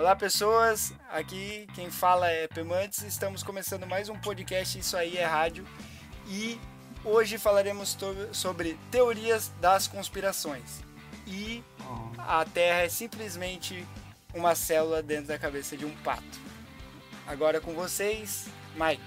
Olá, 0.00 0.16
pessoas. 0.16 0.94
Aqui 1.12 1.66
quem 1.74 1.90
fala 1.90 2.26
é 2.26 2.48
Pemantes. 2.48 3.02
Estamos 3.02 3.42
começando 3.42 3.86
mais 3.86 4.08
um 4.08 4.16
podcast. 4.16 4.78
Isso 4.78 4.96
aí 4.96 5.18
é 5.18 5.26
rádio. 5.26 5.62
E 6.26 6.58
hoje 7.04 7.36
falaremos 7.36 7.98
sobre 8.32 8.78
teorias 8.90 9.52
das 9.60 9.86
conspirações. 9.86 10.82
E 11.26 11.62
a 12.16 12.46
Terra 12.46 12.80
é 12.80 12.88
simplesmente 12.88 13.86
uma 14.34 14.54
célula 14.54 15.02
dentro 15.02 15.26
da 15.26 15.38
cabeça 15.38 15.76
de 15.76 15.84
um 15.84 15.94
pato. 15.96 16.40
Agora 17.26 17.60
com 17.60 17.74
vocês, 17.74 18.48
Mike. 18.74 19.02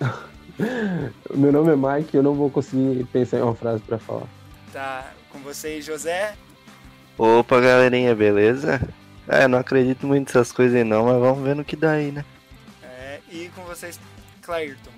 Meu 1.36 1.52
nome 1.52 1.72
é 1.74 1.76
Mike, 1.76 2.16
eu 2.16 2.22
não 2.22 2.32
vou 2.32 2.48
conseguir 2.48 3.04
pensar 3.12 3.36
em 3.36 3.42
uma 3.42 3.54
frase 3.54 3.82
para 3.82 3.98
falar. 3.98 4.26
Tá, 4.72 5.12
com 5.30 5.40
vocês, 5.40 5.84
José. 5.84 6.34
Opa, 7.18 7.60
galerinha, 7.60 8.14
beleza? 8.14 8.80
É, 9.26 9.48
não 9.48 9.58
acredito 9.58 10.06
muito 10.06 10.28
nessas 10.28 10.52
coisas 10.52 10.76
aí 10.76 10.84
não, 10.84 11.06
mas 11.06 11.18
vamos 11.20 11.42
ver 11.42 11.56
no 11.56 11.64
que 11.64 11.74
dá 11.74 11.92
aí, 11.92 12.12
né? 12.12 12.24
É, 12.80 13.18
e 13.28 13.48
com 13.56 13.62
vocês, 13.64 13.98
Clairton. 14.40 14.92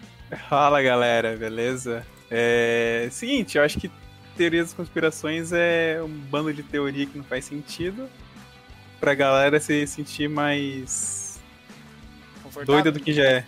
Fala, 0.50 0.82
galera, 0.82 1.34
beleza? 1.34 2.06
É... 2.30 3.08
Seguinte, 3.10 3.56
eu 3.56 3.64
acho 3.64 3.80
que 3.80 3.90
teorias 4.36 4.66
das 4.66 4.74
conspirações 4.74 5.50
é 5.52 5.98
um 6.02 6.08
bando 6.08 6.52
de 6.52 6.62
teoria 6.62 7.06
que 7.06 7.16
não 7.16 7.24
faz 7.24 7.46
sentido 7.46 8.06
pra 9.00 9.14
galera 9.14 9.58
se 9.58 9.86
sentir 9.86 10.28
mais 10.28 11.40
doida 12.66 12.92
do 12.92 13.00
que 13.00 13.14
já 13.14 13.24
é. 13.24 13.46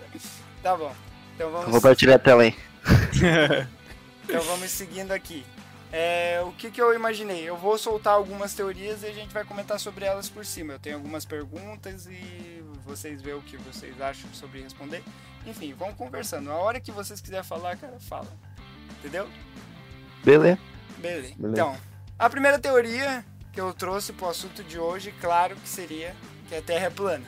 tá 0.62 0.74
bom. 0.74 0.94
Então 1.36 1.50
vamos... 1.50 1.66
Vou 1.66 1.74
compartilhar 1.74 2.14
a 2.14 2.18
tela 2.18 2.42
aí. 2.42 2.56
então 4.24 4.42
vamos 4.44 4.70
seguindo 4.70 5.12
aqui. 5.12 5.44
É, 5.90 6.42
o 6.44 6.52
que, 6.52 6.70
que 6.70 6.80
eu 6.80 6.94
imaginei? 6.94 7.48
Eu 7.48 7.56
vou 7.56 7.78
soltar 7.78 8.14
algumas 8.14 8.54
teorias 8.54 9.02
e 9.02 9.06
a 9.06 9.12
gente 9.12 9.32
vai 9.32 9.44
comentar 9.44 9.80
sobre 9.80 10.04
elas 10.04 10.28
por 10.28 10.44
cima. 10.44 10.74
Eu 10.74 10.78
tenho 10.78 10.96
algumas 10.96 11.24
perguntas 11.24 12.06
e 12.06 12.62
vocês 12.84 13.22
vê 13.22 13.32
o 13.32 13.40
que 13.40 13.56
vocês 13.56 13.98
acham 14.00 14.32
sobre 14.34 14.60
responder. 14.60 15.02
Enfim, 15.46 15.74
vamos 15.78 15.94
conversando. 15.94 16.50
A 16.50 16.56
hora 16.56 16.78
que 16.78 16.92
vocês 16.92 17.20
quiserem 17.20 17.44
falar, 17.44 17.76
cara, 17.78 17.98
fala. 18.00 18.28
Entendeu? 18.98 19.28
Beleza. 20.22 20.58
Beleza. 20.98 21.34
Então, 21.38 21.76
a 22.18 22.28
primeira 22.28 22.58
teoria 22.58 23.24
que 23.52 23.60
eu 23.60 23.72
trouxe 23.72 24.12
pro 24.12 24.28
assunto 24.28 24.62
de 24.62 24.78
hoje, 24.78 25.14
claro 25.20 25.56
que 25.56 25.68
seria 25.68 26.14
que 26.48 26.54
a 26.54 26.60
Terra 26.60 26.86
é 26.86 26.90
plana. 26.90 27.24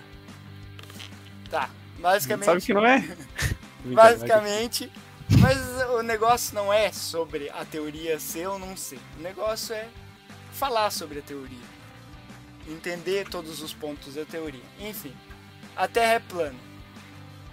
Tá. 1.50 1.70
Basicamente. 1.98 2.47
Sabe 2.47 2.61
que 2.61 2.74
não 2.74 2.84
é? 2.84 3.17
basicamente 3.84 4.92
mas 5.39 5.59
o 5.91 6.03
negócio 6.03 6.55
não 6.55 6.73
é 6.73 6.92
sobre 6.92 7.50
a 7.50 7.64
teoria 7.64 8.19
ser 8.19 8.47
ou 8.48 8.59
não 8.59 8.77
ser. 8.77 8.98
O 9.19 9.23
negócio 9.23 9.75
é 9.75 9.89
falar 10.53 10.91
sobre 10.91 11.20
a 11.20 11.23
teoria. 11.23 11.70
Entender 12.69 13.28
todos 13.28 13.62
os 13.62 13.73
pontos 13.73 14.14
da 14.14 14.25
teoria. 14.25 14.62
Enfim, 14.78 15.14
a 15.77 15.89
Terra 15.89 16.14
é 16.14 16.19
plana. 16.20 16.58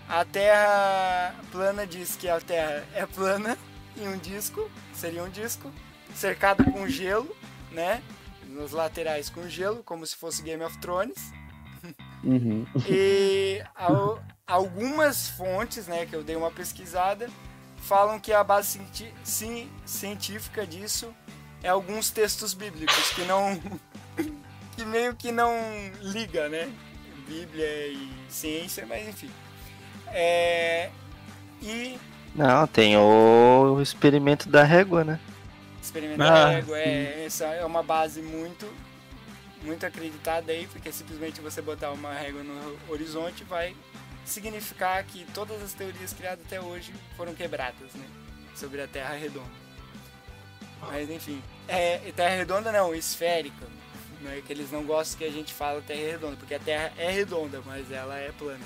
A 0.08 0.24
Terra 0.24 1.36
plana 1.52 1.86
diz 1.86 2.16
que 2.16 2.30
a 2.30 2.40
Terra 2.40 2.86
é 2.94 3.06
plana 3.06 3.58
em 3.98 4.08
um 4.08 4.18
disco, 4.18 4.70
seria 4.94 5.24
um 5.24 5.30
disco, 5.30 5.72
cercado 6.16 6.64
com 6.72 6.88
gelo, 6.88 7.36
né? 7.72 8.02
Nos 8.48 8.72
laterais 8.72 9.30
com 9.30 9.48
gelo, 9.48 9.84
como 9.84 10.06
se 10.06 10.16
fosse 10.16 10.42
Game 10.42 10.64
of 10.64 10.78
Thrones. 10.80 11.32
Uhum. 12.24 12.66
E 12.88 13.62
algumas 14.46 15.30
fontes, 15.30 15.88
né, 15.88 16.06
que 16.06 16.16
eu 16.16 16.24
dei 16.24 16.36
uma 16.36 16.52
pesquisada, 16.52 17.30
falam 17.88 18.20
que 18.20 18.34
a 18.34 18.44
base 18.44 18.82
científica 19.86 20.68
disso 20.68 21.14
é 21.64 21.70
alguns 21.70 22.10
textos 22.10 22.54
bíblicos 22.54 23.12
que 23.14 23.24
não 23.24 23.60
que 24.76 24.86
meio 24.86 25.16
que 25.16 25.32
não 25.32 25.54
liga, 26.02 26.50
né? 26.50 26.70
Bíblia 27.28 27.88
e 27.88 28.10
ciência, 28.30 28.86
mas 28.86 29.08
enfim. 29.08 29.32
É, 30.08 30.90
e 31.62 31.98
não, 32.36 32.68
tem 32.68 32.96
o 32.98 33.80
experimento 33.82 34.48
da 34.48 34.64
régua, 34.64 35.04
né? 35.04 35.20
Experimento 35.82 36.22
ah, 36.22 36.30
da 36.30 36.50
régua 36.50 36.78
é, 36.78 37.24
essa 37.26 37.46
é 37.46 37.66
uma 37.66 37.82
base 37.82 38.22
muito 38.22 38.68
muito 39.64 39.86
acreditada 39.86 40.52
aí, 40.52 40.68
porque 40.68 40.92
simplesmente 40.92 41.42
você 41.42 41.62
botar 41.62 41.92
uma 41.92 42.14
régua 42.14 42.44
no 42.44 42.78
horizonte 42.90 43.44
vai 43.44 43.76
significar 44.28 45.04
que 45.04 45.26
todas 45.34 45.62
as 45.62 45.74
teorias 45.74 46.14
criadas 46.14 46.46
até 46.46 46.60
hoje 46.60 46.94
foram 47.16 47.34
quebradas, 47.34 47.94
né? 47.94 48.06
Sobre 48.56 48.82
a 48.82 48.88
Terra 48.88 49.16
redonda. 49.16 49.68
Mas 50.82 51.10
enfim, 51.10 51.42
é, 51.68 51.98
Terra 52.16 52.36
redonda 52.36 52.72
não, 52.72 52.94
esférica. 52.94 53.66
Não 54.22 54.32
é 54.32 54.42
que 54.42 54.52
eles 54.52 54.72
não 54.72 54.84
gostam 54.84 55.20
que 55.20 55.26
a 55.26 55.32
gente 55.32 55.54
fala 55.54 55.82
Terra 55.82 56.12
redonda, 56.12 56.36
porque 56.38 56.56
a 56.56 56.60
Terra 56.60 56.92
é 56.98 57.12
redonda, 57.12 57.62
mas 57.66 57.92
ela 57.92 58.18
é 58.18 58.32
plana. 58.32 58.66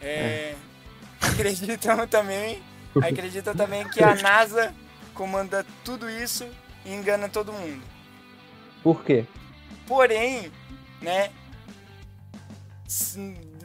É, 0.00 0.06
é. 0.08 0.56
Acreditam 1.20 2.06
também, 2.06 2.62
acreditam 3.02 3.54
também 3.54 3.88
que 3.88 4.02
a 4.02 4.14
NASA 4.14 4.74
comanda 5.14 5.64
tudo 5.84 6.08
isso 6.08 6.48
e 6.84 6.92
engana 6.92 7.28
todo 7.28 7.52
mundo. 7.52 7.82
Por 8.82 9.04
quê? 9.04 9.24
Porém, 9.86 10.52
né, 11.00 11.30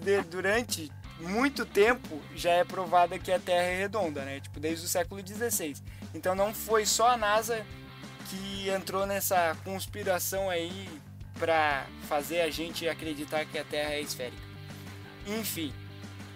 de, 0.04 0.22
durante 0.24 0.92
muito 1.20 1.66
tempo 1.66 2.22
já 2.36 2.52
é 2.52 2.64
provada 2.64 3.18
que 3.18 3.32
a 3.32 3.40
Terra 3.40 3.64
é 3.64 3.78
redonda, 3.78 4.24
né? 4.24 4.40
Tipo, 4.40 4.60
desde 4.60 4.86
o 4.86 4.90
século 4.90 5.26
XVI. 5.26 5.76
Então 6.14 6.36
não 6.36 6.54
foi 6.54 6.86
só 6.86 7.10
a 7.10 7.18
NASA 7.18 7.66
que 8.30 8.70
entrou 8.70 9.06
nessa 9.06 9.56
conspiração 9.64 10.50
aí 10.50 10.90
para 11.40 11.86
fazer 12.08 12.42
a 12.42 12.50
gente 12.50 12.88
acreditar 12.88 13.46
que 13.46 13.58
a 13.58 13.64
Terra 13.64 13.94
é 13.94 14.02
esférica. 14.02 14.42
Enfim, 15.26 15.74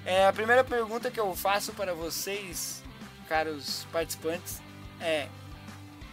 é, 0.06 0.26
a 0.26 0.34
primeira 0.34 0.64
pergunta 0.64 1.12
que 1.12 1.20
eu 1.20 1.36
faço 1.36 1.74
para 1.74 1.94
vocês, 1.94 2.84
caros 3.28 3.86
participantes, 3.92 4.62
é 5.02 5.28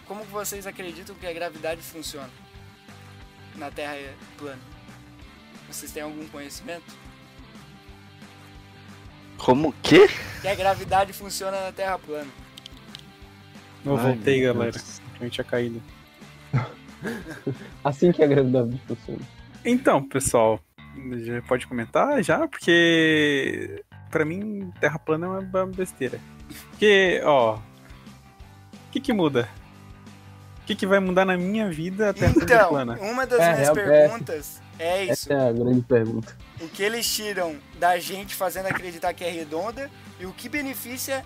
como 0.06 0.24
vocês 0.24 0.66
acreditam 0.66 1.14
que 1.14 1.26
a 1.26 1.32
gravidade 1.32 1.80
funciona 1.80 2.30
na 3.54 3.70
Terra 3.70 3.96
plana? 4.36 4.60
Vocês 5.68 5.92
têm 5.92 6.02
algum 6.02 6.26
conhecimento? 6.28 7.03
Como 9.44 9.74
que? 9.82 10.08
Que 10.40 10.48
a 10.48 10.54
gravidade 10.54 11.12
funciona 11.12 11.60
na 11.60 11.70
Terra 11.70 11.98
plana. 11.98 12.30
Eu 13.84 13.94
voltei, 13.94 14.40
galera. 14.40 14.74
A 15.20 15.22
gente 15.22 15.34
tinha 15.34 15.44
caído. 15.44 15.82
assim 17.84 18.10
que 18.10 18.24
a 18.24 18.26
gravidade 18.26 18.80
funciona. 18.88 19.20
Então, 19.62 20.02
pessoal, 20.02 20.58
já 21.18 21.42
pode 21.42 21.66
comentar 21.66 22.22
já, 22.22 22.48
porque 22.48 23.84
para 24.10 24.24
mim 24.24 24.72
Terra 24.80 24.98
plana 24.98 25.26
é 25.26 25.28
uma 25.28 25.66
besteira. 25.66 26.18
Porque, 26.70 27.20
ó, 27.22 27.56
o 27.56 27.60
que 28.92 28.98
que 28.98 29.12
muda? 29.12 29.46
O 30.62 30.64
que, 30.64 30.74
que 30.74 30.86
vai 30.86 31.00
mudar 31.00 31.26
na 31.26 31.36
minha 31.36 31.68
vida 31.70 32.08
a 32.08 32.14
Terra 32.14 32.32
então, 32.34 32.68
plana? 32.70 32.98
Uma 32.98 33.26
das 33.26 33.40
é, 33.40 33.52
minhas 33.52 33.68
é, 33.68 33.74
perguntas 33.74 34.63
é, 34.78 35.04
isso. 35.04 35.32
Essa 35.32 35.34
é 35.34 35.48
a 35.48 35.52
grande 35.52 35.82
pergunta. 35.82 36.36
O 36.60 36.68
que 36.68 36.82
eles 36.82 37.06
tiram 37.12 37.56
da 37.78 37.98
gente 37.98 38.34
fazendo 38.34 38.66
acreditar 38.66 39.12
que 39.12 39.24
é 39.24 39.30
redonda 39.30 39.90
e 40.18 40.26
o 40.26 40.32
que 40.32 40.48
beneficia 40.48 41.24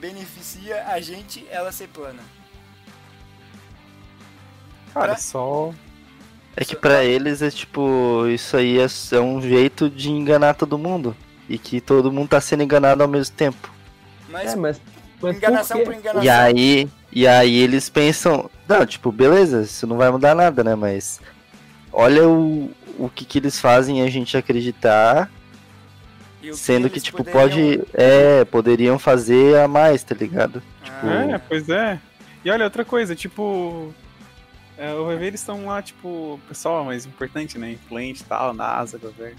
beneficia 0.00 0.86
a 0.86 1.00
gente 1.00 1.44
ela 1.50 1.72
ser 1.72 1.88
plana. 1.88 2.22
Cara, 4.94 5.14
pra... 5.14 5.16
só 5.16 5.72
é 6.60 6.64
que 6.64 6.74
para 6.74 7.04
eles 7.04 7.40
é 7.40 7.52
tipo, 7.52 8.26
isso 8.26 8.56
aí 8.56 8.80
é, 8.80 8.86
é, 9.12 9.20
um 9.20 9.40
jeito 9.40 9.88
de 9.88 10.10
enganar 10.10 10.54
todo 10.54 10.76
mundo. 10.76 11.16
E 11.48 11.56
que 11.56 11.80
todo 11.80 12.10
mundo 12.10 12.30
tá 12.30 12.40
sendo 12.40 12.64
enganado 12.64 13.00
ao 13.00 13.08
mesmo 13.08 13.36
tempo. 13.36 13.72
Mas, 14.28 14.54
é, 14.54 14.56
mas, 14.56 14.80
mas 15.22 15.36
enganação 15.36 15.78
por, 15.78 15.86
por 15.86 15.94
enganação. 15.94 16.24
E 16.24 16.28
aí, 16.28 16.88
e 17.12 17.28
aí 17.28 17.56
eles 17.58 17.88
pensam, 17.88 18.50
não, 18.66 18.84
tipo, 18.84 19.12
beleza, 19.12 19.62
isso 19.62 19.86
não 19.86 19.96
vai 19.96 20.10
mudar 20.10 20.34
nada, 20.34 20.64
né? 20.64 20.74
Mas 20.74 21.20
olha 21.92 22.28
o, 22.28 22.72
o 22.98 23.08
que, 23.08 23.24
que 23.24 23.38
eles 23.38 23.60
fazem 23.60 24.02
a 24.02 24.10
gente 24.10 24.36
acreditar. 24.36 25.30
Sendo 26.52 26.88
que, 26.88 26.94
que 26.94 27.06
tipo, 27.06 27.18
poderiam... 27.24 27.78
pode. 27.78 27.82
É, 27.94 28.44
poderiam 28.44 28.98
fazer 28.98 29.58
a 29.58 29.68
mais, 29.68 30.02
tá 30.02 30.14
ligado? 30.14 30.62
Ah. 30.82 30.84
Tipo... 30.84 31.06
É, 31.06 31.38
pois 31.38 31.68
é. 31.68 32.00
E 32.44 32.50
olha, 32.50 32.64
outra 32.64 32.84
coisa, 32.84 33.14
tipo. 33.14 33.92
É, 34.76 34.94
o 34.94 35.06
ver 35.06 35.22
eles 35.22 35.40
estão 35.40 35.66
lá, 35.66 35.82
tipo, 35.82 36.38
pessoal 36.48 36.84
mais 36.84 37.04
importante, 37.04 37.58
né? 37.58 37.72
Influente 37.72 38.20
e 38.20 38.24
tal, 38.24 38.54
NASA, 38.54 38.96
governo. 38.96 39.36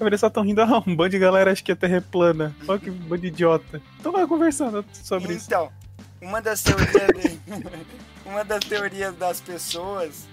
Eles 0.00 0.20
só 0.20 0.26
estão 0.28 0.42
rindo, 0.42 0.60
ah, 0.62 0.82
um 0.86 0.94
bando 0.94 1.10
de 1.10 1.18
galera 1.18 1.52
acha 1.52 1.62
que 1.62 1.72
a 1.72 1.76
Terra 1.76 1.96
é 1.96 2.00
plana. 2.00 2.54
Olha 2.66 2.78
que 2.78 2.90
bando 2.90 3.22
de 3.22 3.28
idiota. 3.28 3.80
Então 3.98 4.12
vai 4.12 4.26
conversando 4.26 4.84
sobre 4.92 5.34
então, 5.34 5.36
isso. 5.36 5.46
Então, 5.46 5.72
uma 6.20 6.42
das 6.42 6.62
teorias 6.62 7.38
uma 8.26 8.44
das 8.44 8.64
teorias 8.64 9.16
das 9.16 9.40
pessoas 9.40 10.26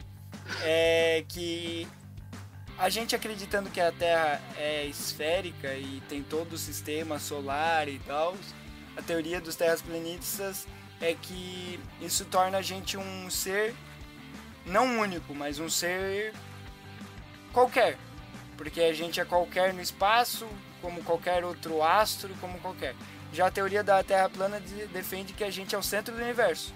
é 0.63 1.24
que 1.27 1.88
a 2.77 2.89
gente 2.89 3.16
acreditando 3.16 3.69
que 3.69 3.80
a 3.80 3.92
Terra 3.92 4.42
é 4.57 4.86
esférica 4.86 5.74
e 5.75 6.01
tem 6.10 6.22
todo 6.22 6.54
o 6.54 6.57
sistema 6.57 7.19
solar 7.19 7.88
e 7.88 8.00
tal, 8.00 8.36
a 8.98 9.01
teoria 9.01 9.39
dos 9.39 9.56
terraplanistas 9.56 10.68
é 11.01 11.13
que 11.13 11.80
isso 12.01 12.25
torna 12.25 12.57
a 12.57 12.62
gente 12.62 12.98
um 12.98 13.30
ser 13.30 13.74
não 14.66 15.00
único, 15.00 15.33
mas 15.33 15.60
um 15.60 15.69
ser 15.69 16.33
qualquer. 17.54 17.98
Porque 18.57 18.81
a 18.81 18.94
gente 18.94 19.19
é 19.19 19.25
qualquer 19.25 19.74
no 19.74 19.81
espaço, 19.81 20.48
como 20.81 21.04
qualquer 21.04 21.44
outro 21.44 21.83
astro, 21.83 22.33
como 22.39 22.60
qualquer. 22.60 22.95
Já 23.33 23.48
a 23.48 23.51
teoria 23.51 23.83
da 23.83 24.04
Terra 24.04 24.30
plana 24.30 24.60
de, 24.60 24.86
defende 24.88 25.33
que 25.33 25.44
a 25.44 25.51
gente 25.51 25.75
é 25.75 25.77
o 25.77 25.83
centro 25.83 26.16
do 26.16 26.22
universo. 26.22 26.74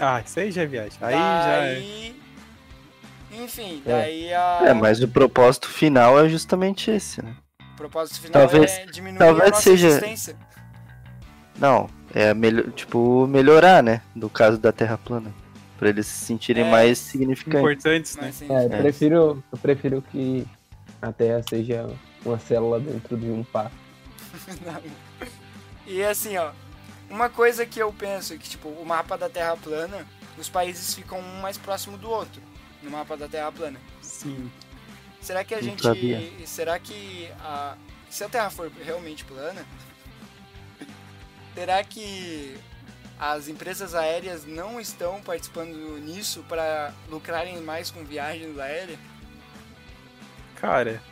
Ah, 0.00 0.22
isso 0.24 0.38
aí 0.38 0.50
já 0.50 0.62
é 0.62 0.66
viagem. 0.66 0.98
Aí 1.00 1.14
já 1.14 1.56
é. 1.64 2.14
Enfim, 3.32 3.82
daí 3.84 4.32
a... 4.32 4.60
É, 4.68 4.74
mas 4.74 5.02
o 5.02 5.08
propósito 5.08 5.68
final 5.68 6.18
é 6.24 6.28
justamente 6.28 6.90
esse, 6.90 7.22
né? 7.22 7.34
o 7.72 7.76
propósito 7.76 8.20
final 8.20 8.48
talvez- 8.48 8.72
é 8.72 8.86
diminuir 8.86 9.18
talvez 9.18 9.46
a 9.48 9.50
nossa 9.50 9.62
seja- 9.62 9.88
existência. 9.88 10.36
Não, 11.58 11.88
é 12.14 12.32
melhor, 12.34 12.70
tipo, 12.72 13.26
melhorar, 13.26 13.82
né? 13.82 14.00
No 14.14 14.30
caso 14.30 14.58
da 14.58 14.72
Terra 14.72 14.96
plana. 14.98 15.32
Pra 15.78 15.88
eles 15.90 16.06
se 16.06 16.24
sentirem 16.24 16.64
É, 16.66 16.70
mais 16.70 16.98
significantes. 16.98 17.60
Importantes, 17.60 18.16
né? 18.16 18.32
É, 18.48 18.64
eu 18.66 18.70
prefiro, 18.82 19.44
eu 19.52 19.58
prefiro 19.58 20.02
que 20.02 20.44
a 21.00 21.12
Terra 21.12 21.40
seja 21.48 21.88
uma 22.24 22.38
célula 22.38 22.80
dentro 22.80 23.16
de 23.16 23.26
um 23.30 23.44
par. 23.44 23.70
E 25.86 26.02
assim, 26.02 26.36
ó, 26.36 26.50
uma 27.08 27.28
coisa 27.30 27.64
que 27.64 27.80
eu 27.80 27.92
penso 27.92 28.34
é 28.34 28.36
que, 28.36 28.48
tipo, 28.50 28.68
o 28.68 28.84
mapa 28.84 29.16
da 29.16 29.28
Terra 29.28 29.56
plana, 29.56 30.06
os 30.36 30.48
países 30.48 30.94
ficam 30.94 31.18
um 31.18 31.40
mais 31.40 31.56
próximo 31.56 31.96
do 31.96 32.10
outro 32.10 32.42
no 32.82 32.90
mapa 32.90 33.16
da 33.16 33.28
Terra 33.28 33.50
plana. 33.52 33.78
Sim. 34.02 34.50
Será 35.20 35.44
que 35.44 35.54
a 35.54 35.58
Não 35.58 35.64
gente. 35.64 35.82
sabia. 35.82 36.22
Será 36.46 36.78
que 36.78 37.28
a. 37.40 37.76
Se 38.10 38.24
a 38.24 38.28
Terra 38.28 38.48
for 38.50 38.70
realmente 38.84 39.24
plana, 39.24 39.64
será 41.54 41.82
que 41.84 42.56
as 43.18 43.48
empresas 43.48 43.94
aéreas 43.94 44.46
não 44.46 44.80
estão 44.80 45.20
participando 45.20 45.98
nisso 45.98 46.44
para 46.48 46.92
lucrarem 47.10 47.60
mais 47.60 47.90
com 47.90 48.04
viagens 48.04 48.58
aéreas? 48.58 48.98
Cara, 50.56 51.02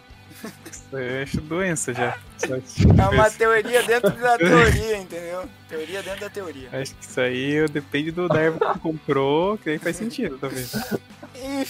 isso 0.71 0.85
eu 0.97 1.23
acho 1.23 1.41
doença 1.41 1.93
já. 1.93 2.19
É 2.47 3.09
uma 3.09 3.31
teoria 3.31 3.83
dentro 3.83 4.11
da 4.11 4.37
teoria, 4.39 4.99
entendeu? 4.99 5.49
Teoria 5.69 6.03
dentro 6.03 6.21
da 6.21 6.31
teoria. 6.31 6.69
Acho 6.73 6.95
que 6.95 7.05
isso 7.05 7.21
aí 7.21 7.67
depende 7.69 8.11
do 8.11 8.29
da 8.29 8.41
erva 8.41 8.75
que 8.75 8.79
comprou, 8.81 9.57
que 9.59 9.71
aí 9.71 9.79
faz 9.79 9.97
sentido, 9.97 10.39
talvez. 10.39 10.73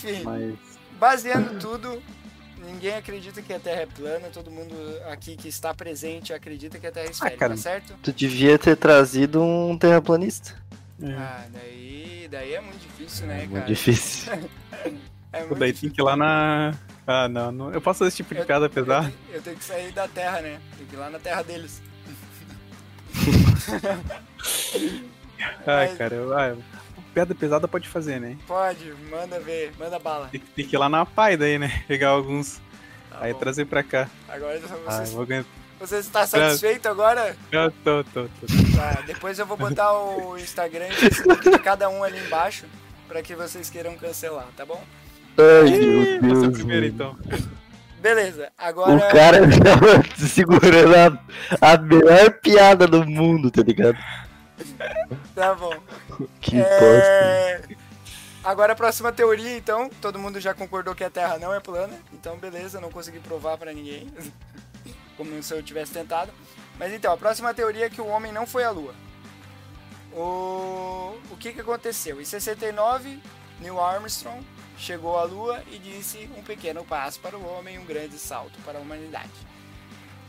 Enfim, 0.05 0.23
Mas. 0.23 0.55
baseando 0.99 1.59
tudo, 1.59 2.03
ninguém 2.65 2.95
acredita 2.95 3.41
que 3.43 3.53
a 3.53 3.59
Terra 3.59 3.83
é 3.83 3.87
plana, 3.87 4.29
todo 4.33 4.51
mundo 4.51 4.75
aqui 5.11 5.37
que 5.37 5.49
está 5.49 5.73
presente 5.75 6.33
acredita 6.33 6.79
que 6.79 6.87
a 6.87 6.93
Terra 6.93 7.07
é 7.07 7.11
esférica, 7.11 7.39
cara. 7.39 7.57
certo? 7.57 7.95
Tu 8.03 8.13
devia 8.13 8.59
ter 8.59 8.77
trazido 8.77 9.43
um 9.43 9.77
terraplanista. 9.79 10.55
É. 11.03 11.13
Ah, 11.13 11.45
daí, 11.53 12.29
daí 12.31 12.55
é 12.55 12.61
muito 12.61 12.79
difícil, 12.81 13.27
né, 13.27 13.39
Muito 13.41 13.53
cara? 13.55 13.67
difícil. 13.67 14.33
É 15.33 15.41
muito 15.41 15.57
daí 15.59 15.71
difícil. 15.71 15.89
tem 15.91 15.95
que 15.97 16.01
ir 16.01 16.05
lá 16.05 16.17
na. 16.17 16.75
Ah, 17.07 17.29
não, 17.29 17.53
não. 17.53 17.71
Eu 17.73 17.81
posso 17.83 17.99
fazer 17.99 18.09
esse 18.09 18.17
tipo 18.17 18.33
de 18.33 18.41
Eu- 18.41 18.47
piada 18.47 18.65
Eu, 18.67 18.71
pesada? 18.71 19.03
tenho- 19.27 19.37
eu 19.37 19.43
tenho 19.43 19.57
que 19.57 19.65
sair 19.65 19.93
da 19.93 20.09
Terra, 20.09 20.41
né? 20.41 20.59
Tem 20.79 20.87
que 20.87 20.95
ir 20.95 20.99
lá 20.99 21.11
na 21.11 21.19
Terra 21.19 21.43
deles. 21.43 21.83
Ai, 25.67 25.89
Mas- 25.89 25.99
cara, 25.99 26.15
eu- 26.15 26.37
ah, 26.39 26.57
piada 27.17 27.35
pesada 27.35 27.67
pode 27.67 27.89
fazer, 27.89 28.21
né? 28.21 28.37
Pode, 28.47 28.93
manda 29.11 29.41
ver, 29.41 29.73
manda 29.79 29.99
bala. 29.99 30.29
Tem, 30.31 30.39
que- 30.39 30.47
tem 30.51 30.67
que 30.67 30.77
ir 30.77 30.79
lá 30.79 30.87
na 30.87 31.07
pai 31.07 31.35
daí, 31.35 31.59
né? 31.59 31.83
Pegar 31.89 32.11
alguns. 32.11 32.61
Tá 33.11 33.17
aí 33.23 33.33
bom. 33.33 33.39
trazer 33.39 33.65
pra 33.65 33.83
cá. 33.83 34.07
Agora 34.29 34.61
Ah, 34.87 34.93
você, 34.99 35.13
eu 35.13 35.17
vou 35.17 35.25
ganhar. 35.25 35.45
você 35.81 35.97
está 35.97 36.27
satisfeito 36.27 36.87
agora? 36.91 37.35
Eu 37.51 37.71
tô, 37.83 38.05
tô, 38.05 38.25
tô. 38.25 38.47
Tá, 38.77 39.01
depois 39.07 39.39
eu 39.39 39.47
vou 39.47 39.57
botar 39.57 39.95
o 39.99 40.37
Instagram 40.37 40.89
e 40.91 41.07
o 41.33 41.51
de 41.53 41.59
cada 41.61 41.89
um 41.89 42.05
ali 42.05 42.19
embaixo 42.19 42.67
pra 43.09 43.23
que 43.23 43.35
vocês 43.35 43.71
queiram 43.71 43.97
cancelar, 43.97 44.49
tá 44.55 44.67
bom? 44.67 44.85
Ai, 45.39 45.69
Ih, 45.69 46.21
meu 46.21 46.35
Você 46.35 46.45
é 46.45 46.49
o 46.49 46.51
Deus. 46.51 46.59
primeiro, 46.59 46.85
então. 46.85 47.17
Beleza, 48.03 48.49
O 48.49 48.51
agora. 48.59 49.09
cara 49.09 49.39
tava 49.65 50.03
segurando 50.29 50.95
a, 51.63 51.73
a 51.73 51.79
melhor 51.79 52.31
piada 52.43 52.87
do 52.87 53.07
mundo, 53.07 53.51
tá 53.51 53.63
ligado? 53.63 53.97
Tá 55.35 55.55
bom. 55.55 55.75
Que. 56.41 56.61
É... 56.61 57.63
Agora 58.43 58.73
a 58.73 58.77
próxima 58.77 59.13
teoria, 59.13 59.57
então. 59.57 59.91
Todo 60.01 60.19
mundo 60.19 60.41
já 60.41 60.55
concordou 60.55 60.95
que 60.95 61.05
a 61.05 61.11
Terra 61.11 61.39
não 61.39 61.53
é 61.53 61.61
plana. 61.61 61.99
Então, 62.13 62.39
beleza, 62.39 62.81
não 62.81 62.91
consegui 62.91 63.21
provar 63.21 63.59
pra 63.59 63.73
ninguém. 63.73 64.11
Como 65.17 65.43
se 65.43 65.53
eu 65.53 65.63
tivesse 65.63 65.93
tentado. 65.93 66.33
Mas 66.79 66.93
então, 66.93 67.13
a 67.13 67.17
próxima 67.17 67.53
teoria 67.55 67.87
é 67.87 67.91
que 67.91 68.01
o 68.01 68.07
homem 68.07 68.33
não 68.33 68.47
foi 68.47 68.65
à 68.65 68.71
Lua. 68.71 68.95
O, 70.13 71.19
o 71.31 71.37
que, 71.39 71.53
que 71.53 71.61
aconteceu? 71.61 72.21
Em 72.21 72.25
69, 72.25 73.21
Neil 73.61 73.81
Armstrong 73.81 74.45
chegou 74.79 75.19
à 75.19 75.25
Lua 75.25 75.63
e 75.71 75.79
disse 75.79 76.31
um 76.37 76.43
pequeno 76.43 76.85
passo 76.85 77.19
para 77.21 77.37
o 77.37 77.47
homem, 77.47 77.79
um 77.79 77.85
grande 77.85 78.19
salto 78.19 78.59
para 78.65 78.79
a 78.79 78.83
humanidade. 78.83 79.33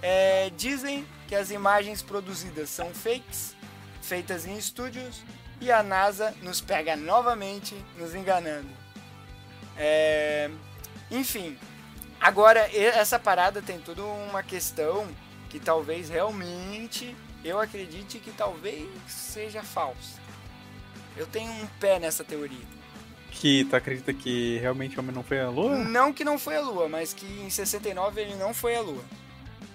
É, 0.01 0.50
dizem 0.56 1.06
que 1.27 1.35
as 1.35 1.51
imagens 1.51 2.01
produzidas 2.01 2.69
são 2.69 2.94
fakes, 2.94 3.56
feitas 4.01 4.45
em 4.45 4.57
estúdios, 4.57 5.21
e 5.59 5.71
a 5.71 5.81
NASA 5.81 6.33
nos 6.41 6.61
pega 6.61 6.95
novamente 6.95 7.75
nos 7.97 8.13
enganando. 8.13 8.69
É, 9.75 10.49
enfim, 11.09 11.57
agora 12.19 12.69
essa 12.75 13.19
parada 13.19 13.61
tem 13.61 13.79
toda 13.79 14.03
uma 14.03 14.44
questão 14.44 15.07
que 15.49 15.59
talvez 15.59 16.09
realmente 16.09 17.15
eu 17.44 17.59
acredite 17.59 18.19
que 18.19 18.31
talvez 18.31 18.88
seja 19.07 19.63
falsa. 19.63 20.19
Eu 21.15 21.25
tenho 21.25 21.51
um 21.51 21.67
pé 21.79 21.99
nessa 21.99 22.23
teoria. 22.23 22.77
Que 23.31 23.65
tu 23.65 23.75
acredita 23.75 24.13
que 24.13 24.57
realmente 24.59 24.97
o 24.97 24.99
homem 24.99 25.13
não 25.13 25.23
foi 25.23 25.39
à 25.39 25.49
lua? 25.49 25.75
Não 25.77 26.11
que 26.11 26.23
não 26.23 26.39
foi 26.39 26.55
a 26.55 26.61
Lua, 26.61 26.89
mas 26.89 27.13
que 27.13 27.25
em 27.25 27.49
69 27.49 28.21
ele 28.21 28.35
não 28.35 28.53
foi 28.53 28.75
à 28.75 28.81
Lua. 28.81 29.03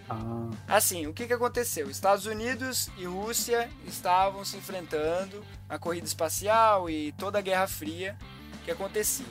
Ah, 0.09 0.51
Assim, 0.69 1.07
o 1.07 1.13
que, 1.13 1.27
que 1.27 1.33
aconteceu? 1.33 1.91
Estados 1.91 2.27
Unidos 2.27 2.91
e 2.97 3.05
Rússia 3.05 3.71
estavam 3.87 4.45
se 4.45 4.57
enfrentando 4.57 5.45
na 5.69 5.79
corrida 5.79 6.07
espacial 6.07 6.89
e 6.89 7.13
toda 7.13 7.39
a 7.39 7.43
Guerra 7.43 7.67
Fria 7.67 8.17
que 8.65 8.71
acontecia. 8.71 9.27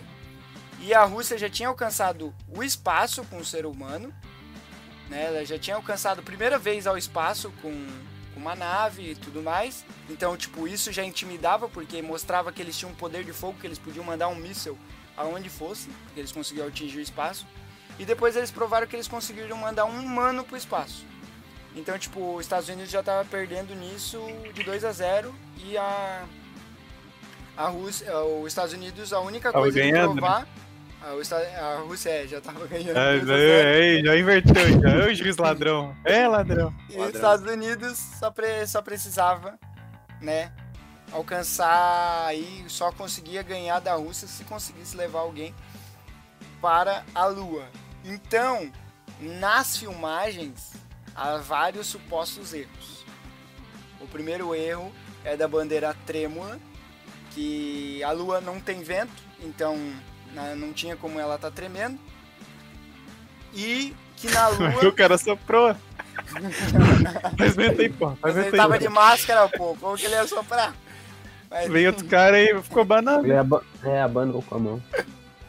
E 0.79 0.93
a 0.93 1.03
Rússia 1.03 1.37
já 1.37 1.49
tinha 1.49 1.69
alcançado 1.69 2.33
o 2.47 2.63
espaço 2.63 3.23
com 3.25 3.37
o 3.37 3.45
ser 3.45 3.65
humano, 3.65 4.13
né? 5.09 5.25
ela 5.25 5.45
já 5.45 5.59
tinha 5.59 5.75
alcançado 5.75 6.19
a 6.19 6.23
primeira 6.23 6.57
vez 6.57 6.87
ao 6.87 6.97
espaço 6.97 7.51
com, 7.61 7.71
uma 8.35 8.55
nave 8.55 9.11
e 9.11 9.15
tudo 9.15 9.41
mais. 9.41 9.85
Então, 10.09 10.35
tipo, 10.35 10.67
isso 10.67 10.91
já 10.91 11.03
intimidava 11.03 11.69
porque 11.69 12.01
mostrava 12.01 12.51
que 12.51 12.61
eles 12.61 12.77
tinham 12.77 12.91
um 12.91 12.95
poder 12.95 13.23
de 13.23 13.31
fogo, 13.31 13.59
que 13.59 13.67
eles 13.67 13.79
podiam 13.79 14.03
mandar 14.03 14.27
um 14.27 14.35
míssil 14.35 14.77
aonde 15.15 15.49
fosse, 15.49 15.87
porque 16.05 16.19
eles 16.19 16.31
conseguiam 16.31 16.67
atingir 16.67 16.97
o 16.97 17.01
espaço. 17.01 17.45
E 17.99 18.05
depois 18.05 18.35
eles 18.35 18.51
provaram 18.51 18.87
que 18.87 18.95
eles 18.95 19.07
conseguiram 19.07 19.55
mandar 19.57 19.85
um 19.85 19.99
humano 19.99 20.43
pro 20.43 20.57
espaço. 20.57 21.05
Então, 21.75 21.97
tipo, 21.97 22.35
os 22.35 22.41
Estados 22.41 22.67
Unidos 22.67 22.91
já 22.91 23.01
tava 23.03 23.23
perdendo 23.25 23.73
nisso 23.75 24.19
de 24.53 24.63
2 24.63 24.83
a 24.83 24.91
0 24.91 25.33
e 25.57 25.77
a 25.77 26.23
a 27.55 27.67
Rússia, 27.67 28.17
os 28.17 28.47
Estados 28.47 28.73
Unidos 28.73 29.13
a 29.13 29.19
única 29.19 29.51
coisa 29.51 29.77
ganhando, 29.79 30.13
de 30.15 30.19
provar 30.21 30.47
a, 31.03 31.15
Esta- 31.19 31.35
a 31.37 31.77
Rússia 31.79 32.09
é, 32.09 32.27
já 32.27 32.41
tava 32.41 32.65
ganhando. 32.65 32.97
é, 32.97 33.17
2 33.19 33.29
a 33.29 33.37
0. 33.37 33.39
é, 33.39 33.99
é, 33.99 34.03
já 34.03 34.17
inverteu, 34.17 34.81
já. 34.81 35.05
Ô, 35.07 35.13
juiz 35.13 35.37
ladrão. 35.37 35.95
É, 36.05 36.27
ladrão. 36.27 36.73
E 36.89 36.97
os 36.97 37.13
Estados 37.13 37.45
Unidos 37.51 37.97
só, 38.19 38.31
pre- 38.31 38.65
só 38.65 38.81
precisava, 38.81 39.59
né, 40.21 40.51
alcançar 41.11 42.25
aí, 42.27 42.63
só 42.67 42.91
conseguia 42.91 43.43
ganhar 43.43 43.79
da 43.79 43.93
Rússia 43.95 44.27
se 44.27 44.43
conseguisse 44.45 44.95
levar 44.95 45.19
alguém 45.19 45.53
para 46.61 47.03
a 47.13 47.25
Lua. 47.25 47.67
Então, 48.03 48.71
nas 49.19 49.77
filmagens, 49.77 50.73
há 51.15 51.37
vários 51.37 51.87
supostos 51.87 52.53
erros. 52.53 53.05
O 53.99 54.07
primeiro 54.07 54.55
erro 54.55 54.91
é 55.23 55.37
da 55.37 55.47
bandeira 55.47 55.95
trêmula, 56.05 56.59
que 57.31 58.03
a 58.03 58.11
Lua 58.11 58.41
não 58.41 58.59
tem 58.59 58.81
vento, 58.81 59.23
então 59.39 59.77
não 60.57 60.73
tinha 60.73 60.95
como 60.95 61.19
ela 61.19 61.35
estar 61.35 61.51
tremendo. 61.51 61.99
E 63.53 63.95
que 64.15 64.29
na 64.29 64.47
Lua... 64.49 64.87
o 64.87 64.93
cara 64.93 65.17
soprou. 65.17 65.75
Faz 67.37 67.55
vento 67.55 67.81
aí, 67.81 67.89
pô. 67.89 68.13
Mas 68.21 68.37
ele 68.37 68.55
tava 68.55 68.77
de 68.79 68.89
máscara, 68.89 69.47
pô. 69.49 69.75
Como 69.79 69.97
que 69.97 70.05
ele 70.05 70.15
ia 70.15 70.27
soprar? 70.27 70.73
Mas, 71.49 71.69
Veio 71.69 71.89
outro 71.89 72.05
cara 72.07 72.37
aí, 72.37 72.61
ficou 72.63 72.83
banana. 72.85 73.21
Ele 73.21 73.35
aba 73.35 73.63
é, 73.83 74.01
abanou 74.01 74.41
com 74.41 74.55
a 74.55 74.59
mão. 74.59 74.83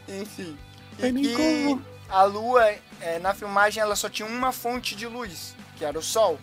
enfim. 0.09 0.57
E 0.99 1.13
nem 1.13 1.23
que 1.25 1.35
como. 1.37 1.83
a 2.09 2.23
lua, 2.25 2.65
é, 3.01 3.19
na 3.19 3.35
filmagem, 3.35 3.83
ela 3.83 3.97
só 3.97 4.09
tinha 4.09 4.27
uma 4.29 4.53
fonte 4.53 4.95
de 4.95 5.07
luz, 5.07 5.55
que 5.77 5.85
era 5.85 5.99
o 5.99 6.03
sol. 6.03 6.39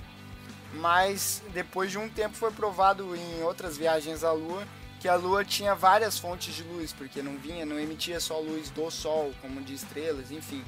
Mas 0.73 1.41
depois 1.53 1.89
de 1.91 1.97
um 1.97 2.07
tempo 2.09 2.35
foi 2.35 2.51
provado 2.51 3.15
em 3.15 3.43
outras 3.43 3.75
viagens 3.77 4.23
à 4.23 4.31
lua 4.31 4.63
que 4.99 5.07
a 5.07 5.15
lua 5.15 5.45
tinha 5.45 5.73
várias 5.73 6.19
fontes 6.19 6.53
de 6.53 6.61
luz, 6.63 6.91
porque 6.91 7.21
não 7.21 7.37
vinha, 7.37 7.65
não 7.65 7.79
emitia 7.79 8.19
só 8.19 8.37
luz 8.39 8.69
do 8.69 8.91
sol, 8.91 9.33
como 9.41 9.61
de 9.61 9.73
estrelas, 9.73 10.29
enfim. 10.29 10.61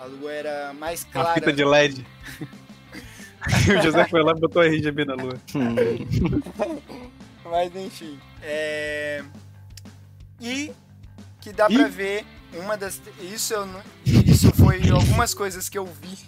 A 0.00 0.04
lua 0.06 0.32
era 0.32 0.72
mais 0.74 1.04
Uma 1.04 1.12
clara. 1.12 1.34
fita 1.34 1.52
de 1.52 1.64
LED. 1.64 2.04
o 3.78 3.82
José 3.82 4.08
foi 4.08 4.22
lá 4.22 4.32
e 4.36 4.40
botou 4.40 4.62
RGB 4.62 5.04
na 5.04 5.14
lua. 5.14 5.38
Mas 7.44 7.74
enfim. 7.76 8.18
É... 8.42 9.22
E 10.40 10.72
que 11.40 11.52
dá 11.52 11.68
E? 11.70 11.74
pra 11.74 11.86
ver 11.88 12.24
uma 12.54 12.76
das. 12.76 13.00
Isso, 13.20 13.54
eu, 13.54 13.68
isso 14.26 14.52
foi 14.52 14.88
algumas 14.90 15.34
coisas 15.34 15.68
que 15.68 15.78
eu 15.78 15.86
vi, 15.86 16.18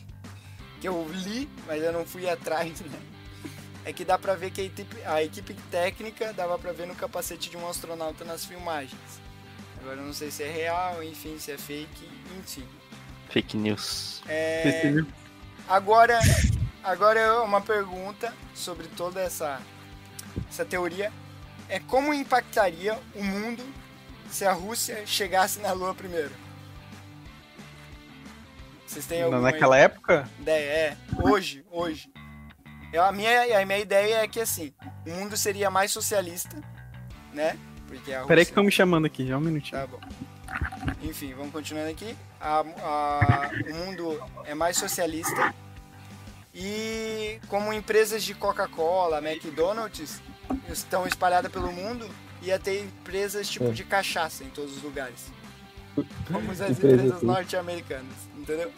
que 0.81 0.88
eu 0.88 1.07
li, 1.12 1.49
mas 1.67 1.83
eu 1.83 1.93
não 1.93 2.05
fui 2.05 2.29
atrás, 2.29 2.81
né? 2.81 3.00
É 3.85 3.93
que 3.93 4.05
dá 4.05 4.17
pra 4.17 4.35
ver 4.35 4.50
que 4.50 4.61
a 4.61 4.64
equipe, 4.64 5.02
a 5.05 5.23
equipe 5.23 5.55
técnica 5.71 6.33
dava 6.33 6.57
pra 6.59 6.73
ver 6.73 6.87
no 6.87 6.95
capacete 6.95 7.50
de 7.50 7.57
um 7.57 7.69
astronauta 7.69 8.25
nas 8.25 8.45
filmagens. 8.45 9.21
Agora 9.81 9.97
eu 9.97 10.07
não 10.07 10.12
sei 10.12 10.31
se 10.31 10.45
é 10.45 10.50
real, 10.50 11.02
enfim, 11.02 11.37
se 11.38 11.50
é 11.50 11.59
fake, 11.59 12.09
enfim. 12.38 12.64
Fake 13.29 13.57
news. 13.57 14.23
É, 14.29 14.95
agora, 15.69 16.21
agora 16.85 17.19
é 17.19 17.33
uma 17.33 17.61
pergunta 17.61 18.33
sobre 18.55 18.87
toda 18.87 19.21
essa, 19.21 19.61
essa 20.49 20.64
teoria. 20.64 21.12
É 21.69 21.81
como 21.81 22.14
impactaria 22.14 22.97
o 23.17 23.25
mundo 23.25 23.64
se 24.32 24.46
a 24.46 24.52
Rússia 24.52 25.06
chegasse 25.06 25.60
na 25.60 25.72
Lua 25.72 25.94
primeiro? 25.94 26.32
Vocês 28.86 29.06
têm 29.06 29.22
alguma 29.22 29.40
Naquela 29.42 29.76
época? 29.78 30.28
ideia? 30.40 30.70
É, 30.70 30.96
hoje, 31.22 31.64
hoje. 31.70 32.10
Eu, 32.92 33.04
a, 33.04 33.12
minha, 33.12 33.60
a 33.60 33.64
minha 33.64 33.78
ideia 33.78 34.16
é 34.16 34.28
que 34.28 34.40
assim, 34.40 34.72
o 35.06 35.10
mundo 35.10 35.36
seria 35.36 35.70
mais 35.70 35.90
socialista, 35.92 36.56
né? 37.32 37.56
Porque 37.86 38.12
a 38.12 38.18
Rússia... 38.18 38.28
Peraí 38.28 38.44
que 38.44 38.50
estão 38.50 38.64
me 38.64 38.72
chamando 38.72 39.06
aqui, 39.06 39.26
já 39.26 39.36
um 39.36 39.40
minutinho. 39.40 39.80
Tá 39.80 39.86
bom. 39.86 40.00
Enfim, 41.02 41.32
vamos 41.34 41.52
continuando 41.52 41.90
aqui. 41.90 42.16
A, 42.40 42.60
a, 42.60 43.50
o 43.70 43.74
mundo 43.74 44.22
é 44.44 44.54
mais 44.54 44.76
socialista. 44.76 45.54
E 46.54 47.40
como 47.48 47.72
empresas 47.72 48.22
de 48.22 48.34
Coca-Cola, 48.34 49.18
McDonald's 49.26 50.20
estão 50.68 51.06
espalhadas 51.06 51.50
pelo 51.50 51.72
mundo, 51.72 52.08
ia 52.42 52.58
ter 52.58 52.82
empresas 52.82 53.49
tipo 53.49 53.66
É. 53.66 53.70
de 53.70 53.84
cachaça 53.84 54.44
em 54.44 54.50
todos 54.50 54.76
os 54.76 54.82
lugares. 54.82 55.32
Como 56.30 56.50
as 56.50 56.61
Empresa 56.61 56.72
empresas 56.72 57.22
norte-americanas, 57.22 58.14
entendeu? 58.37 58.72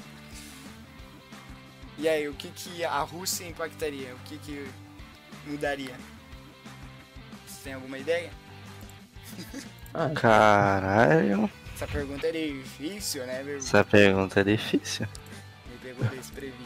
E 1.96 2.08
aí, 2.08 2.28
o 2.28 2.34
que, 2.34 2.48
que 2.48 2.84
a 2.84 2.98
Rússia 3.00 3.46
impactaria? 3.46 4.12
O 4.14 4.18
que, 4.28 4.36
que 4.38 4.66
mudaria? 5.46 5.94
Você 7.46 7.60
tem 7.64 7.72
alguma 7.74 7.98
ideia? 7.98 8.30
Ah, 9.96 10.10
Caralho, 10.12 11.48
Essa 11.72 11.86
pergunta 11.86 12.26
é 12.26 12.32
difícil, 12.32 13.24
né, 13.26 13.44
meu? 13.44 13.58
essa 13.58 13.84
pergunta 13.84 14.40
é 14.40 14.42
difícil. 14.44 15.06
Me 15.70 15.78
pegou 15.78 16.04
desprevenido. 16.08 16.64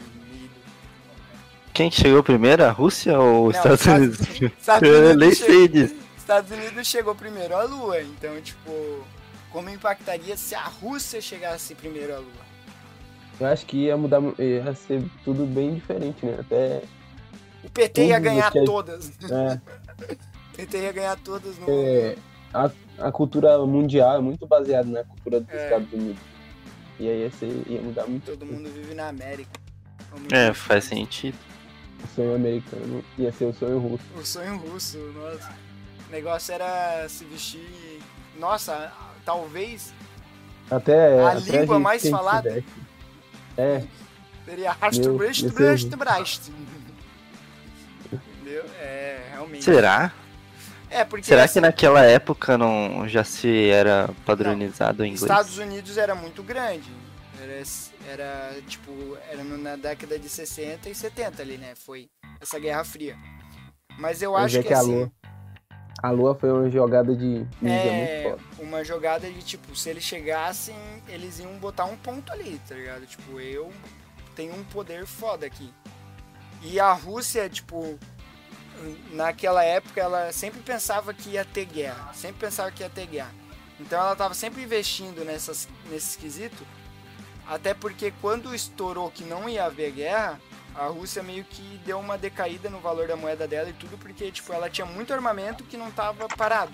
Quem 1.71 1.91
que 1.91 1.97
chegou 2.01 2.23
primeiro, 2.23 2.65
a 2.65 2.71
Rússia 2.71 3.19
ou 3.19 3.49
os 3.49 3.55
Estados 3.55 3.85
Unidos? 3.85 4.17
Eu 4.81 5.15
nem 5.15 5.31
sei 5.31 5.67
disso. 5.67 5.95
Estados 6.29 6.51
Unidos 6.51 6.87
chegou 6.87 7.15
primeiro 7.15 7.55
à 7.55 7.63
Lua, 7.63 7.99
então, 8.03 8.39
tipo, 8.39 9.03
como 9.51 9.67
impactaria 9.67 10.37
se 10.37 10.53
a 10.53 10.63
Rússia 10.65 11.19
chegasse 11.19 11.73
primeiro 11.73 12.13
à 12.13 12.19
Lua? 12.19 12.49
eu 13.39 13.47
acho 13.47 13.65
que 13.65 13.85
ia 13.85 13.97
mudar, 13.97 14.21
ia 14.37 14.75
ser 14.75 15.03
tudo 15.25 15.45
bem 15.47 15.73
diferente, 15.75 16.23
né? 16.23 16.37
Até. 16.39 16.83
O 17.63 17.69
PT 17.71 18.05
ia 18.07 18.19
ganhar 18.19 18.51
que 18.51 18.63
todas. 18.63 19.11
É, 19.23 19.59
O 20.53 20.55
PT 20.57 20.77
ia 20.77 20.91
ganhar 20.91 21.17
todas 21.17 21.57
no. 21.57 21.65
é, 21.67 22.15
a, 22.53 22.69
a 22.99 23.11
cultura 23.11 23.57
mundial 23.65 24.17
é 24.17 24.21
muito 24.21 24.45
baseada 24.45 24.87
na 24.87 25.03
cultura 25.05 25.39
dos 25.39 25.49
É. 25.49 25.63
Estados 25.63 25.91
Unidos. 25.93 26.21
E 26.99 27.07
aí 27.09 27.21
ia, 27.21 27.31
ser, 27.31 27.63
ia 27.65 27.81
mudar 27.81 28.05
muito. 28.05 28.25
Todo 28.25 28.45
mundo 28.45 28.69
vive 28.69 28.93
na 28.93 29.07
América. 29.07 29.49
É, 30.31 30.53
faz 30.53 30.83
sentido. 30.83 31.37
O 32.03 32.07
sonho 32.15 32.35
americano 32.35 33.03
ia 33.17 33.31
ser 33.31 33.45
o 33.45 33.53
sonho 33.53 33.79
russo. 33.79 34.03
O 34.15 34.23
sonho 34.25 34.57
russo, 34.57 34.97
nossa. 35.15 35.68
O 36.09 36.11
negócio 36.11 36.53
era 36.53 37.07
se 37.07 37.23
vestir. 37.25 38.01
Nossa, 38.37 38.91
talvez 39.23 39.93
Até 40.71 41.19
A 41.23 41.31
até 41.33 41.59
língua 41.61 41.79
mais 41.79 42.01
a 42.01 42.05
gente 42.05 42.11
falada. 42.11 42.63
É, 43.57 43.83
seria 44.45 44.69
Meu, 44.71 44.79
Rastbrest, 44.81 45.41
ia 45.43 45.49
ser 45.49 45.55
Brest, 45.55 45.81
horrível. 45.83 45.97
Brast. 45.99 46.41
Entendeu? 48.11 48.65
É, 48.79 49.27
realmente. 49.31 49.63
Será? 49.63 50.11
É, 50.89 51.03
porque 51.03 51.25
Será 51.25 51.43
essa- 51.43 51.53
que 51.53 51.61
naquela 51.61 52.03
época 52.03 52.57
não 52.57 53.07
já 53.07 53.23
se 53.23 53.69
era 53.69 54.09
padronizado 54.25 55.03
o 55.03 55.05
inglês? 55.05 55.21
Estados 55.21 55.57
Unidos 55.57 55.97
era 55.97 56.15
muito 56.15 56.41
grande. 56.41 56.89
Era, 57.41 57.63
era 58.11 58.61
tipo, 58.67 59.17
era 59.29 59.43
na 59.43 59.75
década 59.75 60.17
de 60.17 60.27
60 60.27 60.89
e 60.89 60.95
70 60.95 61.41
ali, 61.41 61.57
né? 61.57 61.73
Foi 61.75 62.09
essa 62.41 62.57
Guerra 62.59 62.83
Fria. 62.83 63.15
Mas 63.97 64.21
eu 64.21 64.35
acho 64.35 64.57
é 64.57 64.61
que, 64.61 64.69
que 64.69 64.73
a 64.73 64.79
assim, 64.79 65.11
a 66.01 66.11
Lua 66.11 66.35
foi 66.35 66.51
uma 66.51 66.69
jogada 66.69 67.15
de 67.15 67.45
mídia 67.61 67.69
é 67.69 68.23
muito 68.25 68.45
forte. 68.45 68.61
uma 68.61 68.83
jogada 68.83 69.29
de 69.29 69.41
tipo, 69.41 69.75
se 69.75 69.89
eles 69.89 70.03
chegassem, 70.03 70.75
eles 71.07 71.39
iam 71.39 71.53
botar 71.57 71.85
um 71.85 71.97
ponto 71.97 72.31
ali, 72.31 72.59
tá 72.67 72.75
ligado? 72.75 73.05
Tipo, 73.05 73.39
eu 73.39 73.71
tenho 74.35 74.53
um 74.55 74.63
poder 74.65 75.05
foda 75.05 75.45
aqui. 75.45 75.73
E 76.61 76.79
a 76.79 76.91
Rússia, 76.93 77.49
tipo, 77.49 77.97
naquela 79.11 79.63
época 79.63 79.99
ela 79.99 80.31
sempre 80.31 80.61
pensava 80.61 81.13
que 81.13 81.31
ia 81.31 81.45
ter 81.45 81.65
guerra, 81.65 82.13
sempre 82.13 82.39
pensava 82.39 82.71
que 82.71 82.83
ia 82.83 82.89
ter 82.89 83.05
guerra. 83.05 83.33
Então 83.79 83.99
ela 83.99 84.15
tava 84.15 84.33
sempre 84.33 84.63
investindo 84.63 85.23
nessas, 85.23 85.67
nesse 85.89 86.11
esquisito, 86.11 86.65
até 87.47 87.73
porque 87.73 88.13
quando 88.21 88.53
estourou 88.53 89.09
que 89.09 89.23
não 89.23 89.49
ia 89.49 89.65
haver 89.65 89.91
guerra, 89.91 90.39
a 90.79 90.87
Rússia 90.87 91.21
meio 91.21 91.43
que 91.43 91.61
deu 91.85 91.99
uma 91.99 92.17
decaída 92.17 92.69
no 92.69 92.79
valor 92.79 93.07
da 93.07 93.15
moeda 93.15 93.47
dela 93.47 93.69
e 93.69 93.73
tudo, 93.73 93.97
porque 93.97 94.31
tipo, 94.31 94.53
ela 94.53 94.69
tinha 94.69 94.85
muito 94.85 95.13
armamento 95.13 95.63
que 95.63 95.75
não 95.77 95.91
tava 95.91 96.27
parado. 96.29 96.71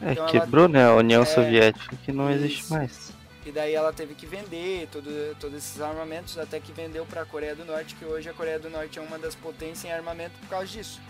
É, 0.00 0.12
Então 0.12 0.24
ela- 0.26 0.32
quebrou, 0.40 0.68
né? 0.68 0.86
A 0.86 0.94
União 0.94 1.22
É, 1.22 1.26
Soviética 1.26 1.96
que 2.04 2.12
não 2.12 2.30
existe 2.30 2.62
isso. 2.62 2.72
mais. 2.74 3.12
E 3.44 3.52
daí 3.52 3.74
ela 3.74 3.92
teve 3.92 4.14
que 4.14 4.26
vender 4.26 4.88
todo, 4.90 5.08
todos 5.38 5.56
esses 5.56 5.80
armamentos, 5.80 6.36
até 6.36 6.58
que 6.58 6.72
vendeu 6.72 7.06
para 7.06 7.22
a 7.22 7.24
Coreia 7.26 7.54
do 7.54 7.64
Norte, 7.64 7.94
que 7.94 8.04
hoje 8.04 8.28
a 8.28 8.32
Coreia 8.32 8.58
do 8.58 8.68
Norte 8.68 8.98
é 8.98 9.02
uma 9.02 9.18
das 9.18 9.34
potências 9.36 9.84
em 9.84 9.92
armamento 9.92 10.36
por 10.40 10.48
causa 10.48 10.66
disso. 10.66 11.00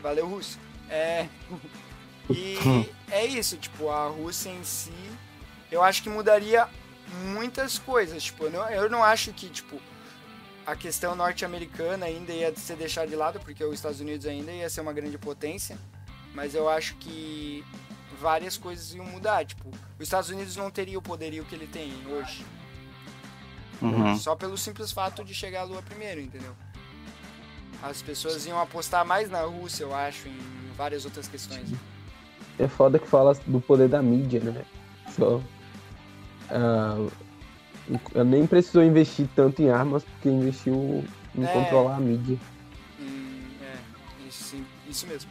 Valeu, 0.00 0.26
Rússia. 0.28 0.60
É. 0.90 1.26
E 2.30 2.58
é 3.10 3.24
isso, 3.24 3.56
tipo, 3.56 3.88
a 3.88 4.06
Rússia 4.08 4.50
em 4.50 4.62
si, 4.62 4.92
eu 5.72 5.82
acho 5.82 6.02
que 6.02 6.10
mudaria 6.10 6.68
muitas 7.24 7.78
coisas. 7.78 8.22
Tipo, 8.24 8.44
eu 8.44 8.50
não, 8.50 8.68
eu 8.68 8.90
não 8.90 9.02
acho 9.02 9.32
que, 9.32 9.48
tipo, 9.48 9.80
a 10.68 10.76
questão 10.76 11.16
norte-americana 11.16 12.04
ainda 12.04 12.30
ia 12.30 12.54
ser 12.54 12.76
deixada 12.76 13.06
de 13.06 13.16
lado, 13.16 13.40
porque 13.40 13.64
os 13.64 13.76
Estados 13.76 14.00
Unidos 14.00 14.26
ainda 14.26 14.52
ia 14.52 14.68
ser 14.68 14.82
uma 14.82 14.92
grande 14.92 15.16
potência. 15.16 15.78
Mas 16.34 16.54
eu 16.54 16.68
acho 16.68 16.94
que 16.96 17.64
várias 18.20 18.58
coisas 18.58 18.92
iam 18.92 19.06
mudar. 19.06 19.46
Tipo, 19.46 19.70
os 19.70 20.02
Estados 20.02 20.28
Unidos 20.28 20.56
não 20.56 20.70
teria 20.70 20.98
o 20.98 21.02
poderio 21.02 21.42
que 21.46 21.54
ele 21.54 21.66
tem 21.66 21.90
hoje. 22.06 22.44
Uhum. 23.80 24.14
Só 24.18 24.36
pelo 24.36 24.58
simples 24.58 24.92
fato 24.92 25.24
de 25.24 25.32
chegar 25.32 25.62
à 25.62 25.64
Lua 25.64 25.80
primeiro, 25.80 26.20
entendeu? 26.20 26.54
As 27.82 28.02
pessoas 28.02 28.44
iam 28.44 28.60
apostar 28.60 29.06
mais 29.06 29.30
na 29.30 29.40
Rússia, 29.44 29.84
eu 29.84 29.94
acho, 29.94 30.28
em 30.28 30.38
várias 30.76 31.06
outras 31.06 31.26
questões. 31.26 31.72
É 32.58 32.68
foda 32.68 32.98
que 32.98 33.08
fala 33.08 33.32
do 33.46 33.58
poder 33.58 33.88
da 33.88 34.02
mídia, 34.02 34.40
né? 34.40 34.66
Só. 35.16 35.40
Eu 36.50 37.10
nem 38.24 38.46
precisou 38.46 38.82
investir 38.82 39.28
tanto 39.34 39.62
em 39.62 39.70
armas 39.70 40.02
porque 40.04 40.28
investiu 40.28 41.04
em 41.34 41.44
É. 41.44 41.46
controlar 41.52 41.96
a 41.96 42.00
mídia. 42.00 42.38
Hum, 43.00 43.42
é, 43.62 44.28
isso, 44.28 44.56
isso 44.88 45.06
mesmo. 45.06 45.30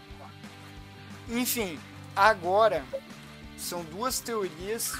Enfim, 1.29 1.77
agora 2.15 2.83
são 3.57 3.83
duas 3.83 4.19
teorias 4.19 4.93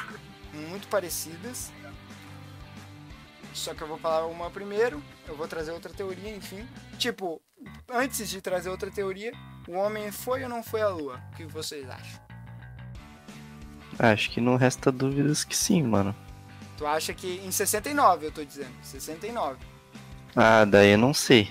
muito 0.53 0.87
parecidas. 0.87 1.71
Só 3.53 3.73
que 3.73 3.81
eu 3.81 3.87
vou 3.87 3.97
falar 3.97 4.27
uma 4.27 4.51
primeiro, 4.51 5.01
eu 5.27 5.35
vou 5.35 5.47
trazer 5.47 5.71
outra 5.71 5.91
teoria, 5.91 6.35
enfim. 6.35 6.67
Tipo, 6.99 7.41
antes 7.89 8.29
de 8.29 8.39
trazer 8.39 8.69
outra 8.69 8.91
teoria, 8.91 9.31
o 9.67 9.71
homem 9.73 10.11
foi 10.11 10.43
ou 10.43 10.49
não 10.49 10.61
foi 10.61 10.81
à 10.81 10.89
Lua? 10.89 11.19
O 11.31 11.35
que 11.37 11.45
vocês 11.45 11.89
acham? 11.89 12.21
Acho 13.97 14.29
que 14.29 14.39
não 14.39 14.57
resta 14.57 14.91
dúvidas 14.91 15.43
que 15.43 15.57
sim, 15.57 15.81
mano. 15.81 16.15
Tu 16.77 16.85
acha 16.85 17.13
que 17.13 17.41
em 17.43 17.51
69, 17.51 18.27
eu 18.27 18.31
tô 18.31 18.43
dizendo, 18.43 18.71
69. 18.83 19.57
Ah, 20.35 20.63
daí 20.65 20.91
eu 20.91 20.97
não 20.97 21.13
sei. 21.13 21.49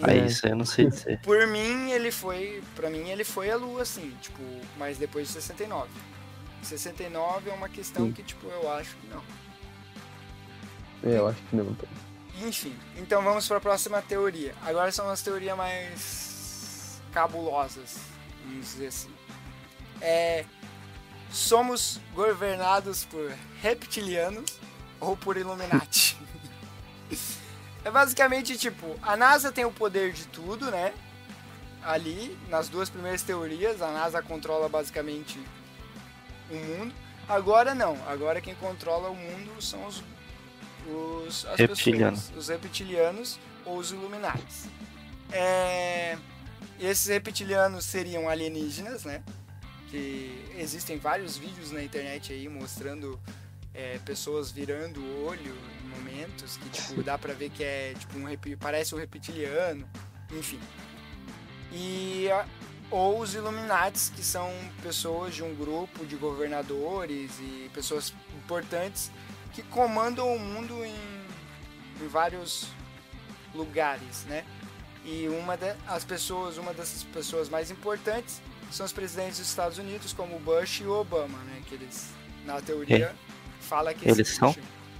Aí 0.00 0.20
É. 0.20 0.26
isso 0.26 0.46
aí 0.46 0.52
eu 0.52 0.56
não 0.56 0.64
sei 0.64 0.86
dizer. 0.88 1.20
Por 1.24 1.44
mim, 1.48 1.90
ele 1.90 2.12
foi. 2.12 2.62
Pra 2.76 2.88
mim, 2.88 3.08
ele 3.08 3.24
foi 3.24 3.50
a 3.50 3.56
lua, 3.56 3.82
assim, 3.82 4.16
tipo, 4.22 4.40
mas 4.76 4.96
depois 4.96 5.26
de 5.26 5.32
69. 5.34 5.88
69 6.62 7.50
é 7.50 7.52
uma 7.52 7.68
questão 7.68 8.06
Sim. 8.06 8.12
que, 8.12 8.22
tipo, 8.22 8.46
eu 8.48 8.70
acho 8.72 8.94
que 8.96 9.06
não. 9.08 9.22
É, 11.02 11.18
eu 11.18 11.26
acho 11.28 11.38
que 11.50 11.56
não. 11.56 11.74
tá? 11.74 11.86
Enfim, 12.46 12.74
então 12.96 13.22
vamos 13.22 13.48
para 13.48 13.56
a 13.56 13.60
próxima 13.60 14.00
teoria. 14.00 14.54
Agora 14.64 14.92
são 14.92 15.08
as 15.10 15.20
teorias 15.22 15.56
mais 15.56 17.00
cabulosas, 17.12 17.96
vamos 18.44 18.64
dizer 18.72 18.86
assim. 18.88 19.10
É, 20.00 20.44
somos 21.32 22.00
governados 22.14 23.04
por 23.04 23.32
reptilianos 23.60 24.44
ou 25.00 25.16
por 25.16 25.36
Illuminati? 25.36 26.16
é 27.84 27.90
basicamente 27.90 28.56
tipo, 28.56 28.98
a 29.02 29.16
NASA 29.16 29.52
tem 29.52 29.64
o 29.64 29.72
poder 29.72 30.12
de 30.12 30.26
tudo, 30.26 30.70
né? 30.70 30.92
Ali, 31.82 32.36
nas 32.48 32.68
duas 32.68 32.90
primeiras 32.90 33.22
teorias, 33.22 33.80
a 33.80 33.90
NASA 33.92 34.20
controla 34.22 34.68
basicamente 34.68 35.38
o 36.50 36.54
mundo. 36.54 36.94
Agora 37.28 37.74
não. 37.74 37.96
Agora 38.08 38.40
quem 38.40 38.54
controla 38.54 39.10
o 39.10 39.14
mundo 39.14 39.62
são 39.62 39.84
os, 39.86 40.02
os 40.86 41.46
as 41.46 41.58
Reptiliano. 41.58 42.16
pessoas, 42.16 42.36
os 42.38 42.48
reptilianos 42.48 43.38
ou 43.64 43.76
os 43.78 43.92
Illuminatis. 43.92 44.66
É, 45.30 46.16
esses 46.80 47.06
reptilianos 47.06 47.84
seriam 47.84 48.28
alienígenas, 48.28 49.04
né? 49.04 49.22
Que 49.90 50.44
existem 50.56 50.98
vários 50.98 51.36
vídeos 51.36 51.70
na 51.70 51.82
internet 51.82 52.32
aí 52.32 52.48
mostrando 52.48 53.20
é, 53.78 53.98
pessoas 54.04 54.50
virando 54.50 55.00
o 55.00 55.24
olho 55.26 55.56
em 55.84 55.88
momentos 55.88 56.56
que 56.56 56.68
tipo 56.68 57.00
dá 57.02 57.16
pra 57.16 57.32
ver 57.32 57.48
que 57.50 57.62
é 57.62 57.94
tipo 57.96 58.18
um 58.18 58.24
parece 58.58 58.92
um 58.94 58.98
reptiliano, 58.98 59.88
enfim. 60.32 60.58
E 61.72 62.28
a- 62.30 62.44
ou 62.90 63.20
os 63.20 63.34
Illuminates, 63.34 64.10
que 64.14 64.22
são 64.24 64.50
pessoas 64.82 65.34
de 65.34 65.44
um 65.44 65.54
grupo 65.54 66.04
de 66.06 66.16
governadores 66.16 67.30
e 67.38 67.70
pessoas 67.72 68.12
importantes 68.34 69.10
que 69.52 69.62
comandam 69.62 70.34
o 70.34 70.38
mundo 70.38 70.84
em, 70.84 70.94
em 72.02 72.08
vários 72.08 72.66
lugares, 73.54 74.24
né? 74.24 74.44
E 75.04 75.28
uma 75.28 75.56
das 75.56 76.04
pessoas, 76.04 76.56
uma 76.58 76.72
dessas 76.74 77.04
pessoas 77.04 77.48
mais 77.48 77.70
importantes 77.70 78.40
são 78.72 78.84
os 78.84 78.92
presidentes 78.92 79.38
dos 79.38 79.48
Estados 79.48 79.78
Unidos, 79.78 80.12
como 80.12 80.38
Bush 80.40 80.80
e 80.80 80.86
Obama, 80.86 81.38
né? 81.44 81.62
Que 81.68 81.74
eles, 81.74 82.10
na 82.44 82.60
teoria, 82.60 83.14
fala 83.68 83.92
que 83.94 84.08
Eles 84.08 84.28
são? 84.28 84.54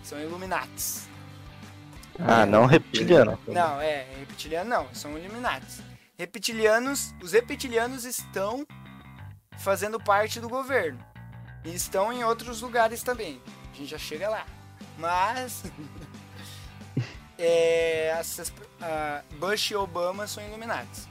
são 0.04 0.20
Illuminates. 0.20 1.08
Ah, 2.20 2.44
não 2.44 2.66
reptiliano. 2.66 3.38
Não, 3.46 3.80
é, 3.80 4.06
reptiliano 4.18 4.68
não, 4.68 4.94
são 4.94 5.16
Illuminates. 5.16 5.80
Reptilianos, 6.18 7.14
os 7.22 7.32
reptilianos 7.32 8.04
estão 8.04 8.66
fazendo 9.58 9.98
parte 10.00 10.40
do 10.40 10.48
governo. 10.48 10.98
E 11.64 11.74
estão 11.74 12.12
em 12.12 12.24
outros 12.24 12.60
lugares 12.60 13.02
também. 13.02 13.40
A 13.72 13.76
gente 13.76 13.90
já 13.90 13.98
chega 13.98 14.28
lá. 14.28 14.44
Mas 14.98 15.62
é, 17.38 18.08
essas- 18.18 18.52
a 18.80 19.22
Bush 19.38 19.70
e 19.70 19.76
Obama 19.76 20.26
são 20.26 20.44
Illuminates. 20.44 21.08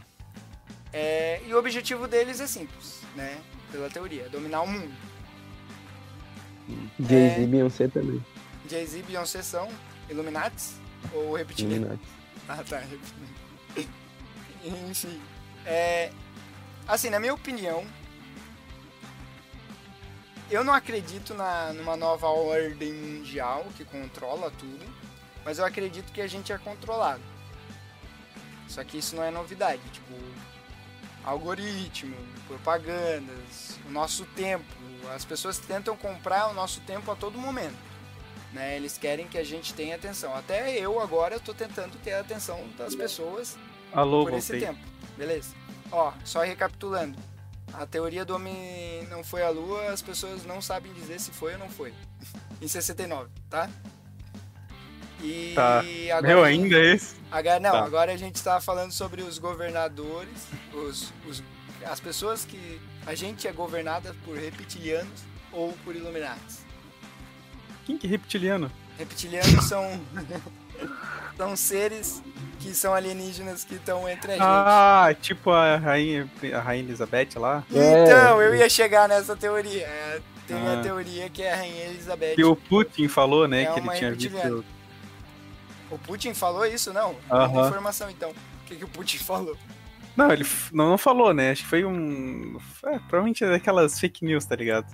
É, 0.91 1.41
e 1.45 1.53
o 1.53 1.57
objetivo 1.59 2.07
deles 2.07 2.39
é 2.39 2.47
simples, 2.47 3.01
né? 3.15 3.37
Pela 3.71 3.89
teoria, 3.89 4.29
dominar 4.29 4.61
o 4.61 4.67
mundo. 4.67 4.93
Jay-Z 6.99 7.39
É. 7.39 7.43
e 7.43 7.47
Beyoncé 7.47 7.87
também. 7.87 8.23
Jay-Z 8.69 8.99
e 8.99 9.03
Beyoncé 9.03 9.41
são 9.41 9.67
Illuminates 10.09 10.75
ou 11.13 11.35
reptilianos? 11.35 11.77
Illuminati. 11.77 12.07
Ah, 12.49 12.63
tá. 12.63 12.83
Enfim. 14.89 15.21
É, 15.65 16.11
assim, 16.87 17.09
na 17.09 17.19
minha 17.19 17.33
opinião, 17.33 17.85
eu 20.49 20.63
não 20.63 20.73
acredito 20.73 21.33
na, 21.33 21.73
numa 21.73 21.95
nova 21.97 22.27
ordem 22.27 22.93
mundial 22.93 23.65
que 23.75 23.83
controla 23.85 24.51
tudo, 24.51 24.85
mas 25.43 25.59
eu 25.59 25.65
acredito 25.65 26.11
que 26.11 26.21
a 26.21 26.27
gente 26.27 26.51
é 26.51 26.57
controlado. 26.57 27.21
Só 28.67 28.83
que 28.83 28.97
isso 28.97 29.15
não 29.15 29.23
é 29.23 29.31
novidade, 29.31 29.81
tipo, 29.93 30.13
algoritmo, 31.23 32.15
propagandas, 32.47 33.77
o 33.87 33.91
nosso 33.91 34.25
tempo. 34.27 34.65
As 35.15 35.25
pessoas 35.25 35.57
tentam 35.57 35.95
comprar 35.95 36.47
o 36.47 36.53
nosso 36.53 36.79
tempo 36.81 37.11
a 37.11 37.15
todo 37.15 37.37
momento. 37.37 37.75
Né? 38.53 38.75
Eles 38.77 38.97
querem 38.97 39.27
que 39.27 39.37
a 39.37 39.43
gente 39.43 39.73
tenha 39.73 39.95
atenção. 39.95 40.33
Até 40.35 40.77
eu 40.79 40.99
agora 40.99 41.35
estou 41.35 41.53
tentando 41.53 41.97
ter 42.03 42.13
a 42.13 42.21
atenção 42.21 42.65
das 42.77 42.95
pessoas 42.95 43.57
Alô, 43.93 44.23
por 44.25 44.33
esse 44.33 44.51
voltei. 44.53 44.67
tempo. 44.69 44.79
Beleza? 45.17 45.53
Ó, 45.91 46.13
só 46.23 46.41
recapitulando. 46.43 47.17
A 47.73 47.85
teoria 47.85 48.23
do 48.23 48.33
homem 48.35 49.05
não 49.09 49.23
foi 49.23 49.43
à 49.43 49.49
lua, 49.49 49.91
as 49.91 50.01
pessoas 50.01 50.45
não 50.45 50.61
sabem 50.61 50.93
dizer 50.93 51.19
se 51.19 51.31
foi 51.31 51.53
ou 51.53 51.59
não 51.59 51.69
foi. 51.69 51.93
em 52.61 52.67
69, 52.67 53.29
tá? 53.49 53.69
E 55.21 55.53
Tá. 55.55 55.79
agora 56.15 56.21
Meu, 56.27 56.43
a 56.43 56.47
ainda 56.47 56.75
é 56.77 56.93
esse? 56.95 57.15
Agora, 57.31 57.59
não, 57.59 57.71
Tá. 57.71 57.83
agora 57.83 58.13
a 58.13 58.17
gente 58.17 58.35
está 58.35 58.61
falando 58.61 58.91
sobre 58.91 59.21
os 59.21 59.37
governadores, 59.39 60.47
os, 60.73 61.11
os- 61.27 61.43
as 61.85 61.99
pessoas 61.99 62.45
que 62.45 62.79
a 63.07 63.15
gente 63.15 63.47
é 63.47 63.51
governada 63.51 64.15
por 64.23 64.37
reptilianos 64.37 65.21
ou 65.51 65.71
por 65.83 65.95
iluminatis. 65.95 66.59
Quem 67.85 67.97
que 67.97 68.05
é 68.05 68.09
reptiliano? 68.09 68.71
Reptilianos 68.99 69.65
são 69.67 69.99
são 71.37 71.55
seres 71.55 72.21
que 72.59 72.73
são 72.73 72.93
alienígenas 72.93 73.63
que 73.63 73.75
estão 73.75 74.07
entre 74.09 74.31
a 74.31 74.35
gente. 74.35 74.43
Ah, 74.43 75.15
tipo 75.21 75.51
a 75.51 75.77
rainha, 75.77 76.29
a 76.53 76.59
rainha 76.59 76.83
Elizabeth 76.83 77.29
lá. 77.37 77.63
Então, 77.69 78.41
É. 78.41 78.47
eu 78.47 78.55
ia 78.55 78.69
chegar 78.69 79.07
nessa 79.07 79.35
teoria. 79.35 79.85
É, 79.85 80.21
tem 80.47 80.57
Ah. 80.57 80.79
a 80.79 80.81
teoria 80.81 81.29
que 81.29 81.41
é 81.43 81.53
a 81.53 81.55
rainha 81.57 81.85
Elizabeth. 81.85 82.35
Que 82.35 82.43
o 82.43 82.55
Putin 82.55 83.07
falou, 83.07 83.47
né, 83.47 83.63
É 83.63 83.65
que 83.67 83.71
ele 83.79 83.81
uma 83.81 83.95
tinha 83.95 84.11
visto. 84.13 84.65
O 85.89 85.97
Putin 85.97 86.33
falou 86.33 86.65
isso, 86.65 86.91
não? 86.91 87.15
Aham. 87.31 87.53
Tem 87.53 87.65
informação, 87.67 88.09
então. 88.09 88.31
O 88.31 88.65
que, 88.65 88.75
que 88.75 88.83
o 88.83 88.87
Putin 88.89 89.17
falou? 89.23 89.57
Não, 90.17 90.31
ele 90.31 90.43
não, 90.73 90.89
não 90.89 90.97
falou, 90.97 91.31
né? 91.31 91.51
Acho 91.51 91.61
que 91.61 91.69
foi 91.69 91.85
um. 91.85 92.57
É, 92.85 92.97
provavelmente 92.97 93.43
é 93.43 93.49
daquelas 93.51 93.99
fake 93.99 94.25
news, 94.25 94.45
tá 94.45 94.55
ligado? 94.55 94.91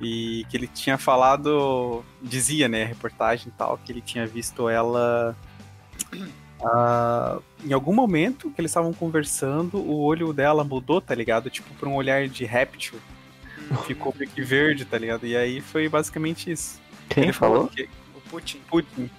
E 0.00 0.46
que 0.48 0.56
ele 0.56 0.68
tinha 0.68 0.96
falado. 0.96 2.04
Dizia, 2.22 2.68
né, 2.68 2.84
a 2.84 2.86
reportagem 2.86 3.48
e 3.48 3.50
tal, 3.50 3.76
que 3.78 3.90
ele 3.90 4.00
tinha 4.00 4.24
visto 4.24 4.68
ela. 4.68 5.36
ah, 6.64 7.40
em 7.64 7.72
algum 7.72 7.92
momento 7.92 8.48
que 8.52 8.60
eles 8.60 8.70
estavam 8.70 8.92
conversando, 8.92 9.78
o 9.78 10.00
olho 10.00 10.32
dela 10.32 10.62
mudou, 10.62 11.00
tá 11.00 11.16
ligado? 11.16 11.50
Tipo, 11.50 11.74
pra 11.74 11.88
um 11.88 11.96
olhar 11.96 12.28
de 12.28 12.44
réptil. 12.44 13.00
Ficou 13.86 14.14
meio 14.16 14.30
que 14.30 14.42
verde, 14.42 14.84
tá 14.84 14.98
ligado? 14.98 15.26
E 15.26 15.36
aí 15.36 15.60
foi 15.60 15.88
basicamente 15.88 16.50
isso. 16.50 16.80
Quem 17.08 17.24
Ele 17.24 17.32
falou? 17.32 17.66
que 17.66 17.88
O 18.14 18.20
Putin. 18.30 18.60
Putin. 18.68 19.10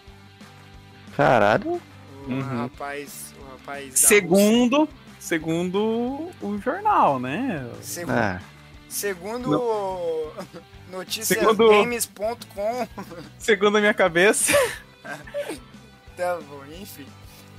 Caralho. 1.15 1.81
O 2.27 2.31
Uhum. 2.31 2.41
rapaz. 2.63 3.33
O 3.39 3.51
rapaz. 3.51 3.89
da 4.01 4.07
Segundo. 4.07 4.87
Segundo 5.19 6.29
o 6.41 6.57
jornal, 6.59 7.17
né? 7.19 7.69
Segundo, 7.81 8.17
Ah, 8.17 8.41
segundo 8.89 9.49
Não. 9.51 9.59
o 9.61 10.31
Segundo- 11.21 11.63
noticiasgames.com. 11.63 12.87
Segundo 13.39 13.77
a 13.77 13.79
minha 13.81 13.93
cabeça. 13.93 14.53
Tá 16.17 16.39
bom, 16.47 16.63
enfim. 16.79 17.07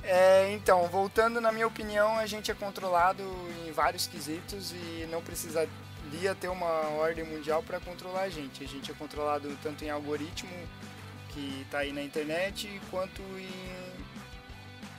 É, 0.03 0.53
então, 0.53 0.87
voltando 0.87 1.41
na 1.41 1.51
minha 1.51 1.65
opinião, 1.65 2.15
a 2.17 2.25
gente 2.27 2.51
é 2.51 2.53
controlado 2.53 3.23
em 3.67 3.71
vários 3.71 4.05
quesitos 4.07 4.71
e 4.71 5.07
não 5.09 5.21
precisaria 5.21 6.35
ter 6.39 6.47
uma 6.47 6.65
ordem 6.99 7.23
mundial 7.25 7.63
para 7.63 7.79
controlar 7.79 8.21
a 8.21 8.29
gente. 8.29 8.63
A 8.63 8.67
gente 8.67 8.91
é 8.91 8.93
controlado 8.93 9.49
tanto 9.63 9.83
em 9.83 9.89
algoritmo 9.89 10.51
que 11.29 11.63
está 11.65 11.79
aí 11.79 11.91
na 11.91 12.03
internet, 12.03 12.79
quanto 12.91 13.21
em, 13.21 13.49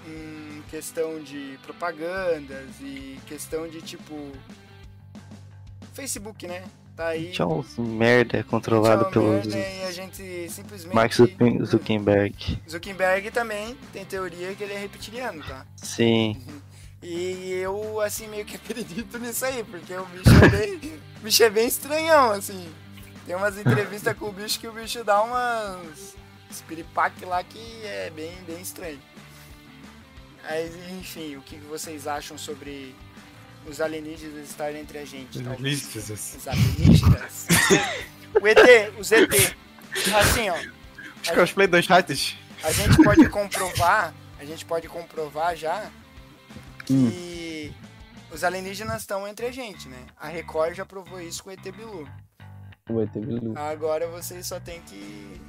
em 0.07 0.63
questão 0.71 1.23
de 1.23 1.59
propagandas 1.63 2.69
e 2.81 3.19
questão 3.27 3.69
de 3.69 3.81
tipo 3.83 4.33
Facebook, 5.93 6.47
né? 6.47 6.65
Tá 6.97 7.09
aí. 7.09 7.31
uns 7.41 7.77
merda 7.77 8.43
controlado 8.45 9.11
pelos 9.11 9.45
e 9.53 9.83
a 9.87 9.93
gente 9.93 10.49
simplesmente 10.49 10.95
Mark 10.95 11.13
Zuckerberg. 11.13 12.59
Zuckerberg 12.69 13.31
também 13.31 13.77
tem 13.93 14.05
teoria 14.05 14.55
que 14.55 14.65
ele 14.65 14.73
é 14.73 14.79
reptiliano, 14.79 15.43
tá? 15.43 15.67
Sim. 15.77 16.43
E 17.03 17.53
eu, 17.53 18.01
assim, 18.01 18.27
meio 18.29 18.47
que 18.47 18.57
acredito 18.57 19.19
nisso 19.19 19.45
aí, 19.45 19.63
porque 19.65 19.95
o 19.95 20.07
bicho 20.07 20.45
é 20.45 20.49
bem, 20.49 21.01
bicho 21.23 21.43
é 21.43 21.51
bem 21.51 21.69
estranhão, 21.69 22.31
assim. 22.31 22.67
Tem 23.27 23.37
umas 23.37 23.59
entrevistas 23.59 24.17
com 24.17 24.27
o 24.27 24.33
bicho 24.33 24.59
que 24.59 24.67
o 24.67 24.73
bicho 24.73 25.05
dá 25.05 25.23
umas 25.23 26.17
espiripaque 26.51 27.25
lá 27.25 27.43
que 27.43 27.85
é 27.85 28.11
bem, 28.11 28.33
bem 28.47 28.61
estranho. 28.61 28.99
Enfim, 30.99 31.37
o 31.37 31.43
que 31.43 31.57
vocês 31.57 32.07
acham 32.07 32.39
sobre 32.39 32.95
os 33.67 33.81
alienígenas 33.81 34.49
estarem 34.49 34.81
entre 34.81 34.99
a 34.99 35.05
gente? 35.05 35.43
talvez? 35.43 35.95
Os 35.95 36.49
alienígenas. 36.49 37.47
o 38.41 38.47
ET, 38.47 38.99
os 38.99 39.13
ET. 39.13 39.57
Assim, 40.15 40.51
ó. 40.51 40.57
Os 41.23 41.31
cosplay 41.31 41.67
dos 41.67 41.87
ratos. 41.87 42.37
A 42.63 42.73
gente 42.73 43.03
pode 43.03 43.29
comprovar, 43.29 44.15
a 44.39 44.45
gente 44.45 44.65
pode 44.65 44.89
comprovar 44.89 45.57
já 45.57 45.91
que 46.85 47.75
os 48.31 48.45
alienígenas 48.45 49.03
estão 49.03 49.27
entre 49.27 49.47
a 49.47 49.53
gente, 49.53 49.89
né? 49.89 50.07
A 50.17 50.29
Record 50.29 50.75
já 50.75 50.87
provou 50.87 51.21
isso 51.21 51.43
com 51.43 51.51
o 51.51 51.53
ET 51.53 51.63
Bilu. 51.63 52.09
O 52.89 53.01
ET 53.01 53.13
Bilu. 53.13 53.59
Agora 53.59 54.07
vocês 54.09 54.47
só 54.47 54.61
tem 54.61 54.81
que 54.83 55.41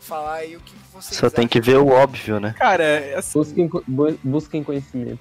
falar 0.00 0.34
aí 0.36 0.56
o 0.56 0.60
que 0.60 0.74
vocês 0.92 1.16
Só 1.18 1.28
tem 1.30 1.44
acham. 1.44 1.48
que 1.48 1.60
ver 1.60 1.76
o 1.76 1.88
óbvio, 1.88 2.40
né? 2.40 2.54
Cara, 2.58 2.82
é 2.82 3.14
assim, 3.16 3.38
Busquem, 3.38 3.70
busquem 4.24 4.64
conhecimento. 4.64 5.20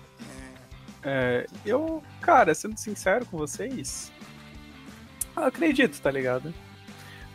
é, 1.04 1.46
eu, 1.65 2.04
cara, 2.22 2.54
sendo 2.56 2.78
sincero 2.78 3.26
com 3.26 3.38
vocês, 3.38 4.12
eu 5.36 5.44
acredito, 5.44 6.00
tá 6.02 6.10
ligado? 6.10 6.54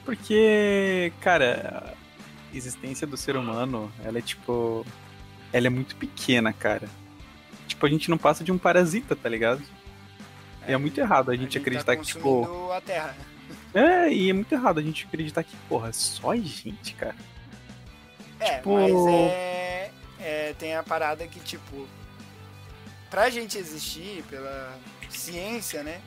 Porque, 0.04 1.12
cara, 1.20 1.94
a 2.52 2.56
existência 2.56 3.06
do 3.06 3.16
ser 3.16 3.36
humano, 3.36 3.90
ela 4.04 4.18
é 4.18 4.22
tipo. 4.22 4.84
Ela 5.52 5.68
é 5.68 5.70
muito 5.70 5.96
pequena, 5.96 6.52
cara. 6.52 6.88
Tipo, 7.66 7.86
a 7.86 7.88
gente 7.88 8.10
não 8.10 8.18
passa 8.18 8.44
de 8.44 8.52
um 8.52 8.58
parasita, 8.58 9.16
tá 9.16 9.28
ligado? 9.28 9.62
E 10.66 10.72
é 10.72 10.76
muito 10.76 10.98
errado 11.00 11.30
a 11.30 11.36
gente 11.36 11.56
acreditar 11.56 11.94
tá 11.94 11.96
que, 11.96 12.06
tipo. 12.06 12.70
a 12.72 12.80
Terra. 12.80 13.16
É, 13.72 14.12
e 14.12 14.30
é 14.30 14.32
muito 14.32 14.52
errado 14.52 14.78
a 14.78 14.82
gente 14.82 15.06
acreditar 15.06 15.42
que, 15.42 15.56
porra, 15.68 15.92
só 15.92 16.32
a 16.32 16.36
gente, 16.36 16.94
cara. 16.94 17.16
É, 18.44 18.56
tipo... 18.56 18.74
mas 18.74 19.06
é, 19.06 19.90
é, 20.20 20.54
Tem 20.58 20.76
a 20.76 20.82
parada 20.82 21.26
que, 21.26 21.40
tipo. 21.40 21.88
Pra 23.10 23.30
gente 23.30 23.56
existir, 23.56 24.24
pela 24.28 24.76
ciência, 25.08 25.82
né? 25.82 26.00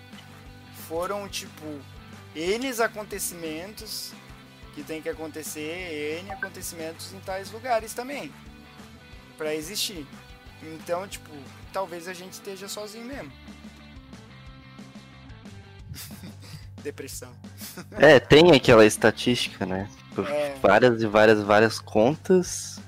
Foram, 0.88 1.28
tipo, 1.28 1.80
N 2.36 2.67
acontecimentos 2.82 4.13
que 4.76 4.84
tem 4.84 5.02
que 5.02 5.10
acontecer, 5.10 6.19
N 6.21 6.32
acontecimentos 6.32 7.13
em 7.13 7.19
tais 7.21 7.52
lugares 7.52 7.93
também. 7.93 8.32
para 9.38 9.54
existir. 9.56 10.06
Então, 10.62 11.08
tipo, 11.08 11.30
talvez 11.71 12.08
a 12.08 12.13
gente 12.13 12.34
esteja 12.34 12.67
sozinho 12.67 13.06
mesmo. 13.06 13.32
Depressão. 16.84 17.32
É, 17.91 18.19
tem 18.19 18.52
aquela 18.52 18.86
estatística, 18.86 19.65
né? 19.65 19.89
É. 20.21 20.56
várias 20.62 21.01
e 21.01 21.08
várias, 21.08 21.41
várias 21.41 21.80
contas. 21.80 22.80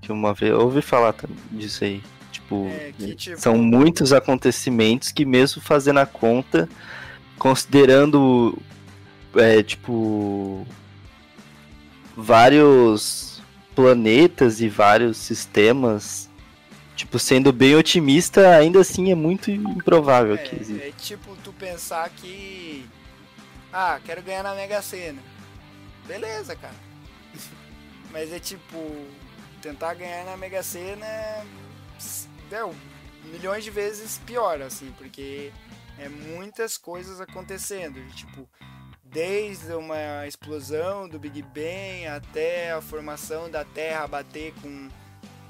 Que 0.00 0.12
uma 0.12 0.34
vez 0.34 0.52
eu 0.52 0.60
ouvi 0.60 0.82
falar 0.82 1.14
disso 1.50 1.84
aí. 1.84 2.02
Tipo, 2.30 2.66
é, 2.66 2.92
que, 2.96 3.14
tipo, 3.14 3.40
são 3.40 3.56
muitos 3.56 4.12
acontecimentos 4.12 5.10
que 5.10 5.24
mesmo 5.24 5.60
fazendo 5.60 5.98
a 5.98 6.06
conta, 6.06 6.68
considerando 7.38 8.56
é, 9.34 9.62
tipo 9.62 10.66
vários 12.16 13.42
planetas 13.74 14.60
e 14.60 14.68
vários 14.68 15.16
sistemas 15.16 16.26
Tipo, 16.96 17.18
sendo 17.18 17.52
bem 17.52 17.76
otimista, 17.76 18.56
ainda 18.56 18.80
assim 18.80 19.12
é 19.12 19.14
muito 19.14 19.50
improvável 19.50 20.34
é, 20.34 20.38
que 20.38 20.56
exista. 20.56 20.82
É 20.82 20.92
tipo 20.92 21.36
tu 21.44 21.52
pensar 21.52 22.08
que. 22.08 22.86
Ah, 23.70 24.00
quero 24.02 24.22
ganhar 24.22 24.42
na 24.42 24.54
Mega 24.54 24.80
Sena. 24.80 25.20
Beleza, 26.06 26.56
cara. 26.56 26.74
Mas 28.10 28.32
é 28.32 28.38
tipo. 28.38 28.76
Tentar 29.62 29.94
ganhar 29.94 30.24
na 30.24 30.36
Mega 30.36 30.62
Sena. 30.62 31.06
Deu 32.48 32.74
milhões 33.24 33.64
de 33.64 33.70
vezes 33.70 34.18
pior, 34.18 34.62
assim, 34.62 34.92
porque 34.96 35.52
é 35.98 36.08
muitas 36.08 36.78
coisas 36.78 37.20
acontecendo. 37.20 38.00
Tipo, 38.14 38.48
desde 39.02 39.72
uma 39.72 40.26
explosão 40.26 41.08
do 41.08 41.18
Big 41.18 41.42
Bang 41.42 42.06
até 42.06 42.72
a 42.72 42.80
formação 42.80 43.50
da 43.50 43.64
Terra 43.64 44.06
bater 44.06 44.52
com 44.62 44.88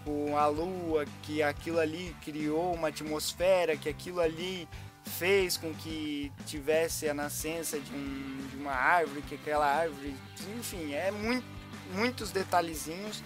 com 0.07 0.39
a 0.39 0.47
lua, 0.47 1.05
que 1.25 1.43
aquilo 1.43 1.81
ali 1.81 2.15
criou 2.25 2.73
uma 2.73 2.89
atmosfera, 2.89 3.77
que 3.77 3.89
aquilo 3.89 4.21
ali 4.21 4.69
fez 5.07 5.57
com 5.57 5.73
que 5.73 6.31
tivesse 6.47 7.09
a 7.09 7.15
nascença 7.15 7.79
de, 7.79 7.93
um, 7.93 8.49
de 8.51 8.57
uma 8.57 8.73
árvore, 8.73 9.23
que 9.23 9.35
aquela 9.35 9.67
árvore, 9.67 10.15
enfim, 10.59 10.93
é 10.93 11.11
muito, 11.11 11.47
muitos 11.95 12.31
detalhezinhos 12.31 13.23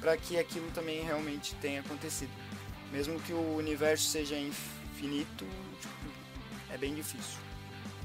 para 0.00 0.16
que 0.16 0.38
aquilo 0.38 0.70
também 0.70 1.02
realmente 1.02 1.54
tenha 1.56 1.80
acontecido. 1.80 2.30
Mesmo 2.92 3.20
que 3.20 3.32
o 3.32 3.56
universo 3.56 4.04
seja 4.04 4.38
infinito, 4.38 5.44
tipo, 5.80 5.94
é 6.70 6.78
bem 6.78 6.94
difícil. 6.94 7.38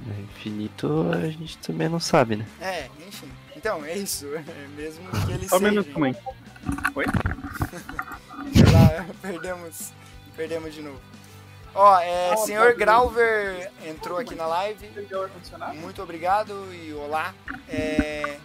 É 0.09 0.21
infinito 0.21 1.09
a 1.13 1.29
gente 1.29 1.57
também 1.59 1.87
não 1.87 1.99
sabe, 1.99 2.35
né? 2.35 2.45
É, 2.59 2.89
enfim. 3.07 3.29
Então, 3.55 3.85
é 3.85 3.95
isso. 3.95 4.25
É 4.35 4.67
mesmo 4.75 5.09
que 5.09 5.31
ele 5.31 5.47
Só 5.47 5.57
seja. 5.57 5.71
Menos 5.71 5.85
também. 5.85 6.15
Oi? 6.95 7.05
lá, 8.73 9.05
perdemos, 9.21 9.93
perdemos 10.35 10.73
de 10.73 10.81
novo. 10.81 10.99
Ó, 11.75 11.99
é, 11.99 12.37
senhor 12.37 12.75
Grauver 12.75 13.71
entrou 13.85 14.19
aqui 14.19 14.35
na 14.35 14.45
live. 14.45 14.89
Muito 15.75 16.01
obrigado 16.03 16.53
e 16.73 16.93
olá. 16.93 17.33
É, 17.67 18.37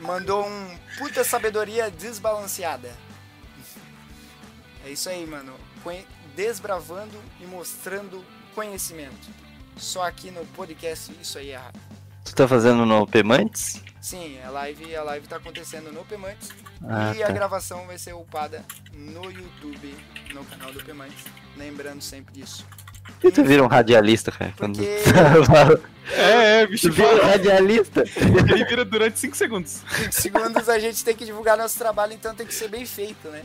mandou 0.00 0.46
um 0.46 0.78
puta 0.98 1.24
sabedoria 1.24 1.90
desbalanceada. 1.90 2.92
É 4.84 4.90
isso 4.90 5.08
aí, 5.08 5.26
mano. 5.26 5.54
Desbravando 6.34 7.18
e 7.40 7.46
mostrando 7.46 8.22
conhecimento. 8.54 9.28
Só 9.76 10.02
aqui 10.02 10.30
no 10.30 10.44
podcast 10.46 11.14
Isso 11.20 11.38
aí 11.38 11.50
é 11.50 11.54
errado. 11.54 11.78
Tu 12.24 12.34
tá 12.34 12.48
fazendo 12.48 12.84
no 12.84 13.06
Pemantes? 13.06 13.82
Sim, 14.00 14.38
a 14.42 14.50
live, 14.50 14.94
a 14.94 15.02
live 15.02 15.26
tá 15.26 15.36
acontecendo 15.36 15.92
no 15.92 16.04
Pemantes 16.04 16.50
ah, 16.86 17.12
e 17.14 17.18
tá. 17.18 17.28
a 17.28 17.30
gravação 17.32 17.86
vai 17.86 17.98
ser 17.98 18.14
upada 18.14 18.64
no 18.92 19.30
YouTube, 19.30 19.96
no 20.32 20.44
canal 20.44 20.72
do 20.72 20.84
Pemantes. 20.84 21.24
Lembrando 21.56 22.02
sempre 22.02 22.34
disso. 22.34 22.66
E 23.22 23.30
tu 23.30 23.42
vira 23.44 23.62
um 23.62 23.66
radialista, 23.66 24.30
cara? 24.30 24.52
Porque... 24.56 24.82
Quando... 25.46 25.82
é, 26.12 26.60
é, 26.62 26.66
bicho. 26.66 26.88
Tu 26.88 26.94
vira 26.94 27.14
um 27.14 27.26
radialista? 27.26 28.04
Ele 28.48 28.64
vira 28.64 28.84
durante 28.84 29.18
5 29.18 29.36
segundos. 29.36 29.82
5 30.10 30.12
segundos 30.12 30.68
a 30.68 30.78
gente 30.78 31.04
tem 31.04 31.16
que 31.16 31.24
divulgar 31.24 31.56
nosso 31.56 31.78
trabalho, 31.78 32.12
então 32.12 32.34
tem 32.34 32.46
que 32.46 32.54
ser 32.54 32.68
bem 32.68 32.84
feito, 32.84 33.28
né? 33.28 33.42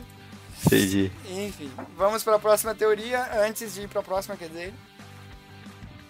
Entendi. 0.66 1.10
Enfim, 1.28 1.70
vamos 1.96 2.22
para 2.22 2.36
a 2.36 2.38
próxima 2.38 2.74
teoria. 2.74 3.44
Antes 3.44 3.74
de 3.74 3.82
ir 3.82 3.88
para 3.88 4.00
a 4.00 4.04
próxima, 4.04 4.36
quer 4.36 4.48
dizer. 4.48 4.72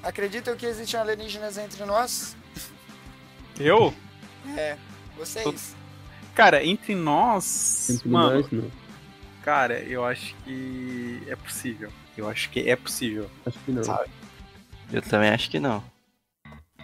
Acreditam 0.02 0.56
que 0.56 0.66
existem 0.66 0.98
alienígenas 0.98 1.56
entre 1.56 1.84
nós? 1.84 2.36
Eu? 3.58 3.94
É, 4.56 4.76
vocês. 5.16 5.74
Cara, 6.34 6.64
entre 6.64 6.94
nós. 6.94 7.88
Entre 7.88 8.08
mano, 8.08 8.40
nós, 8.40 8.50
não. 8.50 8.70
Cara, 9.42 9.81
eu 9.81 10.05
acho 10.05 10.35
que 10.44 11.22
é 11.28 11.37
possível. 11.37 11.90
Eu 12.16 12.28
acho 12.28 12.50
que 12.50 12.68
é 12.68 12.76
possível. 12.76 13.31
Acho 13.44 13.59
que 13.61 13.72
não. 13.72 13.83
Sabe? 13.83 14.11
Eu 14.92 15.02
também 15.02 15.31
acho 15.31 15.50
que 15.50 15.59
não. 15.59 15.83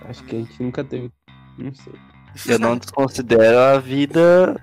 Acho 0.03 0.23
que 0.25 0.37
a 0.37 0.39
gente 0.39 0.63
nunca 0.63 0.83
teve. 0.83 1.11
Não 1.57 1.75
sei. 1.75 1.93
Eu 2.47 2.59
não 2.59 2.77
desconsidero 2.77 3.59
a 3.59 3.79
vida. 3.79 4.61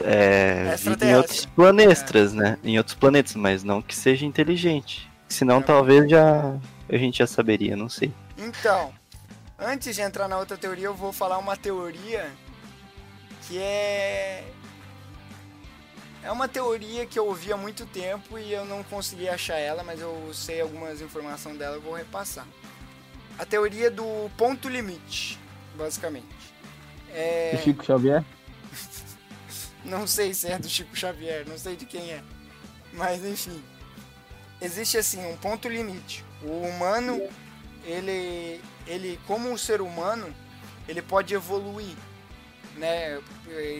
É, 0.00 0.74
vida 0.76 1.06
em 1.06 1.14
outros 1.14 1.46
planetas, 1.46 2.32
é. 2.32 2.36
né? 2.36 2.58
Em 2.64 2.78
outros 2.78 2.96
planetas, 2.96 3.34
mas 3.36 3.62
não 3.62 3.80
que 3.80 3.94
seja 3.94 4.26
inteligente. 4.26 5.10
Senão 5.28 5.58
é. 5.58 5.62
talvez 5.62 6.10
já 6.10 6.58
a 6.88 6.96
gente 6.96 7.18
já 7.18 7.26
saberia, 7.26 7.76
não 7.76 7.88
sei. 7.88 8.12
Então, 8.36 8.92
Antes 9.64 9.94
de 9.94 10.02
entrar 10.02 10.26
na 10.26 10.38
outra 10.38 10.56
teoria, 10.56 10.86
eu 10.86 10.94
vou 10.94 11.12
falar 11.12 11.38
uma 11.38 11.56
teoria 11.56 12.28
que 13.42 13.58
é. 13.58 14.44
É 16.22 16.30
uma 16.30 16.46
teoria 16.46 17.04
que 17.04 17.18
eu 17.18 17.26
ouvi 17.26 17.52
há 17.52 17.56
muito 17.56 17.84
tempo 17.86 18.38
e 18.38 18.52
eu 18.52 18.64
não 18.64 18.84
consegui 18.84 19.28
achar 19.28 19.56
ela, 19.56 19.82
mas 19.82 20.00
eu 20.00 20.30
sei 20.32 20.60
algumas 20.60 21.00
informações 21.00 21.58
dela, 21.58 21.76
eu 21.76 21.80
vou 21.80 21.94
repassar. 21.94 22.46
A 23.38 23.44
teoria 23.44 23.90
do 23.90 24.30
ponto 24.36 24.68
limite, 24.68 25.38
basicamente. 25.76 26.28
É... 27.12 27.56
Do 27.56 27.62
Chico 27.62 27.84
Xavier? 27.84 28.24
não 29.84 30.06
sei 30.06 30.32
se 30.32 30.46
é 30.46 30.58
do 30.58 30.68
Chico 30.68 30.96
Xavier, 30.96 31.44
não 31.48 31.58
sei 31.58 31.74
de 31.74 31.86
quem 31.86 32.12
é. 32.12 32.22
Mas 32.92 33.24
enfim. 33.24 33.62
Existe 34.60 34.98
assim 34.98 35.26
um 35.26 35.36
ponto 35.36 35.68
limite. 35.68 36.24
O 36.42 36.66
humano, 36.68 37.20
ele 37.84 38.60
ele 38.86 39.18
como 39.26 39.50
um 39.50 39.58
ser 39.58 39.80
humano, 39.80 40.32
ele 40.86 41.02
pode 41.02 41.34
evoluir, 41.34 41.96
né? 42.76 43.20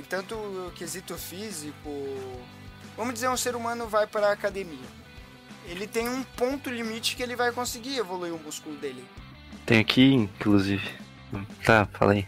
Tanto 0.08 0.34
o 0.34 0.72
quesito 0.74 1.16
físico, 1.16 1.90
vamos 2.96 3.14
dizer 3.14 3.28
um 3.28 3.36
ser 3.36 3.56
humano 3.56 3.86
vai 3.86 4.06
para 4.06 4.28
a 4.28 4.32
academia. 4.32 5.02
Ele 5.66 5.86
tem 5.86 6.08
um 6.08 6.22
ponto 6.22 6.68
limite 6.68 7.14
que 7.16 7.22
ele 7.22 7.36
vai 7.36 7.52
conseguir 7.52 7.96
evoluir 7.96 8.34
o 8.34 8.38
músculo 8.38 8.76
dele. 8.76 9.04
Tem 9.64 9.78
aqui, 9.78 10.12
inclusive. 10.12 10.88
Tá, 11.64 11.88
fala 11.92 12.12
aí. 12.12 12.26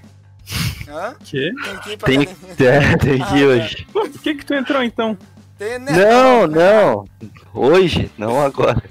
Hã? 0.89 1.15
Que? 1.25 1.53
Tem 1.53 1.79
que 1.81 1.91
ir 1.91 1.97
pra 1.97 2.07
tem, 2.07 2.21
é, 2.67 2.97
tem 2.97 3.25
que 3.25 3.37
ir 3.37 3.45
ah, 3.45 3.47
hoje. 3.47 3.87
Por 3.93 4.09
que 4.09 4.35
que 4.35 4.47
tu 4.47 4.55
entrou 4.55 4.83
então? 4.83 5.19
Tem, 5.59 5.79
né? 5.79 5.93
Não, 5.93 6.47
não. 6.47 7.09
Hoje, 7.53 8.11
não 8.17 8.41
agora 8.41 8.83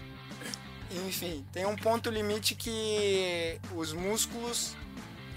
enfim, 1.14 1.46
tem 1.52 1.66
um 1.66 1.76
ponto 1.76 2.10
limite 2.10 2.56
que 2.56 3.60
os 3.76 3.94
músculos, 3.94 4.76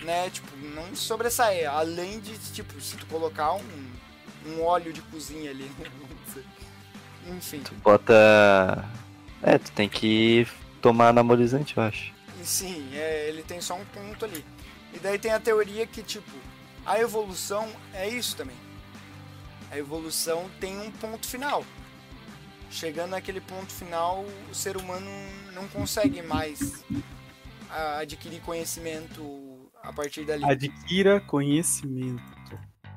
né, 0.07 0.31
tipo, 0.31 0.49
não 0.57 0.95
sobressaem. 0.95 1.66
Além 1.66 2.21
de, 2.21 2.38
tipo, 2.53 2.81
se 2.81 2.97
tu 2.97 3.07
colocar 3.07 3.53
um, 3.55 3.90
um 4.47 4.62
óleo 4.62 4.92
de 4.92 5.03
cozinha 5.03 5.51
ali. 5.51 5.71
enfim. 7.29 7.61
Tu 7.61 7.75
bota. 7.75 8.88
É, 9.42 9.59
tu 9.59 9.71
tem 9.73 9.88
que 9.88 10.47
tomar 10.81 11.09
anabolizante, 11.09 11.77
eu 11.77 11.83
acho. 11.83 12.14
Sim, 12.42 12.88
é, 12.95 13.29
ele 13.29 13.42
tem 13.42 13.61
só 13.61 13.75
um 13.75 13.85
ponto 13.85 14.25
ali. 14.25 14.45
E 14.95 14.99
daí 14.99 15.19
tem 15.19 15.33
a 15.33 15.40
teoria 15.40 15.87
que, 15.87 16.03
tipo, 16.03 16.33
a 16.87 16.99
evolução 17.01 17.69
é 17.92 18.09
isso 18.09 18.37
também. 18.37 18.57
A 19.71 19.77
evolução 19.77 20.49
tem 20.61 20.79
um 20.79 20.90
ponto 20.92 21.27
final 21.27 21.64
chegando 22.71 23.11
naquele 23.11 23.40
ponto 23.40 23.73
final, 23.73 24.25
o 24.51 24.55
ser 24.55 24.77
humano 24.77 25.11
não 25.53 25.66
consegue 25.69 26.23
mais 26.23 26.85
adquirir 27.99 28.40
conhecimento 28.42 29.56
a 29.87 29.92
partir 29.92 30.25
dali. 30.25 30.44
Adquira 30.44 31.20
conhecimento. 31.20 32.22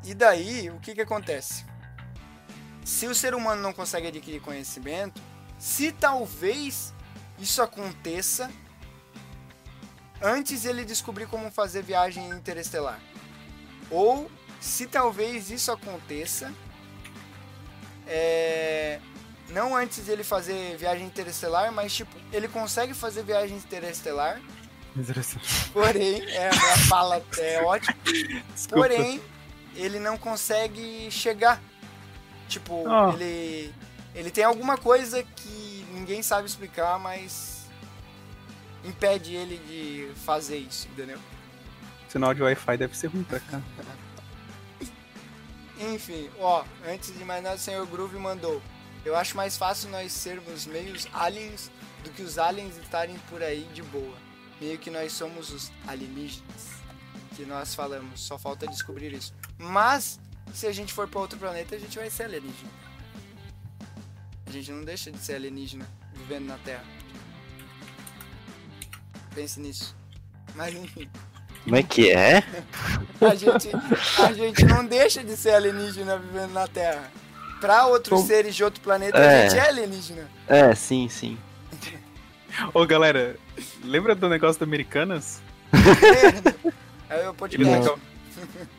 E 0.04 0.13
daí, 0.13 0.69
o 0.69 0.80
que 0.80 0.95
que 0.95 1.02
acontece? 1.02 1.65
Se 2.84 3.06
o 3.06 3.13
ser 3.13 3.36
humano 3.36 3.62
não 3.62 3.71
consegue 3.71 4.08
adquirir 4.08 4.41
conhecimento, 4.41 5.21
se 5.58 5.91
talvez 5.91 6.93
isso 7.38 7.62
aconteça, 7.62 8.49
antes 10.21 10.65
ele 10.65 10.84
descobrir 10.84 11.28
como 11.28 11.52
fazer 11.52 11.84
viagem 11.84 12.28
interestelar. 12.30 12.99
Ou 13.91 14.30
se 14.60 14.88
talvez 14.88 15.52
isso 15.52 15.71
aconteça, 15.71 16.54
é, 18.08 18.99
não 19.49 19.75
antes 19.75 20.08
ele 20.10 20.23
fazer 20.23 20.78
viagem 20.78 21.06
interestelar, 21.06 21.71
mas 21.71 21.93
tipo, 21.93 22.15
ele 22.32 22.47
consegue 22.47 22.93
fazer 22.93 23.23
viagem 23.23 23.58
interestelar. 23.58 24.41
Porém, 25.71 26.21
é, 26.30 26.49
a 26.49 26.56
minha 26.56 26.78
fala 26.88 27.21
é 27.38 27.62
ótima. 27.62 27.95
Porém, 28.69 29.21
ele 29.75 29.99
não 29.99 30.17
consegue 30.17 31.10
chegar. 31.12 31.62
Tipo, 32.47 32.84
oh. 32.88 33.13
ele 33.13 33.73
ele 34.15 34.32
tem 34.32 34.43
alguma 34.43 34.78
coisa 34.78 35.23
que 35.23 35.86
ninguém 35.93 36.21
sabe 36.23 36.47
explicar, 36.47 36.97
mas 36.99 37.67
impede 38.84 39.36
ele 39.36 39.58
de 39.58 40.12
fazer 40.21 40.58
isso, 40.58 40.88
entendeu? 40.89 41.19
Sinal 42.08 42.34
de 42.34 42.41
Wi-Fi 42.41 42.78
deve 42.78 42.97
ser 42.97 43.08
ruim 43.08 43.23
pra 43.23 43.39
cá. 43.39 43.62
Enfim, 45.80 46.30
ó, 46.39 46.65
antes 46.86 47.17
de 47.17 47.23
mais 47.23 47.41
nada, 47.43 47.56
o 47.56 47.60
senhor 47.60 47.86
Groove 47.86 48.17
mandou. 48.17 48.62
Eu 49.06 49.15
acho 49.15 49.38
mais 49.38 49.56
fácil 49.56 49.89
nós 49.89 50.12
sermos 50.12 50.65
meios 50.65 51.08
aliens 51.13 51.71
do 52.04 52.10
que 52.10 52.21
os 52.21 52.38
aliens 52.38 52.78
estarem 52.78 53.17
por 53.30 53.41
aí 53.41 53.63
de 53.73 53.82
boa. 53.84 54.17
Meio 54.60 54.78
que 54.78 54.89
nós 54.89 55.13
somos 55.13 55.52
os 55.52 55.72
alienígenas 55.88 56.80
que 57.39 57.45
nós 57.45 57.74
falamos, 57.74 58.19
só 58.19 58.38
falta 58.38 58.67
descobrir 58.67 59.13
isso. 59.13 59.34
Mas, 59.58 60.19
se 60.54 60.67
a 60.67 60.74
gente 60.74 60.93
for 60.93 61.08
para 61.08 61.22
outro 61.22 61.39
planeta, 61.39 61.74
a 61.74 61.80
gente 61.80 61.98
vai 61.98 62.10
ser 62.10 62.24
alienígena. 62.24 62.69
A 64.45 64.52
gente 64.52 64.69
não 64.72 64.84
deixa 64.84 65.10
de 65.10 65.17
ser 65.19 65.36
alienígena 65.36 65.88
vivendo 66.13 66.48
na 66.48 66.58
Terra. 66.58 66.84
Pense 69.34 69.60
nisso. 69.62 69.95
Mas 70.54 70.76
enfim. 70.76 71.10
Como 71.63 71.78
é 71.78 71.84
que 71.84 72.12
é? 72.12 72.43
a, 73.22 73.36
gente, 73.36 73.69
a 74.22 74.34
gente 74.34 74.65
não 74.65 74.86
deixa 74.86 75.24
de 75.24 75.38
ser 75.38 75.52
alienígena 75.52 76.17
vivendo 76.17 76.52
na 76.52 76.67
Terra. 76.67 77.10
Pra 77.62 77.88
outros 77.88 78.22
seres 78.22 78.54
de 78.54 78.63
outro 78.65 78.82
planeta, 78.82 79.17
é. 79.17 79.45
a 79.45 79.50
gente 79.50 79.60
é 79.60 79.67
alienígena. 79.69 80.30
É, 80.45 80.76
sim, 80.76 81.08
sim. 81.08 81.38
Ô 82.74 82.86
galera, 82.86 83.38
lembra 83.84 84.15
do 84.15 84.30
negócio 84.30 84.60
do 84.60 84.63
Americanas? 84.63 85.41
é, 87.10 87.26
eu 87.26 87.34
pode 87.34 87.62
então, 87.62 88.00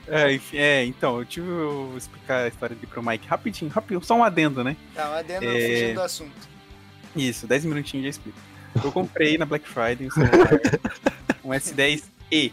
é, 0.09 0.33
enfim, 0.33 0.57
é, 0.57 0.85
então, 0.85 1.19
eu 1.19 1.25
tive 1.25 1.47
que 1.47 1.99
explicar 1.99 2.45
a 2.45 2.49
história 2.49 2.75
aqui 2.75 2.87
pro 2.87 3.03
Mike 3.03 3.27
rapidinho, 3.27 3.71
rapidinho, 3.71 4.03
só 4.03 4.17
um 4.17 4.25
adendo, 4.25 4.65
né? 4.65 4.77
Tá, 4.95 5.11
um 5.11 5.15
adendo 5.15 5.47
é... 5.47 5.69
fugindo 5.69 5.95
do 5.95 6.03
assunto. 6.03 6.49
Isso, 7.15 7.47
10 7.47 7.65
minutinhos 7.67 8.05
já 8.05 8.11
explico. 8.11 8.39
Eu 8.85 8.93
comprei 8.93 9.37
na 9.37 9.45
Black 9.45 9.69
Friday 9.69 10.07
um 10.07 10.11
celular, 10.11 10.49
um 11.45 11.51
S10e, 11.51 12.53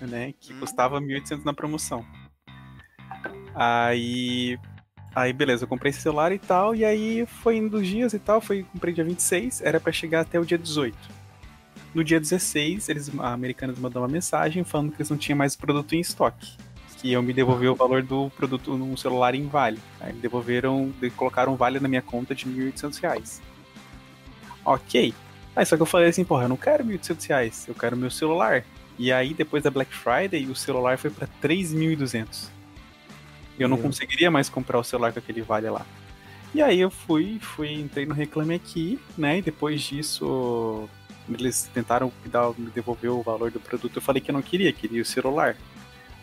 né? 0.00 0.32
Que 0.40 0.52
hum. 0.52 0.60
custava 0.60 1.00
1.800 1.00 1.44
na 1.44 1.52
promoção. 1.52 2.04
Aí. 3.54 4.58
Aí, 5.14 5.32
beleza, 5.32 5.64
eu 5.64 5.68
comprei 5.68 5.90
esse 5.90 6.00
celular 6.00 6.30
e 6.30 6.38
tal, 6.38 6.76
e 6.76 6.84
aí 6.84 7.26
foi 7.26 7.56
indo 7.56 7.78
os 7.78 7.86
dias 7.86 8.12
e 8.12 8.20
tal, 8.20 8.40
foi, 8.40 8.62
comprei 8.62 8.94
dia 8.94 9.02
26, 9.02 9.62
era 9.62 9.80
para 9.80 9.90
chegar 9.90 10.20
até 10.20 10.38
o 10.38 10.44
dia 10.44 10.58
18. 10.58 10.96
No 11.94 12.04
dia 12.04 12.20
16, 12.20 12.88
eles, 12.88 13.10
a 13.18 13.32
Americanas 13.32 13.78
mandou 13.78 14.02
uma 14.02 14.08
mensagem 14.08 14.62
falando 14.64 14.90
que 14.90 14.96
eles 14.98 15.10
não 15.10 15.16
tinham 15.16 15.36
mais 15.36 15.56
produto 15.56 15.94
em 15.94 16.00
estoque. 16.00 16.56
Que 16.98 17.12
eu 17.12 17.22
me 17.22 17.32
devolver 17.32 17.70
o 17.70 17.76
valor 17.76 18.02
do 18.02 18.28
produto 18.30 18.76
no 18.76 18.96
celular 18.96 19.34
em 19.34 19.46
vale. 19.46 19.78
Aí 20.00 20.12
me 20.12 20.20
devolveram, 20.20 20.92
colocaram 21.16 21.54
vale 21.54 21.78
na 21.78 21.88
minha 21.88 22.02
conta 22.02 22.34
de 22.34 22.44
R$ 22.44 22.72
1.800. 22.72 23.40
Ok. 24.64 25.14
Aí 25.54 25.66
só 25.66 25.76
que 25.76 25.82
eu 25.82 25.86
falei 25.86 26.08
assim, 26.08 26.24
porra, 26.24 26.44
eu 26.44 26.48
não 26.48 26.56
quero 26.56 26.84
R$ 26.84 26.98
1.800, 26.98 27.68
eu 27.68 27.74
quero 27.74 27.96
meu 27.96 28.10
celular. 28.10 28.64
E 28.98 29.12
aí, 29.12 29.32
depois 29.32 29.62
da 29.62 29.70
Black 29.70 29.94
Friday, 29.94 30.46
o 30.46 30.56
celular 30.56 30.98
foi 30.98 31.10
para 31.10 31.28
3.200. 31.40 32.48
Eu 33.58 33.68
não 33.68 33.76
uhum. 33.76 33.84
conseguiria 33.84 34.30
mais 34.30 34.48
comprar 34.48 34.78
o 34.78 34.84
celular 34.84 35.12
com 35.12 35.20
aquele 35.20 35.40
vale 35.40 35.70
lá. 35.70 35.86
E 36.54 36.62
aí 36.62 36.80
eu 36.80 36.90
fui, 36.90 37.38
fui 37.40 37.74
entrei 37.74 38.06
no 38.06 38.14
Reclame 38.14 38.54
Aqui, 38.54 38.98
né? 39.16 39.38
E 39.38 39.42
depois 39.42 39.82
disso, 39.82 40.88
eles 41.34 41.70
tentaram 41.72 42.12
me 42.56 42.70
devolver 42.70 43.10
o 43.10 43.22
valor 43.22 43.50
do 43.50 43.60
produto. 43.60 43.96
Eu 43.96 44.02
falei 44.02 44.20
que 44.20 44.30
eu 44.30 44.32
não 44.32 44.42
queria, 44.42 44.72
queria 44.72 45.02
o 45.02 45.04
celular. 45.04 45.56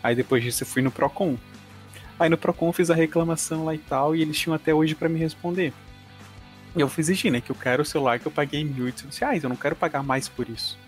Aí 0.02 0.14
depois 0.14 0.42
disso 0.42 0.62
eu 0.62 0.66
fui 0.66 0.82
no 0.82 0.90
Procon. 0.90 1.36
Aí 2.18 2.28
no 2.28 2.38
Procon 2.38 2.68
eu 2.68 2.72
fiz 2.72 2.90
a 2.90 2.94
reclamação 2.94 3.64
lá 3.64 3.74
e 3.74 3.78
tal, 3.78 4.14
e 4.14 4.22
eles 4.22 4.38
tinham 4.38 4.54
até 4.54 4.72
hoje 4.72 4.94
para 4.94 5.08
me 5.08 5.18
responder. 5.18 5.72
Eu 6.76 6.88
fui 6.88 7.00
exigir, 7.00 7.32
né? 7.32 7.40
Que 7.40 7.50
eu 7.50 7.56
quero 7.56 7.82
o 7.82 7.86
celular 7.86 8.18
que 8.18 8.26
eu 8.26 8.32
paguei 8.32 8.62
R$ 8.62 8.68
1.800. 8.68 9.42
Eu 9.42 9.48
não 9.48 9.56
quero 9.56 9.74
pagar 9.74 10.02
mais 10.02 10.28
por 10.28 10.48
isso. 10.48 10.78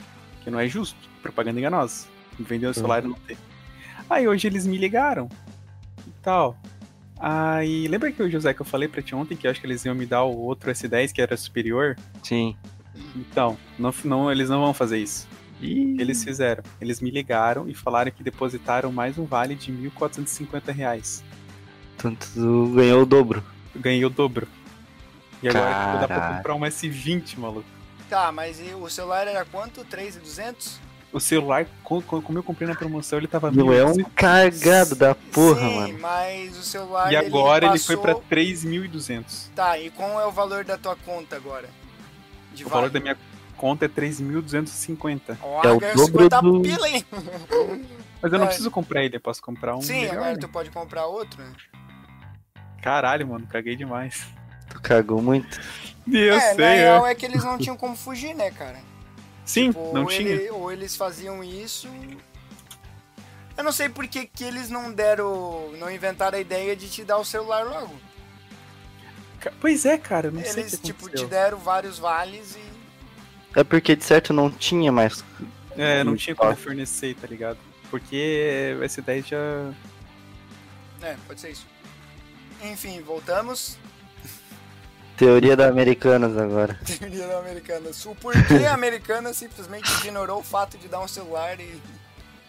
Que 0.43 0.51
não 0.51 0.61
é 0.61 0.69
justo 0.69 0.97
propaganda 1.23 1.59
enganosa. 1.59 2.07
Vender 2.39 2.67
o 2.67 2.75
celular 2.75 3.03
uhum. 3.03 3.11
não 3.11 3.19
ter. 3.21 3.39
Aí 4.09 4.29
hoje 4.29 4.47
eles 4.47 4.67
me 4.67 4.77
ligaram 4.77 5.29
e 6.07 6.11
tal. 6.23 6.57
Aí, 7.19 7.89
lembra 7.89 8.13
que 8.13 8.23
o 8.23 8.31
José 8.31 8.55
que 8.55 8.63
eu 8.63 8.67
falei 8.67 8.87
pra 8.87 9.03
ti 9.03 9.15
ontem 9.15 9.37
que 9.37 9.47
eu 9.47 9.51
acho 9.51 9.61
que 9.61 9.67
eles 9.67 9.85
iam 9.85 9.95
me 9.95 10.07
dar 10.07 10.23
o 10.23 10.39
outro 10.39 10.71
S10 10.71 11.13
que 11.13 11.21
era 11.21 11.37
superior? 11.37 11.97
Sim. 12.23 12.57
Então, 13.17 13.57
não, 13.79 13.93
não, 14.05 14.31
eles 14.31 14.49
não 14.49 14.61
vão 14.61 14.75
fazer 14.75 14.99
isso. 14.99 15.27
E 15.61 15.97
eles 16.01 16.23
fizeram. 16.23 16.63
Eles 16.81 17.01
me 17.01 17.11
ligaram 17.11 17.69
e 17.69 17.75
falaram 17.75 18.11
que 18.11 18.23
depositaram 18.23 18.93
mais 18.93 19.19
um 19.19 19.25
vale 19.25 19.55
de 19.55 19.73
1.450 19.73 20.73
reais. 20.73 21.25
Tanto 21.97 22.29
tu 22.33 22.73
ganhou 22.75 23.03
o 23.03 23.07
dobro. 23.07 23.43
Ganhei 23.75 24.05
o 24.05 24.11
dobro. 24.11 24.47
E 25.43 25.49
agora 25.49 25.65
Caraca. 25.65 25.99
dá 25.99 26.07
pra 26.07 26.37
comprar 26.37 26.55
um 26.55 26.61
S20, 26.61 27.39
maluco. 27.39 27.69
Tá, 28.09 28.33
mas 28.33 28.61
o 28.81 28.89
celular 28.89 29.27
era 29.27 29.45
quanto? 29.45 29.85
3,200? 29.85 30.81
O 31.11 31.19
celular, 31.19 31.67
como 31.83 32.05
eu 32.39 32.43
comprei 32.43 32.69
na 32.69 32.75
promoção, 32.75 33.19
ele 33.19 33.27
tava 33.27 33.51
Não 33.51 33.73
é 33.73 33.85
um 33.85 34.05
cagado 34.15 34.95
da 34.95 35.15
porra, 35.15 35.61
Sim, 35.69 35.77
mano. 35.77 35.99
mas 36.01 36.59
o 36.59 36.63
celular. 36.63 37.11
E 37.11 37.17
agora 37.17 37.65
ele, 37.67 37.75
ele 37.75 37.79
foi 37.83 37.97
pra 37.97 38.15
3.200. 38.15 39.49
Tá, 39.55 39.79
e 39.79 39.91
qual 39.91 40.21
é 40.21 40.27
o 40.27 40.31
valor 40.31 40.65
da 40.65 40.77
tua 40.77 40.97
conta 40.97 41.37
agora? 41.37 41.69
De 42.59 42.67
o 42.67 42.69
valor 42.69 42.91
da 42.91 43.01
minha 43.01 43.17
conta 43.57 43.85
é 43.85 43.89
3.250. 43.89 45.37
Oh, 45.43 45.67
é 45.67 45.73
o 45.73 45.81
dobro 45.95 46.29
do... 46.29 46.63
pila, 46.63 46.89
hein? 46.89 47.05
Mas 48.21 48.33
eu 48.33 48.39
não 48.39 48.47
é. 48.47 48.49
preciso 48.49 48.71
comprar 48.71 49.05
ele, 49.05 49.17
eu 49.17 49.21
posso 49.21 49.41
comprar 49.41 49.77
um. 49.77 49.81
Sim, 49.81 50.01
melhor, 50.01 50.17
agora 50.17 50.33
né? 50.33 50.39
tu 50.41 50.49
pode 50.49 50.71
comprar 50.71 51.07
outro, 51.07 51.43
né? 51.43 51.53
Caralho, 52.83 53.27
mano, 53.27 53.47
caguei 53.47 53.77
demais. 53.77 54.27
Tu 54.71 54.81
cagou 54.81 55.23
muito. 55.23 55.61
Eu 56.11 56.35
é, 56.35 56.55
sei, 56.55 56.65
na 56.65 56.71
real 56.73 57.07
é. 57.07 57.13
é 57.13 57.15
que 57.15 57.27
eles 57.27 57.45
não 57.45 57.59
tinham 57.59 57.77
como 57.77 57.97
fugir, 57.97 58.35
né, 58.35 58.51
cara? 58.51 58.79
Sim, 59.45 59.69
tipo, 59.69 59.93
não 59.93 60.07
tinha. 60.07 60.31
Ele, 60.31 60.51
ou 60.51 60.73
eles 60.73 60.97
faziam 60.97 61.45
isso. 61.45 61.89
Eu 63.57 63.65
não 63.65 63.73
sei 63.73 63.89
por 63.89 64.07
que, 64.07 64.27
que 64.27 64.45
eles 64.45 64.69
não 64.69 64.93
deram. 64.93 65.71
não 65.79 65.91
inventaram 65.91 66.39
a 66.39 66.41
ideia 66.41 66.75
de 66.75 66.89
te 66.89 67.05
dar 67.05 67.19
o 67.19 67.25
celular 67.25 67.65
logo. 67.65 67.95
Pois 69.61 69.85
é, 69.85 69.97
cara, 69.97 70.31
não 70.31 70.41
eles, 70.41 70.53
sei. 70.53 70.63
Eles, 70.65 70.81
tipo, 70.81 71.09
te 71.09 71.25
deram 71.27 71.59
vários 71.59 71.99
vales 71.99 72.57
e. 72.57 73.59
É 73.59 73.65
porque 73.65 73.97
de 73.97 74.05
certo 74.05 74.33
não 74.33 74.51
tinha 74.51 74.93
mais. 74.93 75.25
É, 75.77 76.03
não 76.03 76.17
tinha 76.17 76.35
como 76.35 76.55
fornecer, 76.57 77.15
tá 77.15 77.27
ligado? 77.27 77.59
Porque 77.91 78.77
o 78.79 78.85
S10 78.85 79.27
já. 79.27 79.73
É, 81.03 81.17
pode 81.27 81.41
ser 81.41 81.51
isso. 81.51 81.67
Enfim, 82.63 83.01
voltamos. 83.01 83.79
Teoria 85.17 85.57
da 85.57 85.69
Americanas 85.69 86.37
agora. 86.37 86.79
Teoria 86.87 87.27
da 87.27 87.39
Americanas. 87.39 88.07
O 88.07 88.15
porquê 88.15 88.67
a 88.69 88.75
Americanas 88.75 89.37
simplesmente 89.37 89.91
ignorou 89.99 90.41
o 90.41 90.45
fato 90.45 90.79
de 90.79 90.87
dar 90.87 91.01
um 91.01 91.09
celular 91.09 91.59
e, 91.59 91.81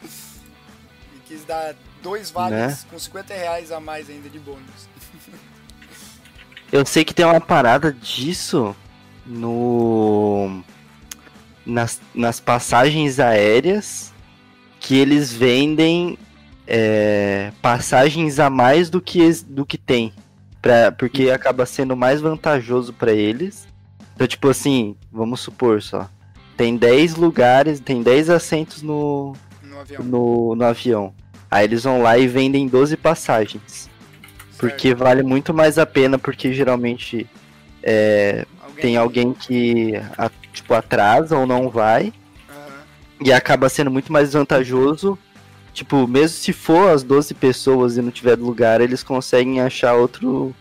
e 0.04 1.20
quis 1.26 1.44
dar 1.46 1.76
dois 2.02 2.30
vales 2.30 2.58
né? 2.58 2.78
com 2.90 3.00
50 3.00 3.34
reais 3.34 3.72
a 3.72 3.80
mais 3.80 4.10
ainda 4.10 4.30
de 4.30 4.40
bônus. 4.40 4.88
Eu 6.72 6.86
sei 6.86 7.04
que 7.04 7.14
tem 7.14 7.26
uma 7.26 7.42
parada 7.42 7.92
disso 7.92 8.76
no 9.26 10.62
nas, 11.66 12.02
nas 12.14 12.40
passagens 12.40 13.20
aéreas 13.20 14.14
que 14.80 14.96
eles 14.96 15.32
vendem 15.32 16.18
é, 16.66 17.52
passagens 17.62 18.40
a 18.40 18.50
mais 18.50 18.90
do 18.90 19.02
que, 19.02 19.32
do 19.48 19.66
que 19.66 19.78
tem. 19.78 20.14
Pra, 20.62 20.92
porque 20.92 21.30
acaba 21.30 21.66
sendo 21.66 21.96
mais 21.96 22.22
vantajoso 22.22 22.94
para 22.94 23.12
eles. 23.12 23.68
Então, 24.16 24.28
tipo 24.28 24.50
assim, 24.50 24.96
vamos 25.12 25.40
supor 25.40 25.82
só. 25.82 26.10
Tem 26.58 26.76
10 26.76 27.16
lugares, 27.16 27.80
tem 27.80 28.04
10 28.04 28.30
assentos 28.30 28.82
no, 28.82 29.34
no 29.64 29.80
avião. 29.80 30.04
No, 30.04 30.56
no, 30.56 30.66
avião. 30.66 31.14
Aí 31.50 31.64
eles 31.64 31.84
vão 31.84 32.02
lá 32.02 32.18
e 32.18 32.28
vendem 32.28 32.68
12 32.68 32.98
passagens. 32.98 33.90
Porque 34.60 34.94
vale 34.94 35.24
muito 35.24 35.54
mais 35.54 35.78
a 35.78 35.86
pena, 35.86 36.20
porque 36.20 36.54
geralmente 36.54 37.28
é, 37.82 38.46
alguém 38.62 38.82
tem 38.82 38.98
alguém 38.98 39.34
que 39.34 39.94
a, 40.18 40.30
tipo, 40.52 40.74
atrasa 40.74 41.38
ou 41.38 41.48
não 41.48 41.70
vai. 41.70 42.06
Uhum. 42.50 43.26
E 43.26 43.32
acaba 43.34 43.70
sendo 43.70 43.90
muito 43.90 44.12
mais 44.12 44.34
vantajoso 44.34 45.18
Tipo, 45.74 46.08
mesmo 46.08 46.38
se 46.38 46.52
for 46.52 46.90
as 46.90 47.04
12 47.04 47.34
pessoas 47.34 47.96
e 47.96 48.02
não 48.02 48.12
tiver 48.12 48.38
lugar, 48.38 48.82
eles 48.82 49.04
conseguem 49.04 49.62
achar 49.62 49.94
outro, 49.94 50.54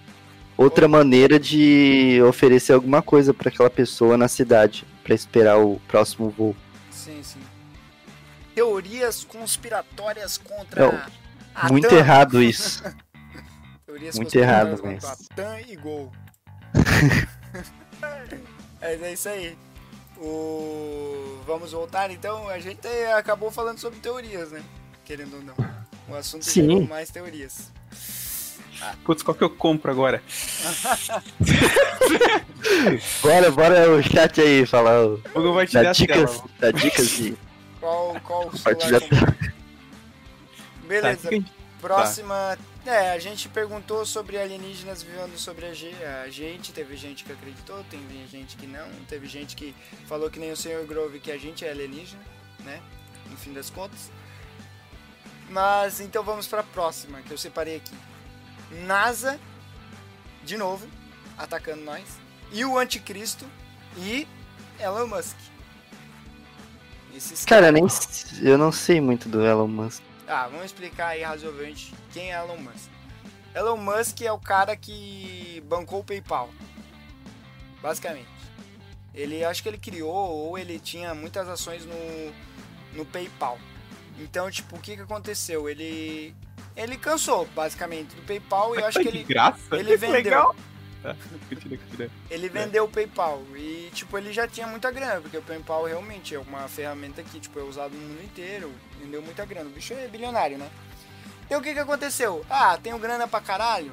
outra 0.56 0.87
maneira 0.87 1.40
de 1.40 2.20
oferecer 2.22 2.72
alguma 2.72 3.02
coisa 3.02 3.32
para 3.32 3.48
aquela 3.48 3.68
pessoa 3.68 4.16
na 4.16 4.28
cidade, 4.28 4.87
para 5.02 5.14
esperar 5.14 5.58
o 5.58 5.80
próximo 5.88 6.30
voo. 6.30 6.54
Sim, 6.90 7.20
sim. 7.22 7.40
teorias 8.54 9.24
conspiratórias 9.24 10.38
contra 10.38 11.11
a 11.52 11.68
Muito 11.68 11.92
errado 11.92 12.40
isso. 12.42 12.84
teorias 13.88 14.18
muito 14.18 14.37
errado, 14.37 14.79
mas... 14.85 15.03
a 15.03 15.16
TAM 15.35 15.61
e 15.66 15.74
Gol. 15.74 16.12
é 18.83 19.12
isso 19.12 19.31
aí. 19.31 19.57
O... 20.18 21.40
Vamos 21.46 21.72
voltar 21.72 22.11
então. 22.11 22.46
A 22.48 22.59
gente 22.59 22.87
acabou 23.16 23.51
falando 23.51 23.79
sobre 23.79 23.98
teorias, 24.01 24.53
né? 24.53 24.62
Querendo 25.07 25.37
ou 25.37 25.42
não. 25.42 25.55
O 26.07 26.14
assunto 26.14 26.44
Sim. 26.44 26.87
mais 26.87 27.11
teorias. 27.11 27.72
Putz, 29.05 29.22
qual 29.22 29.35
que 29.35 29.42
eu 29.42 29.51
compro 29.51 29.90
agora? 29.90 30.22
bora, 33.22 33.51
bora 33.51 33.90
o 33.90 34.03
chat 34.03 34.40
aí 34.40 34.66
falar. 34.66 35.05
O 35.05 35.20
Google 35.35 35.55
vai 35.55 35.66
te 35.66 35.72
dar 35.72 35.92
dicas, 35.92 36.42
dá 36.61 36.70
dicas 36.70 37.09
de. 37.09 37.37
Qual, 37.81 38.20
qual 38.20 38.48
o 38.48 38.57
celular 38.57 39.01
Beleza. 40.87 41.31
Próxima. 41.80 42.58
Tá. 42.84 42.90
É, 42.90 43.12
a 43.12 43.18
gente 43.18 43.48
perguntou 43.48 44.04
sobre 44.04 44.38
alienígenas 44.38 45.02
vivendo 45.02 45.36
sobre 45.38 45.66
a 45.66 45.74
gente. 45.74 46.72
Teve 46.72 46.96
gente 46.96 47.24
que 47.24 47.32
acreditou, 47.32 47.84
teve 47.90 48.26
gente 48.26 48.56
que 48.56 48.66
não. 48.66 48.88
Teve 49.08 49.26
gente 49.26 49.54
que 49.54 49.74
falou 50.06 50.30
que 50.30 50.38
nem 50.38 50.50
o 50.50 50.56
Sr. 50.56 50.84
Grove 50.86 51.20
que 51.20 51.30
a 51.30 51.38
gente 51.38 51.64
é 51.64 51.70
alienígena, 51.70 52.22
né? 52.60 52.82
No 53.30 53.36
fim 53.36 53.52
das 53.52 53.70
contas. 53.70 54.10
Mas 55.50 56.00
então 56.00 56.22
vamos 56.22 56.46
para 56.46 56.60
a 56.60 56.64
próxima 56.64 57.22
que 57.22 57.30
eu 57.30 57.38
separei 57.38 57.76
aqui. 57.76 57.94
NASA, 58.84 59.38
de 60.44 60.56
novo, 60.56 60.86
atacando 61.36 61.82
nós. 61.82 62.04
E 62.52 62.64
o 62.64 62.78
Anticristo 62.78 63.44
e 63.96 64.26
Elon 64.78 65.06
Musk. 65.06 65.36
Esses 67.14 67.44
Cara, 67.44 67.72
nem, 67.72 67.84
eu 68.42 68.56
não 68.56 68.70
sei 68.70 69.00
muito 69.00 69.28
do 69.28 69.44
Elon 69.44 69.66
Musk. 69.66 70.02
Ah, 70.28 70.46
vamos 70.46 70.66
explicar 70.66 71.08
aí 71.08 71.22
razoavelmente 71.22 71.94
quem 72.12 72.32
é 72.32 72.36
Elon 72.36 72.58
Musk. 72.58 72.90
Elon 73.54 73.76
Musk 73.76 74.20
é 74.20 74.30
o 74.30 74.38
cara 74.38 74.76
que 74.76 75.62
bancou 75.66 76.00
o 76.00 76.04
PayPal. 76.04 76.50
Basicamente. 77.80 78.28
Ele 79.14 79.44
acho 79.44 79.62
que 79.62 79.68
ele 79.68 79.78
criou 79.78 80.14
ou 80.14 80.58
ele 80.58 80.78
tinha 80.78 81.14
muitas 81.14 81.48
ações 81.48 81.84
no, 81.84 82.32
no 82.92 83.06
PayPal. 83.06 83.58
Então, 84.18 84.50
tipo, 84.50 84.76
o 84.76 84.80
que 84.80 84.96
que 84.96 85.02
aconteceu? 85.02 85.68
Ele 85.68 86.34
ele 86.78 86.96
cansou, 86.96 87.44
basicamente, 87.56 88.14
do 88.14 88.22
PayPal 88.22 88.76
e 88.76 88.78
eu 88.78 88.86
acho 88.86 89.00
que 89.00 89.08
ele. 89.08 89.24
Graça? 89.24 89.76
Ele 89.76 89.96
vendeu. 89.96 90.12
Legal. 90.12 90.56
Tá, 91.02 91.14
ele 92.28 92.48
vendeu 92.48 92.84
o 92.84 92.88
PayPal 92.88 93.42
e, 93.56 93.90
tipo, 93.94 94.18
ele 94.18 94.32
já 94.32 94.48
tinha 94.48 94.66
muita 94.66 94.90
grana, 94.90 95.20
porque 95.20 95.37
o 95.37 95.42
PayPal 95.42 95.84
realmente 95.84 96.34
é 96.34 96.38
uma 96.38 96.66
ferramenta 96.68 97.22
que, 97.22 97.38
tipo, 97.38 97.58
é 97.58 97.62
usada 97.62 97.94
no 97.94 98.00
mundo 98.00 98.24
inteiro, 98.24 98.72
vendeu 99.00 99.22
muita 99.22 99.44
grana. 99.44 99.68
O 99.68 99.72
bicho 99.72 99.94
é 99.94 100.08
bilionário, 100.08 100.58
né? 100.58 100.68
E 101.50 101.54
o 101.54 101.62
que 101.62 101.72
que 101.72 101.80
aconteceu? 101.80 102.44
Ah, 102.50 102.78
tenho 102.82 102.98
grana 102.98 103.26
pra 103.28 103.40
caralho? 103.40 103.92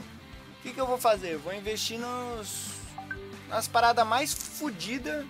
O 0.59 0.61
que 0.63 0.73
que 0.73 0.81
eu 0.81 0.87
vou 0.87 0.97
fazer? 0.97 1.37
Vou 1.37 1.53
investir 1.53 1.99
nos... 1.99 2.71
nas 3.47 3.67
paradas 3.67 4.05
mais 4.05 4.33
fodidas 4.33 5.25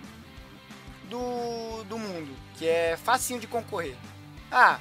do, 1.10 1.84
do 1.84 1.98
mundo, 1.98 2.34
que 2.56 2.66
é 2.66 2.96
facinho 2.96 3.38
de 3.38 3.46
concorrer. 3.46 3.96
Ah, 4.50 4.80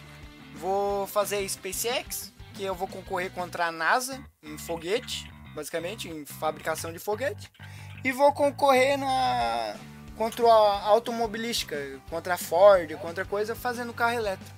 vou 0.55 1.05
fazer 1.07 1.47
SpaceX, 1.47 2.33
que 2.53 2.63
eu 2.63 2.73
vou 2.73 2.87
concorrer 2.87 3.31
contra 3.31 3.67
a 3.67 3.71
NASA 3.71 4.23
em 4.41 4.57
foguete, 4.57 5.31
basicamente, 5.55 6.09
em 6.09 6.25
fabricação 6.25 6.91
de 6.91 6.99
foguete, 6.99 7.51
e 8.03 8.11
vou 8.11 8.31
concorrer 8.33 8.97
na 8.97 9.75
contra 10.15 10.45
a 10.45 10.83
automobilística, 10.87 11.75
contra 12.09 12.35
a 12.35 12.37
Ford, 12.37 12.93
contra 12.97 13.25
coisa, 13.25 13.55
fazendo 13.55 13.93
carro 13.93 14.15
elétrico. 14.15 14.55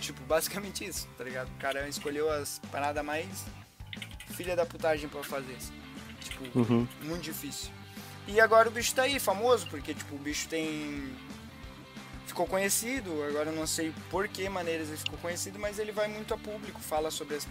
Tipo, 0.00 0.20
basicamente 0.22 0.84
isso, 0.84 1.06
tá 1.16 1.24
ligado? 1.24 1.48
O 1.48 1.58
cara 1.58 1.88
escolheu 1.88 2.30
as 2.30 2.58
paradas 2.70 3.04
mais 3.04 3.44
filha 4.30 4.56
da 4.56 4.66
putagem 4.66 5.08
pra 5.08 5.22
fazer 5.22 5.52
isso. 5.52 5.72
Tipo, 6.20 6.58
uhum. 6.58 6.88
muito 7.02 7.22
difícil. 7.22 7.70
E 8.26 8.40
agora 8.40 8.68
o 8.68 8.72
bicho 8.72 8.94
tá 8.94 9.02
aí, 9.02 9.20
famoso, 9.20 9.66
porque 9.68 9.94
tipo, 9.94 10.14
o 10.14 10.18
bicho 10.18 10.48
tem 10.48 11.14
ficou 12.26 12.46
conhecido, 12.46 13.22
agora 13.28 13.50
eu 13.50 13.54
não 13.54 13.66
sei 13.66 13.92
por 14.10 14.26
que 14.26 14.48
maneiras 14.48 14.88
ele 14.88 14.96
ficou 14.96 15.18
conhecido, 15.18 15.58
mas 15.58 15.78
ele 15.78 15.92
vai 15.92 16.08
muito 16.08 16.34
a 16.34 16.38
público, 16.38 16.80
fala 16.80 17.10
sobre 17.10 17.36
as, 17.36 17.46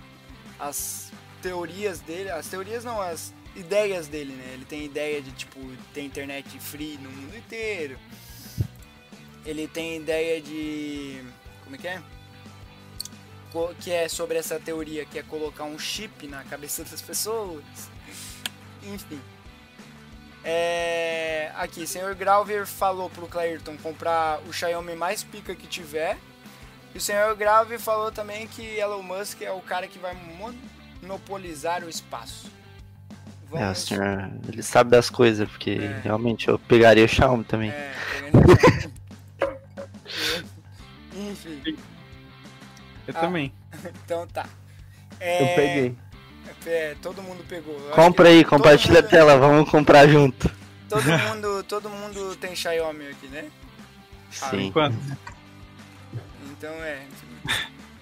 as 0.59 1.11
teorias 1.43 1.99
dele, 1.99 2.31
as 2.31 2.47
teorias 2.47 2.85
não, 2.85 3.01
as 3.01 3.33
ideias 3.53 4.07
dele, 4.07 4.33
né? 4.33 4.51
Ele 4.53 4.65
tem 4.65 4.85
ideia 4.85 5.21
de, 5.21 5.31
tipo, 5.33 5.59
ter 5.93 6.01
internet 6.01 6.57
free 6.59 6.97
no 6.97 7.09
mundo 7.11 7.35
inteiro. 7.35 7.99
Ele 9.45 9.67
tem 9.67 9.97
ideia 9.97 10.41
de... 10.41 11.21
como 11.65 11.75
é 11.75 11.79
que 11.79 11.87
é? 11.87 12.01
Que 13.81 13.91
é 13.91 14.07
sobre 14.07 14.37
essa 14.37 14.57
teoria, 14.57 15.05
que 15.05 15.19
é 15.19 15.23
colocar 15.23 15.65
um 15.65 15.77
chip 15.77 16.25
na 16.27 16.43
cabeça 16.45 16.83
das 16.85 17.01
pessoas. 17.01 17.63
Enfim. 18.81 19.21
É, 20.45 21.51
aqui, 21.55 21.85
senhor 21.85 22.15
Grauver 22.15 22.65
falou 22.65 23.09
pro 23.09 23.27
Clairton 23.27 23.77
comprar 23.77 24.41
o 24.41 24.51
Xiaomi 24.51 24.95
mais 24.95 25.23
pica 25.23 25.53
que 25.53 25.67
tiver. 25.67 26.17
E 26.95 26.97
o 26.97 27.01
senhor 27.01 27.35
Grauver 27.35 27.79
falou 27.79 28.11
também 28.11 28.47
que 28.47 28.61
Elon 28.61 29.01
Musk 29.01 29.41
é 29.41 29.51
o 29.51 29.61
cara 29.61 29.87
que 29.87 29.99
vai 29.99 30.13
monopolizar 31.03 31.83
o 31.83 31.89
espaço. 31.89 32.49
Vamos... 33.49 33.67
É, 33.67 33.69
o 33.69 33.75
senhor, 33.75 34.31
ele 34.51 34.63
sabe 34.63 34.89
das 34.89 35.09
coisas, 35.09 35.47
porque 35.47 35.71
é. 35.71 36.01
realmente 36.03 36.47
eu 36.47 36.57
pegaria 36.57 37.05
o 37.05 37.07
Xiaomi 37.07 37.43
também. 37.43 37.69
É, 37.69 37.93
Enfim. 41.15 41.77
Eu 43.07 43.13
ah, 43.15 43.19
também. 43.19 43.53
Então 44.03 44.25
tá. 44.27 44.47
É... 45.19 45.43
Eu 45.43 45.55
peguei. 45.55 45.95
É, 46.65 46.95
todo 47.01 47.21
mundo 47.21 47.43
pegou. 47.47 47.77
Eu 47.77 47.91
Compra 47.91 48.29
aí, 48.29 48.43
compartilha 48.43 49.01
mundo... 49.01 49.05
a 49.05 49.09
tela, 49.09 49.37
vamos 49.37 49.69
comprar 49.69 50.07
junto. 50.07 50.49
Todo 50.87 51.03
mundo, 51.11 51.63
todo 51.63 51.89
mundo 51.89 52.35
tem 52.37 52.55
Xiaomi 52.55 53.07
aqui, 53.07 53.27
né? 53.27 53.49
Sim. 54.31 54.71
Ah, 54.75 54.91
então 56.51 56.71
é. 56.83 57.05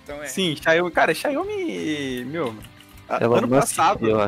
Então 0.03 0.23
é. 0.23 0.27
Sim, 0.27 0.55
Xiaomi, 0.55 0.91
cara, 0.91 1.13
Xiaomi, 1.13 2.23
meu, 2.25 2.55
Ela 3.19 3.39
ano 3.39 3.47
passado, 3.47 4.07
eu 4.07 4.19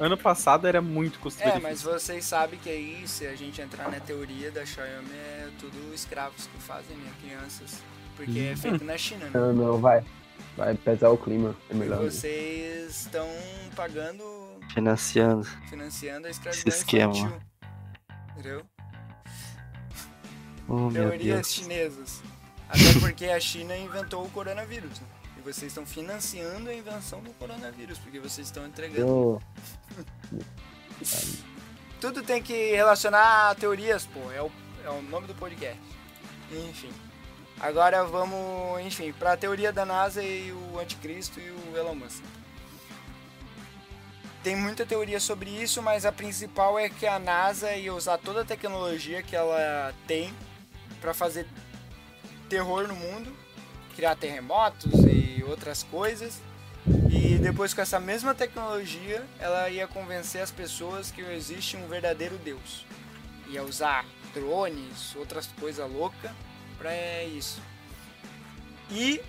ano 0.00 0.16
passado 0.16 0.66
era 0.66 0.80
muito 0.80 1.18
custoso. 1.18 1.48
É, 1.48 1.58
mas 1.58 1.82
vocês 1.82 2.24
sabem 2.24 2.58
que 2.58 2.68
aí, 2.70 3.06
se 3.06 3.26
a 3.26 3.34
gente 3.34 3.60
entrar 3.60 3.90
na 3.90 4.00
teoria 4.00 4.50
da 4.50 4.64
Xiaomi, 4.64 5.12
é 5.12 5.48
tudo 5.58 5.94
escravos 5.94 6.46
que 6.46 6.62
fazem, 6.62 6.96
né? 6.96 7.10
Crianças. 7.20 7.82
Porque 8.16 8.38
é 8.38 8.56
feito 8.56 8.84
na 8.84 8.96
China, 8.96 9.26
né? 9.26 9.30
Não, 9.34 9.52
não, 9.52 9.78
vai. 9.78 10.04
Vai 10.56 10.74
pesar 10.74 11.10
o 11.10 11.18
clima, 11.18 11.56
é 11.70 11.74
melhor. 11.74 12.04
E 12.04 12.10
vocês 12.10 13.00
estão 13.00 13.28
pagando. 13.74 14.22
Financiando. 14.72 15.46
Financiando 15.68 16.26
a 16.26 16.30
escravidão 16.30 16.68
Esse 16.68 16.78
esquema. 16.78 17.12
infantil. 17.12 17.40
Entendeu? 18.32 18.62
Oh, 20.68 20.90
Teorias 20.92 21.52
chinesas. 21.52 22.22
Até 22.68 23.00
porque 23.00 23.24
a 23.26 23.40
China 23.40 23.76
inventou 23.76 24.24
o 24.24 24.30
coronavírus. 24.30 25.00
Né? 25.00 25.06
E 25.40 25.42
vocês 25.42 25.72
estão 25.72 25.86
financiando 25.86 26.68
a 26.68 26.74
invenção 26.74 27.22
do 27.22 27.32
coronavírus, 27.32 27.96
porque 27.98 28.20
vocês 28.20 28.48
estão 28.48 28.66
entregando. 28.66 29.40
Tudo 31.98 32.22
tem 32.22 32.42
que 32.42 32.72
relacionar 32.72 33.48
a 33.48 33.54
teorias, 33.54 34.04
pô. 34.04 34.30
É 34.32 34.42
o, 34.42 34.50
é 34.84 34.90
o 34.90 35.00
nome 35.00 35.26
do 35.26 35.34
podcast. 35.34 35.80
Enfim. 36.68 36.92
Agora 37.58 38.04
vamos, 38.04 38.80
enfim, 38.82 39.12
para 39.14 39.32
a 39.32 39.36
teoria 39.36 39.72
da 39.72 39.86
NASA 39.86 40.22
e 40.22 40.52
o 40.52 40.78
anticristo 40.78 41.40
e 41.40 41.50
o 41.50 41.76
Elon 41.76 41.94
Musk. 41.94 42.22
Tem 44.42 44.54
muita 44.54 44.84
teoria 44.84 45.20
sobre 45.20 45.48
isso, 45.48 45.80
mas 45.82 46.04
a 46.04 46.12
principal 46.12 46.78
é 46.78 46.90
que 46.90 47.06
a 47.06 47.18
NASA 47.18 47.72
ia 47.72 47.94
usar 47.94 48.18
toda 48.18 48.42
a 48.42 48.44
tecnologia 48.44 49.22
que 49.22 49.34
ela 49.34 49.94
tem 50.06 50.34
para 51.00 51.14
fazer 51.14 51.46
terror 52.48 52.86
no 52.88 52.94
mundo, 52.94 53.34
criar 54.00 54.16
terremotos 54.16 54.94
e 55.04 55.44
outras 55.44 55.82
coisas. 55.82 56.40
E 57.10 57.36
depois 57.36 57.74
com 57.74 57.82
essa 57.82 58.00
mesma 58.00 58.34
tecnologia, 58.34 59.22
ela 59.38 59.68
ia 59.68 59.86
convencer 59.86 60.40
as 60.40 60.50
pessoas 60.50 61.10
que 61.10 61.20
existe 61.20 61.76
um 61.76 61.86
verdadeiro 61.86 62.38
Deus. 62.38 62.86
Ia 63.50 63.62
usar 63.62 64.06
drones, 64.32 65.14
outras 65.16 65.48
coisas 65.48 65.90
loucas 65.90 66.30
para 66.78 67.24
isso. 67.24 67.60
E 68.90 69.20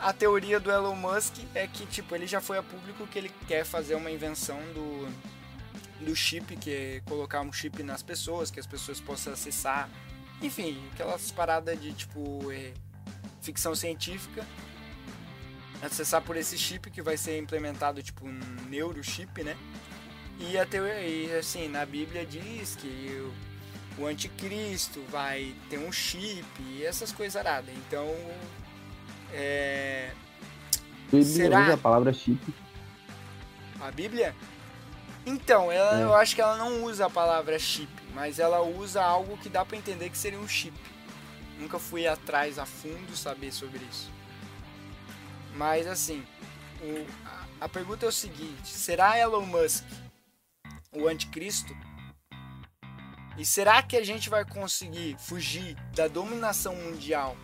a 0.00 0.12
teoria 0.12 0.58
do 0.58 0.68
Elon 0.68 0.96
Musk 0.96 1.36
é 1.54 1.68
que 1.68 1.86
tipo 1.86 2.12
ele 2.12 2.26
já 2.26 2.40
foi 2.40 2.58
a 2.58 2.62
público 2.62 3.06
que 3.06 3.18
ele 3.20 3.30
quer 3.46 3.64
fazer 3.64 3.94
uma 3.94 4.10
invenção 4.10 4.58
do 4.74 5.38
do 6.00 6.14
chip, 6.14 6.56
que 6.56 6.70
é 6.70 7.02
colocar 7.06 7.40
um 7.40 7.52
chip 7.52 7.82
nas 7.82 8.02
pessoas, 8.02 8.50
que 8.50 8.58
as 8.60 8.66
pessoas 8.66 9.00
possam 9.00 9.32
acessar, 9.32 9.88
enfim, 10.40 10.80
aquelas 10.92 11.32
paradas 11.32 11.80
de 11.80 11.92
tipo 11.92 12.52
é, 12.52 12.72
ficção 13.40 13.74
científica, 13.74 14.44
acessar 15.82 16.22
por 16.22 16.36
esse 16.36 16.58
chip 16.58 16.90
que 16.90 17.00
vai 17.02 17.16
ser 17.16 17.38
implementado 17.38 18.02
tipo 18.02 18.26
um 18.26 18.40
neurochip, 18.68 19.42
né? 19.44 19.56
E 20.40 20.56
a 20.58 20.64
teoria, 20.66 21.00
e, 21.00 21.36
assim, 21.36 21.68
na 21.68 21.84
Bíblia 21.84 22.24
diz 22.24 22.76
que 22.76 23.30
o 23.98 24.06
anticristo 24.06 25.02
vai 25.10 25.54
ter 25.68 25.78
um 25.78 25.90
chip 25.90 26.46
e 26.60 26.84
essas 26.84 27.10
coisas 27.12 27.36
aradas. 27.36 27.74
Então 27.76 28.06
É... 29.32 30.12
Bíblia 31.10 31.24
Será? 31.24 31.62
usa 31.64 31.74
a 31.74 31.78
palavra 31.78 32.12
chip. 32.12 32.40
A 33.80 33.90
Bíblia? 33.90 34.34
Então, 35.26 35.70
ela, 35.70 36.00
É. 36.00 36.02
eu 36.02 36.14
acho 36.14 36.34
que 36.34 36.40
ela 36.40 36.56
não 36.56 36.84
usa 36.84 37.06
a 37.06 37.10
palavra 37.10 37.58
chip, 37.58 37.90
mas 38.14 38.38
ela 38.38 38.62
usa 38.62 39.02
algo 39.02 39.36
que 39.38 39.48
dá 39.48 39.64
pra 39.64 39.76
entender 39.76 40.08
que 40.08 40.16
seria 40.16 40.38
um 40.38 40.48
chip. 40.48 40.74
Nunca 41.58 41.78
fui 41.78 42.06
atrás 42.06 42.58
a 42.58 42.66
fundo 42.66 43.16
saber 43.16 43.52
sobre 43.52 43.80
isso. 43.90 44.10
Mas 45.54 45.86
assim, 45.86 46.24
o- 46.80 47.06
a, 47.26 47.64
a 47.64 47.68
pergunta 47.68 48.06
é 48.06 48.08
o 48.08 48.12
seguinte: 48.12 48.68
será 48.68 49.18
Elon 49.18 49.44
Musk 49.46 49.84
o 50.92 51.08
anticristo? 51.08 51.74
E 53.36 53.44
será 53.46 53.82
que 53.82 53.96
a 53.96 54.04
gente 54.04 54.28
vai 54.28 54.44
conseguir 54.44 55.16
fugir 55.18 55.76
da 55.94 56.08
dominação 56.08 56.74
mundial 56.74 57.36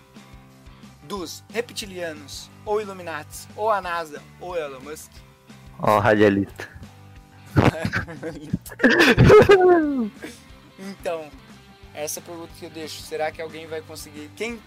dos 1.05 1.45
reptilianos, 1.53 2.51
ou 2.65 2.81
Illuminati, 2.81 3.47
ou 3.55 3.71
a 3.71 3.81
NASA, 3.81 4.21
ou 4.41 4.57
Elon 4.57 4.81
Musk? 4.81 5.11
Ó, 5.79 5.97
o 5.97 6.01
radialista. 6.01 6.69
Então, 10.77 11.31
essa 11.95 12.19
é 12.19 12.23
a 12.23 12.25
pergunta 12.27 12.53
que 12.59 12.65
eu 12.67 12.71
deixo. 12.71 13.01
Será 13.03 13.31
que 13.31 13.41
alguém 13.41 13.67
vai 13.67 13.81
conseguir? 13.81 14.31
Quem 14.37 14.61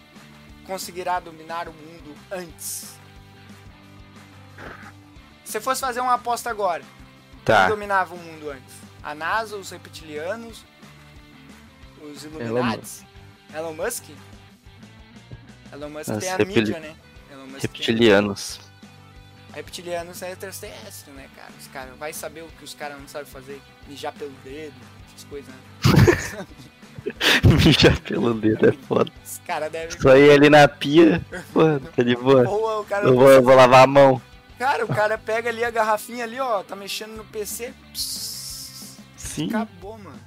conseguirá 0.66 1.20
dominar 1.20 1.68
o 1.68 1.74
mundo 1.74 2.16
antes? 2.32 2.96
Se 5.46 5.60
fosse 5.62 5.82
fazer 5.82 6.00
uma 6.02 6.16
aposta 6.16 6.50
agora, 6.50 6.84
quem 6.84 7.44
Tá. 7.46 7.68
dominava 7.70 8.14
o 8.14 8.18
mundo 8.18 8.50
antes? 8.50 8.76
A 9.04 9.16
NASA, 9.16 9.56
os 9.56 9.70
reptilianos, 9.70 10.66
os 12.02 12.24
Illuminati? 12.26 13.06
Elon 13.54 13.74
Musk? 13.74 14.04
Elon 15.72 15.90
Musk 15.90 16.10
Os 16.14 16.18
tem 16.20 16.32
a 16.32 16.38
mídia, 16.40 16.80
né? 16.80 16.96
Elon 17.32 17.46
Musk 17.46 17.62
tem- 17.62 17.70
Reptilianos. 17.72 18.60
Reptilianos 19.54 20.22
é 20.22 20.32
extraterrestre, 20.34 21.12
né, 21.14 21.30
cara? 21.36 21.52
Os 21.60 21.68
caras 21.68 21.98
vai 21.98 22.12
saber 22.14 22.42
o 22.44 22.48
que 22.50 22.64
os 22.64 22.74
caras 22.74 23.00
não 23.00 23.08
sabem 23.08 23.28
fazer, 23.32 23.62
mijar 23.88 24.14
pelo 24.14 24.32
dedo, 24.44 24.76
essas 25.10 25.24
coisas, 25.30 25.54
né? 25.54 25.62
Mijar 27.66 28.00
pelo 28.02 28.34
dedo 28.34 28.70
é 28.70 28.72
foda. 28.72 29.12
Os 29.24 29.40
caras 29.46 29.72
devem. 29.72 30.00
Só 30.00 30.16
ir 30.16 30.32
ali 30.32 30.50
na 30.50 30.68
pia, 30.68 31.24
pô, 31.54 31.62
tá 31.96 32.04
de 32.04 32.16
boa. 32.16 32.48
Ou 32.48 32.84
cara. 32.84 33.06
Eu 33.08 33.16
vou, 33.16 33.30
eu 33.30 33.42
vou 33.44 33.56
lavar 33.56 33.84
a 33.84 33.88
mão. 33.88 34.22
Cara, 34.58 34.84
o 34.86 34.88
cara 34.88 35.18
pega 35.18 35.50
ali 35.50 35.64
a 35.64 35.70
garrafinha 35.70 36.24
ali, 36.24 36.40
ó, 36.40 36.64
tá 36.64 36.76
mexendo 36.76 37.16
no 37.16 37.24
PC. 37.24 37.74
pss, 37.94 38.98
Sim. 39.16 39.50
acabou, 39.50 39.98
mano. 40.00 40.18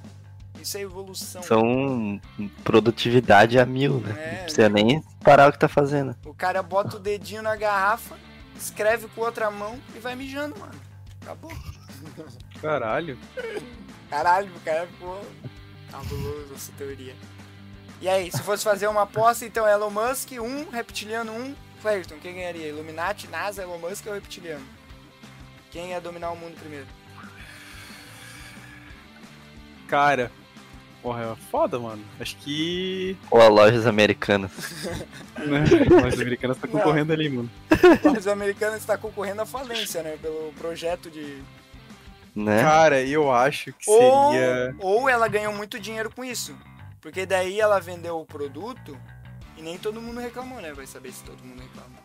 Isso 0.61 0.77
é 0.77 0.81
evolução. 0.81 1.41
São 1.41 2.21
produtividade 2.63 3.57
a 3.59 3.65
mil, 3.65 3.99
né? 3.99 4.15
É, 4.17 4.35
Não 4.35 4.43
precisa 4.43 4.69
nem 4.69 5.03
parar 5.23 5.49
o 5.49 5.51
que 5.51 5.57
tá 5.59 5.67
fazendo. 5.67 6.15
O 6.25 6.33
cara 6.33 6.61
bota 6.61 6.97
o 6.97 6.99
dedinho 6.99 7.41
na 7.41 7.55
garrafa, 7.55 8.15
escreve 8.55 9.07
com 9.07 9.21
outra 9.21 9.49
mão 9.49 9.79
e 9.95 9.99
vai 9.99 10.15
mijando, 10.15 10.57
mano. 10.59 10.73
Acabou. 11.21 11.51
Caralho. 12.61 13.17
Caralho, 14.09 14.51
o 14.55 14.59
cara 14.59 14.87
ficou 14.87 15.21
cabuloso 15.91 16.53
essa 16.55 16.71
teoria. 16.77 17.15
E 18.01 18.09
aí, 18.09 18.31
se 18.31 18.41
fosse 18.41 18.63
fazer 18.63 18.87
uma 18.87 19.03
aposta, 19.03 19.45
então 19.45 19.67
Elon 19.67 19.91
Musk, 19.91 20.31
um, 20.31 20.69
reptiliano, 20.69 21.31
um, 21.31 21.55
Clayton, 21.81 22.15
quem 22.21 22.35
ganharia? 22.35 22.67
Illuminati, 22.67 23.27
NASA, 23.27 23.61
Elon 23.61 23.77
Musk 23.77 24.07
ou 24.07 24.13
reptiliano? 24.13 24.65
Quem 25.69 25.91
ia 25.91 26.01
dominar 26.01 26.31
o 26.31 26.35
mundo 26.35 26.59
primeiro? 26.59 26.87
Cara. 29.87 30.31
Porra, 31.01 31.23
é 31.23 31.35
foda, 31.49 31.79
mano. 31.79 32.03
Acho 32.19 32.37
que. 32.37 33.17
Ou 33.31 33.41
a 33.41 33.47
lojas 33.47 33.85
americanas. 33.85 34.51
Né? 35.41 35.63
Os 36.07 36.21
americanos 36.21 36.57
tá 36.57 36.67
concorrendo 36.67 37.13
ali, 37.13 37.27
mano. 37.27 37.49
Os 38.15 38.27
americanos 38.27 38.81
estão 38.81 38.95
concorrendo 38.99 39.41
à 39.41 39.45
falência, 39.45 40.03
né? 40.03 40.15
Pelo 40.21 40.53
projeto 40.53 41.09
de. 41.09 41.41
Né? 42.35 42.61
Cara, 42.61 43.01
eu 43.01 43.31
acho 43.31 43.73
que 43.73 43.89
Ou, 43.89 44.31
seria. 44.31 44.75
ou 44.79 45.09
ela 45.09 45.27
ganhou 45.27 45.53
muito 45.53 45.79
dinheiro 45.79 46.09
com 46.13 46.23
isso. 46.23 46.55
Porque 47.01 47.25
daí 47.25 47.59
ela 47.59 47.79
vendeu 47.79 48.19
o 48.19 48.25
produto 48.25 48.97
e 49.57 49.61
nem 49.61 49.77
todo 49.77 50.01
mundo 50.01 50.19
reclamou, 50.19 50.61
né? 50.61 50.71
Vai 50.73 50.85
saber 50.87 51.11
se 51.11 51.23
todo 51.23 51.43
mundo 51.43 51.61
reclamou. 51.61 52.01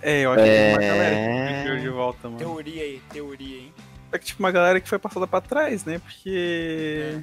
É, 0.00 0.20
eu 0.22 0.32
acho 0.32 0.42
que 0.42 0.48
tem 0.50 0.72
uma 0.72 0.82
É. 0.82 0.88
galera 0.88 1.16
que 1.16 1.62
pediu 1.62 1.80
de 1.80 1.88
volta, 1.90 2.28
mano. 2.28 2.38
Teoria 2.38 2.82
aí, 2.82 3.02
teoria, 3.10 3.58
hein? 3.58 3.74
É 4.10 4.18
que 4.18 4.24
tipo 4.24 4.42
uma 4.42 4.50
galera 4.50 4.80
que 4.80 4.88
foi 4.88 4.98
passada 4.98 5.26
pra 5.26 5.40
trás, 5.40 5.84
né? 5.84 5.98
Porque. 5.98 7.22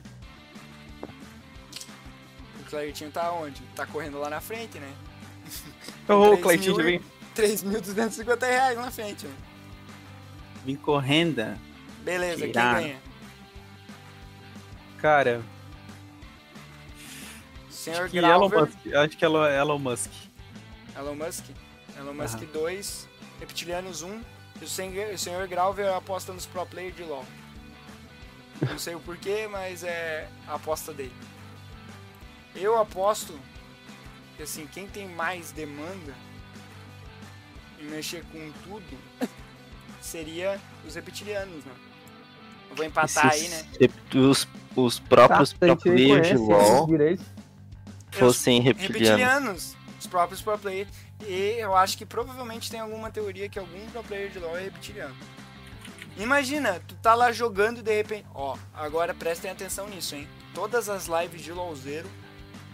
O 2.61 2.69
Claritinho 2.69 3.11
tá 3.11 3.31
onde? 3.31 3.61
Tá 3.75 3.85
correndo 3.85 4.19
lá 4.19 4.29
na 4.29 4.39
frente, 4.39 4.77
né? 4.79 4.91
Ô, 6.07 6.35
já 6.35 6.57
mil 6.57 6.75
vem, 6.75 7.01
3.250 7.35 8.41
reais 8.45 8.77
na 8.77 8.91
frente, 8.91 9.25
né? 9.25 9.33
vem 10.65 10.75
correndo. 10.75 11.41
Beleza, 12.05 12.41
quem 12.43 12.51
ganha? 12.51 13.01
Cara, 15.01 15.41
Senhor 17.69 18.03
acho 18.03 18.11
que 18.11 18.17
Elon 18.17 18.27
Grauver, 18.27 18.59
Musk. 18.61 18.95
Acho 18.95 19.17
que 19.17 19.25
Elon, 19.25 19.47
Elon 19.47 19.79
Musk. 19.79 20.11
Elon 20.95 21.15
Musk. 21.15 21.45
Elon 21.97 22.13
Musk 22.13 22.35
Aham. 22.35 22.45
2, 22.53 23.07
Reptilianos 23.39 24.01
1 24.03 24.21
e 24.61 24.65
o 24.65 24.67
Senhor, 24.67 25.13
o 25.13 25.17
Senhor 25.17 25.47
Grauver 25.47 25.93
aposta 25.93 26.31
nos 26.31 26.45
pro 26.45 26.65
player 26.65 26.91
de 26.91 27.03
LoL. 27.03 27.25
Não 28.61 28.79
sei 28.79 28.95
o 28.95 28.99
porquê, 28.99 29.47
mas 29.47 29.83
é 29.83 30.29
a 30.47 30.55
aposta 30.55 30.93
dele. 30.93 31.13
Eu 32.55 32.79
aposto 32.79 33.37
que 34.37 34.43
assim, 34.43 34.67
quem 34.67 34.87
tem 34.87 35.07
mais 35.09 35.51
demanda 35.51 36.13
em 37.79 37.85
mexer 37.85 38.23
com 38.31 38.51
tudo 38.63 38.97
seria 40.01 40.59
os 40.87 40.95
reptilianos, 40.95 41.65
né? 41.65 41.73
Vou 42.75 42.85
empatar 42.85 43.31
aí, 43.31 43.47
né? 43.47 43.63
Se 44.11 44.17
os, 44.17 44.47
os 44.75 44.99
próprios 44.99 45.51
Tá, 45.53 45.75
players 45.75 46.27
de 46.27 46.37
LoL 46.37 46.87
fossem 48.11 48.61
reptilianos. 48.61 49.09
reptilianos, 49.09 49.77
os 49.99 50.07
próprios 50.07 50.41
pro 50.41 50.57
player. 50.57 50.87
E 51.25 51.55
eu 51.57 51.75
acho 51.75 51.97
que 51.97 52.05
provavelmente 52.05 52.69
tem 52.69 52.79
alguma 52.79 53.09
teoria 53.09 53.47
que 53.49 53.57
algum 53.57 53.85
pro 53.91 54.03
player 54.03 54.29
de 54.29 54.39
LoL 54.39 54.57
é 54.57 54.63
reptiliano. 54.63 55.15
Imagina, 56.17 56.81
tu 56.87 56.95
tá 56.95 57.13
lá 57.13 57.31
jogando 57.31 57.79
e 57.79 57.81
de 57.81 57.93
repente. 57.93 58.25
Ó, 58.33 58.57
agora 58.73 59.13
prestem 59.13 59.51
atenção 59.51 59.87
nisso, 59.89 60.15
hein? 60.15 60.27
Todas 60.53 60.87
as 60.87 61.07
lives 61.07 61.41
de 61.41 61.51
LoLzero 61.51 62.09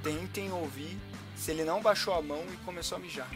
tentem 0.04 0.52
ouvir 0.52 0.98
se 1.36 1.50
ele 1.52 1.64
não 1.64 1.82
baixou 1.82 2.14
a 2.14 2.22
mão 2.22 2.44
e 2.54 2.58
começou 2.58 2.98
a 2.98 3.02
mijar. 3.02 3.30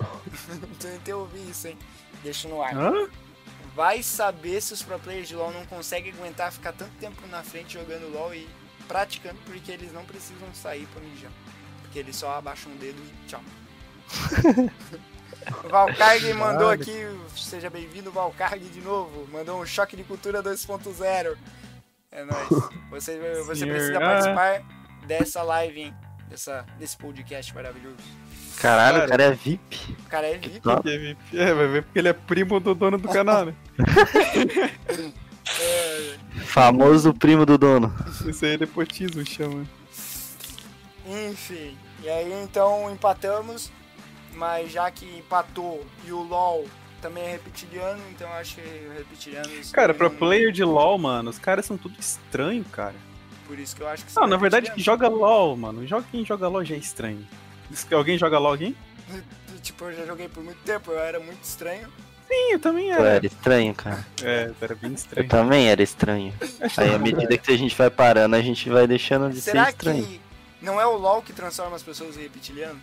tentem 0.80 1.12
ouvir 1.14 1.50
isso, 1.50 1.68
hein? 1.68 1.78
Deixa 2.22 2.48
no 2.48 2.62
ar. 2.62 2.74
Hã? 2.74 3.08
Vai 3.74 4.02
saber 4.02 4.60
se 4.60 4.72
os 4.72 4.82
pro 4.82 4.98
players 4.98 5.28
de 5.28 5.36
LoL 5.36 5.52
não 5.52 5.64
conseguem 5.66 6.12
aguentar 6.12 6.52
ficar 6.52 6.72
tanto 6.72 6.92
tempo 6.98 7.26
na 7.28 7.42
frente 7.42 7.74
jogando 7.74 8.12
LoL 8.12 8.34
e 8.34 8.48
praticando 8.88 9.38
porque 9.46 9.70
eles 9.70 9.92
não 9.92 10.04
precisam 10.04 10.52
sair 10.52 10.86
pra 10.92 11.00
mijar. 11.00 11.30
Porque 11.82 11.98
eles 11.98 12.16
só 12.16 12.34
abaixam 12.34 12.72
o 12.72 12.76
dedo 12.76 12.98
e 13.00 13.28
tchau. 13.28 13.42
o 15.64 15.68
Valkarg 15.68 16.34
mandou 16.34 16.68
aqui, 16.68 16.92
seja 17.36 17.70
bem-vindo 17.70 18.10
Valkarg 18.10 18.60
de 18.60 18.80
novo, 18.80 19.28
mandou 19.30 19.60
um 19.60 19.66
choque 19.66 19.96
de 19.96 20.02
cultura 20.02 20.42
2.0. 20.42 21.36
É 22.10 22.24
nóis. 22.24 22.48
Você, 22.90 23.44
você 23.44 23.66
precisa 23.66 23.98
ah. 23.98 24.00
participar 24.00 24.62
dessa 25.06 25.42
live, 25.44 25.80
hein? 25.82 25.94
Dessa, 26.28 26.66
desse 26.76 26.96
podcast 26.96 27.54
maravilhoso. 27.54 28.02
Caralho, 28.60 28.94
Cara. 28.98 29.06
o 29.06 29.08
cara 29.10 29.22
é 29.24 29.30
VIP. 29.32 29.96
O 29.98 30.08
cara 30.10 30.26
é 30.26 30.38
VIP. 30.38 30.60
é 30.68 30.98
VIP. 30.98 31.38
É, 31.38 31.54
vai 31.54 31.66
ver 31.68 31.82
porque 31.84 31.98
ele 31.98 32.08
é 32.08 32.12
primo 32.12 32.60
do 32.60 32.74
dono 32.74 32.98
do 32.98 33.08
canal, 33.08 33.46
né? 33.46 33.54
É, 35.60 36.16
Famoso 36.44 37.12
primo 37.12 37.44
do 37.44 37.58
dono. 37.58 37.92
Isso 38.24 38.44
aí 38.44 38.54
é 38.54 38.58
nepotismo, 38.58 39.24
chama. 39.26 39.64
Enfim, 41.28 41.76
e 42.04 42.08
aí 42.08 42.32
então 42.44 42.88
empatamos, 42.92 43.72
mas 44.36 44.70
já 44.70 44.88
que 44.92 45.06
empatou 45.18 45.84
e 46.06 46.12
o 46.12 46.22
LoL 46.22 46.66
também 47.02 47.24
é 47.24 47.32
reptiliano, 47.32 48.00
então 48.12 48.28
eu 48.28 48.34
acho 48.34 48.56
que 48.56 48.60
o 48.60 48.92
reptilianos. 48.96 49.72
Cara, 49.72 49.92
não- 49.98 50.10
player 50.10 50.52
de 50.52 50.62
LoL, 50.62 50.98
mano, 50.98 51.30
os 51.30 51.38
caras 51.38 51.66
são 51.66 51.76
tudo 51.76 51.96
estranho, 51.98 52.64
cara. 52.64 52.94
Por 53.48 53.58
isso 53.58 53.74
que 53.74 53.82
eu 53.82 53.88
acho 53.88 54.04
que 54.06 54.14
Não, 54.14 54.28
na 54.28 54.36
verdade, 54.36 54.70
que 54.70 54.76
reptilianos. 54.76 55.02
joga 55.02 55.08
LoL, 55.08 55.56
mano. 55.56 55.84
Joga 55.86 56.06
quem 56.12 56.24
joga 56.24 56.46
LoL 56.46 56.64
já 56.64 56.76
é 56.76 56.78
estranho. 56.78 57.26
Alguém 57.92 58.18
joga 58.18 58.38
LoL 58.38 58.54
aqui? 58.54 58.76
Tipo, 59.62 59.84
eu 59.86 59.96
já 59.96 60.06
joguei 60.06 60.28
por 60.28 60.42
muito 60.42 60.58
tempo, 60.64 60.90
eu 60.92 60.98
era 60.98 61.18
muito 61.20 61.42
estranho. 61.42 61.88
Sim, 62.28 62.52
eu 62.52 62.58
também 62.60 62.90
era. 62.92 63.02
era 63.08 63.26
estranho, 63.26 63.74
cara. 63.74 64.06
É, 64.22 64.50
era 64.60 64.74
bem 64.76 64.90
Eu 64.90 64.94
estranho. 64.94 65.28
também 65.28 65.68
era 65.68 65.82
estranho. 65.82 66.32
Aí, 66.76 66.94
à 66.94 66.98
medida 66.98 67.36
que 67.36 67.50
a 67.52 67.58
gente 67.58 67.74
vai 67.76 67.90
parando, 67.90 68.36
a 68.36 68.40
gente 68.40 68.68
vai 68.70 68.86
deixando 68.86 69.30
de 69.30 69.40
Será 69.40 69.64
ser 69.64 69.70
estranho. 69.70 70.04
que 70.04 70.20
não 70.62 70.80
é 70.80 70.86
o 70.86 70.96
LoL 70.96 71.22
que 71.22 71.32
transforma 71.32 71.74
as 71.76 71.82
pessoas 71.82 72.16
em 72.16 72.22
reptilianos? 72.22 72.80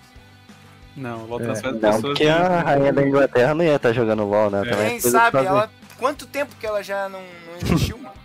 Não, 0.96 1.24
o 1.24 1.28
LoL 1.28 1.40
É. 1.42 1.44
transfere 1.46 1.76
as 1.76 1.82
Não, 1.82 1.92
pessoas. 1.94 2.02
porque 2.18 2.28
a 2.28 2.60
rainha 2.62 2.92
da 2.92 3.02
Inglaterra 3.08 3.54
não 3.54 3.64
ia 3.64 3.76
estar 3.76 3.94
jogando 3.94 4.26
LOL, 4.26 4.50
né? 4.50 4.64
É. 4.66 4.72
É 4.86 4.90
Quem 4.90 5.00
sabe, 5.00 5.38
ela. 5.38 5.72
Quanto 5.98 6.28
tempo 6.28 6.54
que 6.60 6.66
ela 6.66 6.84
já 6.84 7.08
não, 7.08 7.22
não 7.22 7.58
existiu, 7.62 7.98
mano? 7.98 8.16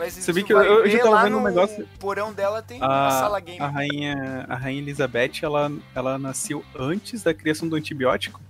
Mas 0.00 0.14
Você 0.14 0.32
viu 0.32 0.46
que 0.46 0.52
eu- 0.54 0.62
eu 0.62 0.88
já 0.90 0.98
tava 1.02 1.24
vendo 1.24 1.36
um 1.36 1.42
negócio- 1.42 1.86
porão 1.98 2.32
dela 2.32 2.62
tem 2.62 2.78
uma 2.78 3.08
A, 3.08 3.10
sala 3.10 3.38
game. 3.38 3.60
a 3.60 3.66
rainha, 3.68 4.46
a 4.48 4.54
rainha 4.56 4.80
Elizabeth, 4.80 5.32
ela, 5.42 5.70
ela 5.94 6.18
nasceu 6.18 6.64
antes 6.74 7.22
da 7.22 7.34
criação 7.34 7.68
do 7.68 7.76
antibiótico. 7.76 8.40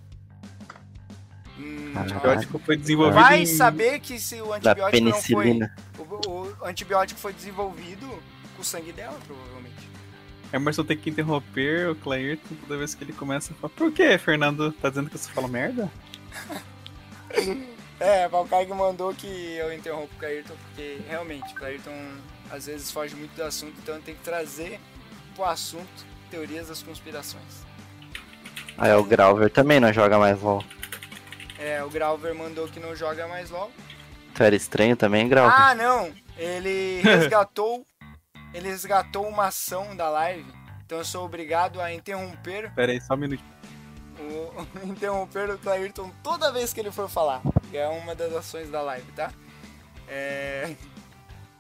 Hum, 1.59 1.93
O 1.97 1.99
antibiótico 1.99 2.59
foi 2.61 2.77
desenvolvido 2.77 3.21
Vai 3.21 3.43
em... 3.43 3.47
saber 3.47 3.99
que 3.99 4.21
se 4.21 4.41
o 4.41 4.53
antibiótico 4.53 5.05
não 5.05 5.13
foi. 5.13 5.59
O, 5.99 6.03
o 6.63 6.65
antibiótico 6.65 7.19
foi 7.19 7.33
desenvolvido 7.33 8.07
com 8.55 8.63
o 8.63 8.65
sangue 8.65 8.93
dela, 8.93 9.19
provavelmente. 9.27 9.91
Emerson 10.53 10.85
tem 10.85 10.97
que 10.97 11.11
interromper 11.11 11.89
o 11.89 11.97
Clairton 11.97 12.55
toda 12.63 12.79
vez 12.79 12.95
que 12.95 13.03
ele 13.03 13.13
começa 13.13 13.53
a 13.53 13.57
falar. 13.57 13.73
Por 13.75 13.91
que, 13.91 14.17
Fernando? 14.19 14.71
Tá 14.71 14.89
dizendo 14.89 15.11
que 15.11 15.19
você 15.19 15.29
fala 15.33 15.49
merda? 15.49 15.91
É, 18.01 18.27
o 18.27 18.31
Valkyrie 18.31 18.75
mandou 18.75 19.15
que 19.15 19.27
eu 19.27 19.73
interrompo 19.75 20.09
o 20.15 20.19
Clairton, 20.19 20.55
porque 20.57 21.03
realmente, 21.07 21.53
o 21.53 21.55
Clairton 21.55 21.93
às 22.51 22.65
vezes 22.65 22.91
foge 22.91 23.15
muito 23.15 23.37
do 23.37 23.45
assunto, 23.45 23.75
então 23.79 24.01
tem 24.01 24.15
que 24.15 24.23
trazer 24.23 24.81
pro 25.35 25.45
assunto 25.45 26.07
teorias 26.31 26.69
das 26.69 26.83
conspirações. 26.83 27.67
Aí 28.79 28.93
o 28.95 29.05
Grauver 29.05 29.51
também 29.51 29.79
não 29.79 29.93
joga 29.93 30.19
mais 30.19 30.41
LOL. 30.41 30.65
É, 31.59 31.85
o 31.85 31.91
Grauver 31.91 32.35
mandou 32.35 32.67
que 32.69 32.81
não 32.81 32.97
joga 32.97 33.29
mais 33.29 33.51
LOL. 33.51 33.71
Tu 34.35 34.43
era 34.43 34.57
estranho 34.57 34.97
também, 34.97 35.29
Grauver? 35.29 35.55
Ah, 35.55 35.75
não! 35.75 36.11
Ele 36.39 37.03
resgatou. 37.05 37.85
ele 38.55 38.69
resgatou 38.69 39.29
uma 39.29 39.49
ação 39.49 39.95
da 39.95 40.09
live. 40.09 40.51
Então 40.87 40.97
eu 40.99 41.05
sou 41.05 41.25
obrigado 41.27 41.81
a 41.81 41.93
interromper 41.93 42.73
Pera 42.75 42.93
aí, 42.93 43.01
só 43.01 43.13
um 43.13 43.19
minuto. 43.19 43.45
O, 44.21 44.87
interromper 44.87 45.51
o 45.51 45.59
Clairton 45.59 46.11
toda 46.23 46.53
vez 46.53 46.73
que 46.73 46.81
ele 46.81 46.91
for 46.91 47.09
falar. 47.09 47.41
Que 47.71 47.77
é 47.77 47.89
uma 47.89 48.15
das 48.15 48.33
ações 48.33 48.71
da 48.71 48.83
live, 48.83 49.11
tá? 49.13 49.33
É, 50.09 50.75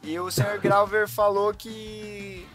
E 0.03 0.19
o 0.19 0.31
Sr. 0.31 0.59
Grauver 0.63 1.09
falou 1.09 1.53
que 1.53 2.47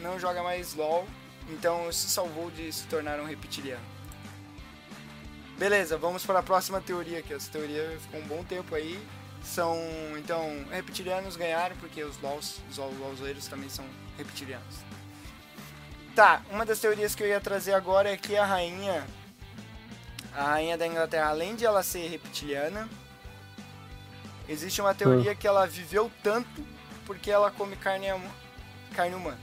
não 0.00 0.18
joga 0.18 0.42
mais 0.42 0.74
LOL, 0.74 1.06
então 1.50 1.90
se 1.92 2.08
salvou 2.08 2.50
de 2.50 2.72
se 2.72 2.86
tornar 2.86 3.20
um 3.20 3.24
reptiliano. 3.24 3.84
Beleza, 5.58 5.98
vamos 5.98 6.24
para 6.24 6.38
a 6.38 6.42
próxima 6.42 6.80
teoria, 6.80 7.20
que 7.22 7.34
essa 7.34 7.50
teoria 7.50 7.98
ficou 8.00 8.20
um 8.20 8.26
bom 8.26 8.44
tempo 8.44 8.74
aí. 8.74 8.98
São, 9.42 9.76
então, 10.16 10.64
reptilianos 10.70 11.36
ganharam 11.36 11.76
porque 11.76 12.02
os 12.02 12.20
LOLs, 12.20 12.60
os 12.70 12.76
LOLzeiros 12.76 13.46
também 13.46 13.68
são 13.68 13.84
reptilianos. 14.16 14.76
Tá, 16.14 16.42
uma 16.50 16.66
das 16.66 16.80
teorias 16.80 17.14
que 17.14 17.22
eu 17.22 17.28
ia 17.28 17.40
trazer 17.40 17.72
agora 17.72 18.10
é 18.10 18.16
que 18.16 18.36
a 18.36 18.44
rainha 18.44 19.06
a 20.34 20.44
rainha 20.44 20.76
da 20.78 20.86
Inglaterra, 20.86 21.28
além 21.28 21.54
de 21.56 21.64
ela 21.64 21.82
ser 21.82 22.08
reptiliana, 22.08 22.88
existe 24.48 24.80
uma 24.80 24.94
teoria 24.94 25.34
que 25.34 25.46
ela 25.46 25.66
viveu 25.66 26.10
tanto 26.22 26.64
porque 27.04 27.30
ela 27.30 27.50
come 27.50 27.74
carne, 27.76 28.12
hum- 28.12 28.30
carne 28.94 29.14
humana. 29.14 29.38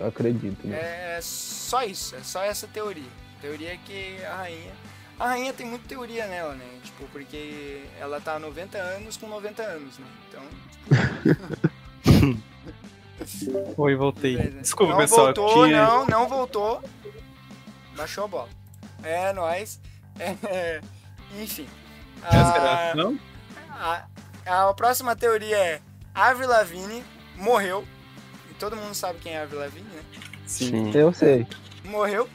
Eu 0.00 0.06
acredito, 0.06 0.66
né? 0.66 1.16
É 1.16 1.20
só 1.20 1.82
isso, 1.82 2.14
é 2.16 2.20
só 2.22 2.42
essa 2.42 2.66
teoria. 2.66 3.10
A 3.38 3.40
teoria 3.42 3.74
é 3.74 3.76
que 3.76 4.24
a 4.24 4.36
rainha. 4.36 4.72
A 5.18 5.26
rainha 5.26 5.52
tem 5.52 5.66
muita 5.66 5.88
teoria 5.88 6.26
nela, 6.28 6.54
né? 6.54 6.64
Tipo, 6.84 7.04
porque 7.08 7.84
ela 7.98 8.20
tá 8.20 8.36
há 8.36 8.38
90 8.38 8.78
anos 8.78 9.16
com 9.16 9.26
90 9.26 9.62
anos, 9.62 9.98
né? 9.98 10.06
Então. 10.28 10.42
Oi, 13.76 13.96
voltei. 13.96 14.36
beleza. 14.36 14.60
Desculpa, 14.60 14.92
não 14.92 15.00
pessoal. 15.00 15.24
voltou, 15.26 15.64
tinha... 15.66 15.84
não, 15.84 16.06
não 16.06 16.28
voltou. 16.28 16.82
Baixou 17.96 18.24
a 18.24 18.28
bola. 18.28 18.48
É, 19.02 19.32
nóis. 19.32 19.80
É, 20.20 20.80
enfim. 21.40 21.68
Essa 22.24 22.52
Ah, 22.54 22.80
era- 22.86 22.94
Não? 22.96 23.18
A, 23.70 24.04
a 24.46 24.74
próxima 24.74 25.14
teoria 25.14 25.56
é 25.56 25.80
Avril 26.14 26.48
Lavigne 26.48 27.04
morreu. 27.36 27.86
E 28.50 28.54
todo 28.54 28.74
mundo 28.74 28.94
sabe 28.94 29.20
quem 29.20 29.34
é 29.34 29.42
Avril 29.42 29.60
Lavigne, 29.60 29.88
né? 29.88 30.02
Sim. 30.46 30.90
Eu 30.92 31.12
sei. 31.12 31.46
Morreu 31.84 32.28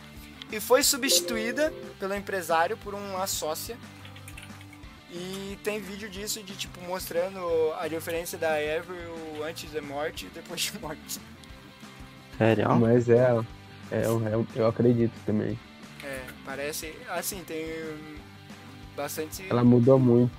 e 0.51 0.59
foi 0.61 0.81
substituída 0.83 1.73
pelo 1.99 2.15
empresário 2.15 2.77
por 2.77 2.93
uma 2.93 3.27
sócia. 3.27 3.75
E 5.11 5.59
tem 5.63 5.79
vídeo 5.81 6.09
disso 6.09 6.41
de 6.41 6.55
tipo 6.55 6.79
mostrando 6.87 7.39
a 7.79 7.87
diferença 7.89 8.37
da 8.37 8.51
Avril 8.53 9.43
antes 9.45 9.69
da 9.71 9.81
morte 9.81 10.25
e 10.25 10.29
depois 10.29 10.61
de 10.61 10.79
morte. 10.79 11.19
Sério? 12.37 12.75
Mas 12.79 13.09
é, 13.09 13.27
é 13.91 14.05
eu, 14.05 14.25
eu, 14.27 14.47
eu 14.55 14.67
acredito 14.67 15.13
também. 15.25 15.59
Parece 16.45 16.93
assim, 17.09 17.43
tem 17.43 17.65
bastante 18.95 19.45
Ela 19.49 19.63
mudou 19.63 19.97
muito. 19.97 20.31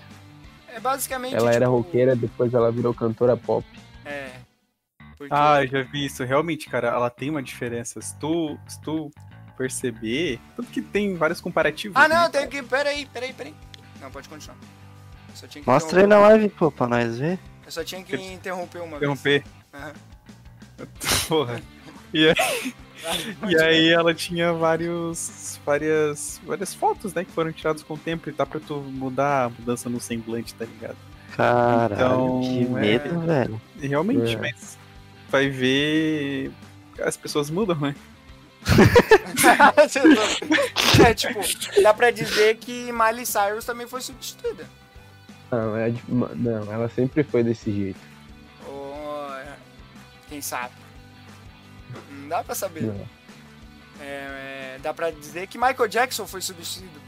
É 0.68 0.78
basicamente 0.80 1.34
Ela 1.34 1.50
era 1.50 1.66
tipo, 1.66 1.76
roqueira, 1.76 2.16
depois 2.16 2.52
ela 2.52 2.70
virou 2.70 2.92
cantora 2.92 3.36
pop. 3.36 3.64
É. 4.04 4.30
Porque 5.16 5.32
Ah, 5.32 5.62
eu 5.62 5.68
já 5.68 5.82
vi 5.82 6.06
isso. 6.06 6.24
Realmente, 6.24 6.68
cara, 6.68 6.88
ela 6.88 7.08
tem 7.08 7.30
uma 7.30 7.42
diferença. 7.42 8.00
Se 8.00 8.18
tu, 8.18 8.58
se 8.66 8.80
tu 8.80 9.10
perceber, 9.56 10.40
tanto 10.56 10.70
que 10.70 10.82
tem 10.82 11.14
vários 11.16 11.40
comparativos. 11.40 11.96
Ah, 11.96 12.08
não, 12.08 12.22
né? 12.24 12.28
tem 12.28 12.48
que. 12.48 12.62
Peraí, 12.62 13.06
peraí, 13.06 13.32
peraí. 13.32 13.54
Não, 14.00 14.10
pode 14.10 14.28
continuar. 14.28 14.56
Eu 15.30 15.36
só 15.36 15.46
tinha 15.46 15.62
que 15.62 15.70
Mostra 15.70 16.00
aí 16.00 16.04
interromper- 16.04 16.28
na 16.28 16.34
live, 16.36 16.48
pô, 16.50 16.70
pra 16.72 16.86
nós 16.88 17.18
ver. 17.18 17.38
Eu 17.64 17.70
só 17.72 17.82
tinha 17.84 18.02
que 18.02 18.16
interromper 18.16 18.80
uma 18.82 18.96
Interromper. 18.96 19.42
vez. 19.42 19.54
Aham. 19.72 19.92
Porra. 21.28 21.62
E 22.12 22.28
aí, 22.28 22.74
e 23.48 23.56
aí 23.60 23.88
ela 23.90 24.14
tinha 24.14 24.52
vários, 24.52 25.58
várias, 25.64 26.40
várias 26.44 26.74
fotos, 26.74 27.12
né, 27.14 27.24
que 27.24 27.32
foram 27.32 27.52
tiradas 27.52 27.82
com 27.82 27.94
o 27.94 27.98
tempo 27.98 28.28
e 28.28 28.32
dá 28.32 28.44
pra 28.46 28.60
tu 28.60 28.76
mudar 28.76 29.44
a 29.44 29.48
mudança 29.48 29.88
no 29.88 30.00
semblante, 30.00 30.54
tá 30.54 30.64
ligado? 30.64 30.96
Caralho, 31.36 31.94
Então, 31.94 32.40
que 32.42 32.62
é- 32.64 32.68
medo, 32.80 33.20
velho. 33.20 33.60
E 33.80 33.88
realmente, 33.88 34.34
É. 34.34 34.38
mas 34.38 34.78
vai 35.28 35.48
ver. 35.50 36.52
As 37.02 37.16
pessoas 37.16 37.50
mudam, 37.50 37.76
né? 37.80 37.94
é, 41.04 41.14
tipo, 41.14 41.40
dá 41.82 41.92
pra 41.92 42.10
dizer 42.10 42.56
que 42.56 42.90
Miley 42.92 43.26
Cyrus 43.26 43.64
também 43.64 43.86
foi 43.86 44.00
substituída. 44.00 44.66
Não, 45.50 45.76
é, 45.76 45.90
de- 45.90 46.02
não, 46.08 46.72
ela 46.72 46.88
sempre 46.88 47.22
foi 47.24 47.42
desse 47.42 47.70
jeito. 47.72 47.98
Ou, 48.68 49.28
é, 49.36 49.54
quem 50.28 50.40
sabe? 50.40 50.72
Não 52.24 52.28
dá 52.30 52.44
pra 52.44 52.54
saber. 52.54 52.82
Não. 52.82 53.08
É, 54.00 54.74
é, 54.74 54.78
dá 54.82 54.92
pra 54.92 55.10
dizer 55.10 55.46
que 55.46 55.56
Michael 55.56 55.88
Jackson 55.88 56.26
foi 56.26 56.40
substituído. 56.40 57.00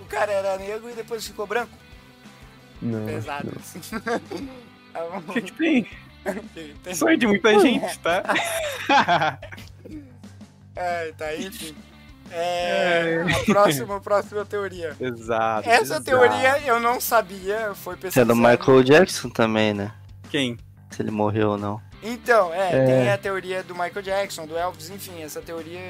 O 0.00 0.04
cara 0.06 0.32
era 0.32 0.56
negro 0.56 0.88
e 0.90 0.94
depois 0.94 1.26
ficou 1.26 1.46
branco. 1.46 1.72
Não, 2.80 3.04
Pesado. 3.06 3.50
não. 3.52 3.60
assim. 3.60 3.80
O 5.28 5.32
que, 5.32 5.42
que 5.42 5.52
tem? 5.52 5.88
Tem- 6.82 6.94
Sonho 6.94 7.18
de 7.18 7.26
muita 7.26 7.58
gente, 7.60 7.98
tá? 7.98 8.22
É, 10.76 11.12
tá, 11.12 11.36
enfim. 11.36 11.74
É, 12.30 13.22
a 13.30 13.44
próxima, 13.44 13.96
a 13.96 14.00
próxima 14.00 14.44
teoria. 14.44 14.96
Exato. 14.98 15.68
Essa 15.68 15.82
exato. 15.82 16.04
teoria 16.04 16.58
eu 16.66 16.80
não 16.80 17.00
sabia, 17.00 17.74
foi 17.74 17.96
Você 17.96 18.20
é 18.20 18.24
do. 18.24 18.34
Michael 18.34 18.82
Jackson 18.82 19.28
também, 19.28 19.74
né? 19.74 19.92
Quem? 20.30 20.58
Se 20.90 21.02
ele 21.02 21.10
morreu 21.10 21.50
ou 21.50 21.58
não. 21.58 21.80
Então, 22.06 22.52
é, 22.52 22.68
É. 22.76 22.84
tem 22.84 23.10
a 23.10 23.16
teoria 23.16 23.62
do 23.62 23.72
Michael 23.74 24.02
Jackson, 24.02 24.46
do 24.46 24.56
Elvis, 24.58 24.90
enfim, 24.90 25.22
essa 25.22 25.40
teoria 25.40 25.80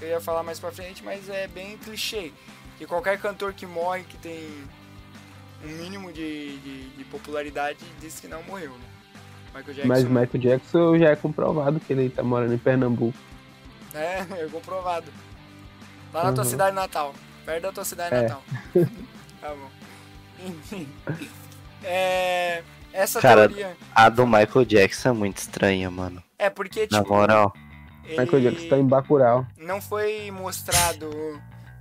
eu 0.00 0.08
ia 0.08 0.20
falar 0.20 0.42
mais 0.42 0.58
pra 0.58 0.72
frente, 0.72 1.04
mas 1.04 1.28
é 1.28 1.46
bem 1.46 1.76
clichê. 1.76 2.32
Que 2.78 2.86
qualquer 2.86 3.18
cantor 3.20 3.52
que 3.52 3.66
morre, 3.66 4.04
que 4.04 4.16
tem 4.16 4.48
um 5.62 5.68
mínimo 5.68 6.10
de, 6.10 6.56
de, 6.60 6.88
de 6.96 7.04
popularidade, 7.04 7.78
diz 8.00 8.18
que 8.18 8.26
não 8.26 8.42
morreu, 8.44 8.70
né? 8.70 8.86
Michael 9.54 9.74
Jackson. 9.74 9.88
Mas 9.88 10.04
Michael 10.04 10.38
Jackson 10.38 10.98
já 10.98 11.10
é 11.10 11.16
comprovado 11.16 11.78
que 11.78 11.92
ele 11.92 12.08
tá 12.08 12.22
morando 12.22 12.54
em 12.54 12.58
Pernambuco. 12.58 13.18
É, 13.92 14.20
é 14.42 14.48
comprovado. 14.50 15.12
Lá 16.14 16.24
na 16.24 16.32
tua 16.32 16.44
Uhum. 16.44 16.50
cidade 16.50 16.74
natal. 16.74 17.14
Perto 17.44 17.62
da 17.64 17.72
tua 17.72 17.84
cidade 17.84 18.14
É. 18.14 18.22
natal. 18.22 18.42
tá 19.42 19.48
bom. 19.54 19.70
Enfim. 20.46 20.88
É, 21.82 22.62
essa 22.92 23.20
Cara, 23.20 23.48
teoria. 23.48 23.76
A 23.94 24.08
do 24.08 24.26
Michael 24.26 24.64
Jackson 24.64 25.08
é 25.10 25.12
muito 25.12 25.38
estranha, 25.38 25.90
mano. 25.90 26.22
É 26.38 26.48
porque, 26.50 26.88
Na 26.90 26.98
tipo. 27.02 27.14
moral. 27.14 27.52
ele 28.04 28.20
Michael 28.20 28.42
Jackson 28.42 28.68
tá 28.68 28.78
em 28.78 28.86
Bacurau. 28.86 29.46
Não 29.56 29.80
foi 29.80 30.30
mostrado. 30.30 31.10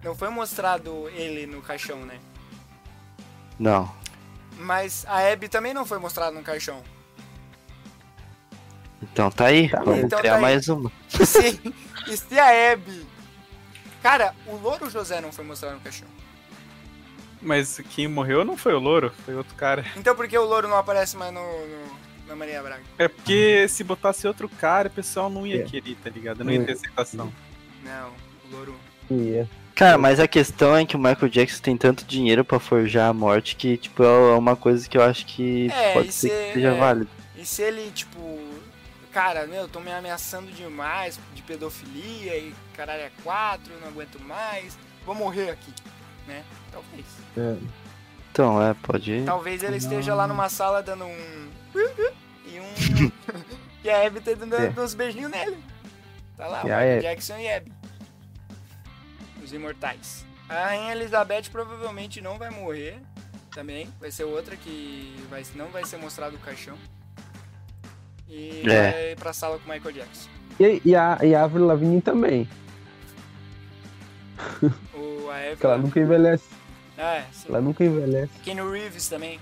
Não 0.03 0.15
foi 0.15 0.29
mostrado 0.29 1.09
ele 1.09 1.45
no 1.45 1.61
caixão, 1.61 1.99
né? 2.05 2.19
Não. 3.57 3.91
Mas 4.57 5.05
a 5.07 5.19
Abby 5.31 5.47
também 5.49 5.73
não 5.73 5.85
foi 5.85 5.99
mostrada 5.99 6.31
no 6.31 6.43
caixão. 6.43 6.81
Então 9.01 9.31
tá 9.31 9.45
aí. 9.45 9.69
Tá, 9.69 9.81
Vamos 9.81 10.03
então 10.03 10.19
criar 10.19 10.31
tá 10.31 10.37
aí. 10.37 10.41
mais 10.41 10.67
uma. 10.67 10.91
Se, 11.09 11.61
e 12.07 12.17
se 12.17 12.39
a 12.39 12.71
Abby. 12.73 13.05
Cara, 14.01 14.33
o 14.47 14.55
Louro 14.55 14.89
José 14.89 15.19
não 15.21 15.31
foi 15.31 15.43
mostrado 15.45 15.75
no 15.75 15.81
caixão. 15.81 16.07
Mas 17.41 17.79
quem 17.95 18.07
morreu 18.07 18.43
não 18.43 18.57
foi 18.57 18.73
o 18.73 18.79
Louro, 18.79 19.11
foi 19.25 19.35
outro 19.35 19.55
cara. 19.55 19.85
Então 19.95 20.15
por 20.15 20.27
que 20.27 20.37
o 20.37 20.43
Louro 20.45 20.67
não 20.67 20.77
aparece 20.77 21.15
mais 21.15 21.33
no, 21.33 21.41
no- 21.41 21.99
na 22.27 22.35
Maria 22.35 22.61
Braga? 22.61 22.83
É 22.97 23.07
porque 23.07 23.67
se 23.69 23.83
botasse 23.83 24.27
outro 24.27 24.49
cara, 24.49 24.87
o 24.89 24.91
pessoal 24.91 25.29
não 25.29 25.47
ia 25.47 25.61
É. 25.61 25.63
querer, 25.63 25.95
tá 26.03 26.09
ligado? 26.09 26.43
Não 26.43 26.51
ia 26.51 26.63
ter 26.63 26.73
aceitação. 26.73 27.31
Não, 27.83 28.09
o 28.45 28.55
Louro. 28.55 28.75
Ia. 29.09 29.49
Cara, 29.73 29.97
mas 29.97 30.19
a 30.19 30.27
questão 30.27 30.75
é 30.75 30.85
que 30.85 30.97
o 30.97 30.99
Michael 30.99 31.29
Jackson 31.29 31.61
tem 31.61 31.77
tanto 31.77 32.03
dinheiro 32.03 32.43
pra 32.43 32.59
forjar 32.59 33.09
a 33.09 33.13
morte 33.13 33.55
que, 33.55 33.77
tipo, 33.77 34.03
é 34.03 34.35
uma 34.35 34.55
coisa 34.57 34.87
que 34.89 34.97
eu 34.97 35.01
acho 35.01 35.25
que 35.25 35.71
É, 35.71 35.93
pode 35.93 36.11
ser 36.11 36.27
se- 36.27 36.47
que 36.47 36.53
seja 36.55 36.73
é. 36.73 36.77
válido. 36.77 37.09
E 37.37 37.45
se 37.45 37.61
ele, 37.61 37.89
tipo, 37.91 38.19
cara, 39.13 39.47
meu, 39.47 39.69
tô 39.69 39.79
me 39.79 39.89
ameaçando 39.93 40.51
demais 40.51 41.17
de 41.33 41.41
pedofilia 41.41 42.35
e 42.37 42.53
caralho 42.75 43.03
é 43.03 43.11
quatro, 43.23 43.71
não 43.79 43.87
aguento 43.87 44.19
mais, 44.19 44.77
vou 45.05 45.15
morrer 45.15 45.49
aqui, 45.49 45.71
né? 46.29 46.43
Talvez. 46.71 47.05
É. 47.37 47.57
Então, 48.31 48.61
é, 48.61 48.73
pode. 48.75 49.23
Talvez 49.25 49.63
ele 49.63 49.77
esteja 49.77 50.13
lá 50.13 50.27
numa 50.27 50.47
sala 50.47 50.81
dando 50.81 51.03
um. 51.05 51.49
E 52.45 52.59
um. 52.59 53.11
e 53.83 53.89
a 53.89 54.05
Abby 54.07 54.21
tá 54.21 54.33
dando 54.33 54.55
É. 54.55 54.73
uns 54.79 54.93
beijinhos 54.93 55.31
nele. 55.31 55.57
Tá 56.37 56.47
lá, 56.47 56.63
o 56.63 56.67
E 56.67 56.71
Abby? 56.71 57.01
Jackson 57.01 57.37
e 57.37 57.51
Abby. 57.51 57.73
Os 59.43 59.51
imortais. 59.51 60.25
A 60.47 60.65
Rainha 60.65 60.91
Elizabeth 60.93 61.49
provavelmente 61.51 62.21
não 62.21 62.37
vai 62.37 62.49
morrer 62.49 62.99
também. 63.51 63.89
Vai 63.99 64.11
ser 64.11 64.23
outra 64.23 64.55
que 64.55 65.15
vai, 65.29 65.43
não 65.55 65.67
vai 65.67 65.83
ser 65.85 65.97
mostrado 65.97 66.35
o 66.35 66.39
caixão. 66.39 66.77
E 68.27 68.61
É. 68.69 68.91
vai 68.91 69.15
pra 69.15 69.33
sala 69.33 69.57
com 69.59 69.69
o 69.69 69.73
Michael 69.73 69.93
Jackson. 69.95 70.29
E, 70.59 70.81
e 70.85 70.95
a, 70.95 71.17
e 71.23 71.33
a 71.35 71.43
Avril 71.43 71.65
Lavigne 71.65 72.01
também, 72.01 72.47
O, 74.93 75.08
porque 75.51 75.65
ela 75.65 75.77
nunca 75.77 75.99
envelhece. 75.99 76.45
É, 76.97 77.23
sim. 77.31 77.47
Ela 77.49 77.61
nunca 77.61 77.83
envelhece. 77.83 78.31
Keanu 78.43 78.71
Reeves 78.71 79.07
também. 79.07 79.39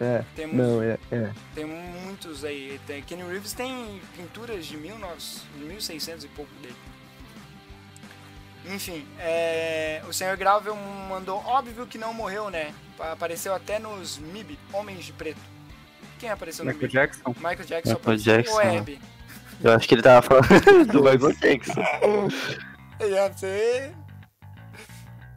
É. 0.00 0.24
Tem, 0.34 0.46
mu- 0.46 0.54
Não, 0.54 0.82
é. 0.82 0.98
é. 1.12 1.30
tem 1.54 1.64
muitos 1.66 2.44
aí. 2.44 2.80
Tem, 2.86 3.02
Keanu 3.02 3.28
Reeves 3.28 3.52
tem 3.52 4.00
pinturas 4.16 4.64
de 4.66 4.76
1900, 4.76 5.42
1600 5.58 6.24
e 6.24 6.28
pouco 6.28 6.50
dele. 6.62 6.74
Enfim, 8.66 9.06
é, 9.18 10.02
o 10.08 10.12
Sr. 10.12 10.36
Gravel 10.36 10.76
mandou, 11.08 11.38
óbvio 11.46 11.86
que 11.86 11.96
não 11.96 12.12
morreu, 12.12 12.50
né? 12.50 12.72
Apareceu 12.98 13.54
até 13.54 13.78
nos 13.78 14.18
MIB, 14.18 14.58
Homens 14.72 15.04
de 15.04 15.12
Preto. 15.12 15.40
Quem 16.18 16.28
apareceu 16.30 16.64
no 16.64 16.70
Michael 16.72 16.82
MIB? 16.88 16.92
Jackson. 16.92 17.34
Michael 17.38 17.64
Jackson 17.66 17.90
Michael 17.90 17.96
apareceu. 17.96 18.36
Jackson, 18.36 18.52
Ou 18.54 18.64
né? 18.64 18.78
Abby? 18.78 19.00
Eu 19.62 19.72
acho 19.72 19.88
que 19.88 19.94
ele 19.94 20.02
tava 20.02 20.22
falando 20.22 20.86
do 20.92 21.02
Michael 21.02 21.32
Jackson. 21.34 21.82
Ia 23.00 23.32
ser... 23.34 23.94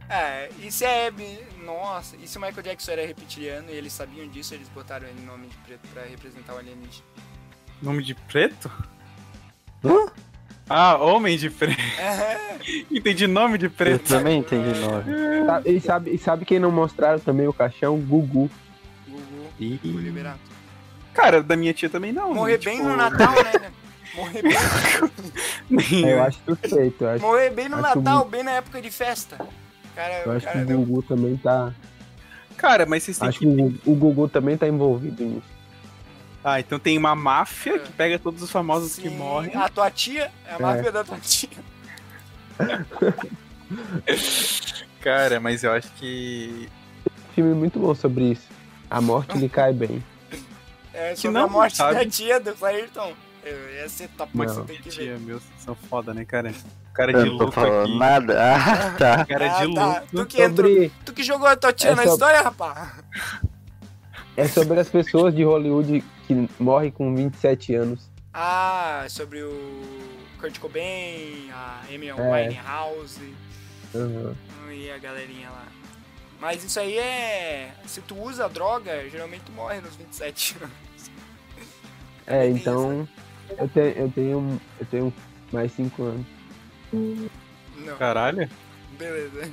É, 0.09 0.49
e 0.59 0.71
se 0.71 0.85
a 0.85 1.07
Abby... 1.07 1.39
Nossa, 1.65 2.15
e 2.17 2.27
se 2.27 2.37
o 2.37 2.41
Michael 2.41 2.61
Jackson 2.61 2.91
era 2.91 3.05
reptiliano 3.05 3.69
e 3.69 3.73
eles 3.73 3.93
sabiam 3.93 4.27
disso, 4.27 4.53
eles 4.53 4.67
botaram 4.69 5.07
ele 5.07 5.21
no 5.21 5.33
Homem 5.33 5.49
de 5.49 5.57
Preto 5.57 5.87
pra 5.93 6.03
representar 6.03 6.53
o 6.53 6.57
alienígena. 6.57 7.03
Nome 7.81 8.03
de 8.03 8.13
preto? 8.13 8.69
Hã? 9.83 10.07
Ah, 10.69 10.95
homem 10.97 11.37
de 11.37 11.49
preto. 11.49 11.79
É, 11.99 12.57
Entendi 12.91 13.27
nome 13.27 13.57
de 13.57 13.65
Eu 13.65 13.71
preto. 13.71 14.07
também 14.07 14.39
entendi 14.39 14.79
nome. 14.79 15.45
Sabe- 15.45 15.69
E 15.71 15.81
sabe, 15.81 16.11
e 16.11 16.17
sabe 16.17 16.45
quem 16.45 16.59
não 16.59 16.71
mostraram 16.71 17.19
também 17.19 17.47
o 17.47 17.53
caixão? 17.53 17.97
Gugu. 17.99 18.49
Gugu, 19.07 19.47
Ih, 19.59 19.79
Gugu 19.83 19.99
Liberato. 19.99 20.39
Cara, 21.13 21.43
da 21.43 21.55
minha 21.57 21.73
tia 21.73 21.89
também 21.89 22.13
não. 22.13 22.33
Morrer 22.33 22.57
tipo, 22.57 22.75
bem 22.75 22.83
no 22.83 22.95
Natal, 22.95 23.33
né? 23.33 23.71
Morrer 24.15 24.41
bem, 24.41 26.05
É, 26.05 26.13
eu 26.15 26.23
acho 26.23 26.39
suspeito. 26.47 27.03
Eu 27.03 27.09
acho, 27.09 27.21
morrer 27.25 27.49
bem 27.49 27.67
no 27.69 27.75
Acho 27.85 27.97
Natal, 27.99 28.25
bem 28.25 28.43
na 28.43 28.51
época 28.51 28.81
de 28.81 28.89
festa. 28.89 29.37
Cara, 29.95 30.23
eu 30.25 30.31
acho 30.31 30.45
que 30.47 30.51
cara 30.53 30.63
o 30.63 30.67
deu... 30.67 30.77
Gugu 30.79 31.03
também 31.03 31.37
tá. 31.37 31.73
Cara, 32.57 32.85
mas 32.85 33.03
vocês 33.03 33.17
têm 33.17 33.29
Acho 33.29 33.39
que. 33.39 33.45
que 33.45 33.51
o 33.85 33.95
Gugu, 33.95 34.23
o 34.23 34.29
também 34.29 34.57
tá 34.57 34.67
envolvido 34.67 35.23
nisso. 35.23 35.53
Ah, 36.43 36.59
então 36.59 36.77
tem 36.77 36.97
uma 36.97 37.15
máfia 37.15 37.79
que 37.79 37.91
pega 37.93 38.19
todos 38.19 38.41
os 38.43 38.51
famosos 38.51 38.95
que 38.95 39.09
Sim, 39.09 39.17
morrem. 39.17 39.55
A 39.55 39.69
tua 39.69 39.89
tia, 39.89 40.29
é 40.45 40.53
a 40.53 40.55
É. 40.55 40.59
máfia 40.61 40.91
da 40.91 41.03
tua 41.03 41.17
tia. 41.19 41.49
Cara, 45.01 45.39
mas 45.39 45.63
eu 45.63 45.71
acho 45.71 45.89
que. 45.93 46.69
filme 47.33 47.53
muito 47.53 47.79
bom 47.79 47.95
sobre 47.95 48.31
isso. 48.31 48.47
A 48.89 48.99
morte 49.01 49.37
lhe 49.37 49.49
cai 49.49 49.73
bem. 49.73 50.03
É, 50.93 51.15
sobre 51.15 51.37
não, 51.39 51.45
a 51.45 51.49
morte 51.49 51.77
sabe? 51.77 51.95
da 51.95 52.05
tia 52.05 52.39
do 52.39 52.53
Clairton. 52.53 53.13
Top, 54.17 54.31
mas 54.33 54.55
Não. 54.55 54.61
você 54.65 54.73
tem 54.73 54.81
que 54.81 54.89
ver. 54.89 54.95
Tia, 54.95 55.17
meu, 55.19 55.39
vocês 55.39 55.61
são 55.61 55.75
foda, 55.75 56.13
né, 56.13 56.23
cara? 56.25 56.53
Cara 56.93 57.11
de 57.13 57.29
não 57.29 57.37
tô 57.37 57.43
luto 57.45 57.51
falando 57.51 57.81
aqui. 57.89 57.97
nada. 57.99 58.55
Ah, 58.55 58.91
tá. 58.97 59.25
Cara 59.25 59.57
Ah, 59.57 59.65
de 59.65 59.73
tá. 59.73 59.87
luto. 59.99 60.07
Tu 60.11 60.25
que, 60.27 60.41
entrou, 60.41 60.71
Sobre, 60.71 60.91
tu 61.05 61.13
que 61.13 61.23
jogou 61.23 61.47
a 61.47 61.55
tua 61.55 61.73
tia 61.73 61.89
É 61.89 61.95
na 61.95 61.97
sobre- 62.03 62.13
história, 62.13 62.41
rapaz? 62.41 63.03
é 64.37 64.47
sobre 64.47 64.79
as 64.79 64.89
pessoas 64.89 65.35
de 65.35 65.43
Hollywood 65.43 66.03
que 66.27 66.49
morrem 66.59 66.91
com 66.91 67.13
27 67.15 67.75
anos. 67.75 68.09
Ah, 68.33 69.05
sobre 69.09 69.43
o 69.43 69.81
Kurt 70.39 70.57
Cobain, 70.59 71.49
a 71.51 71.81
Amy 71.93 72.07
É. 72.07 72.13
Winehouse 72.13 73.33
Aham. 73.93 74.35
e 74.71 74.89
a 74.89 74.97
galerinha 74.97 75.49
lá. 75.49 75.65
Mas 76.39 76.63
isso 76.63 76.79
aí 76.79 76.97
é... 76.97 77.71
Se 77.85 78.01
tu 78.01 78.15
usa 78.19 78.49
droga, 78.49 79.07
geralmente 79.09 79.43
tu 79.45 79.51
morre 79.51 79.79
nos 79.81 79.95
27 79.95 80.57
anos. 80.61 81.11
É, 82.25 82.47
então 82.49 83.07
eu 83.57 83.67
tenho, 83.69 83.97
eu 83.97 84.11
tenho, 84.11 84.61
eu 84.79 84.85
tenho 84.85 85.13
mais 85.51 85.71
5 85.73 86.03
anos. 86.03 86.25
Não. 86.91 87.97
Caralho. 87.97 88.49
Beleza. 88.97 89.51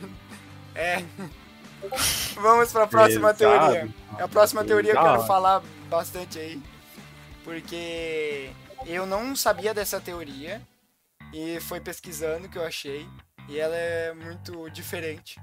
É. 0.74 1.02
Vamos 2.36 2.72
pra 2.72 2.86
próxima 2.86 3.32
Pesado. 3.34 3.72
teoria. 3.72 3.94
A 4.18 4.28
próxima 4.28 4.64
teoria 4.64 4.92
eu 4.92 5.00
quero 5.00 5.22
falar 5.24 5.62
bastante 5.88 6.38
aí. 6.38 6.62
Porque 7.42 8.50
eu 8.86 9.06
não 9.06 9.34
sabia 9.34 9.72
dessa 9.72 10.00
teoria. 10.00 10.60
E 11.32 11.60
foi 11.60 11.80
pesquisando 11.80 12.48
que 12.48 12.58
eu 12.58 12.64
achei. 12.64 13.06
E 13.48 13.58
ela 13.58 13.74
é 13.74 14.12
muito 14.12 14.68
diferente. 14.70 15.40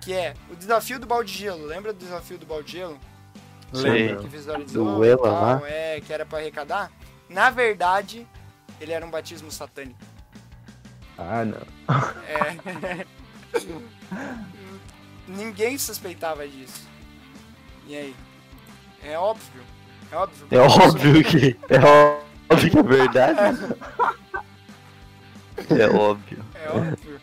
Que 0.00 0.12
é 0.12 0.34
o 0.50 0.54
desafio 0.54 0.98
do 0.98 1.06
balde 1.06 1.32
de 1.32 1.38
gelo. 1.38 1.66
Lembra 1.66 1.92
do 1.92 1.98
desafio 1.98 2.38
do 2.38 2.46
balde 2.46 2.66
de 2.66 2.72
gelo? 2.78 2.98
Não. 3.72 4.22
Que 4.22 4.28
visualizou 4.28 4.98
Do 4.98 5.04
e 5.04 5.08
Ela 5.08 5.22
tal, 5.22 5.32
lá? 5.32 5.68
É, 5.68 6.00
que 6.00 6.12
era 6.12 6.24
pra 6.24 6.38
arrecadar. 6.38 6.92
Na 7.28 7.50
verdade, 7.50 8.26
ele 8.80 8.92
era 8.92 9.04
um 9.04 9.10
batismo 9.10 9.50
satânico. 9.50 9.98
Ah, 11.18 11.44
não. 11.44 11.58
É. 12.28 13.06
Ninguém 15.26 15.76
suspeitava 15.78 16.46
disso. 16.46 16.86
E 17.86 17.96
aí? 17.96 18.14
É 19.02 19.18
óbvio. 19.18 19.62
É 20.12 20.16
óbvio. 20.16 20.46
É 20.50 20.58
óbvio 20.58 21.24
que. 21.24 21.56
É 21.68 21.78
óbvio 22.50 22.70
que 22.70 22.78
é 22.78 22.82
verdade. 22.82 23.58
É 25.70 25.88
óbvio. 25.88 26.44
É 26.54 26.68
óbvio. 26.70 27.20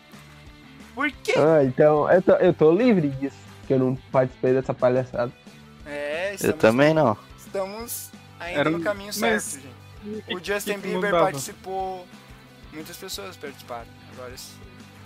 Por 0.94 1.10
quê? 1.10 1.34
Ah, 1.36 1.64
então 1.64 2.10
eu 2.10 2.22
tô, 2.22 2.32
eu 2.32 2.52
tô 2.54 2.72
livre 2.72 3.08
disso, 3.10 3.36
que 3.66 3.72
eu 3.74 3.78
não 3.78 3.96
participei 4.12 4.52
dessa 4.52 4.72
palhaçada. 4.74 5.32
É, 5.86 6.30
Eu 6.30 6.34
estamos, 6.34 6.58
também 6.60 6.94
não. 6.94 7.16
estamos 7.36 8.10
ainda 8.38 8.60
Era 8.60 8.70
no 8.70 8.78
um- 8.78 8.82
caminho 8.82 9.10
mas- 9.20 9.42
certo, 9.42 9.62
gente. 9.62 9.73
O 10.32 10.38
Justin 10.42 10.78
Bieber 10.78 11.10
participou. 11.12 12.06
Muitas 12.72 12.96
pessoas 12.96 13.36
participaram. 13.36 13.86
Agora, 14.12 14.32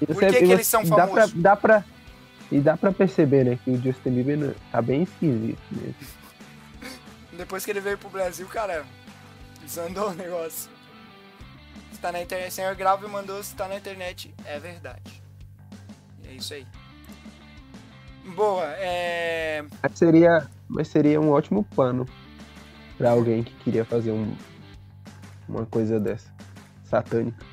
Por 0.06 0.14
você- 0.14 0.26
que 0.32 0.38
que 0.46 0.52
eles 0.52 0.66
são 0.66 0.82
dá 0.84 0.96
pra, 0.96 1.06
famosos? 1.06 1.32
dá 1.34 1.56
pra 1.56 1.84
E 2.50 2.60
dá 2.60 2.76
pra 2.78 2.90
perceber, 2.92 3.44
né, 3.44 3.58
que 3.62 3.70
o 3.70 3.76
Justin 3.82 4.10
Bieber 4.10 4.56
tá 4.72 4.80
bem 4.80 5.02
esquisito 5.02 5.60
mesmo. 5.70 5.94
depois 7.36 7.62
que 7.64 7.70
ele 7.70 7.80
veio 7.80 7.98
pro 7.98 8.08
Brasil, 8.08 8.46
cara, 8.48 8.86
desandou 9.62 10.08
o 10.10 10.14
negócio. 10.14 10.70
Se 11.92 11.98
tá 12.00 12.10
na 12.10 12.22
internet, 12.22 12.52
senhor 12.54 12.74
Grave 12.74 13.06
mandou 13.06 13.42
se 13.42 13.54
tá 13.54 13.68
na 13.68 13.76
internet, 13.76 14.32
é 14.46 14.58
verdade. 14.58 15.22
É 16.26 16.32
isso 16.32 16.54
aí. 16.54 16.66
Boa, 18.34 18.64
é. 18.78 19.64
Mas 19.82 19.98
seria, 19.98 20.46
mas 20.68 20.88
seria 20.88 21.20
um 21.20 21.30
ótimo 21.30 21.64
plano 21.74 22.06
pra 22.96 23.10
alguém 23.10 23.42
que 23.42 23.52
queria 23.56 23.84
fazer 23.84 24.10
um, 24.10 24.34
uma 25.48 25.66
coisa 25.66 25.98
dessa. 25.98 26.30
Satânica. 26.84 27.44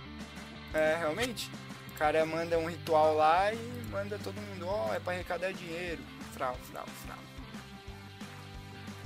É, 0.73 0.97
realmente. 0.97 1.49
O 1.93 1.97
cara 1.97 2.25
manda 2.25 2.59
um 2.59 2.69
ritual 2.69 3.15
lá 3.15 3.53
e 3.53 3.57
manda 3.89 4.19
todo 4.21 4.35
mundo, 4.35 4.67
ó, 4.67 4.93
é 4.93 4.99
pra 4.99 5.13
arrecadar 5.13 5.53
dinheiro. 5.53 6.01
Frau, 6.33 6.55
frau, 6.71 6.85
frau. 7.05 7.17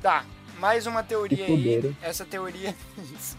Tá, 0.01 0.25
mais 0.57 0.87
uma 0.87 1.03
teoria 1.03 1.45
aí. 1.45 1.95
Essa 2.01 2.25
teoria. 2.25 2.75
Isso. 3.15 3.37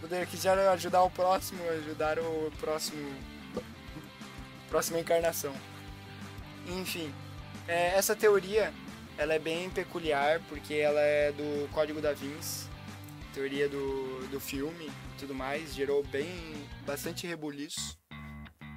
Poder 0.00 0.28
já 0.34 0.72
ajudar 0.72 1.02
o 1.02 1.10
próximo, 1.10 1.60
ajudar 1.70 2.18
o 2.18 2.52
próximo. 2.60 3.12
Próxima 4.68 5.00
encarnação. 5.00 5.52
Enfim, 6.68 7.12
é, 7.66 7.96
essa 7.96 8.14
teoria 8.14 8.72
ela 9.18 9.34
é 9.34 9.38
bem 9.38 9.68
peculiar 9.70 10.40
porque 10.48 10.74
ela 10.74 11.00
é 11.00 11.32
do 11.32 11.68
Código 11.72 12.00
da 12.00 12.12
Vinci, 12.12 12.66
teoria 13.32 13.68
do, 13.68 14.26
do 14.28 14.38
filme 14.40 14.86
e 14.86 15.18
tudo 15.18 15.34
mais, 15.34 15.74
gerou 15.74 16.04
bem 16.04 16.28
bastante 16.86 17.26
rebuliço 17.26 17.98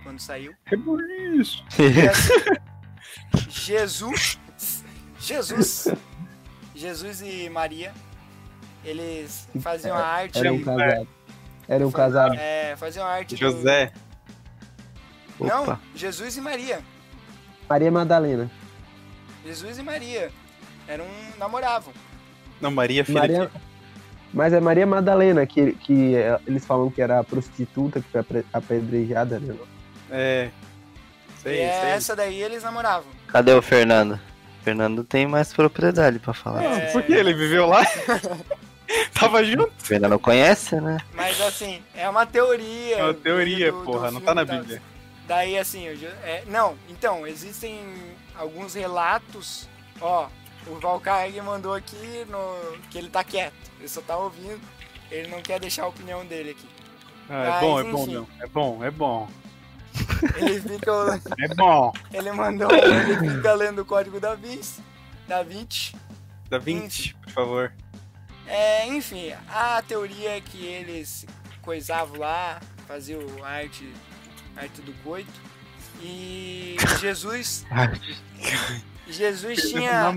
quando 0.03 0.19
saiu. 0.19 0.53
Rebuliço. 0.65 1.63
Assim, 2.11 3.49
Jesus, 3.49 4.39
Jesus, 5.19 5.87
Jesus 6.75 7.21
e 7.21 7.49
Maria, 7.49 7.93
eles 8.83 9.47
faziam 9.59 9.97
a 9.97 10.05
arte, 10.05 10.37
Era 10.37 10.53
um 10.53 10.63
casado. 10.63 11.07
Era 11.67 11.87
um 11.87 11.91
casado. 11.91 12.35
é, 12.35 12.75
faziam 12.75 13.05
a 13.05 13.09
arte 13.09 13.35
do, 13.35 13.39
José. 13.39 13.91
Não, 15.39 15.63
Opa. 15.63 15.79
Jesus 15.95 16.37
e 16.37 16.41
Maria. 16.41 16.81
Maria 17.67 17.91
Madalena. 17.91 18.49
Jesus 19.43 19.77
e 19.77 19.83
Maria. 19.83 20.31
Eram, 20.87 21.05
namoravam. 21.37 21.93
Não, 22.61 22.71
Maria, 22.71 23.03
filha 23.03 23.19
Maria... 23.19 23.51
Mas 24.35 24.51
é 24.51 24.59
Maria 24.59 24.85
Madalena, 24.85 25.45
que, 25.45 25.71
que 25.71 26.13
é, 26.13 26.37
eles 26.45 26.65
falam 26.65 26.91
que 26.91 27.01
era 27.01 27.19
a 27.19 27.23
prostituta 27.23 28.01
que 28.01 28.07
foi 28.11 28.43
apedrejada, 28.51 29.39
né? 29.39 29.55
É. 30.11 30.49
Sei, 31.41 31.55
e 31.55 31.61
é 31.61 31.79
sei. 31.81 31.89
essa 31.91 32.15
daí 32.17 32.43
eles 32.43 32.61
namoravam. 32.61 33.09
Cadê 33.27 33.53
o 33.53 33.61
Fernando? 33.61 34.15
O 34.59 34.63
Fernando 34.65 35.03
tem 35.05 35.25
mais 35.25 35.53
propriedade 35.53 36.19
pra 36.19 36.33
falar. 36.33 36.61
É. 36.63 36.91
Por 36.91 37.01
que 37.03 37.13
ele 37.13 37.33
viveu 37.33 37.65
lá? 37.65 37.85
Tava 39.17 39.41
junto? 39.43 39.67
O 39.67 39.71
Fernando 39.85 40.19
conhece, 40.19 40.75
né? 40.81 40.97
Mas 41.13 41.39
assim, 41.39 41.81
é 41.95 42.09
uma 42.09 42.25
teoria. 42.25 42.97
É 42.97 43.03
uma 43.03 43.13
teoria, 43.13 43.71
do- 43.71 43.79
do 43.79 43.85
porra, 43.85 44.11
não 44.11 44.19
filme 44.19 44.25
tá 44.25 44.35
na. 44.35 44.43
Bíblia. 44.43 44.81
Daí 45.27 45.57
assim, 45.57 45.85
eu 45.87 45.95
já- 45.95 46.09
é, 46.23 46.43
não, 46.47 46.75
então, 46.89 47.25
existem 47.25 47.79
alguns 48.37 48.73
relatos, 48.75 49.67
ó, 50.01 50.27
o 50.67 50.79
Valkyrie 50.79 51.41
mandou 51.41 51.73
aqui 51.73 52.25
no, 52.29 52.77
que 52.89 52.97
ele 52.97 53.09
tá 53.09 53.23
quieto, 53.23 53.53
ele 53.79 53.87
só 53.87 54.01
tá 54.01 54.17
ouvindo, 54.17 54.61
ele 55.11 55.27
não 55.29 55.41
quer 55.41 55.59
deixar 55.59 55.83
a 55.83 55.87
opinião 55.87 56.25
dele 56.25 56.51
aqui. 56.51 56.67
Ah, 57.29 57.43
é 57.43 57.49
Mas, 57.49 57.61
bom, 57.61 57.79
é 57.79 57.83
bom, 57.83 58.01
enfim. 58.03 58.11
meu. 58.11 58.27
É 58.39 58.47
bom, 58.47 58.83
é 58.83 58.91
bom. 58.91 59.27
Ele 60.35 60.61
fica, 60.61 60.91
É 61.39 61.47
bom. 61.55 61.93
ele 62.13 62.31
mandou, 62.31 62.69
ele 62.71 63.31
fica 63.35 63.53
lendo 63.53 63.79
o 63.81 63.85
código 63.85 64.19
da 64.19 64.35
Vinci, 64.35 64.81
da 65.27 65.41
Vinci. 65.41 65.95
Dá 66.49 66.59
20, 66.59 67.15
por 67.15 67.29
favor. 67.31 67.73
É, 68.45 68.85
enfim, 68.87 69.33
a 69.49 69.81
teoria 69.81 70.37
é 70.37 70.41
que 70.41 70.63
eles 70.63 71.25
coisavam 71.63 72.19
lá, 72.19 72.61
faziam 72.87 73.21
arte, 73.43 73.91
arte 74.55 74.81
do 74.81 74.93
coito, 75.03 75.31
e 75.99 76.75
Jesus, 76.99 77.65
Jesus 79.07 79.69
tinha. 79.69 80.11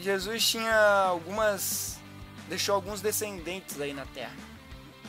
Jesus 0.00 0.48
tinha 0.48 0.76
algumas, 1.08 1.98
deixou 2.48 2.74
alguns 2.74 3.00
descendentes 3.00 3.80
aí 3.80 3.92
na 3.92 4.04
Terra. 4.06 4.34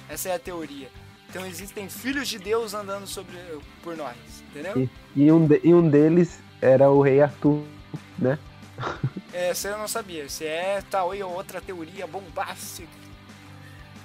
Essa 0.10 0.30
é 0.30 0.36
a 0.36 0.40
teoria. 0.40 0.90
Então 1.30 1.46
existem 1.46 1.90
filhos 1.90 2.28
de 2.28 2.40
Deus 2.40 2.74
andando 2.74 3.06
sobre 3.08 3.36
por 3.84 3.98
nós, 3.98 4.16
entendeu? 4.50 4.90
E 5.16 5.32
um, 5.32 5.46
de- 5.46 5.60
e 5.64 5.74
um 5.74 5.88
deles 5.90 6.40
era 6.62 6.90
o 6.90 7.02
rei 7.02 7.22
Arthur, 7.22 7.64
né? 8.18 8.40
Essa 9.34 9.70
eu 9.70 9.78
não 9.78 9.88
sabia. 9.88 10.30
Se 10.30 10.46
é 10.46 10.82
tal 10.90 11.12
aí 11.12 11.22
outra 11.24 11.60
teoria 11.60 12.08
bombástica. 12.08 12.88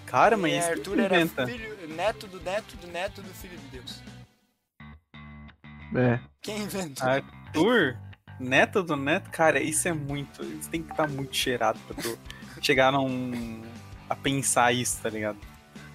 Cara, 0.07 0.37
E 0.37 0.41
mas 0.41 0.53
isso 0.55 0.71
Arthur 0.71 0.95
que 0.97 1.01
era 1.03 1.21
inventa. 1.21 1.47
filho, 1.47 1.89
neto 1.89 2.27
do 2.27 2.41
neto 2.41 2.77
do 2.77 2.87
neto 2.89 3.23
do 3.23 3.33
filho 3.35 3.57
de 3.57 3.67
Deus. 3.79 4.03
É. 5.95 6.19
Quem 6.41 6.63
inventou? 6.63 7.07
Arthur, 7.09 7.97
neto 8.41 8.83
do 8.83 8.97
neto, 8.97 9.31
cara, 9.31 9.61
isso 9.61 9.87
é 9.89 9.93
muito. 9.93 10.43
Isso 10.45 10.69
tem 10.71 10.83
que 10.83 10.91
estar 10.91 11.09
muito 11.09 11.37
cheirado 11.37 11.79
pra 11.87 12.03
tu 12.03 12.19
chegar 12.61 12.93
num. 12.93 13.63
a 14.09 14.15
pensar 14.15 14.73
isso, 14.73 15.01
tá 15.03 15.09
ligado? 15.09 15.39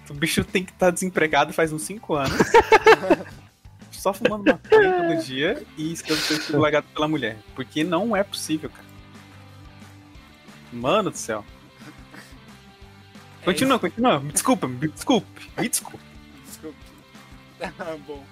O 0.08 0.14
bicho 0.14 0.44
tem 0.44 0.64
que 0.64 0.72
estar 0.72 0.90
desempregado 0.90 1.52
faz 1.52 1.72
uns 1.72 1.82
5 1.82 2.14
anos. 2.14 2.38
só 3.90 4.12
fumando 4.12 4.44
maconha 4.44 4.92
todo 4.92 5.24
dia 5.24 5.64
e 5.76 5.96
sendo 5.96 6.60
largado 6.60 6.86
pela 6.94 7.08
mulher. 7.08 7.36
Porque 7.56 7.82
não 7.82 8.14
é 8.14 8.22
possível, 8.22 8.70
cara. 8.70 8.86
Mano 10.72 11.10
do 11.10 11.16
céu. 11.16 11.44
Continua, 13.44 13.78
continua. 13.78 14.20
Me 14.20 14.32
desculpa, 14.32 14.68
me 14.68 14.88
desculpe, 14.88 15.50
me 15.58 15.68
desculpe. 15.68 16.04
Desculpe. 16.46 16.76
Tá 17.76 17.96
bom. 18.06 18.22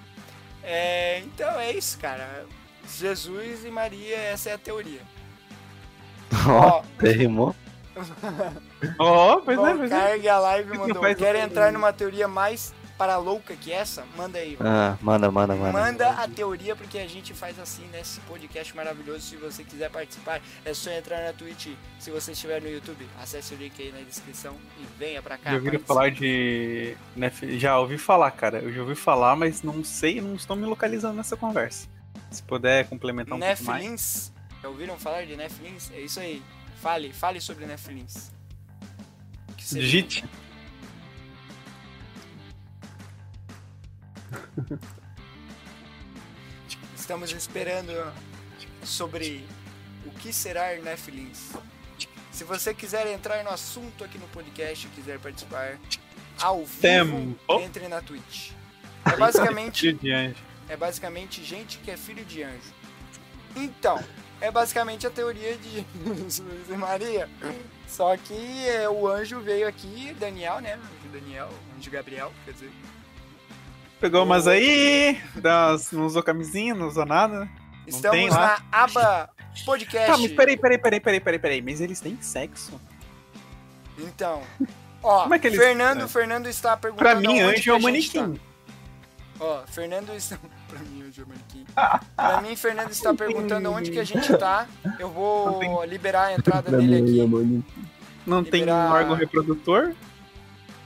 É, 0.61 1.19
então 1.21 1.59
é 1.59 1.71
isso, 1.71 1.97
cara. 1.97 2.45
Jesus 2.87 3.65
e 3.65 3.69
Maria, 3.69 4.17
essa 4.17 4.49
é 4.49 4.53
a 4.53 4.57
teoria. 4.57 5.01
Ó, 6.47 6.81
até 6.97 7.11
rimou. 7.13 7.55
Ó, 8.99 9.39
pois 9.39 9.57
é, 9.57 9.73
pois 9.73 9.91
é. 9.91 9.95
Cargue 9.95 10.29
a 10.29 10.39
live 10.39 10.77
mandou. 10.77 11.15
Quer 11.15 11.35
entrar 11.35 11.71
numa 11.71 11.93
teoria 11.93 12.27
mais 12.27 12.73
para 12.97 13.17
louca 13.17 13.55
que 13.55 13.71
essa? 13.71 14.05
Manda 14.15 14.37
aí. 14.37 14.57
mano. 14.57 14.69
Ah, 14.69 14.97
manda, 15.01 15.31
manda, 15.31 15.55
manda. 15.55 15.71
Manda 15.71 16.09
a 16.11 16.27
teoria 16.27 16.75
porque 16.75 16.97
a 16.97 17.07
gente 17.07 17.33
faz 17.33 17.59
assim 17.59 17.85
nesse 17.91 18.19
podcast 18.21 18.75
maravilhoso. 18.75 19.21
Se 19.21 19.35
você 19.35 19.63
quiser 19.63 19.89
participar, 19.89 20.41
é 20.63 20.73
só 20.73 20.91
entrar 20.91 21.23
na 21.23 21.33
Twitch. 21.33 21.69
Se 21.99 22.11
você 22.11 22.31
estiver 22.31 22.61
no 22.61 22.69
YouTube, 22.69 23.05
acesse 23.21 23.53
o 23.53 23.57
link 23.57 23.81
aí 23.81 23.91
na 23.91 23.99
descrição 23.99 24.55
e 24.79 24.85
venha 24.97 25.21
pra 25.21 25.37
cá. 25.37 25.51
Já 25.51 25.55
ouviram 25.57 25.79
falar 25.79 26.11
de. 26.11 26.97
Já 27.57 27.79
ouvi 27.79 27.97
falar, 27.97 28.31
cara. 28.31 28.59
Eu 28.59 28.71
já 28.71 28.81
ouvi 28.81 28.95
falar, 28.95 29.35
mas 29.35 29.61
não 29.61 29.83
sei, 29.83 30.21
não 30.21 30.35
estou 30.35 30.55
me 30.55 30.65
localizando 30.65 31.15
nessa 31.15 31.35
conversa. 31.35 31.87
Se 32.31 32.41
puder 32.43 32.87
complementar 32.87 33.37
um 33.37 33.39
pouco 33.39 33.63
mais. 33.63 34.31
Já 34.61 34.69
ouviram 34.69 34.97
falar 34.97 35.25
de 35.25 35.35
Nefilins? 35.35 35.91
É 35.91 35.99
isso 36.01 36.19
aí. 36.19 36.41
Fale, 36.81 37.11
fale 37.13 37.39
sobre 37.41 37.65
seria- 39.65 39.83
Digite. 39.83 40.25
Estamos 46.95 47.31
esperando 47.31 47.91
sobre 48.83 49.45
o 50.05 50.09
que 50.11 50.33
será 50.33 50.75
Nefilins. 50.77 51.51
Se 52.31 52.43
você 52.43 52.73
quiser 52.73 53.07
entrar 53.07 53.43
no 53.43 53.49
assunto 53.49 54.03
aqui 54.03 54.17
no 54.17 54.27
podcast, 54.27 54.87
quiser 54.89 55.19
participar 55.19 55.77
ao 56.41 56.65
vivo, 56.65 56.81
Tempo. 56.81 57.39
entre 57.61 57.87
na 57.87 58.01
Twitch. 58.01 58.51
É 59.05 59.15
basicamente. 59.15 59.97
É 60.69 60.75
basicamente 60.77 61.43
gente 61.43 61.77
que 61.79 61.91
é 61.91 61.97
filho 61.97 62.23
de 62.25 62.43
anjo. 62.43 62.73
Então, 63.55 64.03
é 64.41 64.51
basicamente 64.51 65.07
a 65.07 65.09
teoria 65.09 65.55
de 65.57 65.85
Jesus 66.15 66.69
e 66.69 66.73
Maria. 66.73 67.29
Só 67.87 68.15
que 68.17 68.67
é, 68.67 68.89
o 68.89 69.07
anjo 69.07 69.39
veio 69.39 69.67
aqui, 69.67 70.13
Daniel, 70.19 70.59
né? 70.59 70.77
Daniel, 71.11 71.49
anjo 71.77 71.89
Gabriel, 71.91 72.33
quer 72.43 72.51
dizer. 72.53 72.71
Pegou 73.99 74.23
umas 74.23 74.45
aí, 74.47 75.21
dá 75.35 75.69
umas- 75.69 75.91
não 75.91 76.05
usou 76.05 76.21
camisinha, 76.21 76.75
não 76.75 76.87
usou 76.87 77.05
nada. 77.05 77.45
tem 77.45 77.95
Estamos 77.95 78.29
lá? 78.35 78.61
na 78.71 78.77
aba 78.83 79.29
podcast. 79.65 80.11
Tá, 80.11 80.17
mas 80.17 80.31
peraí, 80.33 80.57
peraí, 80.57 80.77
peraí, 80.77 80.99
peraí, 80.99 81.19
peraí, 81.21 81.39
peraí. 81.39 81.61
Mas 81.61 81.79
eles 81.79 82.01
têm 82.01 82.17
sexo? 82.21 82.79
Então, 83.97 84.43
ó, 85.01 85.21
Como 85.23 85.33
é 85.35 85.39
que 85.39 85.47
eles- 85.47 85.57
Fernando, 85.59 86.03
é. 86.03 86.07
Fernando 86.09 86.47
está 86.47 86.75
perguntando 86.75 87.09
Pra 87.09 87.15
mim, 87.19 87.39
anjo 87.39 87.71
é 87.71 87.73
o 87.73 87.81
manequim. 87.81 88.33
tá. 88.35 88.41
Ó, 89.39 89.63
Fernando 89.67 90.13
está... 90.13 90.37
pra 90.67 90.79
mim, 90.79 91.03
o. 91.03 91.65
Pra 92.15 92.41
mim, 92.41 92.55
Fernando 92.55 92.91
está 92.91 93.13
perguntando 93.13 93.71
onde 93.71 93.91
que 93.91 93.99
a 93.99 94.03
gente 94.03 94.35
tá. 94.37 94.67
Eu 94.99 95.09
vou 95.09 95.83
liberar 95.85 96.27
a 96.27 96.33
entrada 96.33 96.69
Pra 96.69 96.77
dele 96.77 96.97
aqui. 96.97 97.63
Não 98.25 98.43
tem 98.43 98.61
Liberar- 98.61 98.89
um 98.89 98.93
órgão 98.93 99.15
reprodutor? 99.15 99.93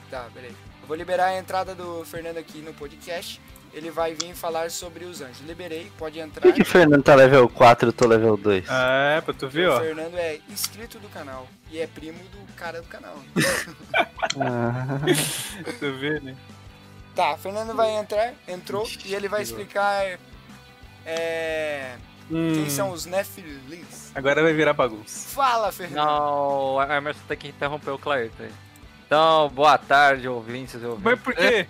Tá, 0.10 0.28
peraí. 0.34 0.50
Eu 0.82 0.88
vou 0.88 0.98
liberar 0.98 1.26
a 1.28 1.38
entrada 1.38 1.74
do 1.76 2.04
Fernando 2.06 2.38
aqui 2.38 2.60
no 2.60 2.74
podcast. 2.74 3.40
Ele 3.72 3.92
vai 3.92 4.16
vir 4.16 4.34
falar 4.34 4.72
sobre 4.72 5.06
os 5.06 5.22
anjos. 5.22 5.42
Liberei, 5.46 5.92
pode 5.96 6.18
Por 6.18 6.26
entrar. 6.26 6.42
que, 6.42 6.54
que 6.54 6.62
o 6.64 6.66
Fernando 6.66 7.04
tá 7.04 7.14
level 7.14 7.48
4 7.48 7.86
e 7.86 7.90
eu 7.90 7.94
tô 7.94 8.08
level 8.08 8.36
2? 8.36 8.66
É, 8.68 9.22
pra 9.22 9.32
tu 9.32 9.48
ver, 9.48 9.70
O 9.70 9.76
ó. 9.76 9.80
Fernando 9.80 10.16
é 10.18 10.40
inscrito 10.50 10.98
do 10.98 11.08
canal 11.10 11.48
e 11.72 11.80
é 11.80 11.86
primo 11.86 12.18
do 12.18 12.54
cara 12.56 12.82
do 12.82 12.88
canal. 12.88 13.16
Ah, 14.40 15.00
Tu 15.80 15.94
vê, 15.98 16.20
né? 16.20 16.36
Tá, 17.16 17.38
Fernando 17.38 17.76
vai 17.76 17.92
entrar, 17.96 18.34
entrou 18.48 18.88
e 19.06 19.14
ele 19.14 19.28
vai 19.28 19.42
explicar 19.42 20.20
é, 21.06 21.98
Hum, 22.32 22.54
quem 22.54 22.70
são 22.70 22.92
os 22.92 23.06
Nephilims. 23.06 24.12
Agora 24.14 24.44
vai 24.44 24.54
virar 24.54 24.74
bagunça. 24.74 25.30
Fala, 25.30 25.72
Fernando. 25.72 26.06
Não, 26.06 26.76
o 26.76 26.84
Emerson 26.84 27.22
tem 27.28 27.38
que 27.38 27.48
interromper 27.48 27.90
o 27.90 27.98
Clairton 27.98 28.44
aí. 28.44 28.52
Então, 29.06 29.50
boa 29.50 29.78
tarde, 29.78 30.28
ouvintes 30.28 30.76
e 30.76 30.86
ouvintes. 30.86 31.04
Mas 31.04 31.20
por 31.20 31.34
quê? 31.34 31.66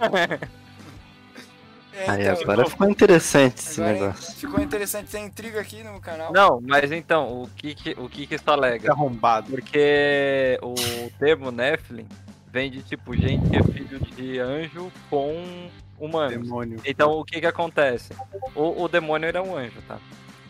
É, 1.92 2.10
aí 2.10 2.22
então, 2.22 2.44
agora 2.44 2.70
ficou 2.70 2.90
interessante 2.90 3.58
esse 3.58 3.82
negócio. 3.82 4.34
ficou 4.34 4.62
interessante, 4.62 5.12
tem 5.12 5.26
intriga 5.26 5.60
aqui 5.60 5.84
no 5.84 6.00
canal. 6.00 6.32
Não, 6.32 6.62
mas 6.62 6.94
então, 6.94 7.44
o 7.44 7.50
que 7.50 7.76
que, 7.76 7.92
o 7.98 8.08
que 8.08 8.26
que 8.26 8.36
isso 8.36 8.50
alega? 8.50 8.92
Arrombado. 8.92 9.50
Porque 9.50 10.58
o 10.62 10.76
termo 11.20 11.52
Nephilim 11.52 12.08
vem 12.52 12.70
de 12.70 12.82
tipo 12.82 13.16
gente 13.16 13.50
que 13.50 13.58
é 13.58 13.64
filho 13.64 14.00
de 14.00 14.40
anjo 14.40 14.92
com 15.10 15.70
humanos. 16.00 16.48
Demônio. 16.48 16.80
Então 16.86 17.12
o 17.12 17.26
que 17.26 17.40
que 17.40 17.46
acontece? 17.46 18.14
O, 18.56 18.84
o 18.84 18.88
demônio 18.88 19.28
era 19.28 19.42
um 19.42 19.56
anjo, 19.56 19.82
tá? 19.88 19.98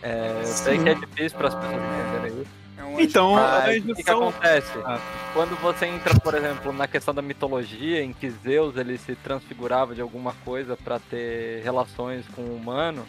É, 0.01 0.39
eu 0.41 0.45
sei 0.45 0.77
que 0.77 0.89
é 0.89 0.93
difícil 0.93 1.37
para 1.37 1.49
as 1.49 1.55
pessoas 1.55 1.73
entenderem 1.73 2.41
isso. 2.41 2.51
É 2.77 2.83
um 2.83 2.93
anjo. 2.93 3.01
Então, 3.01 3.33
Mas 3.33 3.83
o 3.83 3.87
que, 3.87 3.95
que 3.95 4.03
são... 4.03 4.29
acontece? 4.29 4.77
Ah. 4.85 4.99
Quando 5.33 5.59
você 5.61 5.85
entra, 5.87 6.17
por 6.19 6.33
exemplo, 6.33 6.71
na 6.71 6.87
questão 6.87 7.13
da 7.13 7.21
mitologia, 7.21 8.01
em 8.01 8.13
que 8.13 8.29
Zeus 8.29 8.77
ele 8.77 8.97
se 8.97 9.15
transfigurava 9.15 9.93
de 9.93 10.01
alguma 10.01 10.33
coisa 10.45 10.77
para 10.77 10.99
ter 10.99 11.61
relações 11.63 12.25
com 12.29 12.41
o 12.41 12.55
humano, 12.55 13.05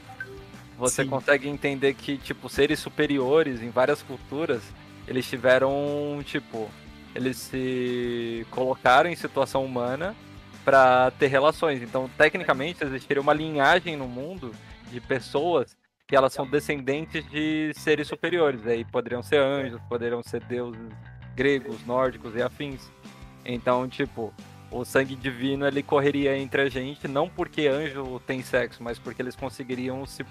você 0.77 1.05
Sim. 1.05 1.11
consegue 1.11 1.49
entender 1.49 1.95
que, 1.95 2.17
tipo, 2.19 2.49
seres 2.49 2.81
superiores 2.81 3.63
em 3.63 3.71
várias 3.71 4.03
culturas, 4.03 4.63
eles 5.07 5.29
tiveram, 5.29 6.21
tipo, 6.25 6.69
eles 7.15 7.37
se 7.37 8.47
colocaram 8.51 9.11
em 9.11 9.17
situação 9.17 9.65
humana 9.65 10.15
para 10.65 11.11
ter 11.13 11.27
relações. 11.29 11.83
Então, 11.83 12.09
tecnicamente, 12.17 12.85
existiria 12.85 13.21
uma 13.21 13.33
linhagem 13.33 13.97
no 13.97 14.07
mundo 14.07 14.53
de 14.91 15.01
pessoas 15.01 15.77
que 16.07 16.17
elas 16.17 16.33
são 16.33 16.47
descendentes 16.47 17.25
de 17.31 17.73
seres 17.75 18.09
superiores. 18.09 18.67
Aí 18.67 18.85
poderiam 18.85 19.23
ser 19.23 19.39
anjos, 19.39 19.81
poderiam 19.89 20.23
ser 20.23 20.43
deuses 20.45 20.81
gregos, 21.35 21.85
nórdicos 21.87 22.35
e 22.35 22.43
afins. 22.43 22.91
Então, 23.45 23.89
tipo, 23.89 24.35
o 24.71 24.85
sangue 24.85 25.17
divino 25.17 25.67
ele 25.67 25.83
correria 25.83 26.37
entre 26.37 26.63
a 26.63 26.69
gente, 26.69 27.09
não 27.09 27.29
porque 27.29 27.67
anjo 27.67 28.21
tem 28.27 28.43
sexo, 28.43 28.83
mas 28.83 28.99
porque 28.99 29.23
eles 29.23 29.35
conseguiriam 29.35 30.05
se 30.07 30.25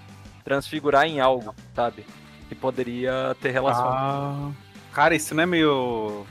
transfigurar 0.44 1.06
em 1.06 1.20
algo, 1.20 1.54
sabe? 1.74 2.04
Que 2.48 2.54
poderia 2.54 3.36
ter 3.40 3.50
relação. 3.50 3.88
Ah, 3.88 4.50
cara, 4.92 5.14
isso 5.14 5.34
não 5.34 5.42
é 5.42 5.46
meio. 5.46 6.26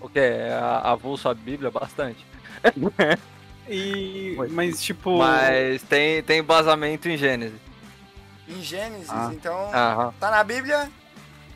O 0.00 0.08
que? 0.08 0.18
É 0.18 0.58
avulso 0.82 1.28
a 1.28 1.34
Bíblia 1.34 1.70
bastante. 1.70 2.24
e... 3.68 4.36
Mas, 4.50 4.82
tipo. 4.82 5.18
Mas 5.18 5.82
tem, 5.82 6.22
tem 6.22 6.40
embasamento 6.40 7.08
em 7.08 7.16
Gênesis. 7.16 7.60
Em 8.48 8.62
Gênesis, 8.62 9.10
ah. 9.10 9.30
então. 9.32 9.74
Aham. 9.74 10.14
Tá 10.18 10.30
na 10.30 10.42
Bíblia? 10.42 10.90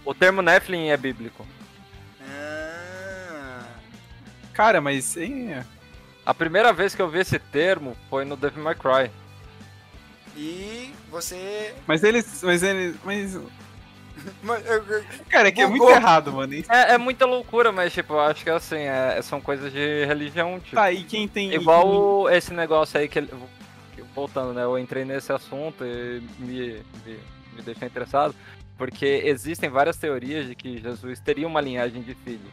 O 0.05 0.13
termo 0.13 0.43
Nephilim 0.43 0.89
é 0.89 0.97
bíblico. 0.97 1.47
Ah. 2.21 3.65
Cara, 4.53 4.81
mas. 4.81 5.17
Hein? 5.17 5.65
A 6.25 6.35
primeira 6.35 6.73
vez 6.73 6.95
que 6.95 7.03
eu 7.03 7.09
vi 7.09 7.21
esse 7.21 7.39
termo 7.39 7.97
foi 8.11 8.25
no 8.25 8.37
Devil 8.37 8.63
May 8.63 8.75
Cry. 8.75 9.11
E 10.37 10.93
você. 11.11 11.75
Mas 11.87 12.03
eles. 12.03 12.43
Mas 12.43 12.63
eles. 12.63 12.97
Mas. 13.05 13.39
Cara, 15.29 15.49
é 15.49 15.53
que 15.53 15.61
é 15.61 15.67
muito 15.67 15.89
errado, 15.89 16.33
mano. 16.33 16.55
É, 16.69 16.95
é, 16.95 16.99
muita 16.99 17.27
loucura, 17.27 17.73
mas, 17.73 17.93
tipo, 17.93 18.15
eu 18.15 18.21
acho 18.21 18.45
que 18.45 18.51
assim, 18.51 18.77
é, 18.77 19.21
são 19.23 19.41
coisas 19.41 19.73
de 19.73 20.05
religião, 20.05 20.59
tipo. 20.61 20.77
Tá, 20.77 20.93
e 20.93 21.05
quem 21.05 21.27
tem. 21.27 21.53
Igual 21.53 22.29
esse 22.31 22.53
negócio 22.53 22.99
aí 22.99 23.09
que. 23.09 23.27
Voltando, 24.15 24.53
né? 24.53 24.63
Eu 24.63 24.79
entrei 24.79 25.07
nesse 25.07 25.33
assunto 25.33 25.85
e 25.85 26.23
me, 26.39 26.83
me, 27.05 27.19
me 27.55 27.63
deixou 27.63 27.87
interessado. 27.87 28.35
Porque 28.77 29.23
existem 29.25 29.71
várias 29.71 29.97
teorias 29.97 30.47
de 30.47 30.55
que 30.55 30.79
Jesus 30.79 31.21
teria 31.21 31.47
uma 31.47 31.61
linhagem 31.61 32.03
de 32.03 32.15
filho. 32.15 32.51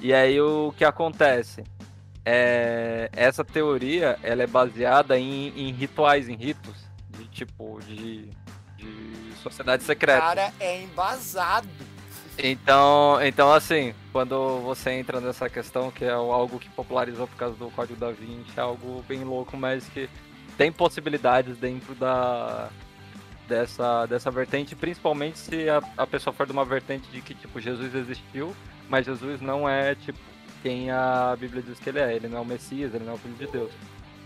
E 0.00 0.12
aí 0.12 0.40
o 0.40 0.74
que 0.76 0.84
acontece? 0.84 1.62
É, 2.24 3.08
essa 3.12 3.44
teoria 3.44 4.18
ela 4.22 4.42
é 4.42 4.46
baseada 4.46 5.18
em, 5.18 5.48
em 5.56 5.72
rituais, 5.72 6.28
em 6.28 6.34
ritos, 6.34 6.74
de 7.10 7.24
tipo, 7.26 7.78
de 7.86 8.28
sociedade 9.40 9.82
secreta. 9.82 10.20
Cara, 10.20 10.52
é 10.60 10.82
embasado. 10.82 11.68
Então, 12.38 13.18
então, 13.22 13.52
assim, 13.52 13.94
quando 14.12 14.60
você 14.60 14.92
entra 14.92 15.20
nessa 15.20 15.48
questão, 15.50 15.90
que 15.90 16.04
é 16.04 16.10
algo 16.10 16.58
que 16.58 16.70
popularizou 16.70 17.26
por 17.26 17.36
causa 17.36 17.56
do 17.56 17.70
Código 17.70 17.98
da 17.98 18.10
Vinci, 18.10 18.52
é 18.56 18.60
algo 18.60 19.04
bem 19.06 19.24
louco, 19.24 19.56
mas 19.56 19.86
que 19.88 20.08
tem 20.56 20.72
possibilidades 20.72 21.56
dentro 21.58 21.94
da 21.94 22.70
dessa, 23.46 24.06
dessa 24.06 24.30
vertente, 24.30 24.76
principalmente 24.76 25.36
se 25.36 25.68
a, 25.68 25.82
a 25.96 26.06
pessoa 26.06 26.32
for 26.32 26.46
de 26.46 26.52
uma 26.52 26.64
vertente 26.64 27.10
de 27.10 27.20
que, 27.20 27.34
tipo, 27.34 27.60
Jesus 27.60 27.92
existiu, 27.94 28.54
mas 28.88 29.04
Jesus 29.04 29.40
não 29.40 29.68
é, 29.68 29.96
tipo, 29.96 30.18
quem 30.62 30.90
a 30.90 31.36
Bíblia 31.38 31.62
diz 31.62 31.78
que 31.78 31.88
ele 31.88 31.98
é. 31.98 32.14
Ele 32.14 32.28
não 32.28 32.38
é 32.38 32.40
o 32.40 32.44
Messias, 32.44 32.94
ele 32.94 33.04
não 33.04 33.12
é 33.12 33.16
o 33.16 33.18
Filho 33.18 33.34
de 33.34 33.46
Deus. 33.48 33.72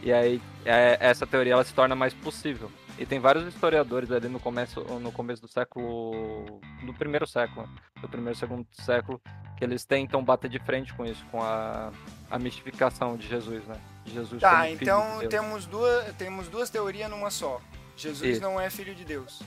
E 0.03 0.13
aí, 0.13 0.41
é, 0.65 0.99
essa 1.01 1.27
teoria 1.27 1.55
ela 1.55 1.65
se 1.65 1.73
torna 1.73 1.95
mais 1.95 2.13
possível. 2.13 2.71
E 2.99 3.05
tem 3.05 3.19
vários 3.19 3.47
historiadores 3.47 4.11
ali 4.13 4.29
no 4.29 4.39
começo, 4.39 4.81
no 4.81 5.11
começo 5.11 5.43
do 5.43 5.49
século. 5.49 6.61
do 6.85 6.95
primeiro 6.95 7.27
século, 7.27 7.69
do 8.01 8.09
primeiro 8.09 8.37
e 8.37 8.39
segundo 8.39 8.67
século, 8.73 9.21
que 9.57 9.65
eles 9.65 9.85
tentam 9.85 10.23
bater 10.23 10.49
de 10.49 10.59
frente 10.61 10.95
com 10.95 11.05
isso, 11.05 11.25
com 11.31 11.43
a, 11.43 11.91
a 12.31 12.39
mistificação 12.39 13.17
de 13.17 13.27
Jesus, 13.27 13.65
né? 13.65 13.77
De 14.05 14.13
Jesus 14.13 14.41
tá, 14.41 14.71
então 14.71 15.19
de 15.21 15.29
temos 15.29 15.67
duas, 15.67 16.15
temos 16.17 16.49
duas 16.49 16.71
teorias 16.71 17.11
numa 17.11 17.31
só. 17.31 17.61
Jesus 17.97 18.37
isso. 18.37 18.41
não 18.41 18.61
é 18.61 18.71
filho 18.71 18.95
de 18.95 19.05
Deus. 19.05 19.41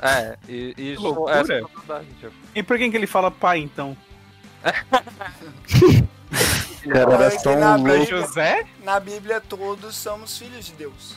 É, 0.00 0.36
e, 0.48 0.74
isso 0.92 1.28
é 1.28 1.42
verdade, 1.42 2.06
tipo. 2.20 2.34
E 2.54 2.62
por 2.62 2.78
que, 2.78 2.90
que 2.90 2.96
ele 2.96 3.06
fala 3.06 3.30
pai 3.30 3.58
então? 3.60 3.96
Cara, 6.84 7.14
era 7.14 7.30
só 7.38 7.54
um 7.54 7.82
louco. 7.82 8.04
José? 8.06 8.66
Na 8.82 9.00
Bíblia 9.00 9.40
todos 9.40 9.96
somos 9.96 10.36
filhos 10.36 10.66
de 10.66 10.72
Deus. 10.72 11.16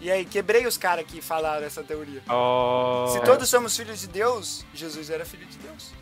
E 0.00 0.10
aí, 0.10 0.24
quebrei 0.24 0.66
os 0.66 0.78
caras 0.78 1.04
que 1.06 1.20
falaram 1.20 1.66
essa 1.66 1.82
teoria. 1.82 2.22
Oh. 2.28 3.06
Se 3.12 3.20
todos 3.20 3.48
somos 3.48 3.76
filhos 3.76 4.00
de 4.00 4.08
Deus, 4.08 4.64
Jesus 4.72 5.10
era 5.10 5.26
filho 5.26 5.44
de 5.46 5.58
Deus. 5.58 5.92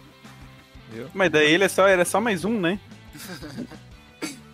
Viu? 0.90 1.09
Mas 1.12 1.30
daí 1.30 1.53
ele 1.53 1.64
é 1.64 1.68
só, 1.68 1.86
era 1.86 2.05
só 2.05 2.20
mais 2.20 2.44
um, 2.44 2.59
né? 2.61 2.78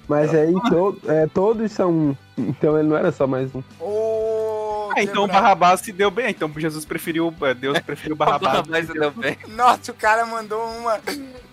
Mas 0.08 0.34
aí 0.34 0.52
to, 0.68 0.98
é, 1.06 1.26
todos 1.26 1.72
são 1.72 1.90
um. 1.90 2.16
Então 2.36 2.78
ele 2.78 2.88
não 2.88 2.96
era 2.96 3.10
só 3.10 3.26
mais 3.26 3.54
um. 3.54 3.62
Oh, 3.80 4.90
ah, 4.94 5.02
então 5.02 5.26
Barrabás 5.26 5.80
se 5.80 5.92
deu 5.92 6.10
bem. 6.10 6.30
Então 6.30 6.52
Jesus 6.56 6.84
preferiu. 6.84 7.34
É, 7.42 7.54
Deus 7.54 7.78
preferiu 7.80 8.14
Barrabás. 8.14 8.56
Barrabás 8.56 8.86
se 8.86 8.92
deu 8.92 9.10
bem. 9.10 9.38
Nossa, 9.48 9.92
o 9.92 9.94
cara 9.94 10.26
mandou 10.26 10.62
uma. 10.62 11.00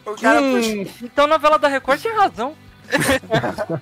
O 0.06 0.16
cara 0.20 0.42
hum, 0.42 0.56
puxou... 0.56 0.96
Então 1.04 1.26
a 1.26 1.28
novela 1.28 1.58
da 1.58 1.68
Record 1.68 2.02
tinha 2.02 2.14
razão. 2.14 2.56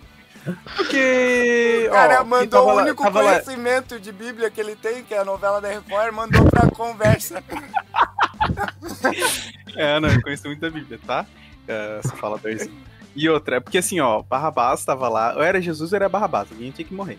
Porque. 0.76 1.86
O 1.88 1.92
cara 1.92 2.22
ó, 2.22 2.26
mandou 2.26 2.68
o 2.68 2.76
único 2.76 3.12
conhecimento 3.12 3.96
lá... 3.96 4.02
de 4.02 4.12
Bíblia 4.12 4.50
que 4.50 4.60
ele 4.60 4.76
tem, 4.76 5.04
que 5.04 5.14
é 5.14 5.20
a 5.20 5.26
novela 5.26 5.60
da 5.60 5.70
Record, 5.70 6.14
mandou 6.14 6.46
pra 6.46 6.70
conversa. 6.70 7.44
é, 9.76 10.00
não, 10.00 10.10
eu 10.10 10.22
conheço 10.22 10.48
muito 10.48 10.66
a 10.66 10.70
Bíblia, 10.70 11.00
tá? 11.06 11.26
É, 11.68 12.00
essa 12.00 12.16
fala 12.16 12.38
dois. 12.38 12.70
E 13.16 13.28
outra, 13.28 13.58
é 13.58 13.60
porque 13.60 13.80
assim, 13.80 14.00
ó, 14.00 14.22
Barrabás 14.22 14.86
tava 14.86 15.10
lá, 15.10 15.34
ou 15.36 15.44
era 15.44 15.62
Jesus 15.62 15.92
ou 15.92 15.96
era 15.96 16.08
Barrabás, 16.08 16.50
alguém 16.52 16.72
tinha 16.72 16.88
que 16.88 16.94
morrer. 16.94 17.18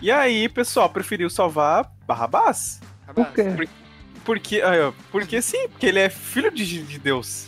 E 0.00 0.10
aí, 0.10 0.48
pessoal, 0.48 0.88
preferiu 0.88 1.30
salvar 1.30 1.90
Barrabás. 2.06 2.80
Por 3.14 3.26
quê? 3.32 3.44
Por, 3.44 3.68
porque, 4.24 4.62
porque 5.10 5.42
sim, 5.42 5.68
porque 5.68 5.86
ele 5.86 5.98
é 5.98 6.08
filho 6.08 6.50
de, 6.50 6.82
de 6.82 6.98
Deus. 6.98 7.46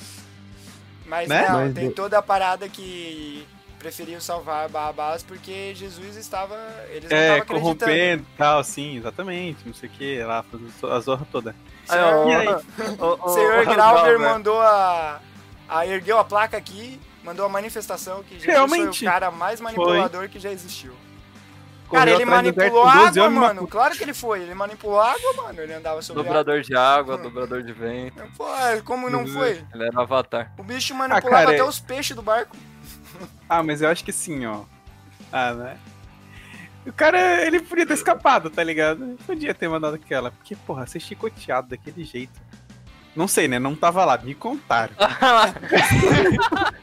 Mas 1.07 1.29
né? 1.29 1.49
não, 1.49 1.61
Mas 1.61 1.75
tem 1.75 1.91
toda 1.91 2.19
a 2.19 2.23
parada 2.23 2.69
que 2.69 3.47
preferiu 3.83 4.21
salvar 4.21 4.69
Barrabás 4.69 5.23
porque 5.23 5.75
Jesus 5.75 6.17
estava. 6.17 6.57
Eles 6.91 7.11
é, 7.11 7.41
corrompendo 7.41 8.23
e 8.23 8.37
tal, 8.39 8.63
sim, 8.63 8.97
exatamente, 8.97 9.67
não 9.67 9.75
sei 9.75 9.89
o 9.89 9.93
que, 9.93 10.23
lá, 10.23 10.45
a 10.91 11.01
zorra 11.01 11.27
toda. 11.31 11.55
Senhor, 11.85 12.29
e 12.29 12.35
aí, 12.35 12.49
o, 12.49 13.27
o, 13.27 13.29
senhor 13.35 13.67
Grauber 13.67 14.21
mandou 14.21 14.61
a, 14.61 15.21
a. 15.69 15.87
ergueu 15.87 16.19
a 16.19 16.25
placa 16.25 16.57
aqui 16.57 17.01
mandou 17.25 17.47
a 17.47 17.49
manifestação 17.49 18.23
que 18.23 18.35
Jesus 18.35 18.47
Realmente, 18.47 18.99
foi 18.99 19.09
o 19.09 19.11
cara 19.11 19.31
mais 19.31 19.61
manipulador 19.61 20.21
foi. 20.23 20.29
que 20.29 20.41
já 20.41 20.51
existiu. 20.51 20.93
Cara, 21.91 22.11
ele 22.11 22.25
manipulou 22.25 22.87
água, 22.87 23.29
mano. 23.29 23.67
Claro 23.69 23.95
que 23.95 24.03
ele 24.03 24.15
foi. 24.15 24.41
Ele 24.41 24.55
manipulou 24.55 24.99
água, 24.99 25.35
mano. 25.37 25.61
Ele 25.61 25.75
andava 25.75 26.01
sobre 26.01 26.23
Dobrador 26.23 26.55
água. 26.55 26.65
de 26.65 26.75
água, 26.75 27.17
hum. 27.17 27.23
dobrador 27.23 27.63
de 27.63 27.73
vento. 27.73 28.23
Pô, 28.35 28.47
como 28.85 29.11
não 29.11 29.27
foi? 29.27 29.63
Ele 29.75 29.85
era 29.85 30.01
avatar. 30.01 30.53
O 30.59 30.63
bicho 30.63 30.95
manipulava 30.95 31.29
ah, 31.29 31.45
cara, 31.45 31.51
até 31.51 31.59
é... 31.59 31.65
os 31.65 31.79
peixes 31.79 32.17
do 32.17 32.23
barco. 32.23 32.57
Ah, 33.49 33.63
mas 33.63 33.83
eu 33.83 33.89
acho 33.89 34.05
que 34.05 34.13
sim, 34.13 34.47
ó. 34.47 34.65
Ah, 35.31 35.55
né? 35.55 35.79
O 36.87 36.93
cara, 36.93 37.47
ele 37.47 37.61
podia 37.61 37.87
ter 37.87 37.95
escapado, 37.95 38.51
tá 38.51 38.63
ligado? 38.63 39.05
Ele 39.05 39.19
podia 39.25 39.55
ter 39.55 39.69
mandado 39.69 39.95
aquela. 39.95 40.31
Porque, 40.31 40.57
porra, 40.57 40.87
ser 40.87 41.01
chicoteado 41.01 41.69
daquele 41.69 42.05
jeito. 42.05 42.41
Não 43.15 43.29
sei, 43.29 43.47
né? 43.47 43.59
Não 43.59 43.77
tava 43.77 44.05
lá, 44.05 44.19
me 44.19 44.35
contaram. 44.35 44.95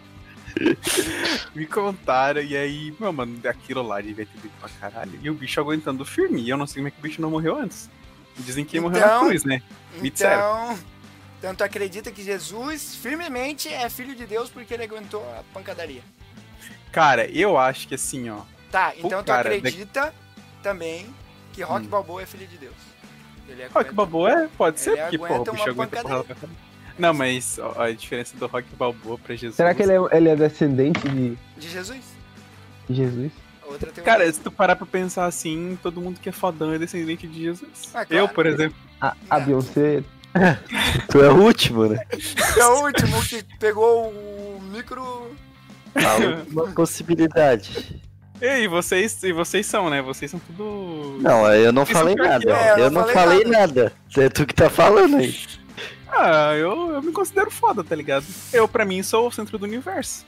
Me 1.56 1.66
contaram, 1.66 2.42
e 2.42 2.56
aí, 2.56 2.94
meu, 3.00 3.14
mano, 3.14 3.40
aquilo 3.48 3.82
lá 3.82 4.02
devia 4.02 4.26
ter 4.26 4.40
vindo 4.42 4.52
pra 4.60 4.70
caralho. 4.80 5.18
E 5.22 5.30
o 5.30 5.34
bicho 5.34 5.60
aguentando 5.60 6.04
firme. 6.04 6.42
E 6.42 6.50
eu 6.50 6.58
não 6.58 6.68
sei 6.68 6.82
como 6.82 6.88
é 6.90 6.92
que 6.92 7.00
o 7.00 7.02
bicho 7.02 7.22
não 7.22 7.32
morreu 7.32 7.56
antes. 7.56 7.90
Dizem 8.38 8.66
que 8.66 8.78
então, 8.78 8.90
morreu 8.90 9.06
na 9.06 9.08
então, 9.08 9.28
cruz, 9.28 9.44
né? 9.44 9.62
Me 10.02 10.10
então, 10.10 10.78
tanto 11.42 11.64
acredita 11.64 12.12
que 12.12 12.24
Jesus 12.24 12.96
firmemente 12.96 13.68
é 13.70 13.90
filho 13.90 14.16
de 14.16 14.26
Deus 14.26 14.50
porque 14.50 14.74
ele 14.74 14.84
aguentou 14.84 15.24
a 15.38 15.44
pancadaria. 15.54 16.02
Cara, 16.92 17.30
eu 17.30 17.58
acho 17.58 17.88
que 17.88 17.96
assim, 17.96 18.30
ó. 18.30 18.42
Tá, 18.72 18.94
então 18.98 19.24
tu 19.24 19.28
cara, 19.28 19.50
acredita 19.56 20.14
de... 20.36 20.64
também 20.64 21.08
que 21.54 21.62
Rock 21.62 21.86
hum. 21.86 21.90
Balboa 21.90 22.22
é 22.22 22.26
filho 22.26 22.48
de 22.48 22.58
Deus. 22.58 22.76
Ele 23.48 23.66
Rock 23.68 23.94
Balboa 23.94 24.44
é, 24.44 24.48
pode 24.58 24.80
ser, 24.80 24.96
porque 24.98 25.18
porra, 25.18 25.42
o 25.42 25.52
bicho 25.52 25.70
aguenta 25.70 26.02
porra 26.02 26.26
não, 27.00 27.14
mas 27.14 27.58
a 27.78 27.90
diferença 27.92 28.36
do 28.36 28.46
Rock 28.46 28.68
Balboa 28.76 29.18
pra 29.18 29.34
Jesus. 29.34 29.56
Será 29.56 29.74
que 29.74 29.82
ele 29.82 29.94
é, 29.94 30.18
ele 30.18 30.30
é 30.30 30.36
descendente 30.36 31.08
de. 31.08 31.38
De 31.58 31.70
Jesus? 31.70 32.04
De 32.90 32.96
Jesus? 32.96 33.32
Cara, 34.04 34.32
se 34.32 34.40
tu 34.42 34.52
parar 34.52 34.76
pra 34.76 34.86
pensar 34.86 35.26
assim, 35.26 35.78
todo 35.82 36.02
mundo 36.02 36.20
que 36.20 36.28
é 36.28 36.32
fodão 36.32 36.74
é 36.74 36.78
descendente 36.78 37.28
de 37.28 37.44
Jesus. 37.44 37.90
Ah, 37.94 38.04
claro. 38.04 38.26
Eu, 38.26 38.28
por 38.28 38.46
exemplo. 38.46 38.78
A, 39.00 39.16
a 39.30 39.40
Beyoncé. 39.40 40.04
Tu 41.10 41.22
é 41.22 41.30
o 41.30 41.36
último, 41.36 41.88
né? 41.88 42.04
Tu 42.10 42.60
é 42.60 42.68
o 42.68 42.84
último 42.84 43.22
que 43.24 43.44
pegou 43.60 44.10
o 44.10 44.62
micro. 44.72 45.32
Uma 46.52 46.68
possibilidade. 46.68 48.02
E 48.42 48.68
vocês, 48.68 49.22
e 49.24 49.34
vocês 49.34 49.66
são, 49.66 49.90
né? 49.90 50.02
Vocês 50.02 50.32
são 50.32 50.40
tudo. 50.40 51.18
Não, 51.22 51.52
eu 51.54 51.74
não 51.74 51.86
falei 51.86 52.16
nada. 52.16 52.52
É, 52.52 52.72
eu, 52.74 52.78
eu 52.78 52.92
não 52.92 53.02
falei, 53.02 53.16
falei 53.16 53.44
nada. 53.44 53.84
nada. 53.84 53.94
É 54.18 54.30
tu 54.30 54.46
que 54.46 54.54
tá 54.54 54.70
falando 54.70 55.18
aí. 55.18 55.38
Ah, 56.08 56.54
eu, 56.56 56.94
eu 56.94 57.02
me 57.02 57.12
considero 57.12 57.52
foda, 57.52 57.84
tá 57.84 57.96
ligado? 57.96 58.26
Eu, 58.54 58.68
pra 58.68 58.86
mim, 58.86 59.04
sou 59.04 59.28
o 59.28 59.32
centro 59.32 59.58
do 59.58 59.66
universo. 59.66 60.26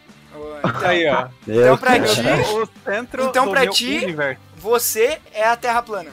Então, 0.60 0.89
aí, 0.89 1.08
ó. 1.08 1.28
Então, 1.47 1.62
então 1.62 1.78
pra 1.78 1.99
ti, 1.99 2.22
o 2.54 2.70
centro 2.86 3.26
então, 3.26 3.52
pra 3.52 3.68
ti 3.68 3.97
universo. 4.04 4.41
você 4.58 5.20
é 5.34 5.47
a 5.47 5.56
Terra 5.56 5.82
plana. 5.82 6.12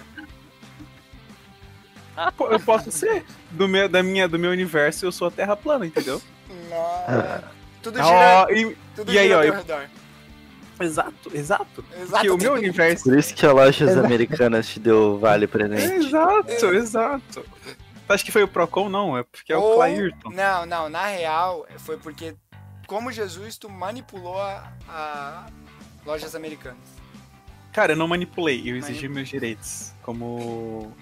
Eu 2.50 2.60
posso 2.60 2.90
ser. 2.90 3.24
Do 3.50 3.68
meu, 3.68 3.88
da 3.88 4.02
minha, 4.02 4.28
do 4.28 4.38
meu 4.38 4.50
universo, 4.50 5.06
eu 5.06 5.12
sou 5.12 5.28
a 5.28 5.30
Terra 5.30 5.56
plana, 5.56 5.86
entendeu? 5.86 6.20
Nossa. 6.70 7.44
Tudo 7.82 8.00
Ó, 8.00 8.46
gira, 8.48 8.60
e- 8.60 8.76
tudo 8.96 9.12
e 9.12 9.18
aí, 9.18 9.32
ó, 9.32 9.36
ao 9.38 9.42
redor. 9.42 9.88
Exato, 10.80 11.30
exato. 11.34 11.84
Exato. 12.00 12.10
Porque 12.12 12.30
o 12.30 12.36
meu 12.38 12.52
universo. 12.54 13.04
Por 13.04 13.18
isso 13.18 13.34
que 13.34 13.44
a 13.44 13.52
Lojas 13.52 13.96
Americanas 13.96 14.68
te 14.68 14.78
deu 14.78 15.18
vale 15.18 15.46
presente. 15.46 16.06
Exato, 16.06 16.66
exato. 16.74 17.44
Tu 18.06 18.12
acha 18.12 18.24
que 18.24 18.30
foi 18.32 18.42
o 18.42 18.48
Procon? 18.48 18.88
Não, 18.88 19.16
é 19.18 19.22
porque 19.24 19.52
é 19.52 19.56
o 19.56 19.60
Ou- 19.60 19.74
Clairton. 19.76 20.30
Não, 20.30 20.64
não, 20.66 20.88
na 20.88 21.06
real 21.06 21.66
foi 21.78 21.96
porque, 21.98 22.34
como 22.86 23.10
Jesus, 23.12 23.56
tu 23.58 23.68
manipulou 23.68 24.40
a, 24.40 24.72
a 24.88 25.46
lojas 26.06 26.34
americanas. 26.34 26.78
Cara, 27.72 27.92
eu 27.92 27.96
não 27.96 28.08
manipulei, 28.08 28.62
eu 28.64 28.76
exigi 28.76 29.08
meus 29.08 29.28
direitos. 29.28 29.92
Como. 30.02 30.92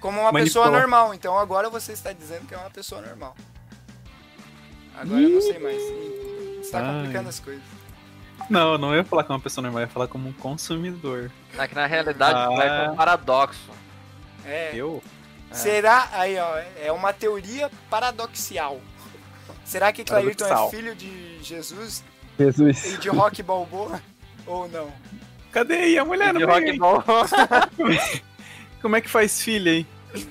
Como 0.00 0.20
uma 0.20 0.32
pessoa 0.32 0.70
normal. 0.70 1.14
Então 1.14 1.38
agora 1.38 1.68
você 1.70 1.92
está 1.92 2.12
dizendo 2.12 2.46
que 2.46 2.54
é 2.54 2.58
uma 2.58 2.70
pessoa 2.70 3.00
normal. 3.00 3.34
Agora 4.94 5.20
eu 5.20 5.28
não 5.28 5.40
sei 5.40 5.58
mais. 5.58 5.76
Você 5.82 6.60
está 6.62 6.80
Ai. 6.80 6.94
complicando 6.94 7.28
as 7.28 7.40
coisas. 7.40 7.62
Não, 8.50 8.78
não 8.78 8.94
ia 8.94 9.04
falar 9.04 9.24
como 9.24 9.38
uma 9.38 9.42
pessoa 9.42 9.62
normal, 9.62 9.82
eu 9.82 9.86
ia 9.86 9.92
falar 9.92 10.08
como 10.08 10.28
um 10.28 10.32
consumidor. 10.32 11.30
É 11.58 11.66
que 11.66 11.74
na 11.74 11.86
realidade 11.86 12.38
Ah. 12.38 12.48
vai 12.48 12.86
com 12.86 12.92
um 12.92 12.96
paradoxo. 12.96 13.70
É. 14.44 14.70
Eu? 14.74 15.02
Será. 15.50 16.08
Aí, 16.12 16.38
ó, 16.38 16.58
é 16.80 16.92
uma 16.92 17.12
teoria 17.12 17.70
paradoxial. 17.90 18.80
Será 19.64 19.92
que 19.92 20.04
Clairton 20.04 20.46
é 20.46 20.70
filho 20.70 20.94
de 20.94 21.42
Jesus 21.42 22.04
Jesus. 22.38 22.84
e 22.94 22.98
de 22.98 23.08
Rock 23.08 23.42
Balboa? 23.42 24.00
Ou 24.46 24.68
não? 24.68 24.92
Cadê 25.50 25.74
aí 25.74 25.98
a 25.98 26.04
mulher 26.04 26.32
no 26.32 26.38
De 26.38 26.44
rock 26.44 26.70
aí? 26.70 26.78
Como 28.82 28.96
é 28.96 29.00
que 29.00 29.08
faz 29.08 29.40
filha 29.40 29.72
aí? 29.72 29.86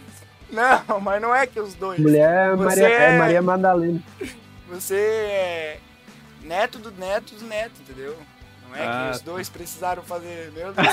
Não, 0.50 1.00
mas 1.02 1.22
não 1.22 1.34
é 1.36 1.46
que 1.48 1.60
os 1.60 1.74
dois. 1.74 2.00
Mulher 2.00 2.52
é 2.54 2.56
Você 2.56 2.82
Maria, 2.82 2.88
é 2.88 3.16
é- 3.16 3.18
Maria 3.18 3.42
Madalena. 3.42 4.02
Você 4.70 4.96
é 4.96 5.80
neto 6.44 6.78
do 6.80 6.92
neto 6.92 7.34
dos 7.34 7.42
netos, 7.44 7.82
entendeu? 7.82 8.16
Não 8.70 8.76
é 8.76 8.86
Ah, 8.88 9.08
que 9.10 9.16
os 9.16 9.20
tá. 9.22 9.26
dois 9.32 9.50
precisaram 9.50 10.04
fazer. 10.04 10.52
Meu 10.54 10.72
Deus. 10.74 10.88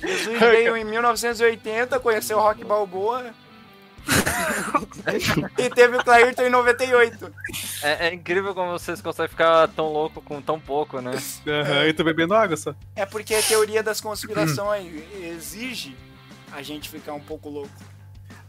Jesus 0.00 0.38
veio 0.38 0.76
em 0.76 0.84
1980, 0.84 1.98
conheceu 2.00 2.36
o 2.38 2.40
Rock 2.40 2.64
Balboa. 2.64 3.30
E 5.58 5.70
teve 5.70 5.96
o 5.96 6.04
Clairton 6.04 6.42
em 6.42 6.50
98. 6.50 7.32
É, 7.82 8.08
é 8.08 8.14
incrível 8.14 8.54
como 8.54 8.72
vocês 8.72 9.00
conseguem 9.00 9.28
ficar 9.30 9.68
tão 9.68 9.92
louco 9.92 10.20
com 10.22 10.40
tão 10.40 10.58
pouco, 10.60 11.00
né? 11.00 11.12
Aham, 11.46 11.84
eu 11.84 11.94
tô 11.94 12.04
bebendo 12.04 12.34
água 12.34 12.56
só. 12.56 12.74
É 12.96 13.04
porque 13.06 13.34
a 13.34 13.42
teoria 13.42 13.82
das 13.82 14.00
conspirações 14.00 14.92
exige 15.22 15.96
a 16.52 16.62
gente 16.62 16.88
ficar 16.88 17.12
um 17.14 17.20
pouco 17.20 17.48
louco. 17.48 17.70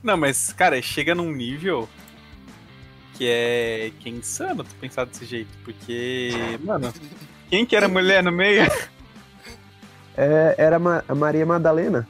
Não, 0.02 0.18
mas, 0.18 0.52
cara, 0.54 0.82
chega 0.82 1.16
num 1.16 1.32
nível 1.32 1.88
que 3.14 3.26
é, 3.30 3.92
que 4.00 4.10
é 4.10 4.12
insano 4.12 4.64
tu 4.64 4.76
pensar 4.76 5.06
desse 5.06 5.26
jeito. 5.26 5.50
Porque, 5.64 6.32
mano, 6.64 6.94
quem 7.50 7.66
que 7.66 7.76
era 7.76 7.88
mulher 7.88 8.24
no 8.24 8.32
meio? 8.32 8.64
É, 10.16 10.54
era 10.60 10.78
Ma- 10.78 11.04
a 11.10 11.16
Maria 11.16 11.44
Madalena, 11.44 12.08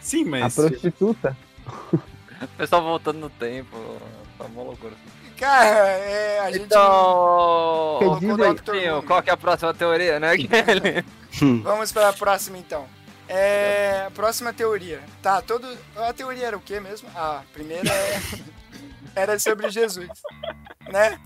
Sim, 0.00 0.24
a 0.26 0.40
mas. 0.40 0.56
prostituta. 0.56 1.36
O 2.42 2.48
pessoal 2.56 2.82
voltando 2.82 3.18
no 3.18 3.30
tempo. 3.30 3.76
Tá 4.36 4.44
uma 4.44 4.62
loucura. 4.62 4.94
Cara, 5.36 5.68
é, 5.88 6.40
a 6.40 6.50
gente. 6.52 6.64
Então. 6.64 7.98
Dr. 8.20 9.06
Qual 9.06 9.22
que 9.22 9.30
é 9.30 9.32
a 9.32 9.36
próxima 9.36 9.72
teoria, 9.74 10.18
né, 10.20 10.34
Kelly? 10.38 11.04
Vamos 11.62 11.92
para 11.92 12.08
a 12.08 12.12
próxima 12.12 12.58
então. 12.58 12.86
É, 13.28 14.08
próxima 14.14 14.52
teoria. 14.52 15.00
Tá, 15.22 15.42
todo. 15.42 15.66
A 15.96 16.12
teoria 16.12 16.46
era 16.46 16.56
o 16.56 16.60
que 16.60 16.78
mesmo? 16.80 17.08
Ah, 17.14 17.40
a 17.40 17.52
primeira 17.52 17.88
é- 17.92 18.20
era 19.14 19.38
sobre 19.38 19.68
Jesus. 19.70 20.08
Né? 20.88 21.18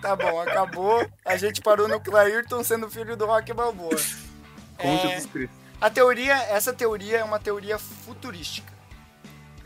Tá 0.00 0.16
bom, 0.16 0.40
acabou. 0.40 1.06
A 1.24 1.36
gente 1.36 1.60
parou 1.60 1.86
no 1.86 2.00
Clairton 2.00 2.64
sendo 2.64 2.88
filho 2.90 3.16
do 3.16 3.26
Rock 3.26 3.52
Balboa. 3.52 3.96
Com 4.78 4.88
É, 4.88 4.98
Jesus 4.98 5.26
Cristo. 5.26 5.54
a 5.80 5.90
teoria, 5.90 6.34
essa 6.44 6.72
teoria 6.72 7.18
é 7.18 7.24
uma 7.24 7.38
teoria 7.38 7.78
futurística. 7.78 8.72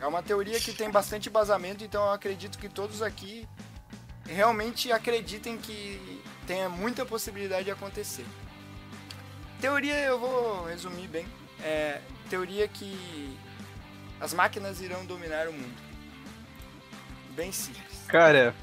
É 0.05 0.07
uma 0.07 0.21
teoria 0.21 0.59
que 0.59 0.71
tem 0.71 0.87
bastante 0.91 1.29
embasamento, 1.29 1.83
então 1.83 2.05
eu 2.05 2.11
acredito 2.11 2.59
que 2.59 2.69
todos 2.69 3.01
aqui 3.01 3.47
realmente 4.23 4.91
acreditem 4.91 5.57
que 5.57 6.21
tenha 6.45 6.69
muita 6.69 7.03
possibilidade 7.03 7.65
de 7.65 7.71
acontecer. 7.71 8.23
Teoria 9.59 9.95
eu 9.95 10.19
vou 10.19 10.65
resumir 10.65 11.07
bem. 11.07 11.25
É 11.59 12.01
teoria 12.29 12.67
que 12.67 13.35
as 14.21 14.31
máquinas 14.31 14.79
irão 14.79 15.03
dominar 15.07 15.47
o 15.47 15.53
mundo. 15.53 15.75
Bem 17.35 17.51
simples. 17.51 18.03
Cara, 18.07 18.53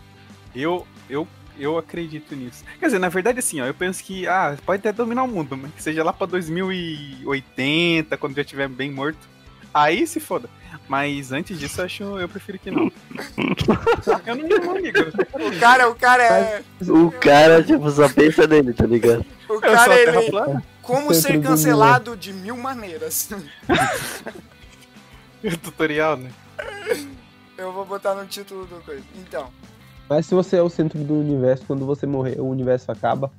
eu, 0.55 0.87
eu, 1.11 1.27
eu 1.59 1.77
acredito 1.77 2.37
nisso. 2.37 2.65
Quer 2.79 2.87
dizer, 2.87 3.01
na 3.01 3.09
verdade, 3.09 3.41
assim, 3.41 3.61
ó, 3.61 3.67
eu 3.67 3.75
penso 3.75 4.05
que, 4.05 4.29
ah, 4.29 4.57
pode 4.65 4.79
até 4.79 4.93
dominar 4.93 5.25
o 5.25 5.29
mundo, 5.29 5.57
mas 5.57 5.75
que 5.75 5.83
seja 5.83 6.05
lá 6.05 6.13
pra 6.13 6.25
2080, 6.29 8.17
quando 8.17 8.37
já 8.37 8.43
estiver 8.43 8.69
bem 8.69 8.93
morto. 8.93 9.33
Aí 9.73 10.07
se 10.07 10.21
foda. 10.21 10.49
Mas 10.89 11.33
antes 11.33 11.59
disso, 11.59 11.81
eu 11.81 11.85
acho, 11.85 12.03
eu 12.19 12.29
prefiro 12.29 12.59
que 12.59 12.71
não. 12.71 12.91
eu 14.27 14.35
não, 14.37 14.49
não 14.59 14.77
ligo. 14.77 14.99
O 15.01 15.59
cara, 15.59 15.89
o 15.89 15.95
cara 15.95 16.23
é. 16.23 16.63
O 16.89 17.11
cara, 17.11 17.63
tipo, 17.63 17.91
só 17.91 18.09
pensa 18.09 18.47
nele, 18.47 18.73
tá 18.73 18.87
ligado? 18.87 19.25
O 19.49 19.61
cara, 19.61 19.95
ele. 19.95 20.31
plana. 20.31 20.63
Como 20.83 21.15
ser 21.15 21.39
do 21.39 21.49
cancelado 21.49 22.17
de 22.17 22.33
mil 22.33 22.57
maneiras. 22.57 23.31
Tutorial, 25.63 26.17
né? 26.17 26.31
Eu 27.57 27.73
vou 27.73 27.85
botar 27.85 28.15
no 28.15 28.27
título 28.27 28.67
do 28.67 28.77
coisa. 28.85 29.03
Então. 29.17 29.51
Mas 30.09 30.27
se 30.27 30.35
você 30.35 30.57
é 30.57 30.63
o 30.63 30.69
centro 30.69 30.99
do 30.99 31.15
universo, 31.15 31.65
quando 31.67 31.87
você 31.87 32.07
morrer, 32.07 32.41
o 32.41 32.49
universo 32.49 32.91
acaba. 32.91 33.31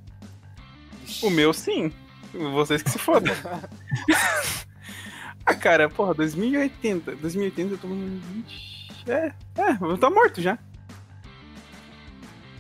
O 1.22 1.30
meu, 1.30 1.54
sim. 1.54 1.92
Vocês 2.34 2.82
que 2.82 2.90
se 2.90 2.98
fodam. 2.98 3.34
ah, 5.46 5.56
cara, 5.56 5.90
porra, 5.90 6.14
2080. 6.14 7.16
2080 7.16 7.74
eu 7.74 7.78
tô 7.78 7.88
com 7.88 7.96
20. 7.96 8.84
É, 9.08 9.34
é, 9.58 9.78
eu 9.82 9.98
tô 9.98 10.10
morto 10.10 10.42
já. 10.42 10.58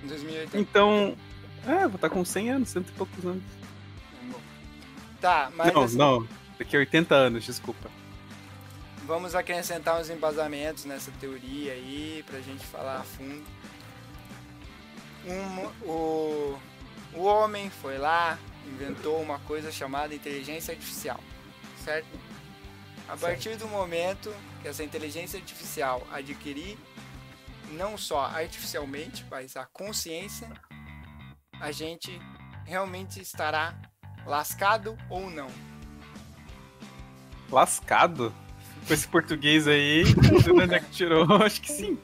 Em 0.03 0.07
2080. 0.07 0.57
Então. 0.57 1.15
É, 1.65 1.87
vou 1.87 1.95
estar 1.95 2.09
com 2.09 2.25
100 2.25 2.49
anos, 2.49 2.69
cento 2.69 2.89
e 2.89 2.91
poucos 2.91 3.25
anos. 3.25 3.43
Tá, 5.21 5.49
mas 5.55 5.73
não, 5.73 5.83
assim, 5.83 5.97
não. 5.97 6.27
Daqui 6.59 6.75
a 6.75 6.79
80 6.79 7.15
anos, 7.15 7.45
desculpa. 7.45 7.89
vamos 9.05 9.33
acrescentar 9.33 9.99
uns 9.99 10.09
embasamentos 10.09 10.83
nessa 10.83 11.09
teoria 11.11 11.71
aí 11.71 12.23
pra 12.29 12.41
gente 12.41 12.65
falar 12.65 12.97
a 12.97 13.03
fundo. 13.03 13.43
Um, 15.25 15.89
o, 15.89 16.59
o 17.13 17.23
homem 17.23 17.69
foi 17.69 17.97
lá, 17.97 18.37
inventou 18.67 19.21
uma 19.21 19.39
coisa 19.39 19.71
chamada 19.71 20.13
inteligência 20.13 20.73
artificial, 20.73 21.21
certo? 21.85 22.07
A 23.13 23.17
partir 23.17 23.55
do 23.57 23.67
momento 23.67 24.33
que 24.59 24.67
essa 24.67 24.83
inteligência 24.83 25.37
artificial 25.37 26.01
adquirir 26.11 26.79
não 27.73 27.95
só 27.95 28.25
artificialmente, 28.25 29.23
mas 29.29 29.55
a 29.55 29.67
consciência, 29.67 30.49
a 31.61 31.71
gente 31.71 32.19
realmente 32.65 33.21
estará 33.21 33.75
lascado 34.25 34.97
ou 35.11 35.29
não. 35.29 35.47
Lascado? 37.51 38.33
Com 38.87 38.93
esse 38.95 39.07
português 39.07 39.67
aí, 39.67 40.05
onde 40.51 40.73
é 40.73 40.79
que 40.79 40.89
tirou? 40.89 41.31
Acho 41.43 41.61
que 41.61 41.71
sim. 41.71 41.99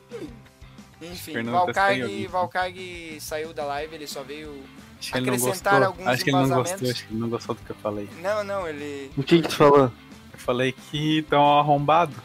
Enfim, 1.02 1.34
Fernando 1.34 1.54
Valcarg. 1.54 2.28
Valcarg 2.28 3.18
saiu 3.20 3.52
da 3.52 3.66
live, 3.66 3.96
ele 3.96 4.06
só 4.06 4.22
veio. 4.22 4.64
Acho 5.00 5.18
Acrescentar 5.18 5.82
alguns 5.82 6.06
Acho 6.06 6.24
que 6.24 6.30
ele 6.30 6.38
não 6.38 6.50
gostou, 6.50 6.90
acho 6.90 7.08
que 7.08 7.14
ele 7.14 7.20
não 7.20 7.30
gostou 7.30 7.56
do 7.56 7.62
que 7.62 7.72
eu 7.72 7.76
falei. 7.78 8.08
Não, 8.22 8.44
não, 8.44 8.68
ele. 8.68 9.12
O 9.18 9.24
que 9.24 9.42
que 9.42 9.48
tu 9.48 9.56
falou? 9.56 9.92
Eu 10.40 10.46
falei 10.46 10.72
que 10.72 11.22
tão 11.24 11.60
arrombado. 11.60 12.16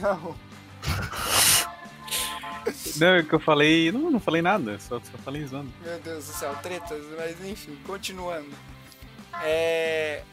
Não. 0.00 0.36
Não, 2.96 3.14
é 3.14 3.22
que 3.22 3.32
eu 3.32 3.38
falei. 3.38 3.92
Não, 3.92 4.10
não 4.10 4.18
falei 4.18 4.42
nada, 4.42 4.78
só, 4.80 4.98
só 4.98 5.18
falei 5.18 5.46
zoando. 5.46 5.72
Meu 5.82 5.98
Deus 6.00 6.26
do 6.26 6.32
céu, 6.32 6.54
tretas, 6.56 7.00
mas 7.16 7.40
enfim, 7.44 7.78
continuando. 7.86 8.50
É. 9.42 10.24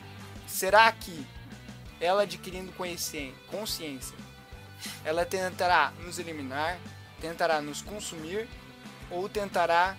Será 0.47 0.91
que 0.91 1.25
ela 2.01 2.23
adquirindo 2.23 2.71
consciência, 2.71 4.17
ela 5.05 5.25
tentará 5.25 5.93
nos 6.03 6.17
eliminar, 6.17 6.79
tentará 7.21 7.61
nos 7.61 7.81
consumir 7.81 8.47
ou 9.09 9.29
tentará 9.29 9.95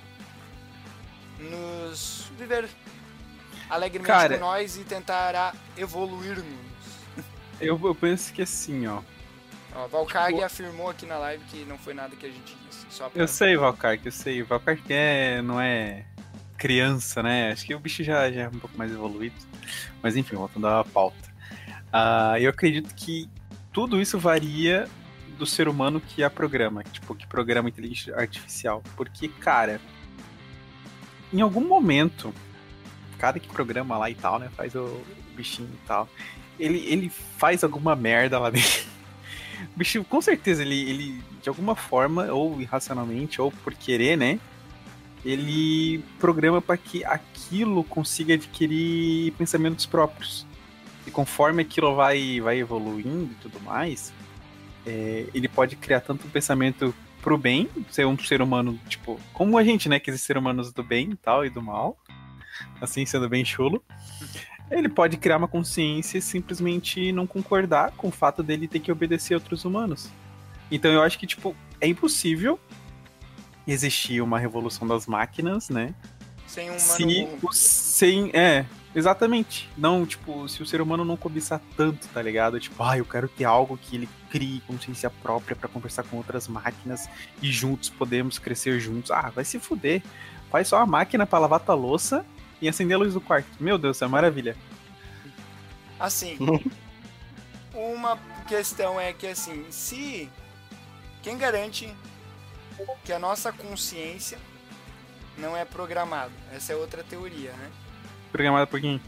nos 1.38 2.30
viver 2.36 2.68
alegremente 3.70 4.12
Cara. 4.12 4.34
com 4.34 4.44
nós 4.44 4.76
e 4.76 4.84
tentará 4.84 5.54
evoluir-nos? 5.76 6.73
Eu, 7.60 7.80
eu 7.82 7.94
penso 7.94 8.32
que 8.32 8.42
assim, 8.42 8.86
ó. 8.86 9.00
Ó, 9.74 9.88
Valcarg 9.88 10.34
Tipo- 10.34 10.44
afirmou 10.44 10.88
aqui 10.90 11.04
na 11.06 11.18
live 11.18 11.44
que 11.44 11.64
não 11.64 11.76
foi 11.78 11.94
nada 11.94 12.14
que 12.14 12.26
a 12.26 12.30
gente 12.30 12.56
disse. 12.66 12.86
Só 12.90 13.08
pra... 13.08 13.20
Eu 13.20 13.26
sei, 13.26 13.56
Valkyrie, 13.56 14.00
eu 14.04 14.12
sei. 14.12 14.42
Valkyrie 14.42 14.82
é, 14.90 15.42
não 15.42 15.60
é 15.60 16.04
criança, 16.56 17.22
né? 17.22 17.50
Acho 17.50 17.66
que 17.66 17.74
o 17.74 17.78
bicho 17.80 18.04
já, 18.04 18.30
já 18.30 18.42
é 18.42 18.48
um 18.48 18.58
pouco 18.58 18.76
mais 18.78 18.92
evoluído. 18.92 19.34
Mas 20.02 20.16
enfim, 20.16 20.36
voltando 20.36 20.66
à 20.68 20.84
pauta. 20.84 21.34
Ah, 21.92 22.34
eu 22.38 22.50
acredito 22.50 22.94
que 22.94 23.28
tudo 23.72 24.00
isso 24.00 24.18
varia 24.18 24.88
do 25.36 25.44
ser 25.44 25.66
humano 25.68 26.00
que 26.00 26.22
a 26.22 26.30
programa, 26.30 26.84
tipo, 26.84 27.14
que 27.14 27.26
programa 27.26 27.68
inteligência 27.68 28.16
artificial. 28.16 28.82
Porque, 28.96 29.28
cara, 29.28 29.80
em 31.32 31.40
algum 31.40 31.66
momento, 31.66 32.32
cara 33.18 33.40
que 33.40 33.48
programa 33.48 33.98
lá 33.98 34.08
e 34.08 34.14
tal, 34.14 34.38
né, 34.38 34.48
faz 34.56 34.74
o 34.76 35.02
bichinho 35.34 35.70
e 35.72 35.86
tal, 35.86 36.08
ele, 36.58 36.78
ele 36.86 37.10
faz 37.38 37.64
alguma 37.64 37.94
merda 37.94 38.38
lá 38.38 38.50
dentro. 38.50 38.94
O 39.74 39.78
bichinho, 39.78 40.04
com 40.04 40.20
certeza, 40.20 40.62
ele, 40.62 40.88
ele, 40.88 41.22
de 41.42 41.48
alguma 41.48 41.74
forma, 41.74 42.30
ou 42.32 42.60
irracionalmente, 42.60 43.40
ou 43.40 43.50
por 43.50 43.74
querer, 43.74 44.16
né, 44.16 44.38
ele 45.24 46.04
programa 46.20 46.60
para 46.60 46.76
que 46.76 47.04
aquilo 47.04 47.82
consiga 47.82 48.34
adquirir 48.34 49.32
pensamentos 49.32 49.86
próprios. 49.86 50.46
E 51.06 51.10
conforme 51.10 51.62
aquilo 51.62 51.94
vai, 51.94 52.40
vai 52.40 52.58
evoluindo 52.58 53.32
e 53.32 53.36
tudo 53.36 53.58
mais, 53.60 54.12
é, 54.86 55.26
ele 55.34 55.48
pode 55.48 55.76
criar 55.76 56.00
tanto 56.00 56.26
um 56.26 56.30
pensamento 56.30 56.94
pro 57.22 57.38
bem, 57.38 57.68
ser 57.90 58.06
um 58.06 58.18
ser 58.18 58.42
humano, 58.42 58.78
tipo, 58.86 59.18
como 59.32 59.56
a 59.56 59.64
gente, 59.64 59.88
né, 59.88 59.98
que 59.98 60.10
existem 60.10 60.34
ser 60.34 60.38
humanos 60.38 60.72
do 60.72 60.82
bem 60.82 61.10
e 61.12 61.16
tal, 61.16 61.44
e 61.44 61.48
do 61.48 61.62
mal, 61.62 61.96
assim, 62.80 63.06
sendo 63.06 63.28
bem 63.28 63.44
chulo. 63.44 63.82
Ele 64.70 64.88
pode 64.88 65.16
criar 65.16 65.36
uma 65.36 65.48
consciência 65.48 66.18
e 66.18 66.22
simplesmente 66.22 67.12
não 67.12 67.26
concordar 67.26 67.92
com 67.92 68.08
o 68.08 68.10
fato 68.10 68.42
dele 68.42 68.66
ter 68.66 68.80
que 68.80 68.90
obedecer 68.90 69.34
a 69.34 69.36
outros 69.36 69.64
humanos. 69.64 70.08
Então 70.70 70.90
eu 70.90 71.02
acho 71.02 71.18
que, 71.18 71.26
tipo, 71.26 71.54
é 71.80 71.86
impossível 71.86 72.58
existir 73.66 74.20
uma 74.20 74.38
revolução 74.38 74.86
das 74.86 75.06
máquinas, 75.06 75.68
né? 75.68 75.94
Sem 76.46 76.70
um 76.70 76.78
Se, 76.78 77.02
humano 77.04 77.38
o- 77.42 77.52
sem, 77.52 78.30
é, 78.34 78.64
exatamente. 78.94 79.68
Não, 79.76 80.04
tipo, 80.06 80.48
se 80.48 80.62
o 80.62 80.66
ser 80.66 80.80
humano 80.80 81.04
não 81.04 81.16
cobiçar 81.16 81.60
tanto, 81.76 82.06
tá 82.08 82.20
ligado? 82.22 82.58
Tipo, 82.60 82.82
ah, 82.82 82.96
eu 82.98 83.04
quero 83.04 83.28
ter 83.28 83.44
algo 83.44 83.76
que 83.76 83.96
ele 83.96 84.08
crie 84.30 84.60
consciência 84.66 85.10
própria 85.10 85.56
pra 85.56 85.68
conversar 85.68 86.02
com 86.04 86.16
outras 86.16 86.46
máquinas 86.48 87.08
e 87.40 87.50
juntos 87.50 87.88
podemos 87.90 88.38
crescer 88.38 88.78
juntos. 88.80 89.10
Ah, 89.10 89.30
vai 89.34 89.44
se 89.44 89.58
fuder. 89.58 90.02
Faz 90.50 90.68
só 90.68 90.78
a 90.78 90.86
máquina 90.86 91.26
pra 91.26 91.38
lavar 91.38 91.60
tua 91.60 91.74
louça 91.74 92.24
e 92.60 92.68
acender 92.68 92.94
a 92.96 92.98
luz 92.98 93.14
do 93.14 93.20
quarto. 93.20 93.48
Meu 93.60 93.76
Deus, 93.78 94.00
é 94.02 94.06
maravilha. 94.06 94.56
Assim, 95.98 96.36
uma 97.72 98.18
questão 98.48 99.00
é 99.00 99.12
que 99.12 99.26
assim, 99.26 99.64
se 99.70 100.30
quem 101.22 101.36
garante 101.38 101.92
que 103.04 103.12
a 103.12 103.18
nossa 103.18 103.52
consciência 103.52 104.38
não 105.38 105.56
é 105.56 105.64
programada? 105.64 106.32
Essa 106.52 106.72
é 106.72 106.76
outra 106.76 107.02
teoria, 107.04 107.52
né? 107.52 107.70
Programado 108.32 108.66
por 108.66 108.80
quem? 108.80 109.00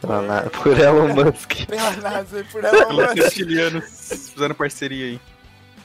Pela 0.00 0.22
na- 0.22 0.42
Por 0.50 0.78
Elon 0.78 1.08
Musk. 1.08 1.66
Pela 1.66 1.90
NASA, 1.96 2.44
por 2.50 2.64
Elon 2.64 2.92
Musk. 2.94 3.14
reptilianos 3.16 4.30
fazendo 4.34 4.54
parceria 4.54 5.06
aí. 5.06 5.20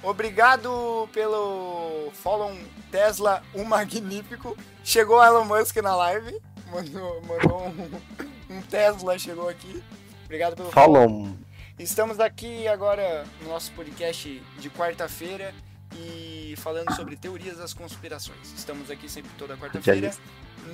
Obrigado 0.06 1.10
pelo 1.12 2.12
follow 2.14 2.56
Tesla, 2.92 3.42
o 3.56 3.64
magnífico. 3.66 4.56
Chegou 4.84 5.18
o 5.18 5.24
Elon 5.24 5.46
Musk 5.46 5.78
na 5.78 5.96
live. 5.96 6.40
Mandou, 6.72 7.22
mandou 7.24 7.68
um, 7.68 8.56
um 8.58 8.62
Tesla, 8.62 9.18
chegou 9.18 9.50
aqui. 9.50 9.84
Obrigado 10.26 10.56
pelo 10.56 10.72
follow. 10.72 11.10
Follow. 11.10 11.38
Estamos 11.80 12.20
aqui 12.20 12.68
agora 12.68 13.26
no 13.42 13.50
nosso 13.50 13.72
podcast 13.72 14.42
de 14.60 14.70
quarta-feira 14.70 15.54
e 15.96 16.54
falando 16.58 16.94
sobre 16.94 17.16
teorias 17.16 17.58
das 17.58 17.74
conspirações. 17.74 18.54
Estamos 18.56 18.92
aqui 18.92 19.10
sempre 19.10 19.32
toda 19.40 19.58
quarta-feira 19.58 20.12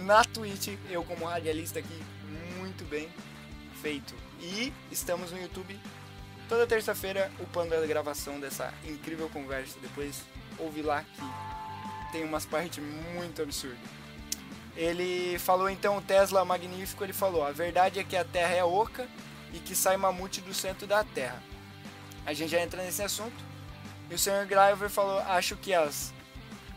na 0.03 0.23
Twitch, 0.25 0.77
eu 0.89 1.03
como 1.03 1.25
radialista 1.25 1.79
aqui, 1.79 2.03
muito 2.57 2.83
bem 2.85 3.09
feito. 3.81 4.13
E 4.39 4.73
estamos 4.91 5.31
no 5.31 5.41
YouTube 5.41 5.79
toda 6.51 6.67
terça-feira 6.67 7.31
upando 7.39 7.73
a 7.73 7.87
gravação 7.87 8.37
dessa 8.37 8.73
incrível 8.83 9.29
conversa. 9.29 9.77
Depois 9.81 10.21
ouve 10.59 10.81
lá 10.81 11.01
que 11.01 12.11
tem 12.11 12.25
umas 12.25 12.45
partes 12.45 12.83
muito 13.13 13.41
absurdas. 13.41 13.79
Ele 14.75 15.39
falou 15.39 15.69
então 15.69 15.95
o 15.95 16.01
Tesla 16.01 16.43
magnífico, 16.43 17.05
ele 17.05 17.13
falou: 17.13 17.45
"A 17.45 17.53
verdade 17.53 17.99
é 17.99 18.03
que 18.03 18.17
a 18.17 18.25
Terra 18.25 18.53
é 18.53 18.63
oca 18.65 19.07
e 19.53 19.59
que 19.59 19.73
sai 19.73 19.95
mamute 19.95 20.41
do 20.41 20.53
centro 20.53 20.85
da 20.85 21.05
Terra". 21.05 21.41
A 22.25 22.33
gente 22.33 22.51
já 22.51 22.59
entra 22.59 22.83
nesse 22.83 23.01
assunto. 23.01 23.51
E 24.09 24.13
o 24.13 24.19
Sr. 24.19 24.45
Graver 24.45 24.89
falou: 24.89 25.19
"Acho 25.19 25.55
que 25.55 25.73
as 25.73 26.13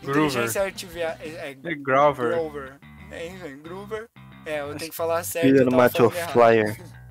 inteligência 0.01 0.63
artificial 0.63 1.17
é, 1.19 1.27
é, 1.27 1.51
É 1.51 1.75
Grover. 1.75 2.29
Grover. 2.29 2.73
É, 3.11 3.27
enfim, 3.27 3.57
Groover. 3.61 4.07
É, 4.45 4.61
eu 4.61 4.73
tenho 4.75 4.91
que 4.91 4.95
falar 4.95 5.21
certo. 5.23 5.47
Filho 5.47 5.63
eu 5.63 5.69
do 5.69 5.75
Matthew. 5.75 6.09
Flyer. 6.09 6.77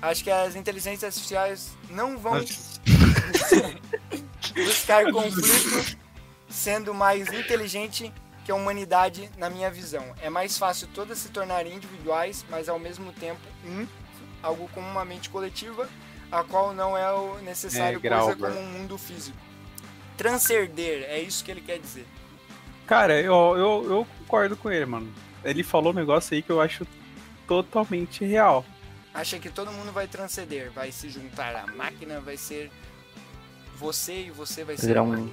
Acho 0.00 0.22
que 0.22 0.30
as 0.30 0.54
inteligências 0.54 1.04
artificiais 1.04 1.70
não 1.90 2.16
vão 2.18 2.40
buscar 4.54 5.10
conflito 5.12 5.98
sendo 6.48 6.94
mais 6.94 7.32
inteligente 7.32 8.12
que 8.44 8.50
a 8.50 8.54
humanidade 8.54 9.30
na 9.36 9.50
minha 9.50 9.70
visão. 9.70 10.04
É 10.22 10.30
mais 10.30 10.56
fácil 10.56 10.88
todas 10.94 11.18
se 11.18 11.28
tornarem 11.28 11.74
individuais, 11.74 12.44
mas 12.48 12.68
ao 12.68 12.78
mesmo 12.78 13.12
tempo 13.12 13.40
um, 13.66 13.86
algo 14.42 14.70
como 14.72 14.88
uma 14.88 15.04
mente 15.04 15.28
coletiva, 15.28 15.88
a 16.30 16.42
qual 16.42 16.72
não 16.72 16.96
é 16.96 17.12
o 17.12 17.38
necessário 17.42 17.98
É, 17.98 18.08
coisa 18.08 18.34
Grauber. 18.34 18.52
como 18.54 18.60
um 18.60 18.70
mundo 18.70 18.96
físico. 18.96 19.36
Transcender, 20.16 21.04
é 21.08 21.20
isso 21.20 21.44
que 21.44 21.50
ele 21.50 21.60
quer 21.60 21.78
dizer. 21.78 22.06
Cara, 22.86 23.20
eu, 23.20 23.34
eu, 23.56 23.86
eu 23.90 24.06
concordo 24.20 24.56
com 24.56 24.70
ele, 24.70 24.86
mano. 24.86 25.12
Ele 25.44 25.62
falou 25.62 25.92
um 25.92 25.96
negócio 25.96 26.34
aí 26.34 26.42
que 26.42 26.50
eu 26.50 26.60
acho 26.60 26.86
totalmente 27.46 28.24
real. 28.24 28.64
Acha 29.12 29.38
que 29.38 29.50
todo 29.50 29.72
mundo 29.72 29.92
vai 29.92 30.06
transcender, 30.06 30.70
vai 30.70 30.92
se 30.92 31.08
juntar 31.08 31.54
à 31.56 31.66
máquina, 31.66 32.20
vai 32.20 32.36
ser 32.36 32.70
você 33.76 34.26
e 34.26 34.30
você 34.30 34.64
vai 34.64 34.76
ser 34.76 34.86
Virar 34.88 35.02
um 35.02 35.08
máquina. 35.08 35.30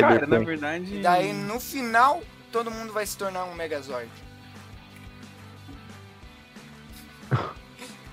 Cara, 0.00 0.26
na 0.26 0.38
verdade. 0.38 0.96
E 0.96 1.02
daí 1.02 1.32
no 1.32 1.60
final 1.60 2.22
todo 2.50 2.70
mundo 2.70 2.92
vai 2.92 3.06
se 3.06 3.16
tornar 3.16 3.44
um 3.44 3.54
Megazord. 3.54 4.10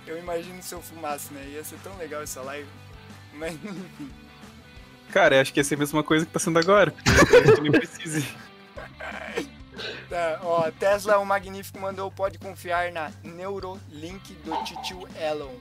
Eu 0.06 0.18
imagino 0.18 0.62
se 0.62 0.74
eu 0.74 0.82
fumasse, 0.82 1.34
né? 1.34 1.46
Ia 1.54 1.64
ser 1.64 1.78
tão 1.80 1.96
legal 1.98 2.22
essa 2.22 2.42
live. 2.42 2.68
Mas 3.34 3.54
enfim. 3.54 4.12
Cara, 5.12 5.36
eu 5.36 5.42
acho 5.42 5.54
que 5.54 5.60
ia 5.60 5.64
ser 5.64 5.76
a 5.76 5.78
mesma 5.78 6.04
coisa 6.04 6.26
que 6.26 6.32
tá 6.32 6.40
sendo 6.40 6.60
agora. 6.60 6.92
porque 6.92 7.36
A 7.36 7.46
gente 7.46 7.62
nem 7.62 7.72
precisa. 7.72 8.22
Tá, 10.10 10.40
ó, 10.44 10.70
Tesla, 10.72 11.18
o 11.18 11.26
Magnífico, 11.26 11.80
mandou 11.80 12.12
pode 12.12 12.38
confiar 12.38 12.92
na 12.92 13.12
Neurolink 13.24 14.34
do 14.44 14.64
titio 14.64 15.08
Elon. 15.20 15.56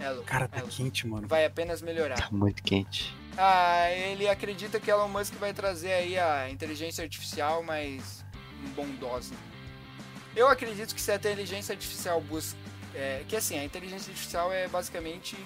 Elon. 0.00 0.22
Cara, 0.24 0.48
tá 0.48 0.58
Elon. 0.58 0.68
quente, 0.68 1.06
mano. 1.06 1.26
Vai 1.28 1.44
apenas 1.44 1.82
melhorar. 1.82 2.16
Tá 2.16 2.28
muito 2.30 2.62
quente. 2.62 3.14
Ah, 3.36 3.90
ele 3.90 4.28
acredita 4.28 4.80
que 4.80 4.90
Elon 4.90 5.08
Musk 5.08 5.34
vai 5.34 5.52
trazer 5.52 5.92
aí 5.92 6.18
a 6.18 6.50
inteligência 6.50 7.04
artificial 7.04 7.62
mais 7.62 8.24
bondosa. 8.74 9.34
Eu 10.34 10.48
acredito 10.48 10.94
que 10.94 11.00
se 11.00 11.10
a 11.10 11.16
inteligência 11.16 11.72
artificial 11.72 12.20
busca. 12.20 12.58
É, 12.94 13.22
que 13.28 13.36
assim, 13.36 13.58
a 13.58 13.64
inteligência 13.64 14.10
artificial 14.10 14.52
é 14.52 14.66
basicamente 14.66 15.36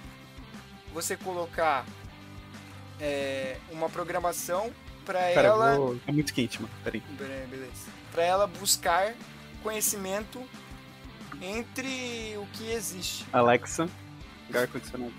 você 0.93 1.17
colocar 1.17 1.85
é, 3.01 3.57
uma 3.71 3.89
programação 3.89 4.73
para 5.05 5.19
Cara, 5.33 5.49
ela. 5.49 5.77
vou... 5.77 5.97
tá 6.05 6.13
muito 6.13 6.33
quente, 6.33 6.61
mano. 6.61 6.73
Peraí. 6.85 7.01
Be- 7.01 7.25
Beleza. 7.51 7.73
Pra 8.13 8.23
ela 8.23 8.47
buscar 8.47 9.15
conhecimento 9.63 10.41
entre 11.41 12.35
o 12.37 12.47
que 12.53 12.71
existe. 12.71 13.27
Alexa, 13.33 13.89
lugar 14.49 14.67
condicionado. 14.69 15.13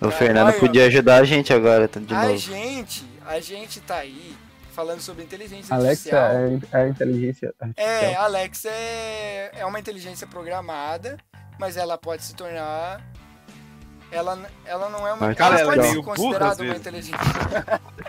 O 0.00 0.10
Fernando 0.10 0.48
olha, 0.48 0.58
podia 0.60 0.86
ajudar 0.86 1.16
a 1.20 1.24
gente 1.24 1.52
agora, 1.52 1.88
tá 1.88 1.98
de 1.98 2.14
a 2.14 2.22
novo. 2.22 2.36
gente, 2.38 3.04
a 3.26 3.40
gente 3.40 3.80
tá 3.80 3.96
aí 3.96 4.36
falando 4.72 5.00
sobre 5.00 5.24
inteligência 5.24 5.74
Alexa 5.74 6.16
artificial. 6.16 6.70
é 6.72 6.84
a 6.84 6.88
inteligência 6.88 7.52
É, 7.58 7.64
artificial. 7.64 8.24
Alexa 8.24 8.68
é, 8.70 9.50
é 9.56 9.66
uma 9.66 9.80
inteligência 9.80 10.24
programada, 10.26 11.18
mas 11.58 11.76
ela 11.76 11.98
pode 11.98 12.22
se 12.24 12.34
tornar. 12.34 13.02
Ela, 14.10 14.38
ela 14.64 14.88
não 14.88 15.06
é 15.06 15.12
uma. 15.12 15.34
Cara, 15.34 15.58
ela 15.58 15.60
ela 15.60 15.72
é 15.72 15.76
pode 15.76 15.82
ser 15.88 15.92
meio 15.94 16.02
burra, 16.02 16.16
considerada 16.16 16.62
uma 16.62 16.76
inteligência. 16.76 17.18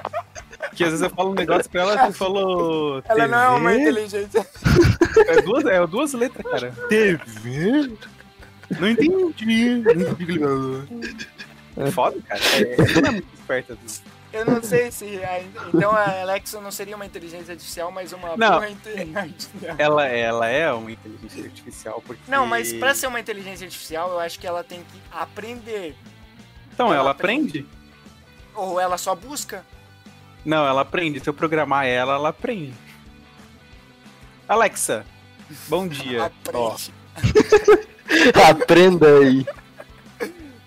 Que 0.80 0.84
às 0.86 0.92
vezes 0.92 1.02
eu 1.04 1.10
falo 1.10 1.32
um 1.32 1.34
negócio 1.34 1.70
pra 1.70 1.82
ela, 1.82 2.08
tu 2.08 2.14
falou. 2.14 3.02
Ela 3.04 3.28
não 3.28 3.38
é 3.38 3.50
uma 3.50 3.70
TV? 3.72 3.82
inteligência. 3.82 4.48
É 5.28 5.42
duas, 5.42 5.66
é 5.66 5.86
duas 5.86 6.14
letras, 6.14 6.46
cara. 6.50 6.72
TV? 6.88 7.92
Não 8.80 8.88
entendi. 8.90 9.84
É 11.76 11.92
foda, 11.92 12.18
cara. 12.26 12.40
É, 12.56 12.76
é 13.08 13.12
muito 13.12 13.28
esperta. 13.34 13.74
Não. 13.74 14.10
Eu 14.32 14.46
não 14.46 14.64
sei 14.64 14.90
se. 14.90 15.22
a- 15.22 15.42
então 15.74 15.92
a 15.92 16.22
Alexa 16.22 16.62
não 16.62 16.72
seria 16.72 16.96
uma 16.96 17.06
inteligência 17.06 17.52
artificial, 17.52 17.92
mas 17.92 18.14
uma 18.14 18.38
Não. 18.38 18.52
boa 18.52 18.70
inteligência 18.70 19.20
artificial. 19.20 19.76
Ela, 19.78 20.06
ela 20.08 20.48
é 20.48 20.72
uma 20.72 20.92
inteligência 20.92 21.44
artificial 21.44 22.02
porque... 22.08 22.22
Não, 22.32 22.46
mas 22.46 22.72
pra 22.72 22.96
ser 22.96 23.08
uma 23.08 23.20
inteligência 23.20 23.66
artificial, 23.66 24.12
eu 24.12 24.20
acho 24.20 24.40
que 24.40 24.48
ela 24.48 24.64
tem 24.64 24.80
que 24.80 25.02
aprender. 25.12 25.94
Então, 26.74 26.88
ela, 26.88 26.98
ela 27.00 27.12
aprende. 27.12 27.66
Ou 28.56 28.80
ela 28.80 28.98
só 28.98 29.14
busca. 29.14 29.66
Não, 30.46 30.66
ela 30.66 30.82
aprende. 30.82 31.20
Se 31.20 31.30
eu 31.30 31.34
programar 31.34 31.86
ela, 31.86 32.14
ela 32.14 32.30
aprende. 32.30 32.74
Alexa, 34.48 35.06
bom 35.68 35.88
dia. 35.88 36.32
Ó, 36.54 36.70
Aprende. 36.72 36.94
Aprenda 38.50 39.08
aí. 39.20 39.46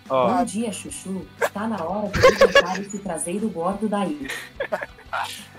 Ó. 0.08 0.28
Bom 0.28 0.44
dia, 0.44 0.72
Chuchu. 0.72 1.26
Tá 1.52 1.66
na 1.66 1.82
hora 1.82 2.10
de 2.10 2.20
levantar 2.20 2.80
esse 2.80 2.98
traseiro 2.98 3.48
gordo 3.48 3.88
daí. 3.88 4.28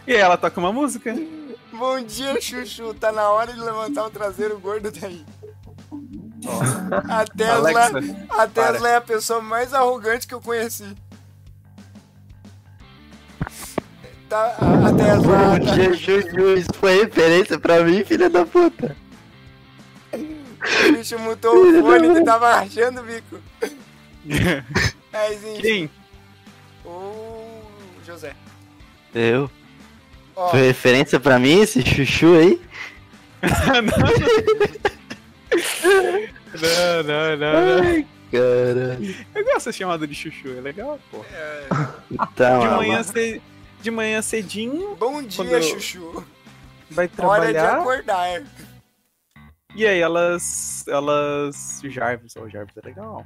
E 0.07 0.13
ela 0.13 0.37
toca 0.37 0.59
uma 0.59 0.71
música. 0.71 1.13
Bom 1.71 2.01
dia, 2.01 2.39
Chuchu. 2.39 2.93
Tá 2.93 3.11
na 3.11 3.29
hora 3.29 3.51
de 3.51 3.59
levantar 3.59 4.05
o 4.05 4.09
traseiro 4.09 4.59
gordo 4.59 4.91
daí. 4.91 5.25
A 7.09 7.25
Tesla, 7.25 7.55
Alexa, 7.55 8.27
a 8.29 8.47
Tesla 8.47 8.89
é 8.89 8.95
a 8.95 9.01
pessoa 9.01 9.41
mais 9.41 9.73
arrogante 9.73 10.27
que 10.27 10.33
eu 10.33 10.41
conheci. 10.41 10.95
Tá, 14.33 14.55
a, 14.59 14.87
a 14.87 14.93
Tesla. 14.95 15.37
Bom 15.37 15.59
dia, 15.59 15.93
Chuchu. 15.93 16.57
Isso 16.57 16.73
foi 16.79 17.03
referência 17.03 17.59
pra 17.59 17.83
mim, 17.83 18.03
filha 18.03 18.31
da 18.31 18.43
puta. 18.43 18.97
O 20.11 20.91
bicho 20.91 21.19
mutou 21.19 21.55
o 21.55 21.81
fone 21.81 22.15
que 22.15 22.23
tava 22.25 22.55
rachando 22.55 23.01
o 23.01 23.03
bico. 23.03 23.39
Mas, 25.13 25.43
enfim. 25.43 25.61
Quem? 25.61 25.89
O 26.83 27.45
José. 28.03 28.33
Eu? 29.13 29.51
Ó. 30.35 30.49
Foi 30.49 30.61
referência 30.61 31.19
pra 31.19 31.37
mim 31.37 31.61
esse 31.61 31.83
chuchu 31.83 32.33
aí? 32.33 32.59
não, 36.59 37.03
não, 37.03 37.37
não, 37.37 37.37
não. 37.37 37.83
Ai, 37.83 38.07
caralho. 38.31 39.15
Eu 39.35 39.45
gosto 39.45 39.69
de 39.69 39.77
chamada 39.77 40.07
de 40.07 40.15
chuchu, 40.15 40.57
é 40.57 40.61
legal, 40.61 40.99
pô. 41.11 41.23
É. 41.31 41.67
Tá, 42.35 42.57
de, 42.57 42.65
manhã 42.65 43.03
ce... 43.03 43.39
de 43.83 43.91
manhã 43.91 44.21
cedinho. 44.21 44.95
Bom 44.95 45.21
dia, 45.21 45.61
chuchu. 45.61 46.25
Vai 46.89 47.07
trabalhar. 47.07 47.41
Hora 47.41 47.51
de 47.51 47.81
acordar. 47.81 48.43
E 49.75 49.85
aí 49.85 49.99
elas. 49.99 50.85
Elas. 50.87 51.81
Jarvis, 51.83 52.35
o 52.37 52.49
Jarvis 52.49 52.77
é 52.77 52.87
legal. 52.87 53.25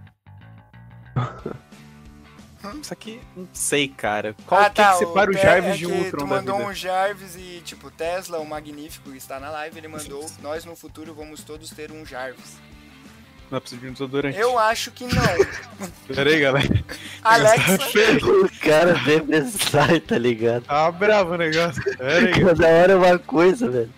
Isso 2.82 2.92
aqui, 2.92 3.22
não 3.36 3.48
sei, 3.54 3.88
cara. 3.88 4.36
Qual 4.46 4.60
ah, 4.60 4.70
que, 4.70 4.76
tá, 4.76 4.92
que 4.94 4.98
separa 4.98 5.32
o, 5.32 5.34
o 5.34 5.38
Jarvis 5.38 5.72
é 5.72 5.78
de 5.78 5.88
um 5.88 6.04
Ultron? 6.04 6.20
Tu 6.20 6.28
mandou 6.28 6.58
um 6.58 6.74
Jarvis 6.74 7.36
e, 7.36 7.62
tipo, 7.64 7.90
Tesla, 7.90 8.40
o 8.40 8.46
Magnífico, 8.46 9.12
que 9.12 9.18
está 9.18 9.40
na 9.40 9.50
live, 9.50 9.78
ele 9.78 9.88
mandou: 9.88 10.26
Nós 10.42 10.66
no 10.66 10.76
futuro 10.76 11.14
vamos 11.14 11.44
todos 11.44 11.70
ter 11.70 11.92
um 11.92 12.06
Jarvis. 12.06 12.58
Não 13.50 13.58
é 13.58 13.60
precisa 13.62 13.82
de 13.82 13.88
um 13.88 13.94
desodorante. 13.94 14.38
Eu 14.38 14.60
acho 14.60 14.92
que 14.92 15.06
não. 15.06 15.24
Pera 16.14 16.30
aí, 16.30 16.40
galera. 16.40 16.84
Alexa. 17.24 17.78
o 18.26 18.60
cara 18.60 18.94
vem 18.94 19.26
pensar, 19.26 20.00
tá 20.02 20.18
ligado? 20.18 20.64
Tá 20.66 20.92
bravo 20.92 21.34
o 21.34 21.38
negócio. 21.38 21.82
Pera 21.98 22.28
aí. 22.28 22.44
Cada 22.44 22.68
hora 22.68 22.94
é 22.94 22.96
uma 22.96 23.20
coisa, 23.20 23.70
velho. 23.70 23.94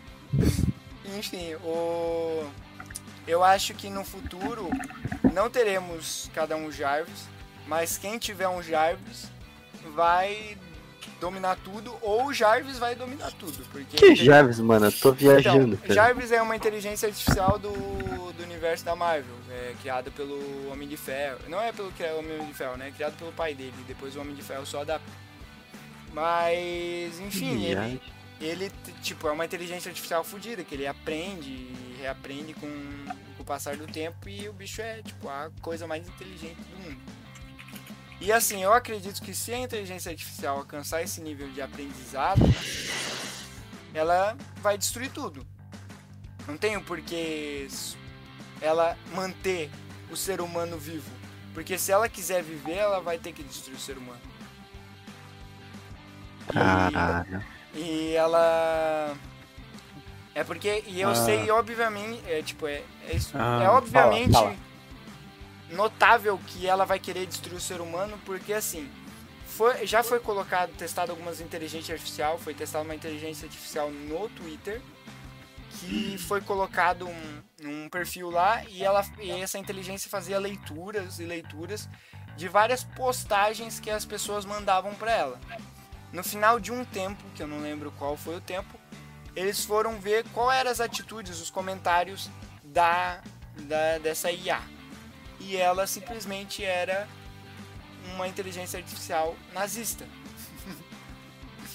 Enfim, 1.18 1.56
o. 1.64 2.46
Eu 3.28 3.44
acho 3.44 3.74
que 3.74 3.90
no 3.90 4.04
futuro 4.04 4.70
não 5.34 5.50
teremos 5.50 6.30
cada 6.34 6.56
um 6.56 6.72
Jarvis 6.72 7.28
mas 7.70 8.00
quem 8.00 8.18
tiver 8.18 8.48
um 8.48 8.64
Jarvis 8.64 9.32
vai 9.94 10.58
dominar 11.20 11.58
tudo, 11.64 11.96
ou 12.02 12.28
o 12.28 12.34
Jarvis 12.34 12.78
vai 12.78 12.96
dominar 12.96 13.32
tudo. 13.32 13.64
Porque 13.72 13.98
que 13.98 14.16
Jarvis, 14.16 14.60
mano? 14.60 14.88
Eu 14.88 14.92
tô 14.92 15.12
viajando. 15.12 15.80
Então, 15.84 15.96
Jarvis 15.96 16.32
é 16.32 16.42
uma 16.42 16.56
inteligência 16.56 17.08
artificial 17.08 17.60
do, 17.60 17.72
do 17.72 18.44
universo 18.44 18.84
da 18.86 18.96
Marvel, 18.96 19.36
é 19.50 19.74
criado 19.82 20.12
pelo 20.12 20.72
Homem 20.72 20.88
de 20.88 20.98
Ferro. 20.98 21.40
Não 21.48 21.62
é 21.62 21.72
pelo 21.72 21.92
que 21.92 22.04
é 22.04 22.14
o 22.14 22.20
Homem 22.20 22.46
de 22.46 22.54
Ferro, 22.54 22.78
né? 22.78 22.90
É 22.90 22.92
criado 22.92 23.18
pelo 23.18 23.32
pai 23.32 23.54
dele. 23.54 23.74
Depois 23.88 24.16
o 24.16 24.22
Homem 24.22 24.36
de 24.36 24.42
Ferro 24.42 24.66
só 24.66 24.84
dá. 24.84 25.00
Mas, 26.14 27.20
enfim, 27.20 27.66
ele, 27.66 28.02
ele, 28.42 28.72
tipo, 29.02 29.28
é 29.28 29.32
uma 29.32 29.46
inteligência 29.46 29.90
artificial 29.90 30.24
fodida, 30.24 30.64
que 30.64 30.74
ele 30.74 30.88
aprende 30.88 31.50
e 31.50 31.96
reaprende 32.00 32.54
com, 32.54 32.68
com 33.38 33.44
o 33.44 33.46
passar 33.46 33.76
do 33.76 33.86
tempo 33.86 34.28
e 34.28 34.50
o 34.50 34.54
bicho 34.54 34.82
é, 34.82 35.02
tipo, 35.04 35.30
a 35.30 35.52
coisa 35.62 35.86
mais 35.86 36.08
inteligente 36.08 36.58
do 36.58 36.78
mundo. 36.84 37.19
E 38.22 38.32
assim, 38.32 38.62
eu 38.62 38.74
acredito 38.74 39.22
que 39.22 39.34
se 39.34 39.54
a 39.54 39.58
inteligência 39.58 40.12
artificial 40.12 40.58
alcançar 40.58 41.02
esse 41.02 41.22
nível 41.22 41.50
de 41.52 41.62
aprendizado, 41.62 42.42
ela 43.94 44.36
vai 44.58 44.78
destruir 44.78 45.10
tudo. 45.12 45.48
Não 46.46 46.58
tem 46.58 46.80
por 46.82 47.00
que 47.02 47.68
ela 48.62 48.98
manter 49.14 49.70
o 50.12 50.18
ser 50.18 50.42
humano 50.42 50.78
vivo. 50.78 51.10
Porque 51.54 51.78
se 51.78 51.92
ela 51.92 52.10
quiser 52.10 52.44
viver, 52.44 52.76
ela 52.76 53.00
vai 53.00 53.18
ter 53.18 53.32
que 53.32 53.42
destruir 53.42 53.78
o 53.78 53.80
ser 53.80 53.98
humano. 53.98 54.20
Caralho. 56.52 57.44
E, 57.74 57.80
e 57.80 58.16
ela. 58.16 59.16
É 60.36 60.44
porque. 60.44 60.84
E 60.88 61.00
eu 61.00 61.10
ah. 61.10 61.16
sei, 61.16 61.50
obviamente. 61.52 62.22
É 62.28 62.42
tipo, 62.42 62.68
é. 62.68 62.84
É, 63.08 63.16
isso, 63.16 63.32
ah, 63.36 63.62
é 63.64 63.70
obviamente. 63.70 64.32
Fala, 64.32 64.48
fala 64.48 64.69
notável 65.72 66.40
que 66.48 66.68
ela 66.68 66.86
vai 66.86 67.00
querer 67.00 67.26
destruir 67.26 67.58
o 67.58 67.62
ser 67.62 67.82
humano, 67.82 68.20
porque 68.26 68.54
assim, 68.54 68.90
foi, 69.46 69.86
já 69.86 70.02
foi 70.02 70.20
colocado, 70.20 70.72
testado 70.78 71.12
algumas 71.12 71.42
inteligência 71.42 71.94
artificial, 71.94 72.38
foi 72.38 72.54
testada 72.54 72.84
uma 72.84 72.96
inteligência 72.96 73.46
artificial 73.46 73.92
no 73.92 74.30
Twitter, 74.30 74.82
que 75.72 76.18
foi 76.18 76.42
colocado 76.42 77.08
um, 77.08 77.44
um 77.64 77.90
perfil 77.90 78.30
lá 78.30 78.64
e, 78.66 78.84
ela, 78.84 79.06
e 79.20 79.32
essa 79.32 79.58
inteligência 79.58 80.10
fazia 80.10 80.40
leituras 80.40 81.20
e 81.20 81.26
leituras 81.26 81.88
de 82.36 82.48
várias 82.48 82.84
postagens 82.84 83.80
que 83.80 83.90
as 83.90 84.06
pessoas 84.06 84.46
mandavam 84.46 84.94
para 84.96 85.12
ela. 85.12 85.40
No 86.12 86.24
final 86.24 86.60
de 86.60 86.72
um 86.72 86.84
tempo, 86.84 87.22
que 87.36 87.44
eu 87.44 87.48
não 87.48 87.62
lembro 87.62 87.92
qual 88.00 88.18
foi 88.18 88.38
o 88.38 88.42
tempo, 88.42 88.80
eles 89.36 89.64
foram 89.64 90.00
ver 90.00 90.26
qual 90.34 90.52
eram 90.52 90.72
as 90.72 90.80
atitudes, 90.82 91.40
os 91.40 91.52
comentários 91.52 92.30
da, 92.64 93.22
da 93.58 94.00
dessa 94.00 94.32
IA 94.32 94.79
e 95.40 95.56
ela 95.56 95.88
simplesmente 95.88 96.64
era 96.64 97.08
uma 98.16 98.28
inteligência 98.28 98.78
artificial 98.78 99.36
nazista. 99.54 100.06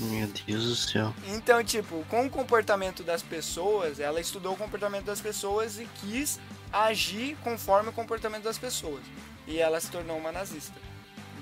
Meu 0.01 0.27
Deus 0.27 0.65
do 0.65 0.75
céu. 0.75 1.15
Então, 1.29 1.63
tipo, 1.63 2.05
com 2.09 2.27
o 2.27 2.31
comportamento 2.31 3.03
das 3.03 3.23
pessoas, 3.23 4.01
ela 4.01 4.21
estudou 4.21 4.55
o 4.55 4.57
comportamento 4.57 5.05
das 5.05 5.21
pessoas 5.21 5.79
e 5.79 5.89
quis 6.01 6.41
agir 6.73 7.37
conforme 7.45 7.91
o 7.91 7.93
comportamento 7.93 8.43
das 8.43 8.59
pessoas. 8.59 9.03
E 9.47 9.59
ela 9.59 9.81
se 9.81 9.91
tornou 9.91 10.17
uma 10.19 10.33
nazista. 10.33 10.75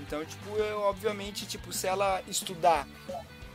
Então, 0.01 0.25
tipo, 0.25 0.51
eu, 0.57 0.81
obviamente, 0.81 1.47
tipo, 1.47 1.73
se 1.73 1.87
ela 1.87 2.21
estudar 2.29 2.87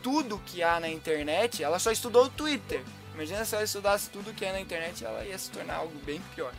tudo 0.01 0.41
que 0.45 0.63
há 0.63 0.79
na 0.79 0.89
internet, 0.89 1.63
ela 1.63 1.77
só 1.77 1.91
estudou 1.91 2.25
o 2.25 2.29
Twitter. 2.29 2.83
Imagina 3.13 3.45
se 3.45 3.53
ela 3.53 3.63
estudasse 3.63 4.09
tudo 4.09 4.33
que 4.33 4.45
é 4.45 4.51
na 4.51 4.59
internet, 4.59 5.05
ela 5.05 5.23
ia 5.25 5.37
se 5.37 5.51
tornar 5.51 5.75
algo 5.75 5.97
bem 6.05 6.21
pior. 6.33 6.53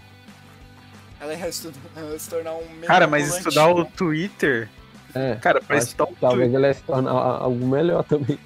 Ela 1.20 1.34
ia 1.34 1.48
estudar, 1.48 1.80
se 2.18 2.30
tornar 2.30 2.54
um 2.54 2.64
Cara, 2.86 3.06
mas 3.06 3.36
estudar 3.36 3.68
o 3.68 3.84
Twitter. 3.84 4.68
É, 5.14 5.34
cara, 5.36 5.60
pra 5.60 5.78
estudar 5.78 6.04
o 6.04 6.16
Talvez 6.20 6.52
ela 6.52 6.68
ia 6.68 6.74
se 6.74 6.82
tornar 6.82 7.10
algo 7.10 7.66
melhor 7.66 8.04
também. 8.04 8.38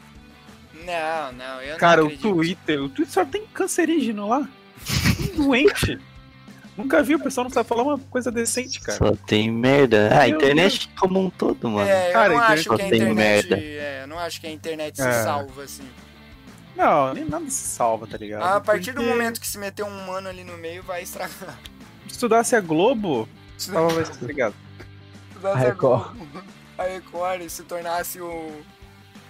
Não, 0.85 1.33
não, 1.33 1.63
eu 1.63 1.77
Cara, 1.77 2.01
não 2.01 2.09
o 2.09 2.17
Twitter, 2.17 2.83
o 2.83 2.89
Twitter 2.89 3.13
só 3.13 3.25
tem 3.25 3.47
cancerígeno 3.47 4.29
lá. 4.29 4.49
Doente. 5.37 5.99
Nunca 6.77 7.03
vi, 7.03 7.15
o 7.15 7.21
pessoal 7.21 7.45
não 7.45 7.51
sabe 7.51 7.69
falar 7.69 7.83
uma 7.83 7.99
coisa 7.99 8.33
decente, 8.33 8.81
cara. 8.81 8.97
Só 8.97 9.15
tem 9.27 9.51
merda. 9.51 10.09
Ah, 10.11 10.23
a 10.23 10.29
internet 10.29 10.87
Deus. 10.87 10.99
como 10.99 11.21
um 11.21 11.29
todo, 11.29 11.69
mano. 11.69 11.89
É, 11.89 12.09
eu 12.09 12.13
cara, 12.13 12.29
não 12.31 12.41
acho 12.41 12.65
que 12.65 12.83
a 12.83 12.87
internet. 12.87 13.15
Merda. 13.15 13.59
É, 13.59 14.01
eu 14.03 14.07
não 14.09 14.19
acho 14.19 14.41
que 14.41 14.47
a 14.47 14.51
internet 14.51 14.97
se 14.97 15.07
é. 15.07 15.23
salva, 15.23 15.63
assim. 15.63 15.89
Não, 16.75 17.13
nem 17.13 17.27
nada 17.27 17.45
se 17.51 17.69
salva, 17.69 18.07
tá 18.07 18.17
ligado? 18.17 18.43
A 18.43 18.59
partir 18.59 18.93
Porque... 18.93 19.07
do 19.07 19.11
momento 19.11 19.39
que 19.39 19.47
se 19.47 19.59
meter 19.59 19.85
um 19.85 19.89
humano 19.89 20.29
ali 20.29 20.43
no 20.43 20.57
meio, 20.57 20.83
vai 20.83 21.03
estragar 21.03 21.59
estudasse 22.13 22.55
a 22.55 22.61
Globo, 22.61 23.29
tava 23.67 23.93
mais 23.95 24.11
obrigado. 24.11 24.55
Estudasse 25.29 25.59
a 25.59 25.69
Record. 25.69 26.17
A 26.79 26.83
Record 26.85 27.43
e 27.43 27.51
se 27.51 27.63
tornasse 27.65 28.21
o. 28.21 28.63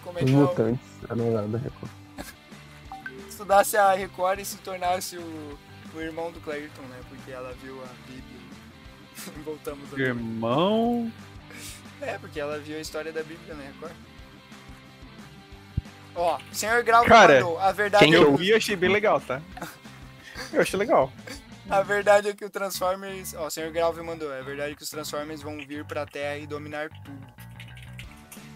Como 0.05 0.19
é 0.19 0.25
que 0.25 0.31
é? 0.31 0.35
Mutantes, 0.35 0.89
a 1.09 1.15
novela 1.15 1.49
da 1.49 1.59
Record. 1.59 1.91
Estudasse 3.29 3.77
a 3.77 3.93
Record 3.93 4.41
e 4.41 4.45
se 4.45 4.59
tornasse 4.59 5.17
o, 5.17 5.59
o 5.95 6.01
irmão 6.01 6.31
do 6.31 6.41
Clayton, 6.41 6.83
né? 6.83 7.01
Porque 7.09 7.31
ela 7.31 7.55
viu 7.63 7.81
a 7.83 7.89
Bíblia. 8.07 8.43
Voltamos 9.45 9.95
a 9.95 9.99
Irmão? 9.99 11.11
É, 12.01 12.19
porque 12.19 12.41
ela 12.41 12.59
viu 12.59 12.77
a 12.77 12.81
história 12.81 13.13
da 13.13 13.23
Bíblia 13.23 13.55
na 13.55 13.63
Record. 13.63 13.93
Ó, 16.17 16.37
o 16.37 16.55
senhor 16.55 16.83
Grau 16.83 17.05
Cara, 17.05 17.35
mandou. 17.35 17.61
A 17.61 17.71
verdade 17.71 18.05
quem 18.05 18.13
é 18.13 18.17
eu 18.17 18.37
vi 18.37 18.53
achei 18.53 18.75
bem 18.75 18.91
legal, 18.91 19.21
tá? 19.21 19.41
Eu 20.53 20.63
achei 20.63 20.77
legal. 20.77 21.13
A 21.69 21.83
verdade 21.83 22.29
é 22.29 22.33
que 22.33 22.45
o 22.45 22.51
Transformers. 22.51 23.35
Ó, 23.35 23.47
o 23.47 23.51
Sr. 23.51 23.71
Grauve 23.73 24.03
mandou. 24.03 24.33
A 24.33 24.43
verdade 24.43 24.73
é 24.73 24.75
que 24.75 24.83
os 24.83 24.91
Transformers 24.91 25.43
vão 25.43 25.59
vir 25.59 25.85
pra 25.85 26.05
Terra 26.07 26.39
e 26.39 26.47
dominar 26.47 26.89
tudo. 27.05 27.27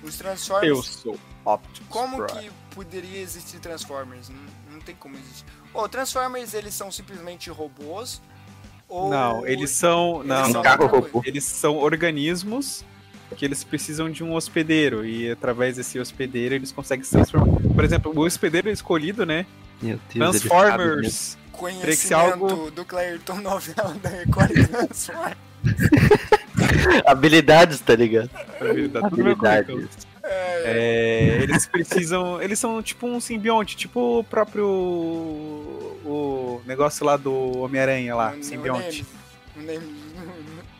Os 0.02 0.16
Transformers. 0.16 0.68
Eu 0.68 0.82
sou 0.82 1.18
Optimus 1.44 1.88
Como 1.88 2.24
Prime. 2.24 2.42
que 2.42 2.74
poderia 2.74 3.20
existir 3.20 3.58
Transformers? 3.60 4.28
Não, 4.28 4.38
não 4.72 4.80
tem 4.80 4.94
como 4.94 5.16
existir. 5.16 5.44
Ô, 5.72 5.88
Transformers, 5.88 6.54
eles 6.54 6.74
são 6.74 6.90
simplesmente 6.90 7.50
robôs? 7.50 8.20
Ou... 8.88 9.08
Não, 9.10 9.46
eles 9.46 9.70
são. 9.70 10.16
Eles 10.16 10.28
não, 10.28 10.52
são, 10.52 10.62
não, 10.62 11.22
eles 11.24 11.44
são 11.44 11.76
organismos 11.76 12.84
que 13.36 13.44
eles 13.44 13.64
precisam 13.64 14.08
de 14.08 14.22
um 14.22 14.34
hospedeiro 14.34 15.04
e 15.04 15.30
através 15.30 15.76
desse 15.76 15.98
hospedeiro 15.98 16.54
eles 16.54 16.70
conseguem 16.70 17.04
se 17.04 17.10
transformar. 17.10 17.60
Por 17.74 17.84
exemplo, 17.84 18.12
o 18.14 18.20
hospedeiro 18.20 18.70
escolhido, 18.70 19.26
né? 19.26 19.46
Deus, 19.80 20.00
Transformers 20.08 21.36
conhecimento 21.56 22.14
algo... 22.14 22.70
do 22.70 22.84
Clayton 22.84 23.36
novela 23.36 23.94
da 24.02 24.08
Record 24.08 24.52
Transformers. 24.68 25.36
Habilidades, 27.06 27.80
tá 27.80 27.94
ligado? 27.94 28.30
Habilidade. 28.60 29.10
Tudo 29.10 29.24
meu 29.24 29.36
currículo. 29.36 29.78
Habilidades. 29.78 30.06
É, 30.28 31.38
eles 31.42 31.66
precisam. 31.66 32.42
Eles 32.42 32.58
são 32.58 32.82
tipo 32.82 33.06
um 33.06 33.20
simbionte, 33.20 33.76
tipo 33.76 34.18
o 34.20 34.24
próprio. 34.24 34.66
O 36.04 36.60
negócio 36.66 37.04
lá 37.04 37.16
do 37.16 37.58
Homem-Aranha 37.58 38.14
lá, 38.14 38.32
O- 38.32 38.40
o 38.40 38.44
simbionte. 38.44 39.06
O 39.56 39.60
Nemes. 39.60 39.88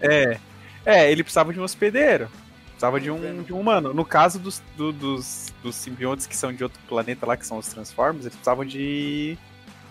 É. 0.01 0.39
É, 0.85 1.11
ele 1.11 1.23
precisava 1.23 1.53
de 1.53 1.61
um 1.61 1.65
hospedeiro. 1.65 2.29
Precisava 2.67 3.01
de 3.01 3.11
um, 3.11 3.43
de 3.43 3.53
um 3.53 3.61
humano. 3.61 3.93
No 3.95 4.05
caso 4.05 4.39
dos, 4.39 4.63
do- 4.77 4.93
dos, 4.93 5.53
dos 5.63 5.75
simbiontes 5.75 6.27
que 6.27 6.37
são 6.37 6.53
de 6.53 6.63
outro 6.63 6.79
planeta 6.89 7.25
lá, 7.27 7.37
que 7.37 7.47
são 7.47 7.59
os 7.59 7.67
Transformers, 7.69 8.25
eles 8.25 8.35
precisavam 8.35 8.65
de. 8.65 9.39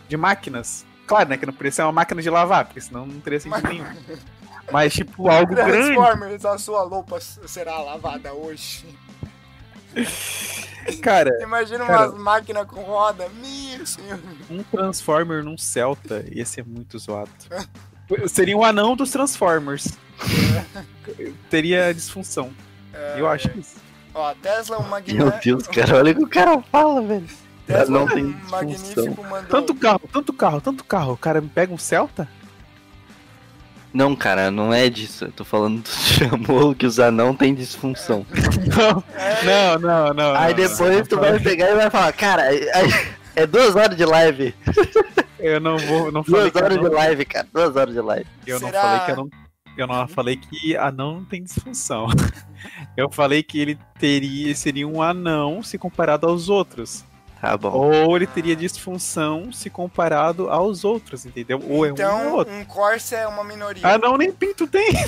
De 0.07 0.17
máquinas. 0.17 0.85
Claro, 1.07 1.29
né? 1.29 1.37
Que 1.37 1.45
não 1.45 1.53
poderia 1.53 1.71
ser 1.71 1.83
uma 1.83 1.91
máquina 1.91 2.21
de 2.21 2.29
lavar, 2.29 2.65
porque 2.65 2.81
senão 2.81 3.05
não 3.05 3.19
teria 3.19 3.39
sentido 3.39 3.67
nenhum. 3.67 3.85
Mas, 4.71 4.93
tipo, 4.93 5.29
algo 5.29 5.53
grande. 5.53 5.93
Transformers, 5.93 6.45
a 6.45 6.57
sua 6.57 6.83
roupa 6.83 7.19
será 7.19 7.77
lavada 7.79 8.33
hoje. 8.33 8.85
Cara, 11.01 11.31
Imagina 11.41 11.85
Cara. 11.85 12.09
umas 12.09 12.19
máquinas 12.19 12.67
com 12.67 12.81
roda. 12.81 13.29
Meu 13.29 13.85
senhor. 13.85 14.19
um 14.49 14.63
Transformer 14.63 15.43
num 15.43 15.57
Celta 15.57 16.25
ia 16.31 16.45
ser 16.45 16.65
muito 16.65 16.97
zoado. 16.99 17.29
Seria 18.27 18.57
um 18.57 18.63
anão 18.63 18.95
dos 18.95 19.11
Transformers. 19.11 19.87
Teria 21.49 21.93
disfunção. 21.93 22.51
Eu 23.17 23.27
acho 23.27 23.49
isso. 23.57 23.75
Ó, 24.13 24.33
Tesla, 24.35 24.77
o 24.77 24.81
Meu 24.81 24.89
Magna... 24.89 25.39
Deus, 25.43 25.67
cara, 25.67 25.97
olha 25.97 26.11
o 26.13 26.15
que 26.15 26.23
o 26.23 26.27
cara 26.27 26.61
fala, 26.71 27.01
velho. 27.01 27.27
Tesla, 27.65 27.99
não 27.99 28.07
tem 28.07 28.35
disfunção. 28.67 29.15
Tanto 29.49 29.73
carro, 29.75 30.01
tanto 30.11 30.33
carro, 30.33 30.61
tanto 30.61 30.83
carro. 30.83 31.13
O 31.13 31.17
cara 31.17 31.41
me 31.41 31.49
pega 31.49 31.73
um 31.73 31.77
Celta? 31.77 32.27
Não, 33.93 34.13
cara, 34.15 34.51
não 34.51 34.73
é 34.73 34.89
disso. 34.89 35.25
Eu 35.25 35.31
tô 35.31 35.45
falando 35.45 35.81
do 35.81 35.87
chamou 35.89 36.75
que 36.75 36.85
os 36.85 36.99
anão 36.99 37.33
tem 37.33 37.55
disfunção. 37.55 38.25
Não, 38.75 39.79
não, 39.79 39.79
não, 39.79 40.13
não. 40.13 40.35
Aí 40.35 40.53
não, 40.53 40.63
depois 40.67 40.97
não, 40.97 41.05
tu 41.05 41.15
não. 41.15 41.21
vai 41.23 41.39
pegar 41.39 41.71
e 41.71 41.75
vai 41.75 41.89
falar, 41.89 42.11
cara, 42.11 42.53
é, 42.53 42.69
é 43.35 43.47
duas 43.47 43.75
horas 43.75 43.95
de 43.95 44.05
live. 44.05 44.53
Eu 45.39 45.59
não 45.59 45.77
vou, 45.77 46.11
não 46.11 46.23
falei 46.23 46.49
Duas 46.49 46.63
horas 46.63 46.77
não, 46.77 46.83
de 46.89 46.95
live, 46.95 47.25
cara. 47.25 47.47
Duas 47.53 47.75
horas 47.75 47.93
de 47.93 48.01
live. 48.01 48.25
eu 48.47 48.59
não 48.59 48.67
Será- 48.69 48.81
falei 48.81 48.99
que 49.05 49.11
eu 49.11 49.15
não, 49.15 49.29
eu 49.77 49.87
não 49.87 50.07
falei 50.07 50.37
que 50.37 50.77
anão 50.77 51.15
não 51.15 51.25
tem 51.25 51.43
disfunção. 51.43 52.07
Eu 52.97 53.11
falei 53.11 53.43
que 53.43 53.59
ele 53.59 53.77
teria, 53.99 54.55
seria 54.55 54.87
um 54.87 55.01
anão 55.01 55.61
se 55.61 55.77
comparado 55.77 56.25
aos 56.27 56.49
outros. 56.49 57.05
Tá 57.41 57.55
bom. 57.57 57.69
Ou 57.71 58.15
ele 58.15 58.25
teria 58.27 58.55
disfunção 58.55 59.51
se 59.51 59.69
comparado 59.69 60.49
aos 60.49 60.83
outros, 60.83 61.25
entendeu? 61.25 61.61
Ou 61.67 61.85
é 61.85 61.89
um 61.89 61.91
ou 61.91 61.93
Então, 61.93 62.33
outro. 62.35 62.53
um 62.53 62.65
Corsa 62.65 63.15
é 63.17 63.27
uma 63.27 63.43
minoria. 63.43 63.81
Ah, 63.85 63.97
não, 63.97 64.17
nem 64.17 64.31
pinto 64.31 64.65
tem. 64.67 64.91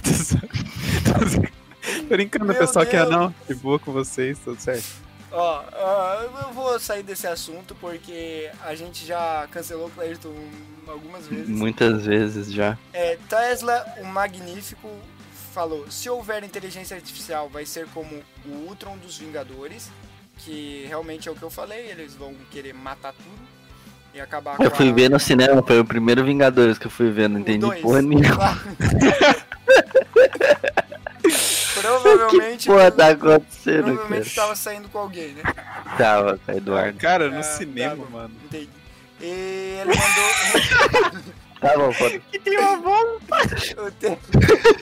Tô 2.07 2.15
brincando, 2.15 2.45
Meu 2.45 2.55
pessoal, 2.55 2.85
que 2.85 2.95
é 2.95 2.99
Deus. 2.99 3.11
não. 3.11 3.33
De 3.47 3.55
boa 3.55 3.79
com 3.79 3.91
vocês, 3.91 4.37
tudo 4.39 4.59
certo. 4.59 4.85
Ó, 5.31 5.63
ó, 5.73 6.13
eu 6.21 6.53
vou 6.53 6.79
sair 6.79 7.03
desse 7.03 7.27
assunto 7.27 7.75
porque 7.75 8.49
a 8.63 8.73
gente 8.75 9.05
já 9.05 9.47
cancelou 9.51 9.87
o 9.87 9.91
Clayton 9.91 10.33
algumas 10.87 11.27
vezes. 11.27 11.49
Muitas 11.49 12.05
vezes 12.05 12.51
já. 12.51 12.77
É, 12.93 13.17
Tesla, 13.29 13.85
o 13.99 14.05
Magnífico, 14.05 14.89
falou: 15.53 15.89
se 15.91 16.09
houver 16.09 16.43
inteligência 16.43 16.95
artificial, 16.95 17.49
vai 17.49 17.65
ser 17.65 17.87
como 17.93 18.21
o 18.45 18.49
Ultron 18.69 18.97
dos 18.97 19.17
Vingadores, 19.17 19.89
que 20.39 20.85
realmente 20.87 21.27
é 21.27 21.31
o 21.31 21.35
que 21.35 21.43
eu 21.43 21.49
falei, 21.49 21.87
eles 21.91 22.13
vão 22.15 22.33
querer 22.51 22.73
matar 22.73 23.13
tudo 23.13 23.47
e 24.13 24.19
acabar 24.21 24.55
Eu 24.59 24.71
fui 24.71 24.89
a- 24.89 24.93
ver 24.93 25.09
no 25.09 25.19
cinema, 25.19 25.61
foi 25.61 25.79
o 25.79 25.85
primeiro 25.85 26.23
Vingadores 26.23 26.77
que 26.77 26.87
eu 26.87 26.91
fui 26.91 27.09
ver, 27.11 27.27
não 27.29 27.39
entendi 27.39 27.59
dois. 27.59 27.81
porra 27.81 28.01
nenhuma. 28.01 28.57
Provavelmente. 31.81 32.57
Que 32.67 32.67
porra 32.67 32.91
tá 32.91 33.09
acontecendo, 33.09 33.83
Provavelmente 33.83 34.29
cara? 34.29 34.41
tava 34.47 34.55
saindo 34.55 34.89
com 34.89 34.97
alguém, 34.99 35.29
né? 35.33 35.43
Tava, 35.97 36.39
com 36.45 36.51
Eduardo. 36.51 36.97
Cara, 36.97 37.29
no 37.29 37.39
Ah, 37.39 37.43
cinema, 37.43 37.95
bom. 37.95 38.05
mano. 38.11 38.33
Entendi. 38.45 38.69
E 39.21 39.79
ele 39.81 39.91
mandou. 39.95 41.23
Tá 41.59 41.75
bom, 41.75 41.91
foda. 41.91 42.19
Que 42.31 42.37
tem 42.37 42.55
uma 42.59 42.77
bola? 42.77 43.17
o, 43.17 43.91
Te- 43.91 44.19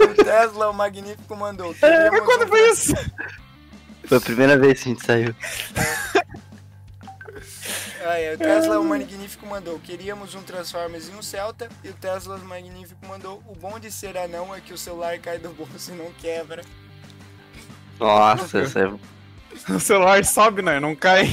o 0.03 0.23
Tesla, 0.25 0.69
o 0.69 0.73
Magnífico, 0.73 1.33
mandou. 1.33 1.73
Queríamos 1.73 2.19
Quando 2.25 2.43
um- 2.43 2.47
foi 2.49 2.69
isso? 2.69 2.93
Foi 4.07 4.17
a 4.17 4.21
primeira 4.21 4.57
vez 4.57 4.81
que 4.81 4.89
a 4.89 4.93
gente 4.93 5.05
saiu. 5.05 5.35
Ah, 8.07 8.19
é, 8.19 8.35
o 8.35 8.37
Tesla, 8.37 8.79
o 8.79 8.83
Magnífico, 8.83 9.47
mandou. 9.47 9.79
Queríamos 9.79 10.35
um 10.35 10.43
Transformers 10.43 11.09
e 11.09 11.11
um 11.11 11.23
Celta. 11.23 11.67
E 11.83 11.89
o 11.89 11.93
Tesla, 11.93 12.35
o 12.35 12.45
Magnífico, 12.45 13.03
mandou. 13.07 13.41
O 13.47 13.55
bom 13.55 13.79
de 13.79 13.91
ser 13.91 14.15
anão 14.15 14.53
é 14.53 14.61
que 14.61 14.71
o 14.71 14.77
celular 14.77 15.17
cai 15.17 15.39
do 15.39 15.49
bolso 15.49 15.91
e 15.91 15.95
não 15.95 16.11
quebra. 16.13 16.61
Nossa, 17.99 18.59
essa, 18.59 18.79
é- 18.81 19.73
O 19.73 19.79
celular 19.79 20.23
sobe, 20.23 20.61
né? 20.61 20.79
Não 20.79 20.95
cai. 20.95 21.27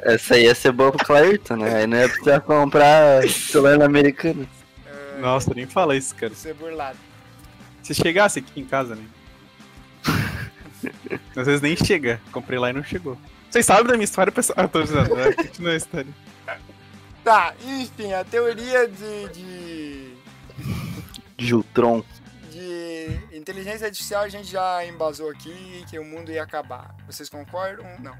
essa 0.00 0.34
aí 0.34 0.46
ia 0.46 0.54
ser 0.56 0.72
boa 0.72 0.90
pro 0.90 1.06
Clairton, 1.06 1.56
né? 1.56 1.76
Aí 1.76 1.86
não 1.86 1.96
ia 1.96 2.08
precisar 2.08 2.40
comprar 2.40 3.22
celular 3.28 3.78
na 3.78 3.84
americana. 3.84 4.48
Nossa, 5.20 5.54
nem 5.54 5.64
fala 5.66 5.96
isso, 5.96 6.12
cara. 6.16 6.34
Ser 6.34 6.54
burlado. 6.54 6.98
Se 7.84 7.94
chegasse 7.94 8.40
aqui 8.40 8.60
em 8.60 8.64
casa, 8.64 8.96
né? 8.96 9.04
Às 11.36 11.46
vezes 11.46 11.60
nem 11.60 11.76
chega. 11.76 12.20
Comprei 12.32 12.58
lá 12.58 12.70
e 12.70 12.72
não 12.72 12.82
chegou. 12.82 13.18
Vocês 13.50 13.66
sabem 13.66 13.84
da 13.84 13.92
minha 13.92 14.04
história, 14.04 14.32
pessoal? 14.32 14.64
Ah, 14.64 14.68
tô 14.68 14.82
dizendo, 14.82 15.14
né? 15.14 15.32
Continua 15.36 15.72
a 15.72 15.76
história. 15.76 16.12
Tá, 17.22 17.54
enfim, 17.64 18.12
a 18.12 18.24
teoria 18.24 18.86
de, 18.86 19.28
de, 19.28 20.14
Jultron. 21.38 22.02
de 22.50 23.18
inteligência 23.32 23.86
artificial 23.86 24.24
a 24.24 24.28
gente 24.28 24.50
já 24.50 24.84
embasou 24.84 25.30
aqui 25.30 25.84
que 25.88 25.98
o 25.98 26.04
mundo 26.04 26.30
ia 26.30 26.42
acabar. 26.42 26.94
Vocês 27.06 27.28
concordam? 27.28 27.86
Não. 28.00 28.14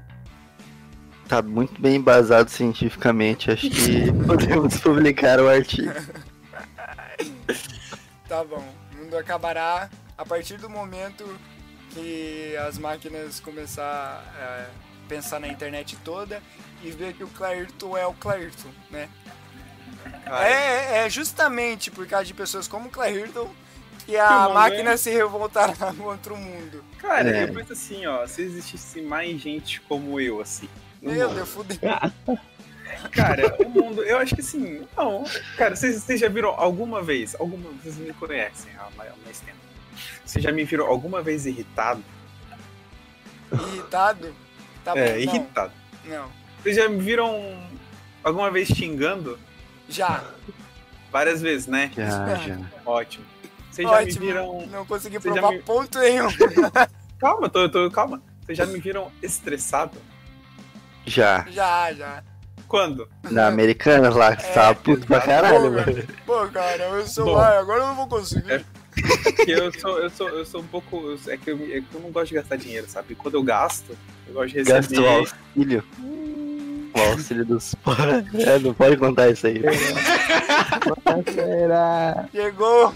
Tá 1.27 1.41
muito 1.41 1.79
bem 1.81 1.95
embasado 1.95 2.49
cientificamente. 2.49 3.51
Acho 3.51 3.69
que 3.69 4.11
podemos 4.25 4.77
publicar 4.79 5.39
o 5.39 5.47
artigo. 5.49 5.93
Tá 8.27 8.43
bom. 8.43 8.65
O 8.93 9.03
mundo 9.03 9.17
acabará 9.17 9.89
a 10.17 10.25
partir 10.25 10.57
do 10.57 10.69
momento 10.69 11.23
que 11.91 12.55
as 12.67 12.77
máquinas 12.77 13.39
começar 13.39 14.23
a 14.39 14.65
pensar 15.07 15.39
na 15.39 15.47
internet 15.47 15.95
toda 16.03 16.41
e 16.83 16.89
ver 16.91 17.13
que 17.13 17.23
o 17.23 17.27
Clairton 17.27 17.97
é 17.97 18.05
o 18.05 18.13
Clairton, 18.13 18.69
né? 18.89 19.07
É, 20.43 21.05
é 21.05 21.09
justamente 21.09 21.89
por 21.91 22.05
causa 22.07 22.25
de 22.25 22.33
pessoas 22.33 22.67
como 22.67 22.87
o 22.87 22.91
Clairton 22.91 23.49
que 24.05 24.15
a 24.17 24.27
Que 24.27 24.33
mundo 24.33 24.53
máquina 24.53 24.91
é- 24.91 24.97
se 24.97 25.09
revoltará 25.09 25.73
contra 25.97 26.33
o 26.33 26.37
mundo. 26.37 26.83
Cara, 26.99 27.29
É. 27.37 27.43
eu 27.45 27.53
penso 27.53 27.73
assim, 27.73 28.05
ó. 28.05 28.25
Se 28.27 28.41
existisse 28.41 29.01
mais 29.01 29.39
gente 29.39 29.81
como 29.81 30.19
eu, 30.19 30.41
assim. 30.41 30.69
Meu 31.01 31.29
Deus, 31.33 31.49
fudeu. 31.49 31.77
Cara, 33.11 33.55
o 33.65 33.69
mundo, 33.69 34.03
eu 34.03 34.17
acho 34.19 34.35
que 34.35 34.41
assim, 34.41 34.87
não. 34.95 35.23
Cara, 35.57 35.75
vocês, 35.75 36.01
vocês 36.03 36.19
já 36.19 36.29
viram 36.29 36.49
alguma 36.49 37.01
vez, 37.01 37.35
alguma, 37.35 37.69
vocês 37.81 37.97
me 37.97 38.13
conhecem 38.13 38.71
há 38.77 38.89
mais 39.23 39.39
tempo. 39.39 39.57
Vocês 40.25 40.43
já 40.43 40.51
me 40.51 40.63
viram 40.63 40.85
alguma 40.87 41.21
vez 41.21 41.45
irritado? 41.45 42.03
Irritado? 43.51 44.33
Tá 44.83 44.93
bom, 44.93 44.99
é, 44.99 45.11
não, 45.13 45.17
irritado. 45.19 45.71
não. 46.05 46.27
Vocês 46.61 46.75
já 46.75 46.89
me 46.89 46.99
viram 46.99 47.57
alguma 48.23 48.49
vez 48.51 48.67
xingando? 48.67 49.37
Já. 49.87 50.23
Várias 51.11 51.41
vezes, 51.41 51.67
né? 51.67 51.91
Já, 51.95 52.35
já. 52.35 52.57
Ótimo. 52.85 53.25
Vocês 53.71 53.87
já 53.89 54.01
me 54.01 54.11
viram. 54.11 54.67
Não 54.67 54.85
consegui 54.85 55.19
Vocês 55.19 55.33
provar 55.33 55.51
me- 55.51 55.59
ponto 55.59 55.99
nenhum. 55.99 56.27
Calma, 57.19 57.49
tô, 57.49 57.69
tô, 57.69 57.89
calma. 57.89 58.21
Vocês 58.45 58.57
já 58.57 58.65
me 58.65 58.79
viram 58.79 59.11
estressado? 59.23 59.97
Já. 61.05 61.45
já, 61.49 61.93
já. 61.93 62.23
Quando? 62.67 63.07
Na 63.31 63.47
americana 63.47 64.09
lá, 64.13 64.35
que 64.35 64.43
tava 64.53 64.75
puto 64.75 65.07
pra 65.07 65.21
caralho, 65.21 65.61
Pô, 65.63 65.71
mano. 65.71 66.07
Pô, 66.25 66.47
cara, 66.49 66.89
o 66.91 67.07
celular, 67.07 67.57
agora 67.57 67.81
eu 67.83 67.87
não 67.87 67.95
vou 67.95 68.07
conseguir. 68.07 68.51
É. 68.51 68.63
Eu 69.47 69.71
sou, 69.79 69.99
eu 69.99 70.09
sou, 70.09 70.29
eu 70.29 70.45
sou 70.45 70.61
um 70.61 70.67
pouco. 70.67 71.17
É 71.27 71.37
que, 71.37 71.51
eu, 71.51 71.57
é 71.63 71.81
que 71.81 71.85
eu 71.93 72.01
não 72.01 72.11
gosto 72.11 72.29
de 72.29 72.35
gastar 72.35 72.55
dinheiro, 72.55 72.87
sabe? 72.89 73.15
Quando 73.15 73.35
eu 73.35 73.43
gasto, 73.43 73.95
eu 74.27 74.33
gosto 74.33 74.49
de 74.49 74.59
receber. 74.59 74.75
Gasto 74.81 75.01
o 75.01 75.07
auxílio. 75.07 75.83
O 76.95 76.99
auxílio 77.11 77.45
dos. 77.45 77.75
É, 78.45 78.59
não 78.59 78.73
pode 78.73 78.97
contar 78.97 79.29
isso 79.29 79.45
aí. 79.47 79.61
Será? 81.33 82.27
Chegou. 82.31 82.93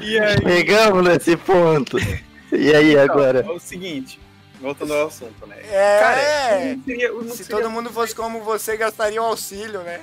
E 0.00 0.18
aí, 0.18 0.36
Chegamos 0.42 1.04
nesse 1.04 1.36
ponto. 1.36 1.98
E 2.52 2.74
aí, 2.74 2.98
agora? 2.98 3.40
é 3.46 3.50
o 3.50 3.58
seguinte, 3.60 4.18
voltando 4.60 4.92
ao 4.94 5.06
assunto, 5.06 5.46
né? 5.46 5.56
É. 5.70 6.00
Cara, 6.00 6.78
seria, 6.84 7.10
Se 7.30 7.44
seria- 7.44 7.56
todo 7.56 7.70
mundo 7.70 7.90
fosse 7.90 8.14
como 8.14 8.40
você, 8.42 8.76
gastaria 8.76 9.22
o 9.22 9.26
auxílio, 9.26 9.80
né? 9.82 10.00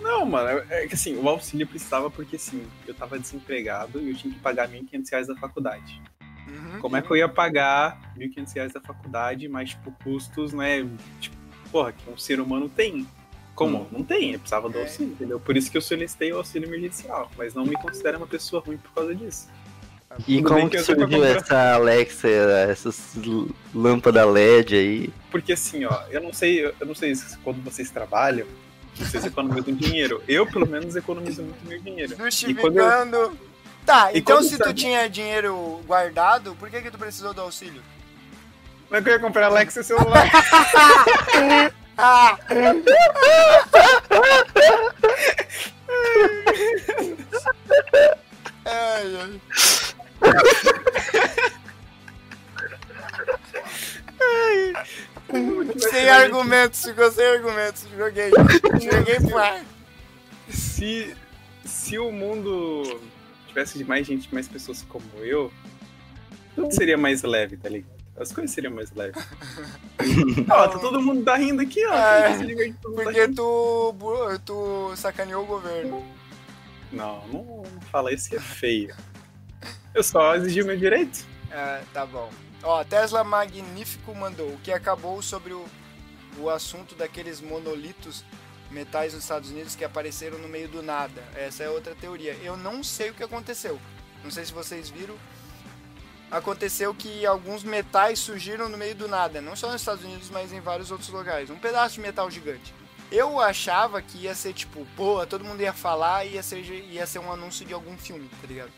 Não, 0.00 0.24
mano, 0.24 0.62
é 0.70 0.86
que 0.86 0.94
assim, 0.94 1.16
o 1.16 1.28
auxílio 1.28 1.66
precisava 1.66 2.10
porque 2.10 2.36
assim, 2.36 2.66
eu 2.86 2.94
tava 2.94 3.18
desempregado 3.18 4.00
e 4.00 4.10
eu 4.10 4.16
tinha 4.16 4.32
que 4.32 4.40
pagar 4.40 4.68
1.500 4.68 5.10
reais 5.10 5.26
da 5.26 5.36
faculdade. 5.36 6.00
Uhum. 6.48 6.80
Como 6.80 6.96
é 6.96 7.02
que 7.02 7.10
eu 7.10 7.16
ia 7.16 7.28
pagar 7.28 8.12
1.500 8.16 8.52
reais 8.54 8.72
da 8.72 8.80
faculdade, 8.80 9.48
mais 9.48 9.70
tipo 9.70 9.92
custos, 10.02 10.52
né? 10.52 10.86
Tipo, 11.20 11.36
porra, 11.70 11.92
que 11.92 12.10
um 12.10 12.16
ser 12.18 12.40
humano 12.40 12.68
tem. 12.68 13.06
Como? 13.54 13.86
Não 13.92 14.02
tem, 14.02 14.32
eu 14.32 14.38
precisava 14.38 14.70
do 14.70 14.78
auxílio, 14.78 15.12
entendeu? 15.12 15.38
Por 15.38 15.54
isso 15.56 15.70
que 15.70 15.76
eu 15.76 15.82
solicitei 15.82 16.32
o 16.32 16.38
auxílio 16.38 16.66
emergencial, 16.66 17.30
mas 17.36 17.52
não 17.52 17.66
me 17.66 17.76
considero 17.76 18.16
uma 18.16 18.26
pessoa 18.26 18.62
ruim 18.62 18.78
por 18.78 18.90
causa 18.92 19.14
disso. 19.14 19.48
E 20.26 20.38
Tudo 20.38 20.48
como 20.48 20.70
que 20.70 20.78
surgiu 20.80 21.24
essa 21.24 21.74
Alexa, 21.74 22.28
essas 22.28 23.16
l- 23.16 23.48
lâmpadas 23.74 24.26
LED 24.26 24.74
aí? 24.76 25.10
Porque 25.30 25.52
assim, 25.52 25.84
ó, 25.84 26.02
eu 26.10 26.20
não 26.22 26.32
sei, 26.32 26.64
eu 26.64 26.86
não 26.86 26.94
sei 26.94 27.14
se 27.14 27.36
quando 27.38 27.62
vocês 27.62 27.90
trabalham, 27.90 28.46
vocês 28.96 29.24
economizam 29.24 29.74
dinheiro. 29.74 30.22
Eu, 30.28 30.46
pelo 30.46 30.66
menos, 30.66 30.94
economizo 30.96 31.42
muito 31.42 31.64
meu 31.66 31.80
dinheiro. 31.80 32.12
E 32.12 32.16
quando 32.16 32.24
eu- 32.24 32.30
Justificando. 32.30 33.38
Tá, 33.86 34.12
E 34.12 34.18
então 34.18 34.42
se 34.42 34.56
tu 34.58 34.64
sabe- 34.64 34.74
tinha 34.74 35.08
dinheiro 35.08 35.80
guardado, 35.86 36.54
por 36.56 36.68
que 36.70 36.82
que 36.82 36.90
tu 36.90 36.98
precisou 36.98 37.32
do 37.32 37.40
auxílio? 37.40 37.82
Como 38.88 38.98
é 38.98 39.02
que 39.02 39.08
eu 39.08 39.12
ia 39.14 39.18
comprar 39.18 39.46
Alexa 39.46 39.80
e 39.80 39.84
celular? 39.84 40.28
Ah! 41.96 42.38
Ai, 48.64 49.16
ai. 49.16 49.40
Sem 55.90 56.08
argumentos, 56.08 56.84
ficou 56.84 57.10
sem 57.10 57.26
argumentos. 57.26 57.86
Joguei. 57.96 58.30
Joguei 58.80 59.20
pro 59.20 59.38
ar. 59.38 59.64
se, 60.48 61.14
se 61.64 61.98
o 61.98 62.10
mundo 62.10 63.00
tivesse 63.48 63.78
de 63.78 63.84
mais 63.84 64.06
gente, 64.06 64.32
mais 64.32 64.48
pessoas 64.48 64.82
como 64.82 65.04
eu, 65.18 65.52
tudo 66.54 66.74
seria 66.74 66.96
mais 66.96 67.22
leve, 67.22 67.56
tá 67.56 67.68
ligado? 67.68 68.00
As 68.16 68.32
coisas 68.32 68.50
seriam 68.50 68.74
mais 68.74 68.92
leves. 68.92 69.24
ó, 70.50 70.68
tá 70.68 70.78
todo 70.78 71.00
mundo 71.00 71.24
tá 71.24 71.36
rindo 71.36 71.62
aqui, 71.62 71.84
ó. 71.86 71.94
É, 71.94 72.36
tá 72.36 72.74
Porque 72.82 73.22
rindo. 73.26 73.34
tu, 73.34 73.94
tu 74.44 74.92
sacaneou 74.94 75.44
o 75.44 75.46
governo. 75.46 76.04
Não, 76.92 77.26
não 77.28 77.64
fala 77.90 78.12
isso 78.12 78.28
que 78.28 78.36
é 78.36 78.40
feio. 78.40 78.94
Eu 79.94 80.02
só 80.02 80.34
exigi 80.36 80.60
o 80.60 80.66
meu 80.66 80.76
direito. 80.76 81.24
É, 81.50 81.82
tá 81.94 82.04
bom. 82.04 82.30
Ó, 82.62 82.84
Tesla 82.84 83.24
Magnífico 83.24 84.14
mandou 84.14 84.48
o 84.50 84.58
que 84.58 84.72
acabou 84.72 85.22
sobre 85.22 85.54
o, 85.54 85.64
o 86.38 86.50
assunto 86.50 86.94
daqueles 86.94 87.40
monolitos 87.40 88.24
metais 88.70 89.14
nos 89.14 89.22
Estados 89.24 89.50
Unidos 89.50 89.74
que 89.74 89.84
apareceram 89.84 90.38
no 90.38 90.48
meio 90.48 90.68
do 90.68 90.82
nada. 90.82 91.22
Essa 91.34 91.64
é 91.64 91.70
outra 91.70 91.94
teoria. 91.94 92.34
Eu 92.42 92.56
não 92.56 92.84
sei 92.84 93.10
o 93.10 93.14
que 93.14 93.22
aconteceu. 93.22 93.80
Não 94.22 94.30
sei 94.30 94.44
se 94.44 94.52
vocês 94.52 94.90
viram. 94.90 95.16
Aconteceu 96.30 96.94
que 96.94 97.26
alguns 97.26 97.64
metais 97.64 98.20
surgiram 98.20 98.68
no 98.68 98.78
meio 98.78 98.94
do 98.94 99.08
nada, 99.08 99.40
não 99.40 99.56
só 99.56 99.72
nos 99.72 99.80
Estados 99.80 100.04
Unidos, 100.04 100.30
mas 100.30 100.52
em 100.52 100.60
vários 100.60 100.92
outros 100.92 101.08
lugares. 101.08 101.50
Um 101.50 101.58
pedaço 101.58 101.96
de 101.96 102.00
metal 102.02 102.30
gigante. 102.30 102.72
Eu 103.10 103.40
achava 103.40 104.00
que 104.00 104.18
ia 104.18 104.34
ser 104.36 104.52
tipo, 104.52 104.86
pô, 104.96 105.26
todo 105.26 105.44
mundo 105.44 105.60
ia 105.60 105.72
falar 105.72 106.24
e 106.24 106.34
ia 106.34 106.42
ser, 106.42 106.60
ia 106.62 107.04
ser 107.04 107.18
um 107.18 107.32
anúncio 107.32 107.66
de 107.66 107.74
algum 107.74 107.98
filme, 107.98 108.30
tá 108.40 108.46
ligado? 108.46 108.70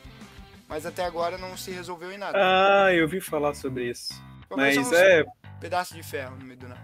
Mas 0.72 0.86
até 0.86 1.04
agora 1.04 1.36
não 1.36 1.54
se 1.54 1.70
resolveu 1.70 2.10
em 2.10 2.16
nada. 2.16 2.32
Ah, 2.34 2.90
eu 2.94 3.02
ouvi 3.02 3.20
falar 3.20 3.52
sobre 3.52 3.90
isso. 3.90 4.08
Talvez 4.48 4.74
Mas 4.74 4.86
eu 4.86 4.98
não 4.98 4.98
é, 4.98 5.24
pedaço 5.60 5.92
de 5.94 6.02
ferro 6.02 6.34
no 6.36 6.46
meio 6.46 6.58
do 6.58 6.66
nada. 6.66 6.80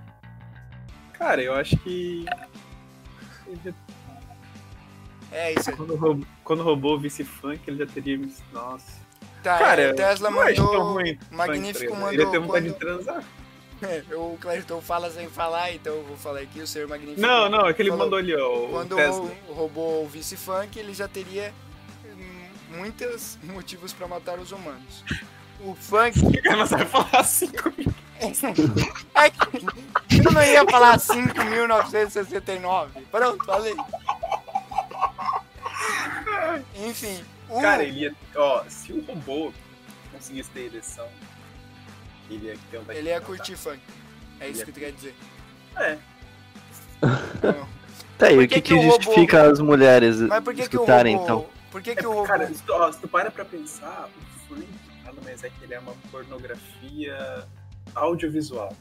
cara, 1.14 1.40
eu 1.42 1.54
acho 1.54 1.74
que. 1.78 2.26
É 5.32 5.54
isso 5.54 5.70
aí. 5.70 5.76
Quando 5.76 5.96
roubou, 5.96 6.26
quando 6.44 6.62
roubou 6.62 6.96
o 6.96 7.00
vice-funk, 7.00 7.62
ele 7.66 7.78
já 7.78 7.86
teria. 7.86 8.20
Nossa. 8.52 8.92
Tá, 9.42 9.56
Cara, 9.58 9.80
é, 9.80 9.92
Tesla 9.94 10.30
não 10.30 10.42
acho 10.42 10.56
tão 10.56 10.66
mandou. 10.66 10.92
ruim. 10.92 11.18
Magnífico 11.30 11.94
funk, 11.94 12.04
tá 12.04 12.10
ligado? 12.10 12.28
Ele 12.34 12.38
mandou. 12.40 12.42
vontade 12.42 12.66
de 12.66 12.72
Quando... 12.74 12.78
transar. 12.80 13.24
É, 13.80 14.02
o 14.16 14.36
Clayton 14.40 14.80
fala 14.80 15.08
sem 15.08 15.28
falar, 15.30 15.72
então 15.72 15.94
eu 15.94 16.02
vou 16.02 16.16
falar 16.16 16.40
aqui. 16.40 16.60
O 16.60 16.66
senhor 16.66 16.88
Magnífico. 16.88 17.20
Não, 17.20 17.48
não, 17.48 17.68
é 17.68 17.72
que 17.72 17.80
ele 17.80 17.90
falou- 17.90 18.06
mandou 18.06 18.18
ali, 18.18 18.34
ó. 18.34 18.64
O 18.64 18.68
Quando 18.70 18.96
Tesla. 18.96 19.30
roubou 19.48 20.04
o 20.04 20.08
vice-funk, 20.08 20.76
ele 20.76 20.92
já 20.92 21.06
teria 21.06 21.54
muitos 22.70 23.38
motivos 23.42 23.92
pra 23.92 24.06
matar 24.08 24.38
os 24.38 24.52
humanos. 24.52 25.02
O 25.60 25.74
funk. 25.74 26.20
Não 26.44 26.66
sabe 26.66 26.84
falar 26.86 27.10
assim 27.20 27.48
comigo. 27.48 27.92
É 28.20 28.30
que 29.30 30.26
eu 30.26 30.32
não 30.32 30.42
ia 30.42 30.64
falar 30.68 30.96
5.969. 30.98 32.88
Pronto, 33.10 33.44
falei. 33.44 33.74
Enfim. 36.84 37.24
O... 37.48 37.60
Cara, 37.60 37.82
ele 37.84 38.00
ia. 38.00 38.14
Ó, 38.36 38.62
se 38.68 38.92
o 38.92 39.00
robô 39.04 39.52
conseguisse 40.12 40.50
ter 40.50 40.66
ereção, 40.66 41.06
ele 42.30 42.46
ia 42.46 42.56
ter 42.70 42.78
um 42.78 42.84
Ele 42.92 43.08
ia 43.08 43.20
curtir 43.20 43.56
funk. 43.56 43.80
É 44.40 44.48
isso 44.48 44.62
Ele 44.62 44.66
que 44.66 44.72
tu 44.72 44.80
quer 44.80 44.92
dizer. 44.92 45.14
É. 45.76 45.98
Não. 47.42 47.68
Tá, 48.18 48.30
e 48.32 48.34
Por 48.34 48.44
o 48.44 48.48
que 48.48 48.54
que, 48.56 48.62
que 48.62 48.74
robô- 48.74 48.90
justifica 49.00 49.42
as 49.48 49.60
mulheres 49.60 50.20
Mas 50.20 50.42
por 50.42 50.52
que, 50.52 50.68
que 50.68 50.76
o 50.76 50.80
escutarem, 50.80 51.14
robô. 51.16 51.24
então? 51.24 51.46
Por 51.70 51.82
que, 51.82 51.90
É 51.90 51.94
que 51.94 52.00
o 52.06 52.10
porque, 52.12 52.16
robô. 52.20 52.26
cara, 52.28 52.46
se 52.54 52.62
tu, 52.62 52.72
ó, 52.72 52.90
se 52.92 52.98
tu 52.98 53.08
para 53.08 53.30
pra 53.30 53.44
pensar, 53.44 54.08
o 54.16 54.48
funk 54.48 54.66
nada 55.04 55.20
mais 55.22 55.44
é 55.44 55.50
que 55.50 55.64
ele 55.64 55.74
é 55.74 55.78
uma 55.78 55.94
pornografia 56.10 57.44
audiovisual. 57.94 58.74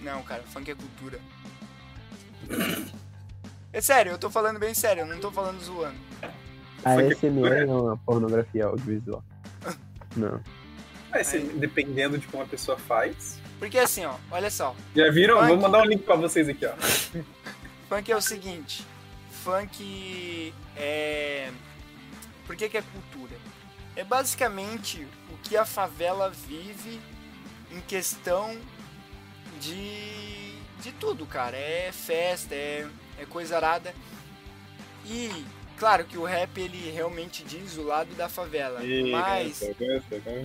Não, 0.00 0.22
cara, 0.22 0.42
funk 0.44 0.70
é 0.70 0.74
cultura. 0.74 1.18
É 3.72 3.80
sério, 3.80 4.12
eu 4.12 4.18
tô 4.18 4.28
falando 4.30 4.58
bem 4.58 4.74
sério, 4.74 5.02
eu 5.02 5.06
não 5.06 5.18
tô 5.20 5.30
falando 5.30 5.60
zoando. 5.60 5.96
A 6.84 6.94
Funk 6.94 7.12
é 7.12 7.14
SMR 7.14 7.56
é 7.60 7.64
uma 7.66 7.96
pornografia 7.98 8.66
audiovisual. 8.66 9.22
Não. 10.16 10.40
Mas 11.10 11.28
se- 11.28 11.36
Aí. 11.38 11.48
dependendo 11.58 12.18
de 12.18 12.26
como 12.26 12.42
a 12.42 12.46
pessoa 12.46 12.76
faz. 12.76 13.38
Porque 13.58 13.78
assim, 13.78 14.04
ó, 14.04 14.14
olha 14.30 14.50
só. 14.50 14.74
Já 14.94 15.10
viram? 15.10 15.36
Funk. 15.38 15.48
Vou 15.48 15.56
mandar 15.58 15.82
um 15.82 15.86
link 15.86 16.02
pra 16.02 16.16
vocês 16.16 16.48
aqui, 16.48 16.66
ó. 16.66 16.72
Funk 17.88 18.10
é 18.10 18.16
o 18.16 18.20
seguinte. 18.20 18.84
Funk 19.44 20.52
é. 20.76 21.50
Por 22.46 22.56
que, 22.56 22.68
que 22.68 22.76
é 22.76 22.82
cultura? 22.82 23.36
É 23.94 24.04
basicamente 24.04 25.06
o 25.30 25.36
que 25.38 25.56
a 25.56 25.64
favela 25.64 26.30
vive 26.30 27.00
em 27.70 27.80
questão 27.80 28.58
de. 29.60 30.54
de 30.80 30.92
tudo, 30.98 31.26
cara. 31.26 31.56
É 31.56 31.90
festa, 31.92 32.54
é, 32.54 32.88
é 33.18 33.26
coisa 33.26 33.56
arada. 33.56 33.94
E, 35.04 35.44
claro 35.76 36.04
que 36.04 36.16
o 36.16 36.24
rap 36.24 36.58
ele 36.58 36.90
realmente 36.90 37.42
diz 37.44 37.76
o 37.76 37.82
lado 37.82 38.14
da 38.14 38.28
favela. 38.28 38.80
mas. 39.10 39.62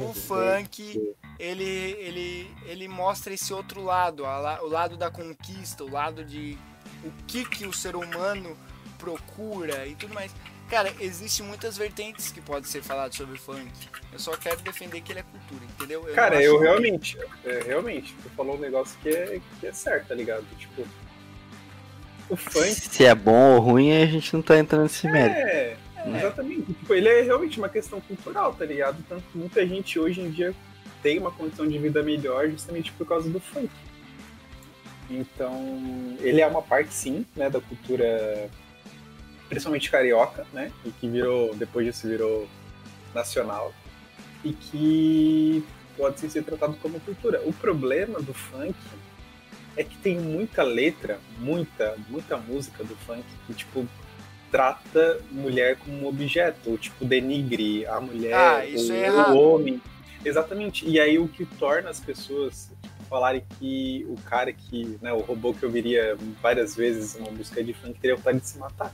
O 0.01 0.13
funk, 0.13 1.15
ele, 1.39 1.63
ele, 1.63 2.55
ele 2.65 2.87
mostra 2.87 3.33
esse 3.33 3.53
outro 3.53 3.83
lado, 3.83 4.25
a 4.25 4.61
o 4.63 4.67
lado 4.67 4.97
da 4.97 5.09
conquista, 5.09 5.83
o 5.83 5.91
lado 5.91 6.23
de 6.23 6.57
o 7.03 7.11
que, 7.25 7.45
que 7.45 7.65
o 7.65 7.73
ser 7.73 7.95
humano 7.95 8.57
procura 8.97 9.85
e 9.87 9.95
tudo 9.95 10.13
mais. 10.13 10.33
Cara, 10.69 10.93
existem 10.99 11.45
muitas 11.45 11.77
vertentes 11.77 12.29
que 12.31 12.41
pode 12.41 12.67
ser 12.67 12.81
falado 12.81 13.15
sobre 13.15 13.35
o 13.35 13.39
funk. 13.39 13.71
Eu 14.11 14.19
só 14.19 14.35
quero 14.35 14.59
defender 14.61 15.01
que 15.01 15.13
ele 15.13 15.19
é 15.19 15.23
cultura, 15.23 15.63
entendeu? 15.63 16.07
Eu 16.07 16.13
Cara, 16.13 16.41
eu 16.41 16.59
realmente, 16.59 17.17
é, 17.45 17.63
realmente, 17.65 18.13
tu 18.21 18.29
falou 18.31 18.55
um 18.55 18.59
negócio 18.59 18.97
que 19.01 19.09
é, 19.09 19.39
que 19.59 19.67
é 19.67 19.71
certo, 19.71 20.07
tá 20.07 20.15
ligado? 20.15 20.45
Tipo, 20.57 20.85
o 22.29 22.35
funk 22.35 22.73
Se 22.73 23.05
é 23.05 23.15
bom 23.15 23.55
ou 23.55 23.61
ruim, 23.61 23.93
a 23.93 24.05
gente 24.05 24.33
não 24.33 24.41
tá 24.41 24.57
entrando 24.57 24.83
nesse 24.83 25.07
mérito. 25.07 25.39
é, 25.39 25.77
exatamente. 26.17 26.73
Tipo, 26.73 26.93
ele 26.93 27.07
é 27.07 27.21
realmente 27.21 27.57
uma 27.57 27.69
questão 27.69 28.01
cultural, 28.01 28.53
tá 28.53 28.65
ligado? 28.65 29.01
Tanto 29.07 29.23
que 29.31 29.37
muita 29.37 29.65
gente 29.65 29.97
hoje 29.97 30.19
em 30.19 30.29
dia 30.29 30.53
tem 31.01 31.17
uma 31.17 31.31
condição 31.31 31.65
de 31.67 31.77
vida 31.77 32.03
melhor 32.03 32.49
justamente 32.49 32.91
por 32.91 33.07
causa 33.07 33.29
do 33.29 33.39
funk. 33.39 33.69
Então, 35.09 36.17
ele 36.19 36.41
é 36.41 36.47
uma 36.47 36.61
parte, 36.61 36.93
sim, 36.93 37.25
né, 37.33 37.49
da 37.49 37.61
cultura, 37.61 38.49
principalmente 39.49 39.89
carioca, 39.89 40.45
né, 40.53 40.71
e 40.85 40.91
que 40.91 41.07
virou, 41.07 41.55
depois 41.55 41.85
disso 41.85 42.07
virou 42.07 42.47
nacional, 43.13 43.73
e 44.43 44.53
que 44.53 45.63
pode 45.95 46.19
sim 46.19 46.29
ser 46.29 46.43
tratado 46.43 46.75
como 46.81 46.99
cultura. 46.99 47.41
O 47.45 47.53
problema 47.53 48.19
do 48.21 48.33
funk 48.33 48.75
é 49.75 49.83
que 49.83 49.97
tem 49.97 50.19
muita 50.19 50.63
letra, 50.63 51.19
muita, 51.39 51.95
muita 52.09 52.37
música 52.37 52.83
do 52.83 52.95
funk 52.97 53.23
que, 53.45 53.53
tipo, 53.53 53.87
trata 54.51 55.19
mulher 55.31 55.77
como 55.77 56.05
um 56.05 56.07
objeto, 56.07 56.71
ou, 56.71 56.77
tipo, 56.77 57.03
denigre 57.05 57.85
a 57.85 57.99
mulher, 57.99 58.33
Ah, 58.33 58.63
o, 58.65 58.93
é 58.93 59.31
o 59.31 59.37
homem. 59.37 59.81
Exatamente. 60.23 60.87
E 60.87 60.99
aí 60.99 61.19
o 61.19 61.27
que 61.27 61.45
torna 61.45 61.89
as 61.89 61.99
pessoas 61.99 62.71
falarem 63.09 63.43
que 63.57 64.05
o 64.09 64.15
cara 64.23 64.51
que, 64.51 64.97
né, 65.01 65.13
o 65.13 65.19
robô 65.19 65.53
que 65.53 65.65
ouviria 65.65 66.17
várias 66.41 66.75
vezes 66.75 67.15
uma 67.15 67.31
música 67.31 67.63
de 67.63 67.73
funk 67.73 67.99
teria 67.99 68.15
vontade 68.15 68.39
de 68.39 68.47
se 68.47 68.57
matar. 68.57 68.93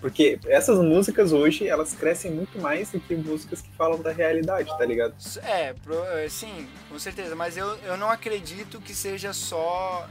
Porque 0.00 0.38
essas 0.46 0.78
músicas 0.78 1.32
hoje, 1.32 1.66
elas 1.66 1.92
crescem 1.92 2.30
muito 2.30 2.58
mais 2.60 2.90
do 2.90 3.00
que 3.00 3.14
músicas 3.16 3.60
que 3.60 3.70
falam 3.76 4.00
da 4.00 4.12
realidade, 4.12 4.68
tá 4.78 4.84
ligado? 4.84 5.14
É, 5.42 5.74
é, 6.14 6.28
sim, 6.28 6.68
com 6.88 6.98
certeza, 6.98 7.34
mas 7.34 7.56
eu, 7.56 7.66
eu 7.78 7.96
não 7.96 8.08
acredito 8.10 8.80
que 8.80 8.94
seja 8.94 9.32
só 9.32 10.08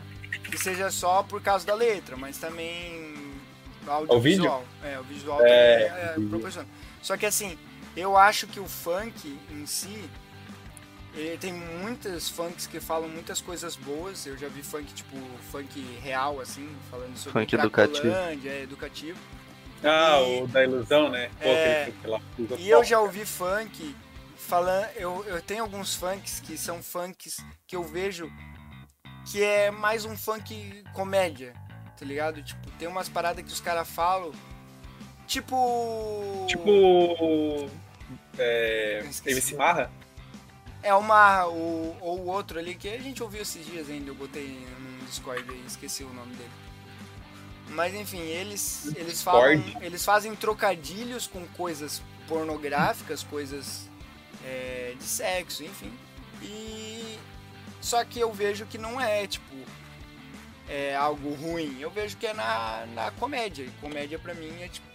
que 0.50 0.58
seja 0.58 0.90
só 0.92 1.24
por 1.24 1.42
causa 1.42 1.66
da 1.66 1.74
letra, 1.74 2.16
mas 2.18 2.38
também 2.38 3.16
audiovisual. 3.86 4.64
É, 4.84 5.00
o 5.00 5.04
visual 5.04 5.42
É, 5.42 5.88
também 5.88 6.04
é, 6.04 6.12
o 6.12 6.16
vídeo. 6.16 6.30
proporciona. 6.30 6.68
Só 7.02 7.16
que 7.16 7.26
assim, 7.26 7.58
eu 7.96 8.18
acho 8.18 8.48
que 8.48 8.60
o 8.60 8.68
funk 8.68 9.38
em 9.52 9.66
si 9.66 10.10
ele 11.16 11.38
tem 11.38 11.52
muitas 11.52 12.30
funks 12.30 12.68
que 12.68 12.80
falam 12.80 13.10
muitas 13.10 13.42
coisas 13.42 13.76
boas. 13.76 14.26
Eu 14.26 14.38
já 14.38 14.48
vi 14.48 14.62
funk, 14.62 14.94
tipo, 14.94 15.18
funk 15.52 15.80
real, 16.04 16.40
assim, 16.40 16.70
falando 16.92 17.18
sobre 17.18 17.42
Funk 17.42 17.56
educativo. 17.56 18.14
É 18.14 18.62
educativo. 18.62 19.18
Ah, 19.84 20.20
E- 20.22 20.42
o 20.44 20.48
da 20.48 20.64
ilusão, 20.64 21.10
né? 21.10 21.30
Pô, 21.40 21.48
É, 21.48 21.84
aquele 21.84 22.62
E 22.62 22.70
eu 22.70 22.84
já 22.84 23.00
ouvi 23.00 23.26
funk 23.26 23.96
falando. 24.36 24.88
Eu, 24.96 25.24
eu 25.26 25.42
tenho 25.42 25.64
alguns 25.64 25.96
funks 25.96 26.40
que 26.40 26.58
são 26.58 26.82
funks 26.82 27.38
que 27.68 27.76
eu 27.76 27.84
vejo 27.84 28.32
que 29.32 29.44
é 29.44 29.70
mais 29.70 30.06
um 30.06 30.16
funk 30.16 30.84
comédia, 30.94 31.54
tá 31.98 32.06
ligado? 32.06 32.42
Tipo, 32.42 32.70
tem 32.72 32.88
umas 32.88 33.10
paradas 33.10 33.44
que 33.46 33.52
os 33.52 33.60
caras 33.60 33.88
falam. 33.88 34.32
Tipo. 35.28 36.46
Tipo. 36.48 37.70
É. 38.38 39.04
MC 39.26 39.56
Marra? 39.56 39.92
É 40.82 40.94
uma. 40.94 41.46
O, 41.48 41.98
ou 42.00 42.20
o 42.22 42.28
outro 42.28 42.58
ali 42.58 42.76
que 42.76 42.88
a 42.88 42.98
gente 43.00 43.22
ouviu 43.22 43.42
esses 43.42 43.66
dias 43.66 43.90
ainda, 43.90 44.10
eu 44.10 44.16
botei 44.16 44.66
no 44.80 45.06
Discord 45.06 45.44
aí, 45.50 45.64
esqueci 45.68 46.04
o 46.04 46.14
nome 46.14 46.34
dele. 46.36 46.50
Mas 47.70 47.94
enfim, 47.94 48.22
eles, 48.22 48.92
eles 48.96 49.22
falam. 49.22 49.64
Eles 49.82 50.04
fazem 50.04 50.36
trocadilhos 50.36 51.28
com 51.28 51.46
coisas 51.50 52.02
pornográficas, 52.28 53.24
coisas 53.24 53.90
é, 54.46 54.94
de 54.98 55.04
sexo, 55.04 55.64
enfim. 55.64 55.92
E. 56.42 57.18
Só 57.82 58.04
que 58.04 58.20
eu 58.20 58.32
vejo 58.32 58.66
que 58.66 58.78
não 58.78 59.00
é, 59.00 59.28
tipo. 59.28 59.56
É 60.70 60.96
algo 60.96 61.34
ruim. 61.36 61.78
Eu 61.80 61.90
vejo 61.90 62.18
que 62.18 62.28
é 62.28 62.34
na, 62.34 62.86
na 62.94 63.12
comédia. 63.12 63.64
E 63.64 63.72
comédia 63.82 64.20
pra 64.20 64.34
mim 64.34 64.62
é 64.62 64.68
tipo. 64.68 64.88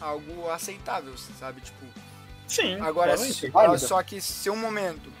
Algo 0.00 0.50
aceitável, 0.50 1.16
sabe? 1.16 1.60
Tipo. 1.60 1.84
Sim. 2.46 2.80
Agora, 2.80 3.16
válido. 3.52 3.78
só 3.78 4.02
que 4.02 4.20
se 4.20 4.48
um 4.48 4.56
momento, 4.56 5.12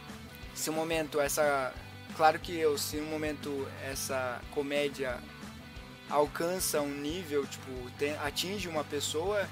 se 0.54 0.70
um 0.70 0.72
momento 0.72 1.20
essa, 1.20 1.72
claro 2.16 2.38
que 2.38 2.56
eu, 2.56 2.78
se 2.78 2.98
um 2.98 3.06
momento 3.06 3.66
essa 3.84 4.40
comédia 4.52 5.18
alcança 6.08 6.80
um 6.80 6.94
nível, 6.94 7.46
tipo, 7.46 7.70
tem- 7.98 8.16
atinge 8.18 8.68
uma 8.68 8.84
pessoa, 8.84 9.48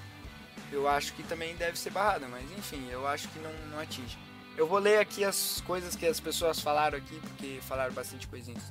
eu 0.73 0.89
acho 0.89 1.13
que 1.15 1.23
também 1.23 1.55
deve 1.57 1.79
ser 1.79 1.91
barrada, 1.91 2.27
mas 2.29 2.45
enfim, 2.53 2.89
eu 2.91 3.07
acho 3.07 3.29
que 3.29 3.39
não, 3.39 3.53
não 3.71 3.79
atinge. 3.79 4.19
Eu 4.57 4.67
vou 4.67 4.79
ler 4.79 4.99
aqui 4.99 5.25
as 5.25 5.61
coisas 5.67 5.97
que 5.97 6.07
as 6.07 6.21
pessoas 6.21 6.61
falaram 6.61 6.97
aqui, 6.99 7.19
porque 7.21 7.59
falaram 7.63 7.93
bastante 7.93 8.27
coisinhas. 8.29 8.63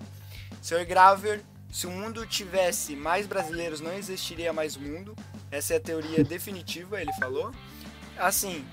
Sr. 0.61 0.85
Graver, 0.85 1.43
se 1.71 1.85
o 1.87 1.91
mundo 1.91 2.25
tivesse 2.25 2.95
mais 2.95 3.27
brasileiros, 3.27 3.81
não 3.81 3.93
existiria 3.93 4.53
mais 4.53 4.77
mundo. 4.77 5.13
Essa 5.51 5.73
é 5.73 5.77
a 5.77 5.81
teoria 5.81 6.23
definitiva, 6.25 7.01
ele 7.01 7.11
falou. 7.13 7.51
Assim, 8.17 8.65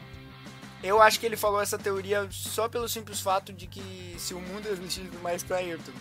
eu 0.85 1.03
acho 1.03 1.19
que 1.19 1.27
ele 1.27 1.37
falou 1.37 1.61
essa 1.61 1.77
teoria 1.77 2.29
só 2.31 2.69
pelo 2.69 2.89
simples 2.89 3.21
fato 3.21 3.53
de 3.53 3.67
que 3.67 4.15
se 4.19 4.33
o 4.33 4.41
mundo 4.41 4.69
existisse 4.69 5.17
mais 5.23 5.43
pra 5.43 5.57
Ayrton. 5.57 5.93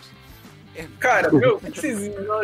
Cara, 0.99 1.31
meu, 1.31 1.59
vocês. 1.59 1.97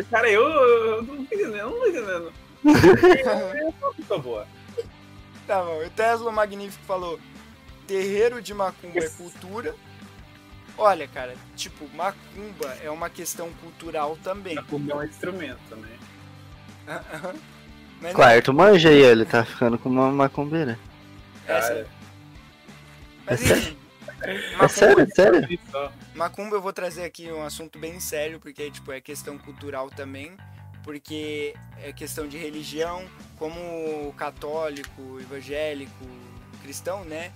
Cara, 0.10 0.30
eu, 0.30 0.44
eu 0.48 1.02
não 1.04 1.06
tô 1.06 1.22
entendendo, 1.22 1.56
eu 1.56 1.70
não 1.70 1.80
tô 1.80 1.86
entendendo. 1.88 2.34
Eu 4.10 4.20
boa. 4.20 4.48
Tá 5.46 5.62
bom, 5.62 5.86
o 5.86 5.90
Tesla 5.92 6.32
Magnífico 6.32 6.84
falou: 6.86 7.20
terreiro 7.88 8.42
de 8.42 8.54
macumba 8.54 9.00
é 9.00 9.10
cultura. 9.10 9.76
Olha, 10.78 11.08
cara, 11.08 11.36
tipo, 11.56 11.88
macumba 11.96 12.76
é 12.84 12.90
uma 12.90 13.10
questão 13.10 13.50
cultural 13.62 14.18
também. 14.24 14.58
A 14.58 14.64
cumbia 14.64 14.94
é 14.94 14.98
um 14.98 15.04
instrumento, 15.04 15.76
né? 15.78 15.90
Mas 18.02 18.14
Claro, 18.14 18.42
tu 18.42 18.54
manja 18.54 18.90
aí, 18.90 19.02
ele 19.02 19.24
tá 19.26 19.46
ficando 19.46 19.78
com 19.78 19.90
uma 19.90 20.12
macumbeira. 20.12 20.78
essa- 21.48 21.68
Cara, 21.70 21.88
mas 23.26 23.52
É 23.52 23.76
sério? 24.26 24.40
enfim. 24.40 24.56
É 24.64 24.68
sério, 24.68 25.00
é 25.02 25.08
sério? 25.08 25.60
Macumba 26.14 26.56
eu 26.56 26.62
vou 26.62 26.74
trazer 26.74 27.04
aqui 27.04 27.32
um 27.32 27.44
assunto 27.44 27.78
bem 27.78 28.00
sério, 28.00 28.40
porque 28.40 28.70
tipo, 28.72 28.92
é 28.92 29.00
questão 29.00 29.38
cultural 29.38 29.90
também, 29.90 30.36
porque 30.84 31.54
é 31.84 31.92
questão 31.92 32.28
de 32.28 32.38
religião, 32.38 33.06
como 33.38 33.60
o 34.08 34.14
católico, 34.18 35.20
evangélico, 35.20 36.06
cristão, 36.62 37.04
né? 37.04 37.32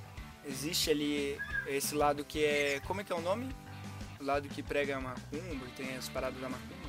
Existe 0.45 0.89
ali 0.89 1.37
esse 1.67 1.93
lado 1.95 2.23
que 2.23 2.43
é. 2.43 2.81
Como 2.85 3.01
é 3.01 3.03
que 3.03 3.11
é 3.11 3.15
o 3.15 3.21
nome? 3.21 3.49
O 4.19 4.23
lado 4.23 4.47
que 4.49 4.63
prega 4.63 4.97
a 4.97 5.01
macumba, 5.01 5.65
e 5.67 5.71
tem 5.75 5.95
as 5.95 6.09
paradas 6.09 6.39
da 6.39 6.49
macumba? 6.49 6.79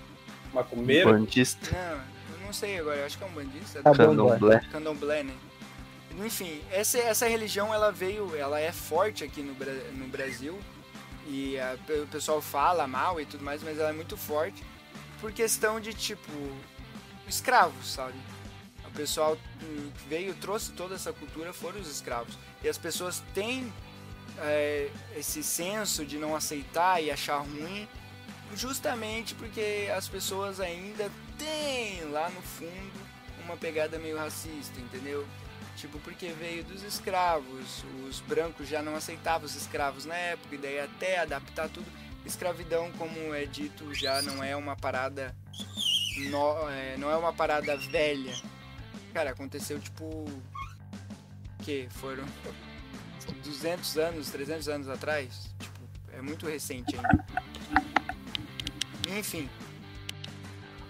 Macumbeiro? 0.53 1.13
Bandista. 1.13 1.71
Não, 1.71 2.35
eu 2.35 2.47
não 2.47 2.53
sei 2.53 2.79
agora, 2.79 2.99
eu 2.99 3.07
acho 3.07 3.17
que 3.17 3.25
é 3.25 3.27
um 3.27 3.33
bandista. 3.33 3.83
Candomblé. 3.83 4.61
Candomblé, 4.73 5.23
né? 5.23 5.35
Enfim, 6.19 6.61
essa, 6.71 6.99
essa 6.99 7.29
religião 7.29 7.73
ela 7.73 7.91
veio, 7.91 8.35
ela 8.37 8.59
é 8.61 8.73
forte 8.73 9.25
aqui 9.25 9.43
no, 9.43 9.55
no 9.95 10.09
Brasil 10.09 10.59
e 11.27 11.59
a- 11.59 11.77
o 12.03 12.07
pessoal 12.09 12.43
fala 12.43 12.87
mal 12.87 13.21
e 13.21 13.25
tudo 13.27 13.45
mais, 13.45 13.63
mas 13.63 13.79
ela 13.79 13.91
é 13.91 13.93
muito 13.93 14.17
forte 14.17 14.63
por 15.21 15.33
questão 15.33 15.81
de 15.81 15.95
tipo 15.95 16.31
escravos, 17.29 17.93
sabe? 17.93 18.19
O 18.85 18.91
pessoal 18.91 19.39
hum, 19.63 19.91
veio, 20.09 20.35
trouxe 20.35 20.73
toda 20.73 20.95
essa 20.97 21.13
cultura, 21.13 21.53
foram 21.53 21.81
os 21.81 21.89
escravos 21.89 22.37
e 22.63 22.69
as 22.69 22.77
pessoas 22.77 23.23
têm 23.33 23.73
é, 24.39 24.91
esse 25.17 25.43
senso 25.45 26.05
de 26.05 26.19
não 26.19 26.35
aceitar 26.35 27.03
e 27.03 27.11
achar 27.11 27.39
ruim 27.39 27.89
justamente 28.57 29.35
porque 29.37 29.89
as 29.97 30.09
pessoas 30.09 30.59
ainda 30.59 31.09
têm 31.39 32.03
lá 32.11 32.29
no 32.31 32.43
fundo 32.43 33.01
uma 33.45 33.57
pegada 33.57 33.99
meio 33.99 34.19
racista, 34.19 34.79
entendeu? 34.81 35.25
Tipo, 35.77 35.99
porque 36.01 36.29
veio 36.33 36.63
dos 36.65 36.83
escravos, 36.83 37.85
os 38.09 38.21
brancos 38.21 38.69
já 38.69 38.83
não 38.83 38.95
aceitavam 38.95 39.47
os 39.47 39.55
escravos 39.57 40.05
na 40.05 40.15
época, 40.15 40.55
e 40.55 40.59
daí 40.59 40.81
até 40.81 41.19
adaptar 41.19 41.69
tudo. 41.69 41.87
Escravidão, 42.25 42.91
como 42.93 43.35
é 43.35 43.47
dito, 43.47 43.95
já 43.95 44.21
não 44.23 44.45
é 44.45 44.55
uma 44.55 44.77
parada. 44.77 45.35
No, 46.31 46.69
é, 46.69 46.97
não 46.99 47.11
é 47.11 47.17
uma 47.17 47.33
parada 47.33 47.77
velha. 47.77 48.35
Cara, 49.15 49.31
aconteceu 49.31 49.81
tipo. 49.81 50.27
que? 51.63 51.89
Foram 51.93 52.25
200 53.43 53.97
anos, 53.97 54.31
300 54.31 54.69
anos 54.69 54.89
atrás? 54.89 55.55
Tipo, 55.59 55.81
é 56.13 56.21
muito 56.21 56.47
recente 56.47 56.95
ainda. 56.95 57.25
Enfim. 59.19 59.49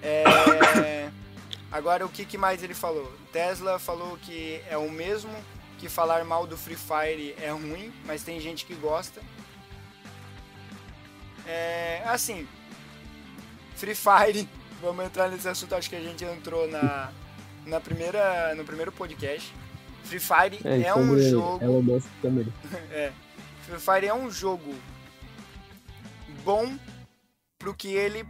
É. 0.02 0.24
Agora, 1.70 2.04
o 2.04 2.08
que, 2.08 2.24
que 2.24 2.36
mais 2.36 2.62
ele 2.62 2.74
falou? 2.74 3.12
Tesla 3.32 3.78
falou 3.78 4.18
que 4.18 4.60
é 4.68 4.76
o 4.76 4.90
mesmo 4.90 5.30
que 5.78 5.88
falar 5.88 6.24
mal 6.24 6.46
do 6.46 6.56
Free 6.56 6.76
Fire 6.76 7.34
é 7.40 7.50
ruim, 7.50 7.92
mas 8.04 8.22
tem 8.22 8.40
gente 8.40 8.66
que 8.66 8.74
gosta. 8.74 9.22
É, 11.46 12.02
assim, 12.04 12.46
Free 13.76 13.94
Fire, 13.94 14.48
vamos 14.82 15.04
entrar 15.04 15.30
nesse 15.30 15.48
assunto, 15.48 15.74
acho 15.74 15.88
que 15.88 15.96
a 15.96 16.00
gente 16.00 16.24
entrou 16.24 16.68
na, 16.68 17.12
na 17.64 17.80
primeira, 17.80 18.54
no 18.54 18.64
primeiro 18.64 18.92
podcast. 18.92 19.54
Free 20.04 20.20
Fire 20.20 20.60
É, 20.64 20.88
é, 20.88 20.94
um 20.94 21.18
jogo. 21.18 21.64
Elon 21.64 21.82
Musk 21.82 22.08
também. 22.20 22.52
É. 22.90 23.12
Free 23.62 23.78
Fire 23.78 24.06
é 24.06 24.14
um 24.14 24.30
jogo 24.30 24.74
bom 26.44 26.76
pro 27.58 27.74
que 27.74 27.94
ele 27.94 28.26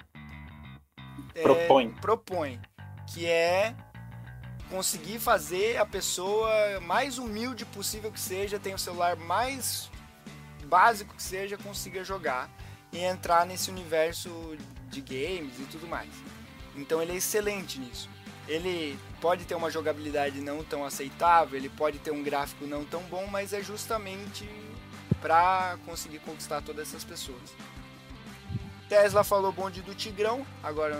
é, 1.35 1.43
Propõe. 1.43 1.91
propõe, 2.01 2.61
que 3.13 3.27
é 3.27 3.75
conseguir 4.71 5.19
fazer 5.19 5.77
a 5.79 5.85
pessoa 5.85 6.81
mais 6.81 7.19
humilde 7.19 7.65
possível 7.65 8.11
que 8.11 8.21
seja, 8.21 8.59
tem 8.59 8.73
o 8.73 8.79
celular 8.79 9.17
mais 9.17 9.91
básico 10.67 11.15
que 11.15 11.23
seja, 11.23 11.59
consiga 11.59 12.05
jogar 12.05 12.49
e 12.93 12.99
entrar 12.99 13.45
nesse 13.45 13.71
universo 13.71 14.57
de 14.89 15.01
games 15.01 15.59
e 15.59 15.65
tudo 15.65 15.89
mais. 15.89 16.11
Então 16.77 17.03
ele 17.03 17.13
é 17.13 17.17
excelente 17.17 17.81
nisso. 17.81 18.09
Ele 18.47 18.99
pode 19.21 19.45
ter 19.45 19.55
uma 19.55 19.71
jogabilidade 19.71 20.41
não 20.41 20.65
tão 20.65 20.85
aceitável, 20.85 21.59
ele 21.59 21.69
pode 21.69 21.99
ter 21.99 22.13
um 22.13 22.23
gráfico 22.23 22.67
não 22.67 22.85
tão 22.85 23.03
bom, 23.05 23.27
mas 23.27 23.53
é 23.53 23.63
justamente 23.63 24.49
para 25.21 25.77
conseguir 25.85 26.21
conquistar 26.21 26.63
todas 26.63 26.89
essas 26.89 27.05
pessoas. 27.05 27.55
Tesla 28.89 29.23
falou 29.23 29.53
bonde 29.53 29.83
do 29.83 29.95
Tigrão, 29.95 30.45
agora 30.63 30.97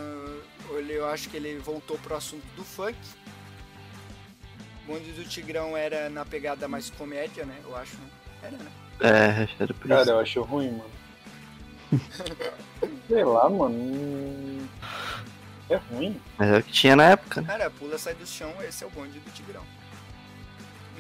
eu 0.71 0.87
eu 0.87 1.07
acho 1.09 1.29
que 1.29 1.37
ele 1.37 1.59
voltou 1.59 1.99
pro 1.99 2.17
assunto 2.17 2.45
do 2.57 2.65
funk. 2.65 2.97
Bonde 4.87 5.13
do 5.13 5.25
Tigrão 5.25 5.77
era 5.77 6.09
na 6.09 6.25
pegada 6.25 6.67
mais 6.67 6.91
comédia, 6.91 7.45
né? 7.45 7.57
Eu 7.65 7.77
acho, 7.77 7.97
né? 7.97 8.09
Era, 8.43 8.57
né? 8.57 8.71
É, 9.01 9.63
era 9.63 9.75
por 9.75 9.89
Cara, 9.89 10.03
isso. 10.03 10.11
eu 10.11 10.19
acho 10.19 10.43
ruim, 10.43 10.71
mano. 10.73 10.91
Sei 13.09 13.25
lá, 13.25 13.49
mano. 13.49 14.69
É 15.69 15.77
ruim. 15.77 16.21
Mas 16.37 16.49
é 16.49 16.59
o 16.59 16.63
que 16.63 16.73
tinha 16.73 16.97
na 16.97 17.05
época, 17.05 17.41
né? 17.41 17.47
Cara, 17.47 17.71
pula, 17.71 17.99
sai 17.99 18.15
do 18.15 18.27
chão, 18.27 18.53
esse 18.63 18.83
é 18.83 18.87
o 18.87 18.91
bonde 18.91 19.19
do 19.19 19.31
Tigrão. 19.31 19.63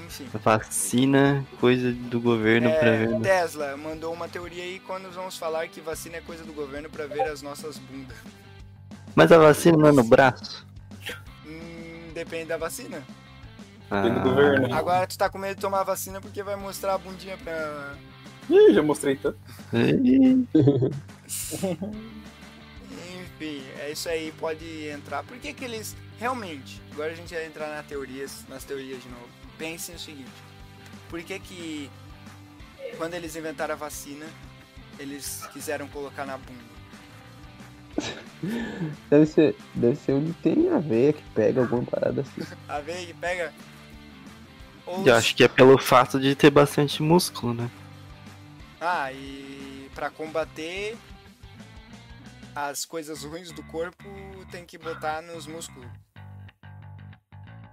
Enfim. 0.06 0.28
Vacina, 0.32 1.44
coisa 1.60 1.92
do 1.92 2.20
governo 2.20 2.70
pra 2.70 2.90
ver. 2.92 3.08
É, 3.08 3.18
né? 3.18 3.20
Tesla 3.20 3.76
mandou 3.76 4.12
uma 4.12 4.28
teoria 4.28 4.62
aí 4.62 4.80
quando 4.80 5.04
nós 5.04 5.14
vamos 5.14 5.36
falar 5.36 5.68
que 5.68 5.80
vacina 5.80 6.16
é 6.16 6.20
coisa 6.20 6.44
do 6.44 6.52
governo 6.52 6.88
pra 6.88 7.06
ver 7.06 7.22
as 7.22 7.42
nossas 7.42 7.76
bundas. 7.76 8.16
Mas 9.14 9.32
a 9.32 9.38
vacina 9.38 9.76
não 9.76 9.88
é 9.88 9.92
no 9.92 10.04
braço? 10.04 10.66
Hum, 11.46 12.12
depende 12.14 12.46
da 12.46 12.56
vacina. 12.56 13.02
Tem 13.88 14.14
do 14.14 14.20
governo. 14.20 14.74
Agora 14.74 15.06
tu 15.06 15.18
tá 15.18 15.28
com 15.28 15.38
medo 15.38 15.56
de 15.56 15.60
tomar 15.60 15.82
vacina 15.82 16.20
porque 16.20 16.42
vai 16.42 16.56
mostrar 16.56 16.94
a 16.94 16.98
bundinha 16.98 17.36
pra, 17.38 17.96
Ih, 18.50 18.74
já 18.74 18.82
mostrei 18.82 19.14
tanto. 19.16 19.38
Enfim, 23.22 23.62
é 23.78 23.92
isso 23.92 24.08
aí, 24.08 24.32
pode 24.32 24.88
entrar. 24.88 25.22
Por 25.22 25.38
que 25.38 25.52
que 25.52 25.64
eles 25.64 25.96
realmente, 26.18 26.82
agora 26.92 27.12
a 27.12 27.14
gente 27.14 27.32
vai 27.32 27.46
entrar 27.46 27.68
nas 27.68 27.86
teorias, 27.86 28.44
nas 28.48 28.64
teorias 28.64 29.00
de 29.02 29.08
novo. 29.08 29.28
Pensem 29.56 29.94
o 29.94 29.98
seguinte, 29.98 30.30
por 31.08 31.22
que 31.22 31.38
que 31.38 31.90
quando 32.98 33.14
eles 33.14 33.36
inventaram 33.36 33.74
a 33.74 33.76
vacina, 33.76 34.26
eles 34.98 35.46
quiseram 35.52 35.86
colocar 35.88 36.26
na 36.26 36.36
bunda? 36.36 36.69
Deve 39.10 39.26
ser, 39.26 39.56
deve 39.74 39.96
ser 39.96 40.12
onde 40.12 40.32
tem 40.34 40.70
a 40.70 40.78
veia 40.78 41.12
que 41.12 41.22
pega 41.34 41.60
alguma 41.60 41.84
parada 41.84 42.22
assim. 42.22 42.42
A 42.66 42.80
veia 42.80 43.06
que 43.06 43.12
pega 43.12 43.52
Ou 44.86 45.06
Eu 45.06 45.14
acho 45.14 45.36
que 45.36 45.44
é 45.44 45.48
pelo 45.48 45.76
fato 45.76 46.18
de 46.18 46.34
ter 46.34 46.50
bastante 46.50 47.02
músculo, 47.02 47.52
né? 47.52 47.70
Ah, 48.80 49.12
e 49.12 49.90
pra 49.94 50.08
combater 50.08 50.96
as 52.54 52.86
coisas 52.86 53.24
ruins 53.24 53.52
do 53.52 53.62
corpo, 53.64 54.04
tem 54.50 54.64
que 54.64 54.78
botar 54.78 55.20
nos 55.22 55.46
músculos. 55.46 55.86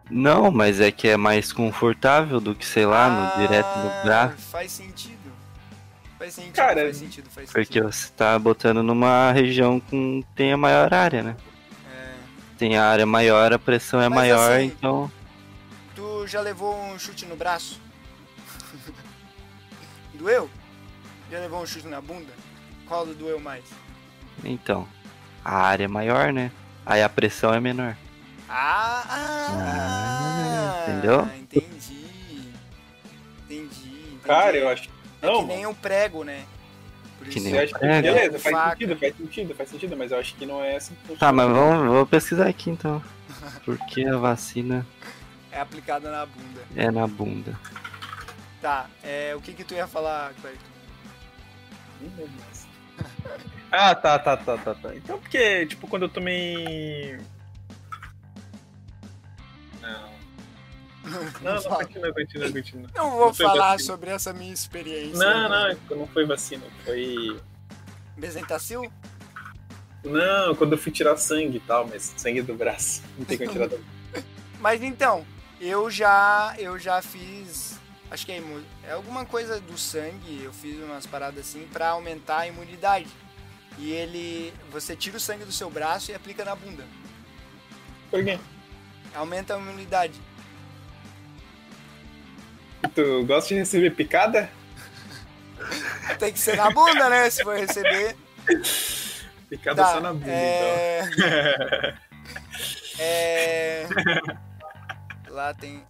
Não, 0.09 0.51
mas 0.51 0.79
é 0.79 0.91
que 0.91 1.07
é 1.07 1.17
mais 1.17 1.51
confortável 1.51 2.39
do 2.39 2.55
que, 2.55 2.65
sei 2.65 2.85
lá, 2.85 3.09
no 3.09 3.21
Ah, 3.21 3.35
direto 3.37 3.77
no 3.79 4.03
braço. 4.03 4.37
Faz 4.37 4.71
sentido. 4.71 5.36
Faz 6.17 6.33
sentido, 6.33 6.55
Cara, 6.55 6.81
faz 6.81 6.97
sentido, 6.97 7.29
faz 7.29 7.51
Porque 7.51 7.79
sentido. 7.79 7.91
você 7.91 8.11
tá 8.15 8.39
botando 8.39 8.81
numa 8.81 9.31
região 9.31 9.79
com 9.79 10.23
tem 10.35 10.51
a 10.51 10.57
maior 10.57 10.91
área, 10.93 11.21
né? 11.21 11.35
É. 11.93 12.13
Tem 12.57 12.75
a 12.75 12.85
área 12.85 13.05
maior, 13.05 13.53
a 13.53 13.59
pressão 13.59 14.01
é 14.01 14.09
Mas 14.09 14.17
maior, 14.17 14.51
assim, 14.57 14.65
então. 14.65 15.11
Tu 15.95 16.27
já 16.27 16.41
levou 16.41 16.75
um 16.75 16.97
chute 16.97 17.25
no 17.25 17.35
braço? 17.35 17.79
doeu? 20.15 20.49
Já 21.31 21.39
levou 21.39 21.61
um 21.61 21.65
chute 21.65 21.87
na 21.87 22.01
bunda? 22.01 22.33
Qual 22.87 23.05
doeu 23.05 23.39
mais? 23.39 23.63
Então. 24.43 24.87
A 25.45 25.55
área 25.57 25.85
é 25.85 25.87
maior, 25.87 26.33
né? 26.33 26.51
Aí 26.85 27.03
a 27.03 27.09
pressão 27.09 27.53
é 27.53 27.59
menor. 27.59 27.95
Ah, 28.49 29.03
ah, 29.09 29.47
Ah, 29.59 30.91
entendeu? 30.91 31.21
Entendi. 31.37 32.51
Entendi. 33.45 33.59
entendi. 33.65 34.19
Cara, 34.23 34.57
eu 34.57 34.69
acho. 34.69 34.89
É 35.21 35.25
Não, 35.27 35.41
que 35.41 35.53
nem 35.53 35.65
o 35.65 35.73
prego, 35.73 36.23
né? 36.23 36.43
Por 37.17 37.27
Que 37.27 37.39
isso- 37.39 37.49
nem 37.49 37.65
que, 37.67 37.73
prego. 37.79 38.01
beleza, 38.03 38.39
faz 38.39 38.55
Faca. 38.55 38.69
sentido, 38.71 38.97
faz 38.97 39.15
sentido, 39.17 39.55
faz 39.55 39.69
sentido, 39.69 39.97
mas 39.97 40.11
eu 40.11 40.19
acho 40.19 40.35
que 40.35 40.45
não 40.45 40.63
é 40.63 40.75
assim 40.75 40.95
que 41.07 41.15
Tá, 41.15 41.31
mas 41.31 41.49
vamos, 41.49 41.87
vou 41.91 42.05
pesquisar 42.05 42.47
aqui 42.47 42.69
então. 42.69 43.01
Por 43.65 43.77
que 43.87 44.05
a 44.07 44.17
vacina 44.17 44.85
É 45.51 45.59
aplicada 45.59 46.11
na 46.11 46.25
bunda. 46.25 46.61
é 46.75 46.91
na 46.91 47.07
bunda? 47.07 47.59
Tá, 48.61 48.87
é, 49.03 49.33
o 49.35 49.41
que 49.41 49.53
que 49.53 49.63
tu 49.63 49.73
ia 49.73 49.87
falar, 49.87 50.31
Cleiton? 50.41 50.59
Nem 52.01 52.11
lembro 52.17 52.31
mais. 52.45 52.67
Ah, 53.69 53.93
tá, 53.93 54.17
tá, 54.17 54.37
tá, 54.37 54.57
tá, 54.57 54.73
tá. 54.75 54.95
Então, 54.95 55.19
porque, 55.19 55.65
tipo, 55.65 55.87
quando 55.89 56.03
eu 56.03 56.09
tomei. 56.09 57.19
Não, 61.07 61.53
não, 61.55 61.63
continua, 61.63 62.13
continua, 62.13 62.51
continua. 62.51 62.89
Não 62.95 63.11
vou 63.11 63.25
Não 63.27 63.33
falar 63.33 63.71
vacina. 63.73 63.79
sobre 63.93 64.09
essa 64.09 64.33
minha 64.33 64.53
experiência. 64.53 65.17
Não, 65.17 65.49
não, 65.49 65.97
não 65.97 66.07
foi 66.07 66.25
vacina, 66.25 66.63
foi. 66.83 67.39
Bezentacil? 68.17 68.91
Não, 70.03 70.55
quando 70.55 70.73
eu 70.73 70.77
fui 70.77 70.91
tirar 70.91 71.17
sangue 71.17 71.57
e 71.57 71.59
tal, 71.61 71.87
mas 71.87 72.13
sangue 72.17 72.41
do 72.41 72.53
braço. 72.53 73.01
Não 73.17 73.25
tem 73.25 73.37
como 73.37 73.51
tirar 73.51 73.67
do 73.67 73.79
Mas 74.59 74.81
então, 74.81 75.25
eu 75.61 75.89
já 75.89 76.55
eu 76.57 76.79
já 76.79 77.01
fiz, 77.01 77.77
acho 78.09 78.25
que 78.25 78.31
é, 78.31 78.37
imu- 78.37 78.63
é 78.83 78.91
alguma 78.93 79.25
coisa 79.25 79.59
do 79.59 79.77
sangue, 79.77 80.41
eu 80.43 80.51
fiz 80.53 80.77
umas 80.79 81.05
paradas 81.05 81.47
assim 81.47 81.67
pra 81.71 81.89
aumentar 81.89 82.39
a 82.39 82.47
imunidade. 82.47 83.07
E 83.77 83.91
ele, 83.91 84.51
você 84.71 84.95
tira 84.95 85.17
o 85.17 85.19
sangue 85.19 85.45
do 85.45 85.51
seu 85.51 85.69
braço 85.69 86.09
e 86.11 86.15
aplica 86.15 86.43
na 86.43 86.55
bunda. 86.55 86.83
Por 88.09 88.23
quê? 88.23 88.39
Aumenta 89.13 89.55
a 89.55 89.59
imunidade. 89.59 90.19
Tu 92.93 93.25
gosta 93.25 93.49
de 93.49 93.59
receber 93.59 93.91
picada? 93.91 94.49
Tem 96.19 96.31
que 96.31 96.39
ser 96.39 96.55
na 96.55 96.69
bunda, 96.71 97.09
né? 97.09 97.29
Se 97.29 97.43
for 97.43 97.57
receber. 97.57 98.15
Picada 99.49 99.83
Tá, 99.83 99.93
só 99.93 99.99
na 99.99 100.13
bunda, 100.13 100.25
então. 100.27 100.37
é... 102.99 103.87
é... 103.87 103.87
Lá 105.29 105.53
tem... 105.53 105.83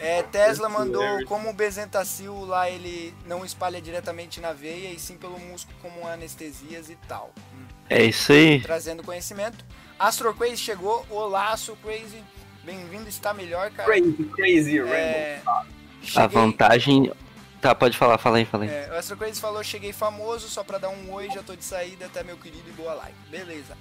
É, 0.00 0.22
Tesla 0.24 0.68
mandou 0.68 1.24
como 1.26 1.50
o 1.50 1.52
Bezentacil 1.52 2.44
lá 2.44 2.68
ele 2.68 3.14
não 3.26 3.44
espalha 3.44 3.80
diretamente 3.80 4.40
na 4.40 4.52
veia 4.52 4.88
e 4.88 4.98
sim 4.98 5.16
pelo 5.16 5.38
músculo 5.38 5.76
como 5.80 6.06
anestesias 6.06 6.90
e 6.90 6.96
tal. 7.08 7.32
Hum. 7.54 7.64
É 7.88 8.02
isso 8.04 8.32
aí. 8.32 8.60
Trazendo 8.60 9.02
conhecimento. 9.02 9.64
Astro 9.98 10.34
Crazy 10.34 10.56
chegou. 10.56 11.06
Olá, 11.10 11.52
Astro 11.52 11.76
Crazy. 11.76 12.22
Bem-vindo, 12.64 13.08
está 13.08 13.34
melhor, 13.34 13.70
cara. 13.70 13.88
Crazy, 13.88 14.24
crazy, 14.34 14.78
Rainbow. 14.78 14.94
É, 14.94 15.40
A 15.44 15.64
cheguei- 16.02 16.28
vantagem. 16.28 17.12
Tá, 17.60 17.74
pode 17.74 17.96
falar, 17.96 18.18
fala 18.18 18.38
aí, 18.38 18.44
fala 18.44 18.64
aí. 18.64 18.70
É, 18.70 18.90
o 18.92 18.98
Astro 18.98 19.16
Crazy 19.16 19.40
falou, 19.40 19.62
cheguei 19.64 19.92
famoso, 19.92 20.48
só 20.48 20.62
pra 20.62 20.76
dar 20.78 20.90
um 20.90 21.12
oi, 21.12 21.30
já 21.30 21.42
tô 21.42 21.54
de 21.56 21.64
saída, 21.64 22.06
até 22.06 22.22
meu 22.22 22.36
querido 22.36 22.64
e 22.68 22.72
boa 22.72 22.92
live. 22.94 23.16
Beleza. 23.30 23.76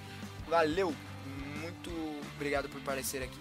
Valeu. 0.50 0.94
Muito 1.62 1.92
obrigado 2.36 2.70
por 2.70 2.80
aparecer 2.82 3.24
aqui. 3.24 3.38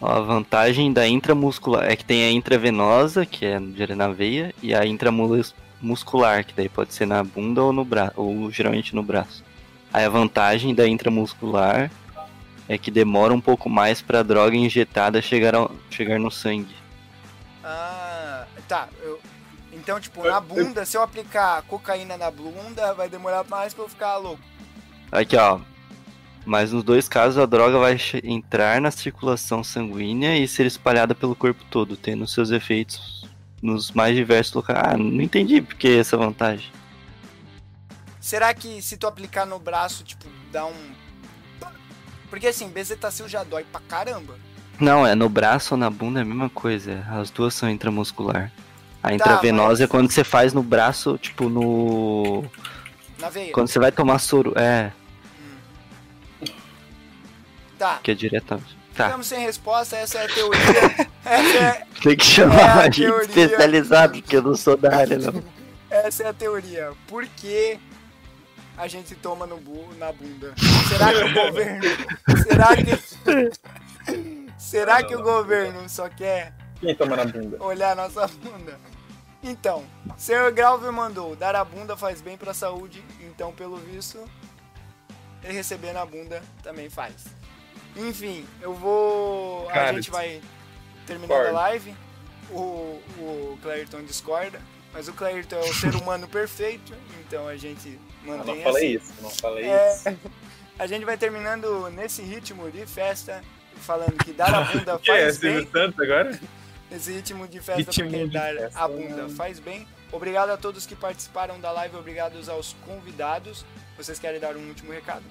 Ó, 0.00 0.08
a 0.10 0.20
vantagem 0.20 0.92
da 0.92 1.06
intramuscular 1.06 1.84
é 1.84 1.94
que 1.96 2.04
tem 2.04 2.24
a 2.24 2.30
intravenosa, 2.30 3.24
que 3.26 3.44
é 3.44 3.58
direto 3.58 3.94
na 3.96 4.08
veia, 4.08 4.54
e 4.62 4.74
a 4.74 4.84
intramuscular, 4.86 6.44
que 6.46 6.54
daí 6.54 6.68
pode 6.68 6.92
ser 6.94 7.06
na 7.06 7.22
bunda 7.22 7.62
ou 7.62 7.72
no 7.72 7.84
braço, 7.84 8.12
ou 8.16 8.50
geralmente 8.50 8.94
no 8.94 9.02
braço. 9.02 9.44
Aí 9.92 10.04
a 10.04 10.08
vantagem 10.08 10.74
da 10.74 10.88
intramuscular 10.88 11.90
é 12.72 12.78
que 12.78 12.90
demora 12.90 13.34
um 13.34 13.40
pouco 13.40 13.68
mais 13.68 14.00
pra 14.00 14.22
droga 14.22 14.56
injetada 14.56 15.20
chegar, 15.20 15.54
ao- 15.54 15.70
chegar 15.90 16.18
no 16.18 16.30
sangue. 16.30 16.74
Ah, 17.62 18.46
tá. 18.66 18.88
eu- 19.02 19.20
então, 19.72 20.00
tipo, 20.00 20.22
na 20.26 20.40
bunda, 20.40 20.84
se 20.86 20.96
eu 20.96 21.02
aplicar 21.02 21.62
cocaína 21.62 22.16
na 22.16 22.30
bunda, 22.30 22.94
vai 22.94 23.08
demorar 23.10 23.44
mais 23.44 23.74
pra 23.74 23.84
eu 23.84 23.88
ficar 23.88 24.16
louco. 24.16 24.42
Aqui, 25.10 25.36
ó. 25.36 25.60
Mas 26.46 26.72
nos 26.72 26.82
dois 26.82 27.08
casos 27.08 27.38
a 27.38 27.46
droga 27.46 27.78
vai 27.78 27.96
entrar 28.24 28.80
na 28.80 28.90
circulação 28.90 29.62
sanguínea 29.62 30.36
e 30.38 30.48
ser 30.48 30.66
espalhada 30.66 31.14
pelo 31.14 31.36
corpo 31.36 31.62
todo, 31.70 31.96
tendo 31.96 32.26
seus 32.26 32.50
efeitos 32.50 33.28
nos 33.62 33.92
mais 33.92 34.16
diversos 34.16 34.52
locais. 34.54 34.78
Ah, 34.94 34.96
não 34.96 35.20
entendi 35.20 35.60
por 35.60 35.74
que 35.74 35.98
essa 35.98 36.16
vantagem. 36.16 36.70
Será 38.18 38.52
que 38.54 38.80
se 38.80 38.96
tu 38.96 39.06
aplicar 39.06 39.44
no 39.46 39.58
braço, 39.58 40.02
tipo, 40.04 40.26
dá 40.50 40.64
um. 40.64 41.01
Porque 42.32 42.46
assim, 42.46 42.66
bezetacil 42.68 43.28
já 43.28 43.44
dói 43.44 43.62
pra 43.70 43.78
caramba. 43.86 44.34
Não, 44.80 45.06
é 45.06 45.14
no 45.14 45.28
braço 45.28 45.74
ou 45.74 45.78
na 45.78 45.90
bunda 45.90 46.20
é 46.20 46.22
a 46.22 46.24
mesma 46.24 46.48
coisa. 46.48 47.04
As 47.10 47.28
duas 47.28 47.52
são 47.52 47.68
intramuscular. 47.68 48.50
A 49.02 49.08
Tá, 49.08 49.14
intravenosa 49.14 49.68
mas- 49.72 49.80
é 49.82 49.86
quando 49.86 50.10
você 50.10 50.24
faz 50.24 50.54
no 50.54 50.62
braço, 50.62 51.18
tipo 51.18 51.50
no. 51.50 52.42
Na 53.18 53.28
veia. 53.28 53.52
Quando 53.52 53.68
você 53.68 53.78
vai 53.78 53.92
tomar 53.92 54.18
soro. 54.18 54.54
É, 54.56 54.92
Tá. 57.78 58.00
que 58.02 58.12
é 58.12 58.14
diretamente. 58.14 58.78
Tá, 58.94 59.06
Ficamos 59.06 59.26
sem 59.26 59.40
resposta, 59.40 59.96
essa 59.96 60.18
é 60.18 60.24
a 60.24 60.28
teoria. 60.28 60.60
é, 61.24 61.86
tem 62.02 62.16
que 62.16 62.22
É 62.24 62.28
a 62.28 62.34
chamar 62.34 62.88
de 62.90 63.02
teoria. 63.02 63.26
especializado, 63.44 64.12
porque 64.22 64.36
eu 64.36 64.42
não 64.42 64.54
sou 64.56 64.76
da 64.76 64.96
área, 64.96 65.18
não. 65.18 65.42
essa 65.90 66.22
é 66.24 66.28
a 66.28 66.32
teoria. 66.32 66.92
Por 67.06 67.26
que 67.26 67.78
a 68.76 68.88
gente 68.88 69.14
toma 69.14 69.46
no 69.46 69.58
bu 69.58 69.86
na 69.98 70.12
bunda? 70.12 70.54
Será 70.88 71.12
que 71.12 71.24
o 71.24 71.34
governo. 71.34 71.82
Será 72.42 72.76
que. 72.76 74.52
Será 74.58 75.02
que 75.02 75.14
o 75.14 75.22
governo 75.22 75.88
só 75.88 76.08
quer 76.08 76.54
Quem 76.80 76.94
toma 76.94 77.16
na 77.16 77.24
bunda? 77.24 77.62
olhar 77.62 77.94
nossa 77.96 78.26
bunda? 78.28 78.78
Então, 79.42 79.84
Sr. 80.16 80.52
Grauver 80.52 80.92
mandou, 80.92 81.34
dar 81.34 81.56
a 81.56 81.64
bunda 81.64 81.96
faz 81.96 82.20
bem 82.20 82.36
pra 82.36 82.54
saúde, 82.54 83.02
então 83.20 83.52
pelo 83.52 83.76
visto, 83.76 84.22
ele 85.42 85.54
receber 85.54 85.92
na 85.92 86.06
bunda 86.06 86.40
também 86.62 86.88
faz. 86.88 87.26
Enfim, 87.96 88.46
eu 88.60 88.72
vou. 88.72 89.68
a 89.68 89.72
Cara, 89.72 89.92
gente 89.94 90.10
vai 90.10 90.40
terminando 91.06 91.48
a 91.48 91.50
live. 91.50 91.94
O, 92.50 93.00
o 93.18 93.58
Clairton 93.62 94.02
discorda, 94.04 94.60
mas 94.92 95.08
o 95.08 95.12
Clairton 95.12 95.56
é 95.56 95.60
o 95.70 95.74
ser 95.74 95.94
humano 95.96 96.28
perfeito, 96.28 96.94
então 97.20 97.48
a 97.48 97.56
gente 97.56 97.98
Eu 98.24 98.36
mantém 98.38 98.54
não 98.56 98.62
falei 98.62 98.96
assim. 98.96 99.04
isso, 99.04 99.22
não 99.22 99.30
falei 99.30 99.64
É, 99.64 99.94
isso. 99.94 100.18
a 100.78 100.86
gente 100.86 101.04
vai 101.04 101.16
terminando 101.16 101.90
nesse 101.90 102.22
ritmo 102.22 102.70
de 102.70 102.86
festa, 102.86 103.42
falando 103.76 104.12
que 104.24 104.32
dar 104.32 104.54
a 104.54 104.60
bunda 104.72 104.98
Que 104.98 105.10
é, 105.10 105.22
faz 105.24 105.38
bem. 105.38 105.52
Silvio 105.56 105.70
Santos 105.72 106.00
agora? 106.00 106.40
Esse 106.90 107.12
ritmo 107.12 107.48
de 107.48 107.58
festa 107.60 107.90
Ritmo 107.90 108.10
porque 108.10 108.24
de 108.26 108.30
dar 108.32 108.54
festa, 108.54 108.78
a 108.78 108.88
bunda 108.88 109.22
né? 109.26 109.34
faz 109.34 109.58
bem. 109.58 109.86
Obrigado 110.12 110.50
a 110.50 110.56
todos 110.58 110.84
que 110.84 110.94
participaram 110.94 111.58
da 111.58 111.72
live, 111.72 111.96
obrigado 111.96 112.36
aos 112.50 112.74
convidados. 112.86 113.64
Vocês 113.96 114.18
querem 114.18 114.38
dar 114.38 114.56
um 114.56 114.68
último 114.68 114.92
recado? 114.92 115.24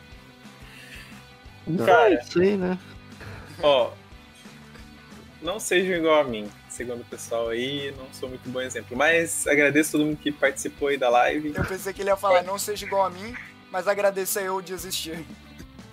É 1.81 1.85
Cara, 1.85 2.13
isso 2.21 2.41
aí, 2.41 2.57
né? 2.57 2.79
ó. 3.61 3.91
Não 5.41 5.59
sejam 5.59 5.95
igual 5.97 6.21
a 6.21 6.23
mim. 6.23 6.49
Segundo 6.71 7.01
o 7.01 7.05
pessoal 7.05 7.49
aí, 7.49 7.93
não 7.97 8.11
sou 8.13 8.29
muito 8.29 8.49
bom 8.49 8.61
exemplo. 8.61 8.97
Mas 8.97 9.45
agradeço 9.45 9.91
todo 9.93 10.05
mundo 10.05 10.17
que 10.17 10.31
participou 10.31 10.87
aí 10.87 10.97
da 10.97 11.09
live. 11.09 11.53
Eu 11.55 11.65
pensei 11.65 11.93
que 11.93 12.01
ele 12.01 12.09
ia 12.09 12.15
falar, 12.15 12.43
não 12.43 12.57
seja 12.57 12.85
igual 12.85 13.05
a 13.05 13.09
mim, 13.09 13.35
mas 13.71 13.87
agradeço 13.87 14.39
a 14.39 14.41
eu 14.41 14.61
de 14.61 14.73
existir. 14.73 15.23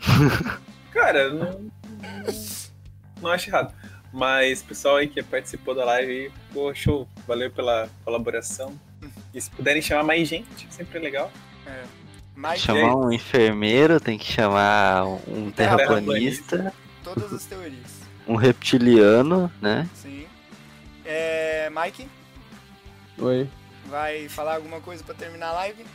Cara, 0.92 1.30
não, 1.30 1.70
não 3.20 3.30
acho 3.30 3.50
errado. 3.50 3.74
Mas 4.12 4.62
pessoal 4.62 4.96
aí 4.96 5.08
que 5.08 5.22
participou 5.22 5.74
da 5.74 5.84
live, 5.84 6.32
pô, 6.52 6.74
show. 6.74 7.06
Valeu 7.26 7.50
pela 7.50 7.88
colaboração. 8.04 8.78
E 9.34 9.40
se 9.40 9.50
puderem 9.50 9.82
chamar 9.82 10.02
mais 10.02 10.26
gente, 10.26 10.66
sempre 10.70 10.98
é 10.98 11.00
legal. 11.00 11.30
É. 11.66 11.82
Mas 12.34 12.60
Chamar 12.60 12.96
um 12.96 13.12
enfermeiro, 13.12 14.00
tem 14.00 14.16
que 14.16 14.32
chamar 14.32 15.04
um 15.26 15.50
terraplanista, 15.50 16.72
todas 17.02 17.32
as 17.32 17.44
teorias. 17.44 18.00
um 18.28 18.36
reptiliano, 18.36 19.50
né? 19.60 19.88
Sim. 19.92 20.27
É, 21.10 21.70
Mike, 21.70 22.06
Oi. 23.18 23.48
vai 23.86 24.28
falar 24.28 24.56
alguma 24.56 24.78
coisa 24.78 25.02
pra 25.02 25.14
terminar 25.14 25.48
a 25.48 25.52
live? 25.52 25.86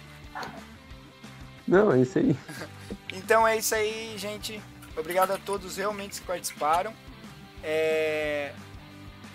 Não, 1.67 1.93
é 1.93 2.01
isso 2.01 2.17
aí. 2.17 2.35
Então 3.15 3.47
é 3.47 3.55
isso 3.55 3.75
aí, 3.75 4.15
gente. 4.17 4.59
Obrigado 4.97 5.29
a 5.29 5.37
todos 5.37 5.77
realmente 5.77 6.19
que 6.19 6.25
participaram. 6.25 6.91
É, 7.63 8.51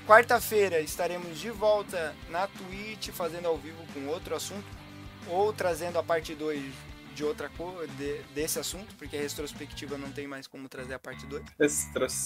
Quarta-feira 0.05 0.81
estaremos 0.81 1.39
de 1.39 1.51
volta 1.51 2.15
na 2.31 2.49
Twitch 2.49 3.11
fazendo 3.11 3.47
ao 3.47 3.57
vivo 3.57 3.77
com 3.95 4.09
outro 4.09 4.35
assunto 4.35 4.65
ou 5.29 5.53
trazendo 5.53 5.99
a 5.99 6.03
parte 6.03 6.35
2 6.35 6.65
de 7.19 7.25
outra 7.25 7.49
coisa 7.49 7.93
desse 8.33 8.61
assunto, 8.61 8.95
porque 8.95 9.17
a 9.17 9.21
retrospectiva 9.21 9.99
não 9.99 10.09
tem 10.13 10.29
mais 10.29 10.47
como 10.47 10.69
trazer 10.69 10.95
a 10.95 11.01
parte 11.01 11.27
2. 11.27 11.43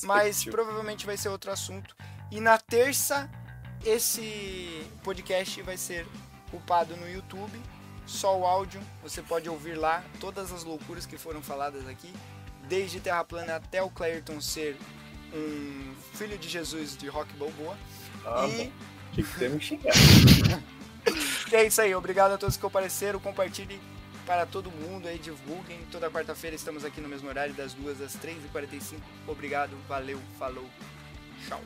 Mas 0.04 0.44
provavelmente 0.44 1.06
vai 1.06 1.16
ser 1.16 1.30
outro 1.30 1.50
assunto. 1.50 1.96
E 2.30 2.38
na 2.40 2.58
terça, 2.58 3.30
esse 3.86 4.86
podcast 5.02 5.62
vai 5.62 5.78
ser 5.78 6.06
upado 6.52 6.94
no 6.94 7.10
YouTube, 7.10 7.58
só 8.04 8.38
o 8.38 8.44
áudio. 8.44 8.82
Você 9.02 9.22
pode 9.22 9.48
ouvir 9.48 9.78
lá 9.78 10.04
todas 10.20 10.52
as 10.52 10.62
loucuras 10.62 11.06
que 11.06 11.16
foram 11.16 11.40
faladas 11.42 11.88
aqui, 11.88 12.12
desde 12.68 13.00
Terra 13.00 13.24
Plana 13.24 13.56
até 13.56 13.82
o 13.82 13.88
Clairton 13.88 14.42
ser 14.42 14.76
um 15.32 15.94
filho 16.12 16.36
de 16.36 16.50
Jesus 16.50 16.98
de 16.98 17.08
rock 17.08 17.32
balboa. 17.38 17.78
Ah, 18.26 18.46
e 18.46 18.64
bom. 18.66 18.72
Tinha 19.14 19.26
que 19.26 19.38
ter 19.38 19.48
me 19.48 19.58
xingado. 19.58 19.98
é 21.50 21.64
isso 21.64 21.80
aí. 21.80 21.94
Obrigado 21.94 22.32
a 22.32 22.36
todos 22.36 22.56
que 22.56 22.62
compareceram. 22.62 23.18
Compartilhem 23.18 23.80
para 24.26 24.46
todo 24.46 24.70
mundo 24.70 25.08
aí, 25.08 25.18
divulguem. 25.18 25.80
Toda 25.90 26.10
quarta-feira 26.10 26.56
estamos 26.56 26.84
aqui 26.84 27.00
no 27.00 27.08
mesmo 27.08 27.28
horário, 27.28 27.54
das 27.54 27.74
2 27.74 28.00
às 28.00 28.16
3h45. 28.16 28.98
Obrigado, 29.26 29.76
valeu, 29.88 30.20
falou, 30.38 30.68
tchau. 31.46 31.60